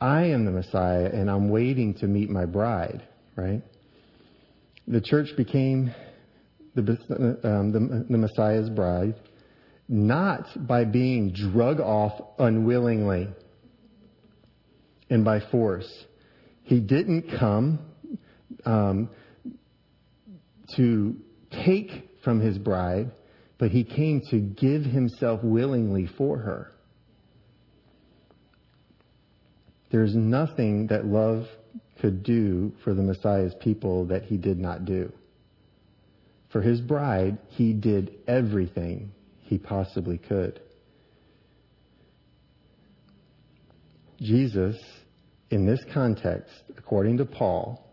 I 0.01 0.25
am 0.25 0.45
the 0.45 0.51
Messiah 0.51 1.09
and 1.11 1.29
I'm 1.29 1.49
waiting 1.49 1.93
to 1.95 2.07
meet 2.07 2.29
my 2.29 2.45
bride, 2.45 3.07
right? 3.35 3.61
The 4.87 5.01
church 5.01 5.29
became 5.35 5.93
the, 6.75 6.81
um, 7.43 7.71
the, 7.71 8.05
the 8.09 8.17
Messiah's 8.17 8.69
bride 8.69 9.15
not 9.89 10.45
by 10.67 10.85
being 10.85 11.33
drug 11.33 11.79
off 11.79 12.13
unwillingly 12.37 13.27
and 15.09 15.25
by 15.25 15.39
force. 15.51 15.91
He 16.63 16.79
didn't 16.79 17.37
come 17.39 17.79
um, 18.65 19.09
to 20.75 21.15
take 21.65 22.09
from 22.23 22.39
his 22.39 22.59
bride, 22.59 23.11
but 23.57 23.71
he 23.71 23.83
came 23.83 24.21
to 24.29 24.39
give 24.39 24.83
himself 24.83 25.43
willingly 25.43 26.07
for 26.17 26.37
her. 26.37 26.71
There's 29.91 30.15
nothing 30.15 30.87
that 30.87 31.05
love 31.05 31.45
could 31.99 32.23
do 32.23 32.71
for 32.83 32.93
the 32.93 33.01
Messiah's 33.01 33.53
people 33.59 34.05
that 34.05 34.23
he 34.23 34.37
did 34.37 34.59
not 34.59 34.85
do. 34.85 35.11
For 36.51 36.61
his 36.61 36.81
bride, 36.81 37.37
he 37.49 37.73
did 37.73 38.11
everything 38.27 39.11
he 39.41 39.57
possibly 39.57 40.17
could. 40.17 40.61
Jesus, 44.21 44.77
in 45.49 45.65
this 45.65 45.79
context, 45.93 46.53
according 46.77 47.17
to 47.17 47.25
Paul, 47.25 47.85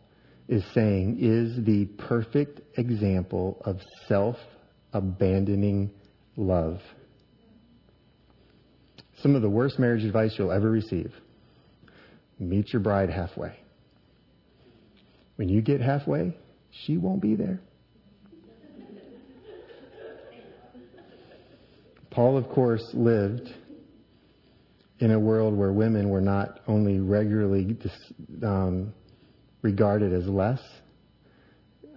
is 0.49 0.65
saying 0.75 1.19
is 1.21 1.65
the 1.65 1.87
perfect 2.07 2.61
example 2.79 3.61
of 3.65 3.81
self 4.07 4.37
abandoning 4.93 5.91
love. 6.37 6.81
Some 9.23 9.35
of 9.35 9.43
the 9.43 9.51
worst 9.51 9.79
marriage 9.79 10.05
advice 10.05 10.35
you'll 10.39 10.53
ever 10.53 10.71
receive 10.71 11.13
Meet 12.39 12.73
your 12.73 12.81
bride 12.81 13.11
halfway. 13.11 13.59
When 15.37 15.49
you 15.49 15.63
get 15.63 15.81
halfway, 15.81 16.37
she 16.85 16.97
won't 16.97 17.21
be 17.23 17.35
there. 17.35 17.61
Paul, 22.11 22.39
of 22.39 22.49
course, 22.49 22.83
lived 22.95 23.51
in 25.01 25.13
a 25.13 25.19
world 25.19 25.55
where 25.55 25.73
women 25.73 26.09
were 26.09 26.23
not 26.23 26.61
only 26.67 26.99
regularly 26.99 27.77
um, 28.43 28.95
regarded 29.61 30.15
as 30.15 30.27
less, 30.27 30.61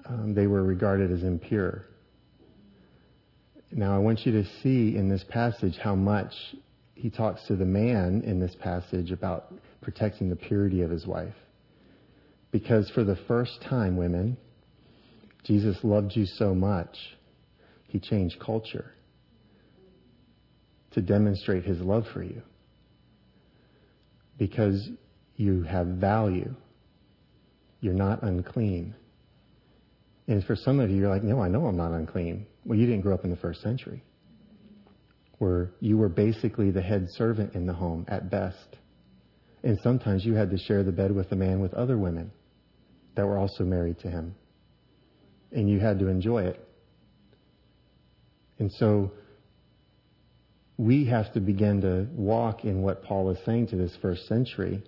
um, 0.05 0.33
they 0.33 0.47
were 0.47 0.63
regarded 0.63 1.11
as 1.11 1.23
impure. 1.23 1.85
Now, 3.71 3.95
I 3.95 3.99
want 3.99 4.25
you 4.25 4.31
to 4.33 4.43
see 4.61 4.97
in 4.97 5.07
this 5.07 5.23
passage 5.29 5.77
how 5.81 5.95
much 5.95 6.33
he 6.95 7.09
talks 7.09 7.45
to 7.47 7.55
the 7.55 7.65
man 7.65 8.23
in 8.25 8.39
this 8.39 8.55
passage 8.59 9.11
about 9.11 9.53
protecting 9.81 10.29
the 10.29 10.35
purity 10.35 10.81
of 10.81 10.89
his 10.89 11.05
wife. 11.05 11.33
Because 12.51 12.89
for 12.91 13.03
the 13.03 13.17
first 13.27 13.61
time, 13.69 13.95
women, 13.95 14.37
Jesus 15.43 15.77
loved 15.83 16.15
you 16.15 16.25
so 16.25 16.53
much, 16.53 16.97
he 17.87 17.99
changed 17.99 18.39
culture 18.39 18.91
to 20.91 21.01
demonstrate 21.01 21.63
his 21.63 21.79
love 21.79 22.05
for 22.13 22.23
you. 22.23 22.41
Because 24.37 24.89
you 25.35 25.63
have 25.63 25.87
value. 25.87 26.53
You're 27.81 27.93
not 27.93 28.23
unclean. 28.23 28.95
And 30.27 30.43
for 30.43 30.55
some 30.55 30.79
of 30.79 30.89
you, 30.89 30.97
you're 30.97 31.09
like, 31.09 31.23
no, 31.23 31.41
I 31.41 31.47
know 31.47 31.65
I'm 31.65 31.77
not 31.77 31.91
unclean. 31.91 32.45
Well, 32.65 32.77
you 32.77 32.85
didn't 32.85 33.01
grow 33.01 33.13
up 33.13 33.23
in 33.23 33.29
the 33.29 33.37
first 33.37 33.61
century, 33.61 34.03
where 35.37 35.71
you 35.79 35.97
were 35.97 36.09
basically 36.09 36.71
the 36.71 36.81
head 36.81 37.07
servant 37.11 37.55
in 37.55 37.65
the 37.65 37.73
home 37.73 38.05
at 38.09 38.29
best. 38.29 38.75
And 39.63 39.77
sometimes 39.83 40.25
you 40.25 40.35
had 40.35 40.51
to 40.51 40.57
share 40.57 40.83
the 40.83 40.91
bed 40.91 41.11
with 41.13 41.31
a 41.31 41.35
man 41.35 41.59
with 41.59 41.73
other 41.73 41.97
women 41.97 42.31
that 43.15 43.25
were 43.25 43.37
also 43.37 43.63
married 43.63 43.99
to 43.99 44.09
him. 44.09 44.35
And 45.51 45.69
you 45.69 45.79
had 45.79 45.99
to 45.99 46.07
enjoy 46.07 46.43
it. 46.43 46.65
And 48.59 48.71
so 48.73 49.11
we 50.77 51.05
have 51.05 51.33
to 51.33 51.41
begin 51.41 51.81
to 51.81 52.07
walk 52.13 52.63
in 52.63 52.81
what 52.81 53.03
Paul 53.03 53.29
is 53.31 53.37
saying 53.45 53.67
to 53.67 53.75
this 53.75 53.95
first 54.01 54.27
century. 54.27 54.81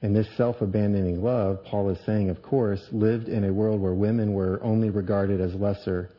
And 0.00 0.14
this 0.14 0.28
self 0.36 0.60
abandoning 0.62 1.22
love, 1.22 1.64
Paul 1.64 1.90
is 1.90 1.98
saying, 2.06 2.30
of 2.30 2.40
course, 2.40 2.80
lived 2.92 3.28
in 3.28 3.44
a 3.44 3.52
world 3.52 3.80
where 3.80 3.94
women 3.94 4.32
were 4.32 4.62
only 4.62 4.90
regarded 4.90 5.40
as 5.40 5.54
lesser. 5.54 6.10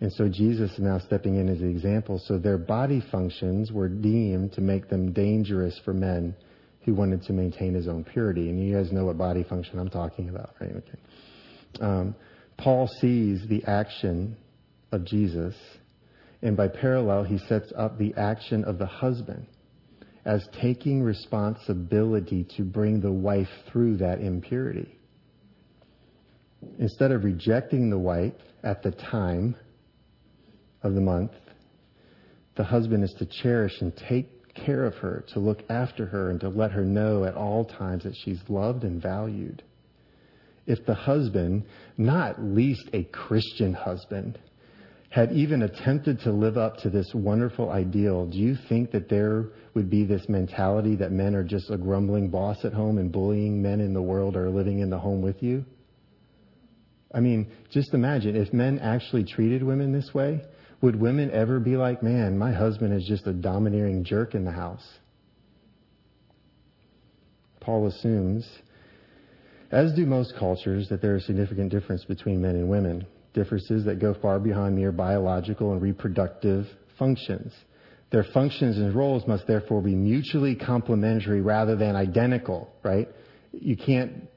And 0.00 0.12
so 0.12 0.28
Jesus 0.28 0.72
is 0.72 0.78
now 0.78 0.98
stepping 0.98 1.36
in 1.36 1.48
as 1.48 1.58
the 1.58 1.66
example. 1.66 2.20
So 2.24 2.38
their 2.38 2.58
body 2.58 3.02
functions 3.10 3.72
were 3.72 3.88
deemed 3.88 4.52
to 4.52 4.60
make 4.60 4.88
them 4.88 5.12
dangerous 5.12 5.78
for 5.84 5.92
men 5.92 6.34
who 6.84 6.94
wanted 6.94 7.22
to 7.22 7.32
maintain 7.32 7.74
his 7.74 7.88
own 7.88 8.04
purity. 8.04 8.48
And 8.48 8.62
you 8.62 8.74
guys 8.74 8.92
know 8.92 9.04
what 9.04 9.18
body 9.18 9.44
function 9.44 9.78
I'm 9.78 9.90
talking 9.90 10.28
about, 10.28 10.54
right? 10.60 10.70
Okay. 10.70 10.98
Um, 11.80 12.14
Paul 12.56 12.88
sees 13.00 13.46
the 13.48 13.64
action 13.64 14.36
of 14.92 15.04
Jesus, 15.04 15.54
and 16.42 16.56
by 16.56 16.68
parallel, 16.68 17.24
he 17.24 17.38
sets 17.38 17.72
up 17.76 17.98
the 17.98 18.14
action 18.16 18.64
of 18.64 18.78
the 18.78 18.86
husband 18.86 19.46
as 20.24 20.46
taking 20.60 21.02
responsibility 21.02 22.46
to 22.56 22.62
bring 22.62 23.00
the 23.00 23.12
wife 23.12 23.48
through 23.70 23.96
that 23.98 24.20
impurity. 24.20 24.98
Instead 26.78 27.10
of 27.12 27.24
rejecting 27.24 27.88
the 27.88 27.98
wife 27.98 28.34
at 28.62 28.82
the 28.82 28.90
time 28.90 29.56
of 30.82 30.94
the 30.94 31.00
month, 31.00 31.32
the 32.56 32.64
husband 32.64 33.02
is 33.02 33.14
to 33.18 33.24
cherish 33.24 33.80
and 33.80 33.96
take 34.08 34.28
care 34.54 34.84
of 34.84 34.94
her, 34.96 35.24
to 35.32 35.40
look 35.40 35.62
after 35.68 36.06
her, 36.06 36.30
and 36.30 36.40
to 36.40 36.48
let 36.48 36.72
her 36.72 36.84
know 36.84 37.24
at 37.24 37.34
all 37.34 37.64
times 37.64 38.04
that 38.04 38.16
she's 38.24 38.40
loved 38.48 38.84
and 38.84 39.00
valued. 39.00 39.62
If 40.66 40.84
the 40.86 40.94
husband, 40.94 41.64
not 41.96 42.42
least 42.42 42.88
a 42.92 43.04
Christian 43.04 43.72
husband, 43.72 44.38
had 45.10 45.32
even 45.32 45.62
attempted 45.62 46.20
to 46.20 46.30
live 46.30 46.56
up 46.56 46.76
to 46.78 46.90
this 46.90 47.10
wonderful 47.12 47.70
ideal, 47.70 48.26
do 48.26 48.38
you 48.38 48.56
think 48.68 48.92
that 48.92 49.08
there 49.08 49.46
would 49.74 49.90
be 49.90 50.04
this 50.04 50.28
mentality 50.28 50.94
that 50.96 51.10
men 51.10 51.34
are 51.34 51.42
just 51.42 51.70
a 51.70 51.76
grumbling 51.76 52.28
boss 52.28 52.64
at 52.64 52.72
home 52.72 52.98
and 52.98 53.10
bullying 53.10 53.60
men 53.60 53.80
in 53.80 53.92
the 53.92 54.02
world 54.02 54.36
are 54.36 54.48
living 54.48 54.78
in 54.78 54.88
the 54.88 54.98
home 54.98 55.20
with 55.20 55.42
you? 55.42 55.64
I 57.12 57.18
mean, 57.18 57.50
just 57.70 57.92
imagine 57.92 58.36
if 58.36 58.52
men 58.52 58.78
actually 58.78 59.24
treated 59.24 59.64
women 59.64 59.92
this 59.92 60.14
way, 60.14 60.42
would 60.82 60.96
women 60.96 61.30
ever 61.30 61.60
be 61.60 61.76
like, 61.76 62.02
man, 62.02 62.38
my 62.38 62.52
husband 62.52 62.92
is 62.94 63.06
just 63.06 63.26
a 63.26 63.32
domineering 63.32 64.04
jerk 64.04 64.34
in 64.34 64.44
the 64.44 64.52
house? 64.52 64.86
Paul 67.60 67.86
assumes 67.86 68.48
as 69.70 69.92
do 69.92 70.04
most 70.04 70.34
cultures, 70.36 70.88
that 70.88 71.00
there 71.00 71.14
is 71.14 71.24
significant 71.26 71.70
difference 71.70 72.04
between 72.04 72.42
men 72.42 72.56
and 72.56 72.68
women, 72.68 73.06
differences 73.34 73.84
that 73.84 74.00
go 74.00 74.14
far 74.20 74.40
beyond 74.40 74.74
mere 74.74 74.90
biological 74.90 75.72
and 75.72 75.80
reproductive 75.80 76.66
functions. 76.98 77.52
Their 78.10 78.24
functions 78.34 78.78
and 78.78 78.92
roles 78.92 79.26
must 79.28 79.46
therefore 79.46 79.80
be 79.80 79.94
mutually 79.94 80.56
complementary 80.56 81.40
rather 81.40 81.76
than 81.76 81.94
identical, 81.94 82.72
right? 82.82 83.08
You 83.52 83.76
can't 83.76 84.28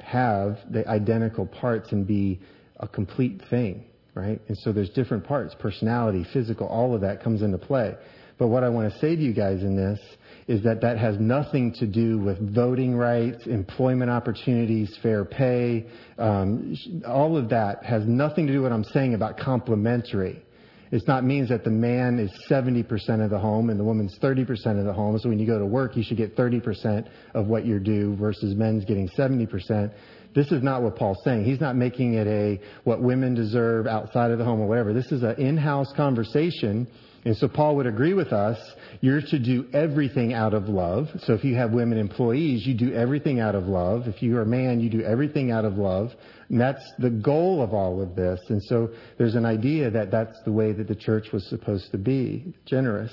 have 0.00 0.56
the 0.70 0.88
identical 0.88 1.44
parts 1.44 1.92
and 1.92 2.06
be 2.06 2.40
a 2.78 2.88
complete 2.88 3.42
thing, 3.50 3.84
right? 4.18 4.40
And 4.48 4.58
so 4.58 4.72
there's 4.72 4.90
different 4.90 5.24
parts, 5.24 5.54
personality, 5.58 6.26
physical, 6.32 6.66
all 6.66 6.94
of 6.94 7.00
that 7.02 7.22
comes 7.22 7.40
into 7.40 7.56
play. 7.56 7.94
But 8.36 8.48
what 8.48 8.64
I 8.64 8.68
want 8.68 8.92
to 8.92 8.98
say 8.98 9.14
to 9.14 9.22
you 9.22 9.32
guys 9.32 9.62
in 9.62 9.76
this 9.76 10.00
is 10.48 10.62
that 10.64 10.80
that 10.80 10.98
has 10.98 11.18
nothing 11.18 11.72
to 11.74 11.86
do 11.86 12.18
with 12.18 12.54
voting 12.54 12.96
rights, 12.96 13.46
employment 13.46 14.10
opportunities, 14.10 14.96
fair 15.02 15.24
pay. 15.24 15.86
Um, 16.18 16.76
all 17.06 17.36
of 17.36 17.48
that 17.50 17.84
has 17.84 18.04
nothing 18.06 18.46
to 18.46 18.52
do 18.52 18.62
with 18.62 18.70
what 18.70 18.74
I'm 18.74 18.84
saying 18.84 19.14
about 19.14 19.38
complementary. 19.38 20.42
It's 20.90 21.06
not 21.06 21.22
means 21.22 21.50
that 21.50 21.64
the 21.64 21.70
man 21.70 22.18
is 22.18 22.30
70% 22.48 23.22
of 23.22 23.30
the 23.30 23.38
home 23.38 23.70
and 23.70 23.78
the 23.78 23.84
woman's 23.84 24.18
30% 24.22 24.78
of 24.78 24.86
the 24.86 24.92
home. 24.92 25.18
So 25.18 25.28
when 25.28 25.38
you 25.38 25.46
go 25.46 25.58
to 25.58 25.66
work, 25.66 25.96
you 25.96 26.02
should 26.02 26.16
get 26.16 26.34
30% 26.34 27.08
of 27.34 27.46
what 27.46 27.66
you're 27.66 27.78
due 27.78 28.16
versus 28.16 28.54
men's 28.54 28.84
getting 28.84 29.08
70%. 29.08 29.92
This 30.34 30.52
is 30.52 30.62
not 30.62 30.82
what 30.82 30.96
Paul's 30.96 31.18
saying. 31.24 31.44
He's 31.44 31.60
not 31.60 31.76
making 31.76 32.14
it 32.14 32.26
a 32.26 32.60
what 32.84 33.02
women 33.02 33.34
deserve 33.34 33.86
outside 33.86 34.30
of 34.30 34.38
the 34.38 34.44
home 34.44 34.60
or 34.60 34.66
whatever. 34.66 34.92
This 34.92 35.10
is 35.10 35.22
an 35.22 35.36
in-house 35.36 35.92
conversation. 35.96 36.86
And 37.24 37.36
so 37.36 37.48
Paul 37.48 37.76
would 37.76 37.86
agree 37.86 38.14
with 38.14 38.32
us. 38.32 38.58
You're 39.00 39.20
to 39.20 39.38
do 39.38 39.66
everything 39.72 40.34
out 40.34 40.54
of 40.54 40.68
love. 40.68 41.08
So 41.24 41.34
if 41.34 41.44
you 41.44 41.56
have 41.56 41.72
women 41.72 41.98
employees, 41.98 42.66
you 42.66 42.74
do 42.74 42.92
everything 42.92 43.40
out 43.40 43.54
of 43.54 43.64
love. 43.64 44.06
If 44.06 44.22
you 44.22 44.36
are 44.36 44.42
a 44.42 44.46
man, 44.46 44.80
you 44.80 44.88
do 44.88 45.02
everything 45.02 45.50
out 45.50 45.64
of 45.64 45.76
love. 45.78 46.12
And 46.48 46.60
that's 46.60 46.84
the 46.98 47.10
goal 47.10 47.60
of 47.60 47.74
all 47.74 48.00
of 48.00 48.14
this. 48.14 48.40
And 48.48 48.62
so 48.62 48.90
there's 49.18 49.34
an 49.34 49.44
idea 49.44 49.90
that 49.90 50.10
that's 50.10 50.40
the 50.44 50.52
way 50.52 50.72
that 50.72 50.86
the 50.88 50.94
church 50.94 51.32
was 51.32 51.46
supposed 51.48 51.90
to 51.90 51.98
be, 51.98 52.54
generous. 52.64 53.12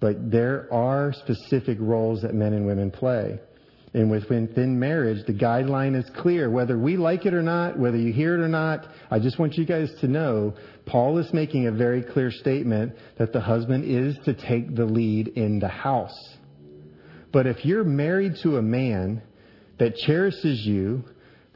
But 0.00 0.30
there 0.30 0.68
are 0.72 1.12
specific 1.12 1.78
roles 1.80 2.22
that 2.22 2.34
men 2.34 2.52
and 2.52 2.66
women 2.66 2.90
play. 2.90 3.38
And 3.94 4.10
within 4.10 4.78
marriage, 4.78 5.24
the 5.24 5.32
guideline 5.32 5.96
is 5.96 6.10
clear. 6.16 6.50
Whether 6.50 6.76
we 6.76 6.96
like 6.96 7.26
it 7.26 7.32
or 7.32 7.42
not, 7.42 7.78
whether 7.78 7.96
you 7.96 8.12
hear 8.12 8.34
it 8.34 8.40
or 8.40 8.48
not, 8.48 8.88
I 9.08 9.20
just 9.20 9.38
want 9.38 9.54
you 9.54 9.64
guys 9.64 9.88
to 10.00 10.08
know 10.08 10.54
Paul 10.84 11.18
is 11.18 11.32
making 11.32 11.68
a 11.68 11.72
very 11.72 12.02
clear 12.02 12.32
statement 12.32 12.94
that 13.18 13.32
the 13.32 13.40
husband 13.40 13.84
is 13.84 14.16
to 14.24 14.34
take 14.34 14.74
the 14.74 14.84
lead 14.84 15.28
in 15.28 15.60
the 15.60 15.68
house. 15.68 16.36
But 17.32 17.46
if 17.46 17.64
you're 17.64 17.84
married 17.84 18.34
to 18.42 18.56
a 18.56 18.62
man 18.62 19.22
that 19.78 19.94
cherishes 19.94 20.66
you, 20.66 21.04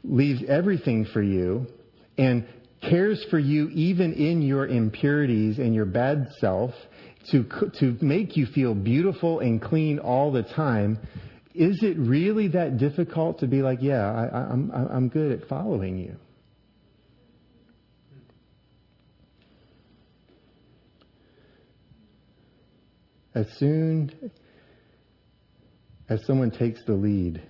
leaves 0.05 0.41
everything 0.47 1.05
for 1.11 1.21
you, 1.21 1.67
and 2.17 2.47
cares 2.81 3.25
for 3.29 3.39
you 3.39 3.67
even 3.69 4.13
in 4.13 4.41
your 4.41 4.65
impurities 4.65 5.57
and 5.57 5.75
your 5.75 5.85
bad 5.85 6.29
self 6.39 6.71
to, 7.31 7.43
to 7.79 7.97
make 8.01 8.37
you 8.37 8.45
feel 8.45 8.73
beautiful 8.73 9.39
and 9.39 9.61
clean 9.61 9.99
all 9.99 10.31
the 10.31 10.43
time, 10.43 10.97
is 11.53 11.81
it 11.81 11.97
really 11.97 12.47
that 12.49 12.77
difficult 12.77 13.39
to 13.39 13.47
be 13.47 13.61
like, 13.61 13.79
yeah, 13.81 14.05
I, 14.05 14.51
I'm, 14.51 14.71
I'm 14.71 15.09
good 15.09 15.31
at 15.31 15.47
following 15.47 15.97
you? 15.97 16.15
As 23.33 23.47
soon 23.57 24.31
as 26.09 26.25
someone 26.25 26.51
takes 26.51 26.83
the 26.85 26.93
lead 26.93 27.41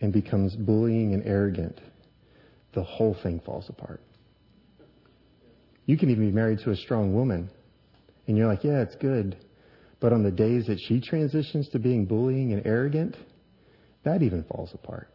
and 0.00 0.12
becomes 0.12 0.54
bullying 0.54 1.14
and 1.14 1.26
arrogant, 1.26 1.80
the 2.74 2.82
whole 2.82 3.16
thing 3.22 3.40
falls 3.44 3.68
apart. 3.68 4.02
You 5.86 5.96
can 5.96 6.10
even 6.10 6.26
be 6.26 6.32
married 6.32 6.60
to 6.60 6.70
a 6.70 6.76
strong 6.76 7.14
woman 7.14 7.50
and 8.26 8.36
you're 8.36 8.46
like, 8.46 8.62
yeah, 8.62 8.82
it's 8.82 8.94
good. 8.96 9.36
But 10.00 10.12
on 10.12 10.22
the 10.22 10.30
days 10.30 10.66
that 10.66 10.78
she 10.78 11.00
transitions 11.00 11.68
to 11.70 11.78
being 11.78 12.04
bullying 12.04 12.52
and 12.52 12.64
arrogant, 12.66 13.16
that 14.04 14.22
even 14.22 14.44
falls 14.44 14.70
apart. 14.72 15.10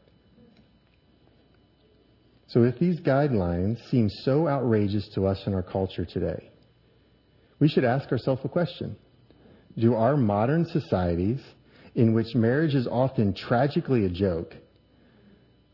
So 2.48 2.64
if 2.64 2.78
these 2.78 3.00
guidelines 3.00 3.78
seem 3.90 4.10
so 4.10 4.48
outrageous 4.48 5.10
to 5.16 5.26
us 5.26 5.42
in 5.48 5.54
our 5.54 5.64
culture 5.64 6.06
today, 6.06 6.52
we 7.60 7.68
should 7.68 7.86
ask 7.86 8.12
ourselves 8.12 8.42
a 8.44 8.50
question. 8.50 8.96
Do 9.78 9.96
our 9.96 10.18
modern 10.18 10.66
societies, 10.66 11.40
in 11.96 12.14
which 12.14 12.36
marriage 12.36 12.76
is 12.76 12.86
often 12.86 13.34
tragically 13.34 14.06
a 14.06 14.10
joke, 14.10 14.54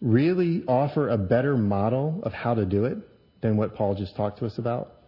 really 0.02 0.64
offer 0.68 1.10
a 1.10 1.18
better 1.18 1.57
model 1.57 2.22
of 2.23 2.31
how 2.31 2.53
to 2.53 2.65
do 2.65 2.86
it 2.86 2.98
than 3.41 3.57
what 3.57 3.76
Paul 3.76 3.95
just 3.95 4.15
talked 4.15 4.40
to 4.40 4.45
us 4.45 4.57
about? 4.57 4.99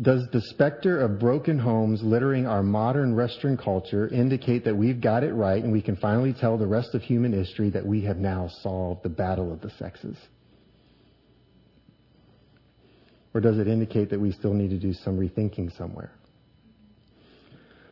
Does 0.00 0.28
the 0.30 0.42
specter 0.42 1.00
of 1.00 1.18
broken 1.18 1.58
homes 1.58 2.02
littering 2.02 2.46
our 2.46 2.62
modern 2.62 3.16
Western 3.16 3.56
culture 3.56 4.08
indicate 4.08 4.64
that 4.64 4.76
we've 4.76 5.00
got 5.00 5.24
it 5.24 5.32
right 5.32 5.62
and 5.62 5.72
we 5.72 5.80
can 5.80 5.96
finally 5.96 6.34
tell 6.34 6.58
the 6.58 6.66
rest 6.66 6.94
of 6.94 7.00
human 7.00 7.32
history 7.32 7.70
that 7.70 7.86
we 7.86 8.02
have 8.02 8.18
now 8.18 8.48
solved 8.60 9.02
the 9.02 9.08
battle 9.08 9.50
of 9.50 9.62
the 9.62 9.70
sexes? 9.70 10.16
Or 13.32 13.40
does 13.40 13.58
it 13.58 13.68
indicate 13.68 14.10
that 14.10 14.20
we 14.20 14.32
still 14.32 14.52
need 14.52 14.68
to 14.68 14.78
do 14.78 14.92
some 14.92 15.18
rethinking 15.18 15.74
somewhere? 15.78 16.12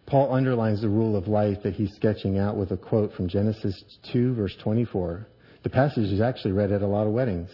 Paul 0.06 0.35
underlines 0.35 0.82
the 0.82 0.89
rule 0.90 1.16
of 1.16 1.26
life 1.26 1.62
that 1.62 1.72
he's 1.72 1.94
sketching 1.94 2.39
out 2.39 2.56
with 2.56 2.70
a 2.72 2.76
quote 2.76 3.14
from 3.14 3.28
Genesis 3.28 3.82
2 4.12 4.35
verse 4.35 4.55
24. 4.62 5.26
The 5.62 5.70
passage 5.70 6.12
is 6.12 6.20
actually 6.20 6.52
read 6.52 6.70
at 6.70 6.82
a 6.82 6.86
lot 6.86 7.06
of 7.06 7.14
weddings. 7.14 7.48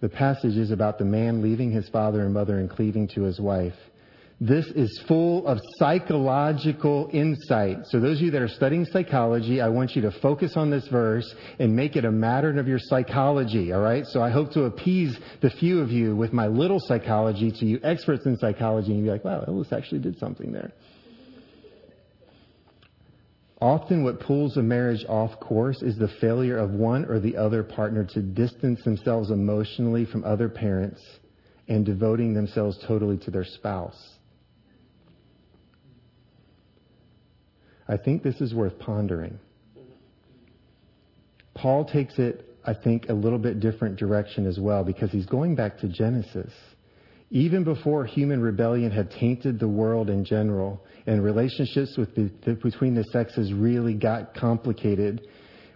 The 0.00 0.08
passage 0.08 0.56
is 0.56 0.70
about 0.70 0.98
the 0.98 1.04
man 1.04 1.42
leaving 1.42 1.72
his 1.72 1.88
father 1.88 2.24
and 2.24 2.32
mother 2.32 2.58
and 2.58 2.70
cleaving 2.70 3.08
to 3.08 3.22
his 3.22 3.40
wife. 3.40 3.74
This 4.40 4.66
is 4.66 5.02
full 5.08 5.48
of 5.48 5.58
psychological 5.78 7.10
insight. 7.12 7.78
So 7.86 7.98
those 7.98 8.18
of 8.18 8.22
you 8.22 8.30
that 8.30 8.42
are 8.42 8.46
studying 8.46 8.84
psychology, 8.84 9.60
I 9.60 9.68
want 9.68 9.96
you 9.96 10.02
to 10.02 10.12
focus 10.12 10.52
on 10.56 10.70
this 10.70 10.86
verse 10.86 11.34
and 11.58 11.74
make 11.74 11.96
it 11.96 12.04
a 12.04 12.12
matter 12.12 12.56
of 12.56 12.68
your 12.68 12.78
psychology, 12.78 13.74
alright? 13.74 14.06
So 14.06 14.22
I 14.22 14.30
hope 14.30 14.52
to 14.52 14.64
appease 14.64 15.18
the 15.40 15.50
few 15.50 15.80
of 15.80 15.90
you 15.90 16.14
with 16.14 16.32
my 16.32 16.46
little 16.46 16.78
psychology 16.78 17.50
to 17.50 17.66
you 17.66 17.80
experts 17.82 18.26
in 18.26 18.36
psychology 18.36 18.92
and 18.92 18.98
you'll 18.98 19.06
be 19.06 19.10
like, 19.10 19.24
wow, 19.24 19.44
Ellis 19.48 19.72
actually 19.72 20.02
did 20.02 20.16
something 20.20 20.52
there. 20.52 20.70
Often 23.60 24.04
what 24.04 24.20
pulls 24.20 24.56
a 24.56 24.62
marriage 24.62 25.04
off 25.08 25.40
course 25.40 25.82
is 25.82 25.98
the 25.98 26.08
failure 26.20 26.56
of 26.58 26.70
one 26.70 27.04
or 27.06 27.18
the 27.18 27.36
other 27.36 27.64
partner 27.64 28.04
to 28.04 28.22
distance 28.22 28.82
themselves 28.84 29.30
emotionally 29.30 30.04
from 30.04 30.24
other 30.24 30.48
parents 30.48 31.00
and 31.66 31.84
devoting 31.84 32.34
themselves 32.34 32.78
totally 32.86 33.18
to 33.18 33.30
their 33.32 33.44
spouse. 33.44 34.18
I 37.88 37.96
think 37.96 38.22
this 38.22 38.40
is 38.40 38.54
worth 38.54 38.78
pondering. 38.78 39.38
Paul 41.54 41.84
takes 41.84 42.18
it, 42.18 42.56
I 42.64 42.74
think, 42.74 43.08
a 43.08 43.14
little 43.14 43.38
bit 43.38 43.58
different 43.58 43.96
direction 43.96 44.46
as 44.46 44.58
well 44.60 44.84
because 44.84 45.10
he's 45.10 45.26
going 45.26 45.56
back 45.56 45.78
to 45.78 45.88
Genesis. 45.88 46.52
Even 47.30 47.62
before 47.62 48.06
human 48.06 48.40
rebellion 48.40 48.90
had 48.90 49.10
tainted 49.10 49.60
the 49.60 49.68
world 49.68 50.08
in 50.08 50.24
general 50.24 50.82
and 51.06 51.22
relationships 51.22 51.94
with 51.98 52.14
the, 52.14 52.30
the, 52.46 52.54
between 52.54 52.94
the 52.94 53.04
sexes 53.04 53.52
really 53.52 53.92
got 53.92 54.34
complicated, 54.34 55.26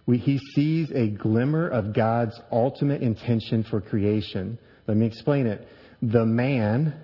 we, 0.07 0.17
he 0.17 0.39
sees 0.55 0.91
a 0.91 1.09
glimmer 1.09 1.67
of 1.67 1.93
God's 1.93 2.39
ultimate 2.51 3.03
intention 3.03 3.63
for 3.69 3.81
creation. 3.81 4.57
Let 4.87 4.97
me 4.97 5.05
explain 5.05 5.45
it. 5.45 5.67
The 6.01 6.25
man, 6.25 6.99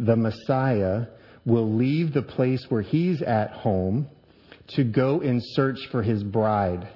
the 0.00 0.16
Messiah, 0.16 1.06
will 1.46 1.72
leave 1.72 2.12
the 2.12 2.22
place 2.22 2.66
where 2.68 2.82
he's 2.82 3.22
at 3.22 3.52
home 3.52 4.08
to 4.70 4.84
go 4.84 5.20
in 5.20 5.40
search 5.40 5.78
for 5.92 6.02
his 6.02 6.24
bride. 6.24 6.88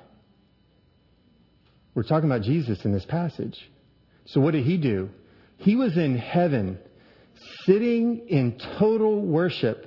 We're 1.94 2.02
talking 2.02 2.28
about 2.28 2.42
Jesus 2.42 2.84
in 2.84 2.92
this 2.92 3.06
passage. 3.06 3.56
So 4.26 4.40
what 4.40 4.50
did 4.50 4.64
he 4.64 4.76
do? 4.76 5.08
He 5.58 5.76
was 5.76 5.96
in 5.96 6.18
heaven 6.18 6.78
sitting 7.64 8.26
in 8.28 8.58
total 8.78 9.20
worship. 9.20 9.86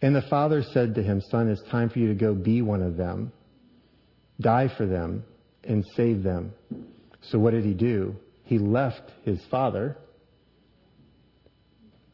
And 0.00 0.14
the 0.14 0.22
father 0.22 0.62
said 0.62 0.96
to 0.96 1.02
him, 1.02 1.20
Son, 1.30 1.48
it's 1.48 1.62
time 1.70 1.88
for 1.88 1.98
you 1.98 2.08
to 2.08 2.14
go 2.14 2.34
be 2.34 2.60
one 2.62 2.82
of 2.82 2.96
them, 2.96 3.32
die 4.40 4.68
for 4.76 4.86
them, 4.86 5.24
and 5.62 5.84
save 5.96 6.22
them. 6.22 6.52
So 7.22 7.38
what 7.38 7.52
did 7.52 7.64
he 7.64 7.74
do? 7.74 8.16
He 8.44 8.58
left 8.58 9.12
his 9.24 9.40
father. 9.50 9.96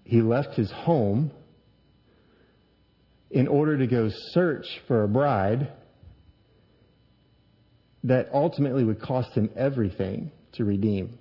He 0.04 0.20
left 0.20 0.54
his 0.54 0.70
home 0.70 1.30
in 3.30 3.48
order 3.48 3.78
to 3.78 3.86
go 3.86 4.10
search 4.32 4.66
for 4.86 5.04
a 5.04 5.08
bride 5.08 5.72
that 8.04 8.28
ultimately 8.32 8.84
would 8.84 9.00
cost 9.00 9.32
him 9.32 9.50
everything 9.56 10.30
to 10.52 10.64
redeem. 10.64 11.18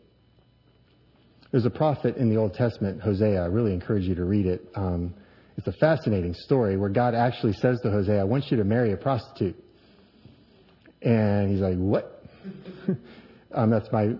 There's 1.51 1.65
a 1.65 1.69
prophet 1.69 2.17
in 2.17 2.29
the 2.29 2.35
Old 2.35 2.53
Testament, 2.53 3.01
Hosea. 3.01 3.41
I 3.41 3.45
really 3.45 3.73
encourage 3.73 4.03
you 4.03 4.15
to 4.15 4.25
read 4.25 4.45
it. 4.45 4.67
Um, 4.75 5.13
it's 5.55 5.67
a 5.67 5.71
fascinating 5.71 6.33
story 6.33 6.77
where 6.77 6.89
God 6.89 7.15
actually 7.15 7.53
says 7.53 7.79
to 7.81 7.89
Hosea, 7.89 8.19
I 8.19 8.25
want 8.25 8.45
you 8.51 8.57
to 8.57 8.63
marry 8.63 8.91
a 8.91 8.97
prostitute. 8.97 9.55
And 11.01 11.49
he's 11.49 11.61
like, 11.61 11.77
what? 11.77 12.23
um, 13.53 13.69
that's 13.69 13.91
my 13.91 14.15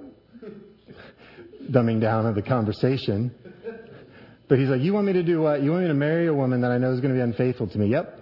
dumbing 1.69 2.01
down 2.01 2.25
of 2.25 2.35
the 2.35 2.41
conversation. 2.41 3.33
But 4.47 4.59
he's 4.59 4.69
like, 4.69 4.81
you 4.81 4.93
want 4.93 5.05
me 5.05 5.13
to 5.13 5.23
do 5.23 5.41
what? 5.41 5.61
You 5.61 5.71
want 5.71 5.83
me 5.83 5.87
to 5.89 5.93
marry 5.93 6.27
a 6.27 6.33
woman 6.33 6.61
that 6.61 6.71
I 6.71 6.77
know 6.77 6.93
is 6.93 7.01
going 7.01 7.13
to 7.13 7.17
be 7.17 7.23
unfaithful 7.23 7.67
to 7.67 7.77
me? 7.77 7.87
Yep. 7.87 8.19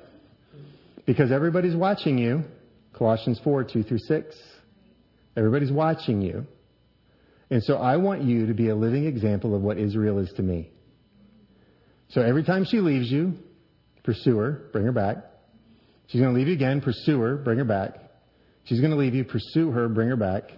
Because 1.06 1.32
everybody's 1.32 1.76
watching 1.76 2.18
you. 2.18 2.44
Colossians 2.94 3.40
4, 3.44 3.64
2 3.65 3.84
through 3.84 3.99
6. 3.99 4.36
Everybody's 5.38 5.72
watching 5.72 6.22
you. 6.22 6.48
And 7.50 7.64
so 7.64 7.76
I 7.76 7.98
want 7.98 8.24
you 8.24 8.48
to 8.48 8.54
be 8.54 8.70
a 8.70 8.76
living 8.76 9.06
example 9.06 9.56
of 9.56 9.62
what 9.62 9.78
Israel 9.78 10.20
is 10.20 10.32
to 10.38 10.44
me. 10.44 10.72
So 12.10 12.22
every 12.22 12.44
time 12.44 12.66
she 12.66 12.80
leaves 12.80 13.12
you, 13.12 13.34
pursue 14.04 14.38
her, 14.38 14.70
bring 14.72 14.86
her 14.86 14.92
back. 14.92 15.18
She's 16.08 16.22
going 16.22 16.34
to 16.34 16.38
leave 16.38 16.48
you 16.48 16.54
again, 16.54 16.82
pursue 16.82 17.20
her, 17.22 17.36
bring 17.38 17.58
her 17.58 17.66
back. 17.66 17.98
She's 18.66 18.80
going 18.80 18.92
to 18.92 18.98
leave 18.98 19.14
you, 19.14 19.24
pursue 19.24 19.72
her, 19.72 19.88
bring 19.90 20.10
her 20.10 20.16
back. 20.16 20.52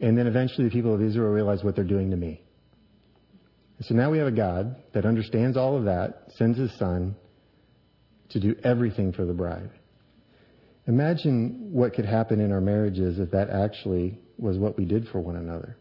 And 0.00 0.16
then 0.16 0.26
eventually 0.26 0.68
the 0.68 0.72
people 0.72 0.94
of 0.94 1.02
Israel 1.02 1.30
realize 1.30 1.62
what 1.62 1.76
they're 1.76 1.84
doing 1.84 2.10
to 2.10 2.16
me. 2.16 2.42
And 3.78 3.86
so 3.86 3.94
now 3.94 4.10
we 4.10 4.18
have 4.18 4.26
a 4.26 4.32
God 4.32 4.76
that 4.94 5.04
understands 5.04 5.56
all 5.56 5.76
of 5.76 5.84
that, 5.84 6.24
sends 6.36 6.58
his 6.58 6.76
son 6.78 7.16
to 8.30 8.40
do 8.40 8.54
everything 8.64 9.12
for 9.12 9.24
the 9.24 9.32
bride. 9.32 9.70
Imagine 10.86 11.70
what 11.72 11.94
could 11.94 12.04
happen 12.04 12.40
in 12.40 12.52
our 12.52 12.60
marriages 12.60 13.18
if 13.18 13.30
that 13.30 13.50
actually 13.50 14.18
was 14.38 14.58
what 14.58 14.76
we 14.76 14.84
did 14.84 15.06
for 15.08 15.20
one 15.20 15.36
another. 15.36 15.76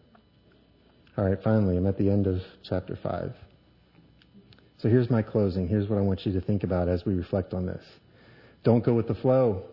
All 1.17 1.25
right, 1.25 1.37
finally, 1.43 1.77
I'm 1.77 1.87
at 1.87 1.97
the 1.97 2.09
end 2.09 2.27
of 2.27 2.41
chapter 2.63 2.97
5. 3.01 3.33
So 4.77 4.89
here's 4.89 5.09
my 5.09 5.21
closing. 5.21 5.67
Here's 5.67 5.89
what 5.89 5.99
I 5.99 6.01
want 6.01 6.25
you 6.25 6.31
to 6.33 6.41
think 6.41 6.63
about 6.63 6.87
as 6.87 7.05
we 7.05 7.13
reflect 7.13 7.53
on 7.53 7.65
this. 7.65 7.83
Don't 8.63 8.83
go 8.83 8.93
with 8.93 9.07
the 9.07 9.15
flow. 9.15 9.63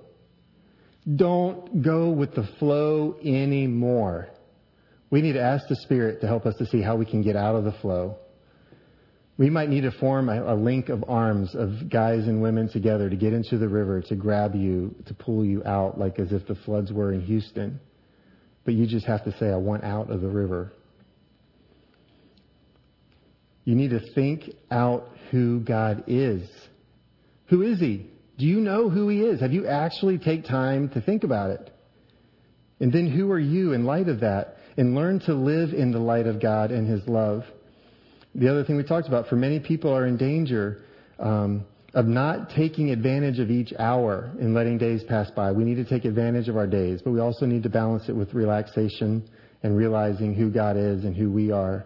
Don't 1.16 1.82
go 1.82 2.10
with 2.10 2.35
the 2.35 2.47
flow 2.59 3.16
anymore. 3.24 4.28
We 5.10 5.23
need 5.23 5.35
to 5.35 5.43
ask 5.43 5.66
the 5.69 5.77
Spirit 5.77 6.20
to 6.20 6.27
help 6.27 6.44
us 6.44 6.55
to 6.56 6.66
see 6.66 6.82
how 6.82 6.97
we 6.97 7.06
can 7.06 7.23
get 7.23 7.36
out 7.36 7.55
of 7.55 7.65
the 7.65 7.73
flow. 7.73 8.16
We 9.39 9.48
might 9.48 9.69
need 9.69 9.82
to 9.82 9.93
form 9.93 10.28
a, 10.28 10.52
a, 10.52 10.56
link 10.56 10.89
of 10.89 11.05
arms 11.06 11.55
of 11.55 11.89
guys 11.89 12.27
and 12.27 12.43
women 12.43 12.69
together 12.69 13.09
to 13.09 13.15
get 13.16 13.32
into 13.32 13.56
the 13.56 13.69
river, 13.69 14.02
to 14.02 14.16
grab 14.16 14.56
you, 14.56 14.94
to 15.06 15.15
pull 15.15 15.44
you 15.44 15.62
out, 15.65 15.98
like 15.98 16.19
as 16.19 16.32
if 16.32 16.47
the 16.48 16.56
floods 16.56 16.93
were 16.93 17.12
in 17.12 17.20
Houston. 17.20 17.78
But 18.65 18.74
you 18.74 18.86
just 18.86 19.06
have 19.06 19.24
to 19.24 19.39
say, 19.39 19.47
I 19.48 19.56
want 19.56 19.85
out 19.85 20.10
of 20.10 20.20
the 20.20 20.28
river. 20.28 20.73
You 23.69 23.74
need 23.74 23.90
to 23.90 24.01
think 24.15 24.45
out 24.70 25.11
who 25.31 25.61
God 25.61 26.05
is. 26.07 26.49
Who 27.51 27.61
is 27.61 27.78
He? 27.78 28.07
Do 28.39 28.47
you 28.47 28.61
know 28.61 28.89
who 28.89 29.11
He 29.11 29.20
is? 29.20 29.43
Have 29.43 29.53
you 29.53 29.66
actually 29.66 30.16
take 30.16 30.47
time 30.47 30.89
to 30.95 31.03
think 31.03 31.23
about 31.23 31.51
it? 31.51 31.70
And 32.81 32.90
then 32.90 33.11
who 33.11 33.31
are 33.31 33.39
you 33.39 33.74
in 33.74 33.85
light 33.85 34.09
of 34.09 34.20
that? 34.20 34.57
And 34.78 34.95
learn 34.95 35.20
to 35.27 35.35
live 35.35 35.74
in 35.74 35.93
the 35.93 35.99
light 35.99 36.27
of 36.27 36.40
God 36.40 36.70
and 36.70 36.89
His 36.89 37.07
love. 37.07 37.43
The 38.35 38.49
other 38.49 38.65
thing 38.65 38.78
we 38.78 38.85
talked 38.85 39.07
about, 39.07 39.28
for 39.28 39.36
many 39.36 39.61
people 39.61 39.95
are 39.95 40.07
in 40.07 40.16
danger 40.16 40.81
um, 41.19 41.66
of 41.93 42.07
not 42.07 42.49
taking 42.57 42.89
advantage 42.90 43.39
of 43.39 43.51
each 43.51 43.74
hour 43.78 44.31
and 44.40 44.55
letting 44.55 44.78
days 44.78 45.05
pass 45.05 45.31
by. 45.32 45.53
We 45.53 45.65
need 45.65 45.74
to 45.74 45.85
take 45.85 46.07
advantage 46.07 46.49
of 46.49 46.57
our 46.57 46.66
days, 46.66 47.03
but 47.05 47.11
we 47.11 47.20
also 47.20 47.45
need 47.45 47.65
to 47.65 47.69
balance 47.69 48.09
it 48.09 48.16
with 48.16 48.32
relaxation 48.32 49.28
and 49.62 49.77
realizing 49.77 50.32
who 50.32 50.51
God 50.51 50.78
is 50.78 51.05
and 51.05 51.15
who 51.15 51.31
we 51.31 51.53
are. 51.53 51.85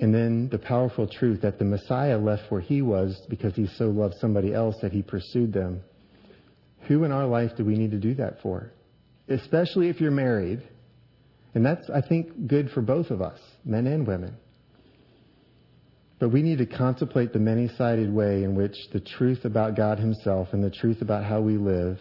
And 0.00 0.14
then 0.14 0.48
the 0.50 0.58
powerful 0.58 1.08
truth 1.08 1.42
that 1.42 1.58
the 1.58 1.64
Messiah 1.64 2.18
left 2.18 2.50
where 2.50 2.60
he 2.60 2.82
was 2.82 3.20
because 3.28 3.54
he 3.54 3.66
so 3.76 3.86
loved 3.86 4.14
somebody 4.20 4.54
else 4.54 4.76
that 4.82 4.92
he 4.92 5.02
pursued 5.02 5.52
them. 5.52 5.80
Who 6.86 7.04
in 7.04 7.10
our 7.10 7.26
life 7.26 7.52
do 7.56 7.64
we 7.64 7.76
need 7.76 7.90
to 7.90 7.98
do 7.98 8.14
that 8.14 8.40
for? 8.40 8.72
Especially 9.28 9.88
if 9.88 10.00
you're 10.00 10.10
married. 10.10 10.62
And 11.54 11.66
that's, 11.66 11.90
I 11.90 12.00
think, 12.00 12.46
good 12.46 12.70
for 12.70 12.80
both 12.80 13.10
of 13.10 13.20
us, 13.20 13.40
men 13.64 13.86
and 13.86 14.06
women. 14.06 14.36
But 16.20 16.30
we 16.30 16.42
need 16.42 16.58
to 16.58 16.66
contemplate 16.66 17.32
the 17.32 17.38
many 17.38 17.68
sided 17.76 18.12
way 18.12 18.44
in 18.44 18.54
which 18.54 18.76
the 18.92 19.00
truth 19.00 19.44
about 19.44 19.76
God 19.76 19.98
Himself 19.98 20.48
and 20.52 20.62
the 20.62 20.70
truth 20.70 21.02
about 21.02 21.24
how 21.24 21.40
we 21.40 21.56
live 21.56 21.98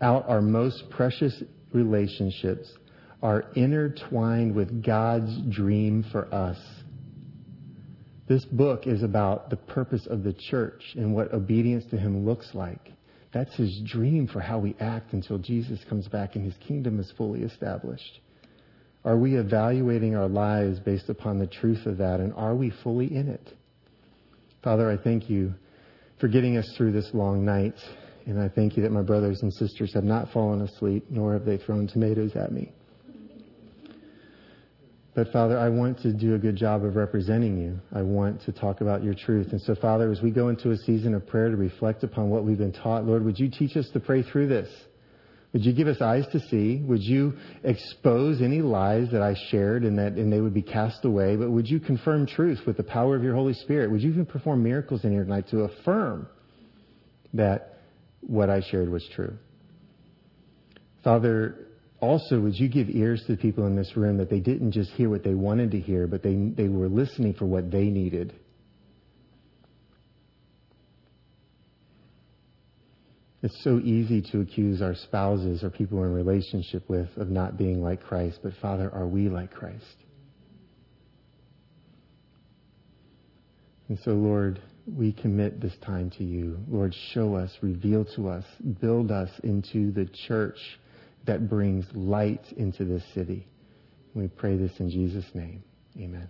out 0.00 0.28
our 0.28 0.40
most 0.40 0.84
precious 0.90 1.42
relationships 1.72 2.70
are 3.22 3.46
intertwined 3.54 4.54
with 4.54 4.84
God's 4.84 5.36
dream 5.50 6.04
for 6.12 6.32
us. 6.32 6.58
This 8.28 8.44
book 8.44 8.86
is 8.86 9.02
about 9.02 9.48
the 9.48 9.56
purpose 9.56 10.06
of 10.06 10.22
the 10.22 10.34
church 10.34 10.82
and 10.96 11.14
what 11.14 11.32
obedience 11.32 11.86
to 11.90 11.96
Him 11.96 12.26
looks 12.26 12.50
like. 12.52 12.92
That's 13.32 13.54
His 13.54 13.80
dream 13.86 14.28
for 14.28 14.40
how 14.40 14.58
we 14.58 14.76
act 14.80 15.14
until 15.14 15.38
Jesus 15.38 15.80
comes 15.88 16.06
back 16.08 16.36
and 16.36 16.44
His 16.44 16.54
kingdom 16.66 17.00
is 17.00 17.10
fully 17.16 17.40
established. 17.40 18.20
Are 19.04 19.16
we 19.16 19.36
evaluating 19.36 20.14
our 20.14 20.28
lives 20.28 20.78
based 20.78 21.08
upon 21.08 21.38
the 21.38 21.46
truth 21.46 21.86
of 21.86 21.96
that? 21.98 22.20
And 22.20 22.34
are 22.34 22.54
we 22.54 22.70
fully 22.82 23.06
in 23.06 23.28
it? 23.28 23.54
Father, 24.62 24.90
I 24.90 25.02
thank 25.02 25.30
you 25.30 25.54
for 26.20 26.28
getting 26.28 26.58
us 26.58 26.70
through 26.76 26.92
this 26.92 27.08
long 27.14 27.46
night. 27.46 27.76
And 28.26 28.38
I 28.38 28.50
thank 28.50 28.76
you 28.76 28.82
that 28.82 28.92
my 28.92 29.00
brothers 29.00 29.40
and 29.40 29.54
sisters 29.54 29.94
have 29.94 30.04
not 30.04 30.30
fallen 30.32 30.60
asleep, 30.60 31.06
nor 31.08 31.32
have 31.32 31.46
they 31.46 31.56
thrown 31.56 31.86
tomatoes 31.86 32.36
at 32.36 32.52
me. 32.52 32.72
But 35.18 35.32
Father, 35.32 35.58
I 35.58 35.68
want 35.68 35.98
to 36.02 36.12
do 36.12 36.36
a 36.36 36.38
good 36.38 36.54
job 36.54 36.84
of 36.84 36.94
representing 36.94 37.58
you. 37.58 37.80
I 37.92 38.02
want 38.02 38.40
to 38.42 38.52
talk 38.52 38.82
about 38.82 39.02
your 39.02 39.14
truth. 39.14 39.48
And 39.50 39.60
so, 39.60 39.74
Father, 39.74 40.12
as 40.12 40.22
we 40.22 40.30
go 40.30 40.48
into 40.48 40.70
a 40.70 40.76
season 40.76 41.12
of 41.12 41.26
prayer 41.26 41.50
to 41.50 41.56
reflect 41.56 42.04
upon 42.04 42.30
what 42.30 42.44
we've 42.44 42.56
been 42.56 42.70
taught, 42.70 43.04
Lord, 43.04 43.24
would 43.24 43.36
you 43.36 43.50
teach 43.50 43.76
us 43.76 43.90
to 43.94 43.98
pray 43.98 44.22
through 44.22 44.46
this? 44.46 44.68
Would 45.52 45.64
you 45.64 45.72
give 45.72 45.88
us 45.88 46.00
eyes 46.00 46.24
to 46.30 46.38
see? 46.38 46.84
Would 46.86 47.02
you 47.02 47.32
expose 47.64 48.40
any 48.40 48.62
lies 48.62 49.08
that 49.10 49.20
I 49.20 49.34
shared 49.50 49.82
and 49.82 49.98
that 49.98 50.12
and 50.12 50.32
they 50.32 50.40
would 50.40 50.54
be 50.54 50.62
cast 50.62 51.04
away? 51.04 51.34
But 51.34 51.50
would 51.50 51.66
you 51.66 51.80
confirm 51.80 52.24
truth 52.24 52.60
with 52.64 52.76
the 52.76 52.84
power 52.84 53.16
of 53.16 53.24
your 53.24 53.34
Holy 53.34 53.54
Spirit? 53.54 53.90
Would 53.90 54.02
you 54.02 54.10
even 54.10 54.24
perform 54.24 54.62
miracles 54.62 55.04
in 55.04 55.10
here 55.10 55.24
tonight 55.24 55.48
to 55.48 55.62
affirm 55.62 56.28
that 57.34 57.80
what 58.20 58.50
I 58.50 58.60
shared 58.70 58.88
was 58.88 59.04
true? 59.16 59.36
Father, 61.02 61.66
also 62.00 62.38
would 62.40 62.54
you 62.54 62.68
give 62.68 62.88
ears 62.88 63.22
to 63.26 63.32
the 63.32 63.38
people 63.38 63.66
in 63.66 63.74
this 63.74 63.96
room 63.96 64.18
that 64.18 64.30
they 64.30 64.40
didn't 64.40 64.72
just 64.72 64.90
hear 64.92 65.10
what 65.10 65.24
they 65.24 65.34
wanted 65.34 65.72
to 65.72 65.80
hear, 65.80 66.06
but 66.06 66.22
they, 66.22 66.34
they 66.34 66.68
were 66.68 66.88
listening 66.88 67.34
for 67.34 67.46
what 67.46 67.70
they 67.70 67.84
needed. 67.84 68.34
It's 73.42 73.62
so 73.62 73.78
easy 73.78 74.20
to 74.32 74.40
accuse 74.40 74.82
our 74.82 74.94
spouses 74.94 75.62
or 75.62 75.70
people 75.70 75.98
we're 75.98 76.06
in 76.06 76.14
relationship 76.14 76.88
with 76.88 77.08
of 77.16 77.28
not 77.30 77.56
being 77.56 77.82
like 77.82 78.02
Christ, 78.02 78.40
but 78.42 78.52
Father, 78.60 78.92
are 78.92 79.06
we 79.06 79.28
like 79.28 79.52
Christ? 79.52 79.84
And 83.88 83.98
so, 84.04 84.10
Lord, 84.10 84.60
we 84.86 85.12
commit 85.12 85.60
this 85.60 85.74
time 85.84 86.10
to 86.18 86.24
you. 86.24 86.58
Lord, 86.68 86.94
show 87.12 87.36
us, 87.36 87.50
reveal 87.62 88.04
to 88.16 88.28
us, 88.28 88.44
build 88.80 89.10
us 89.10 89.30
into 89.44 89.92
the 89.92 90.08
church 90.26 90.58
that 91.28 91.48
brings 91.48 91.86
light 91.94 92.44
into 92.56 92.84
this 92.84 93.04
city. 93.14 93.46
We 94.14 94.26
pray 94.28 94.56
this 94.56 94.72
in 94.80 94.90
Jesus' 94.90 95.26
name. 95.34 95.62
Amen. 95.96 96.28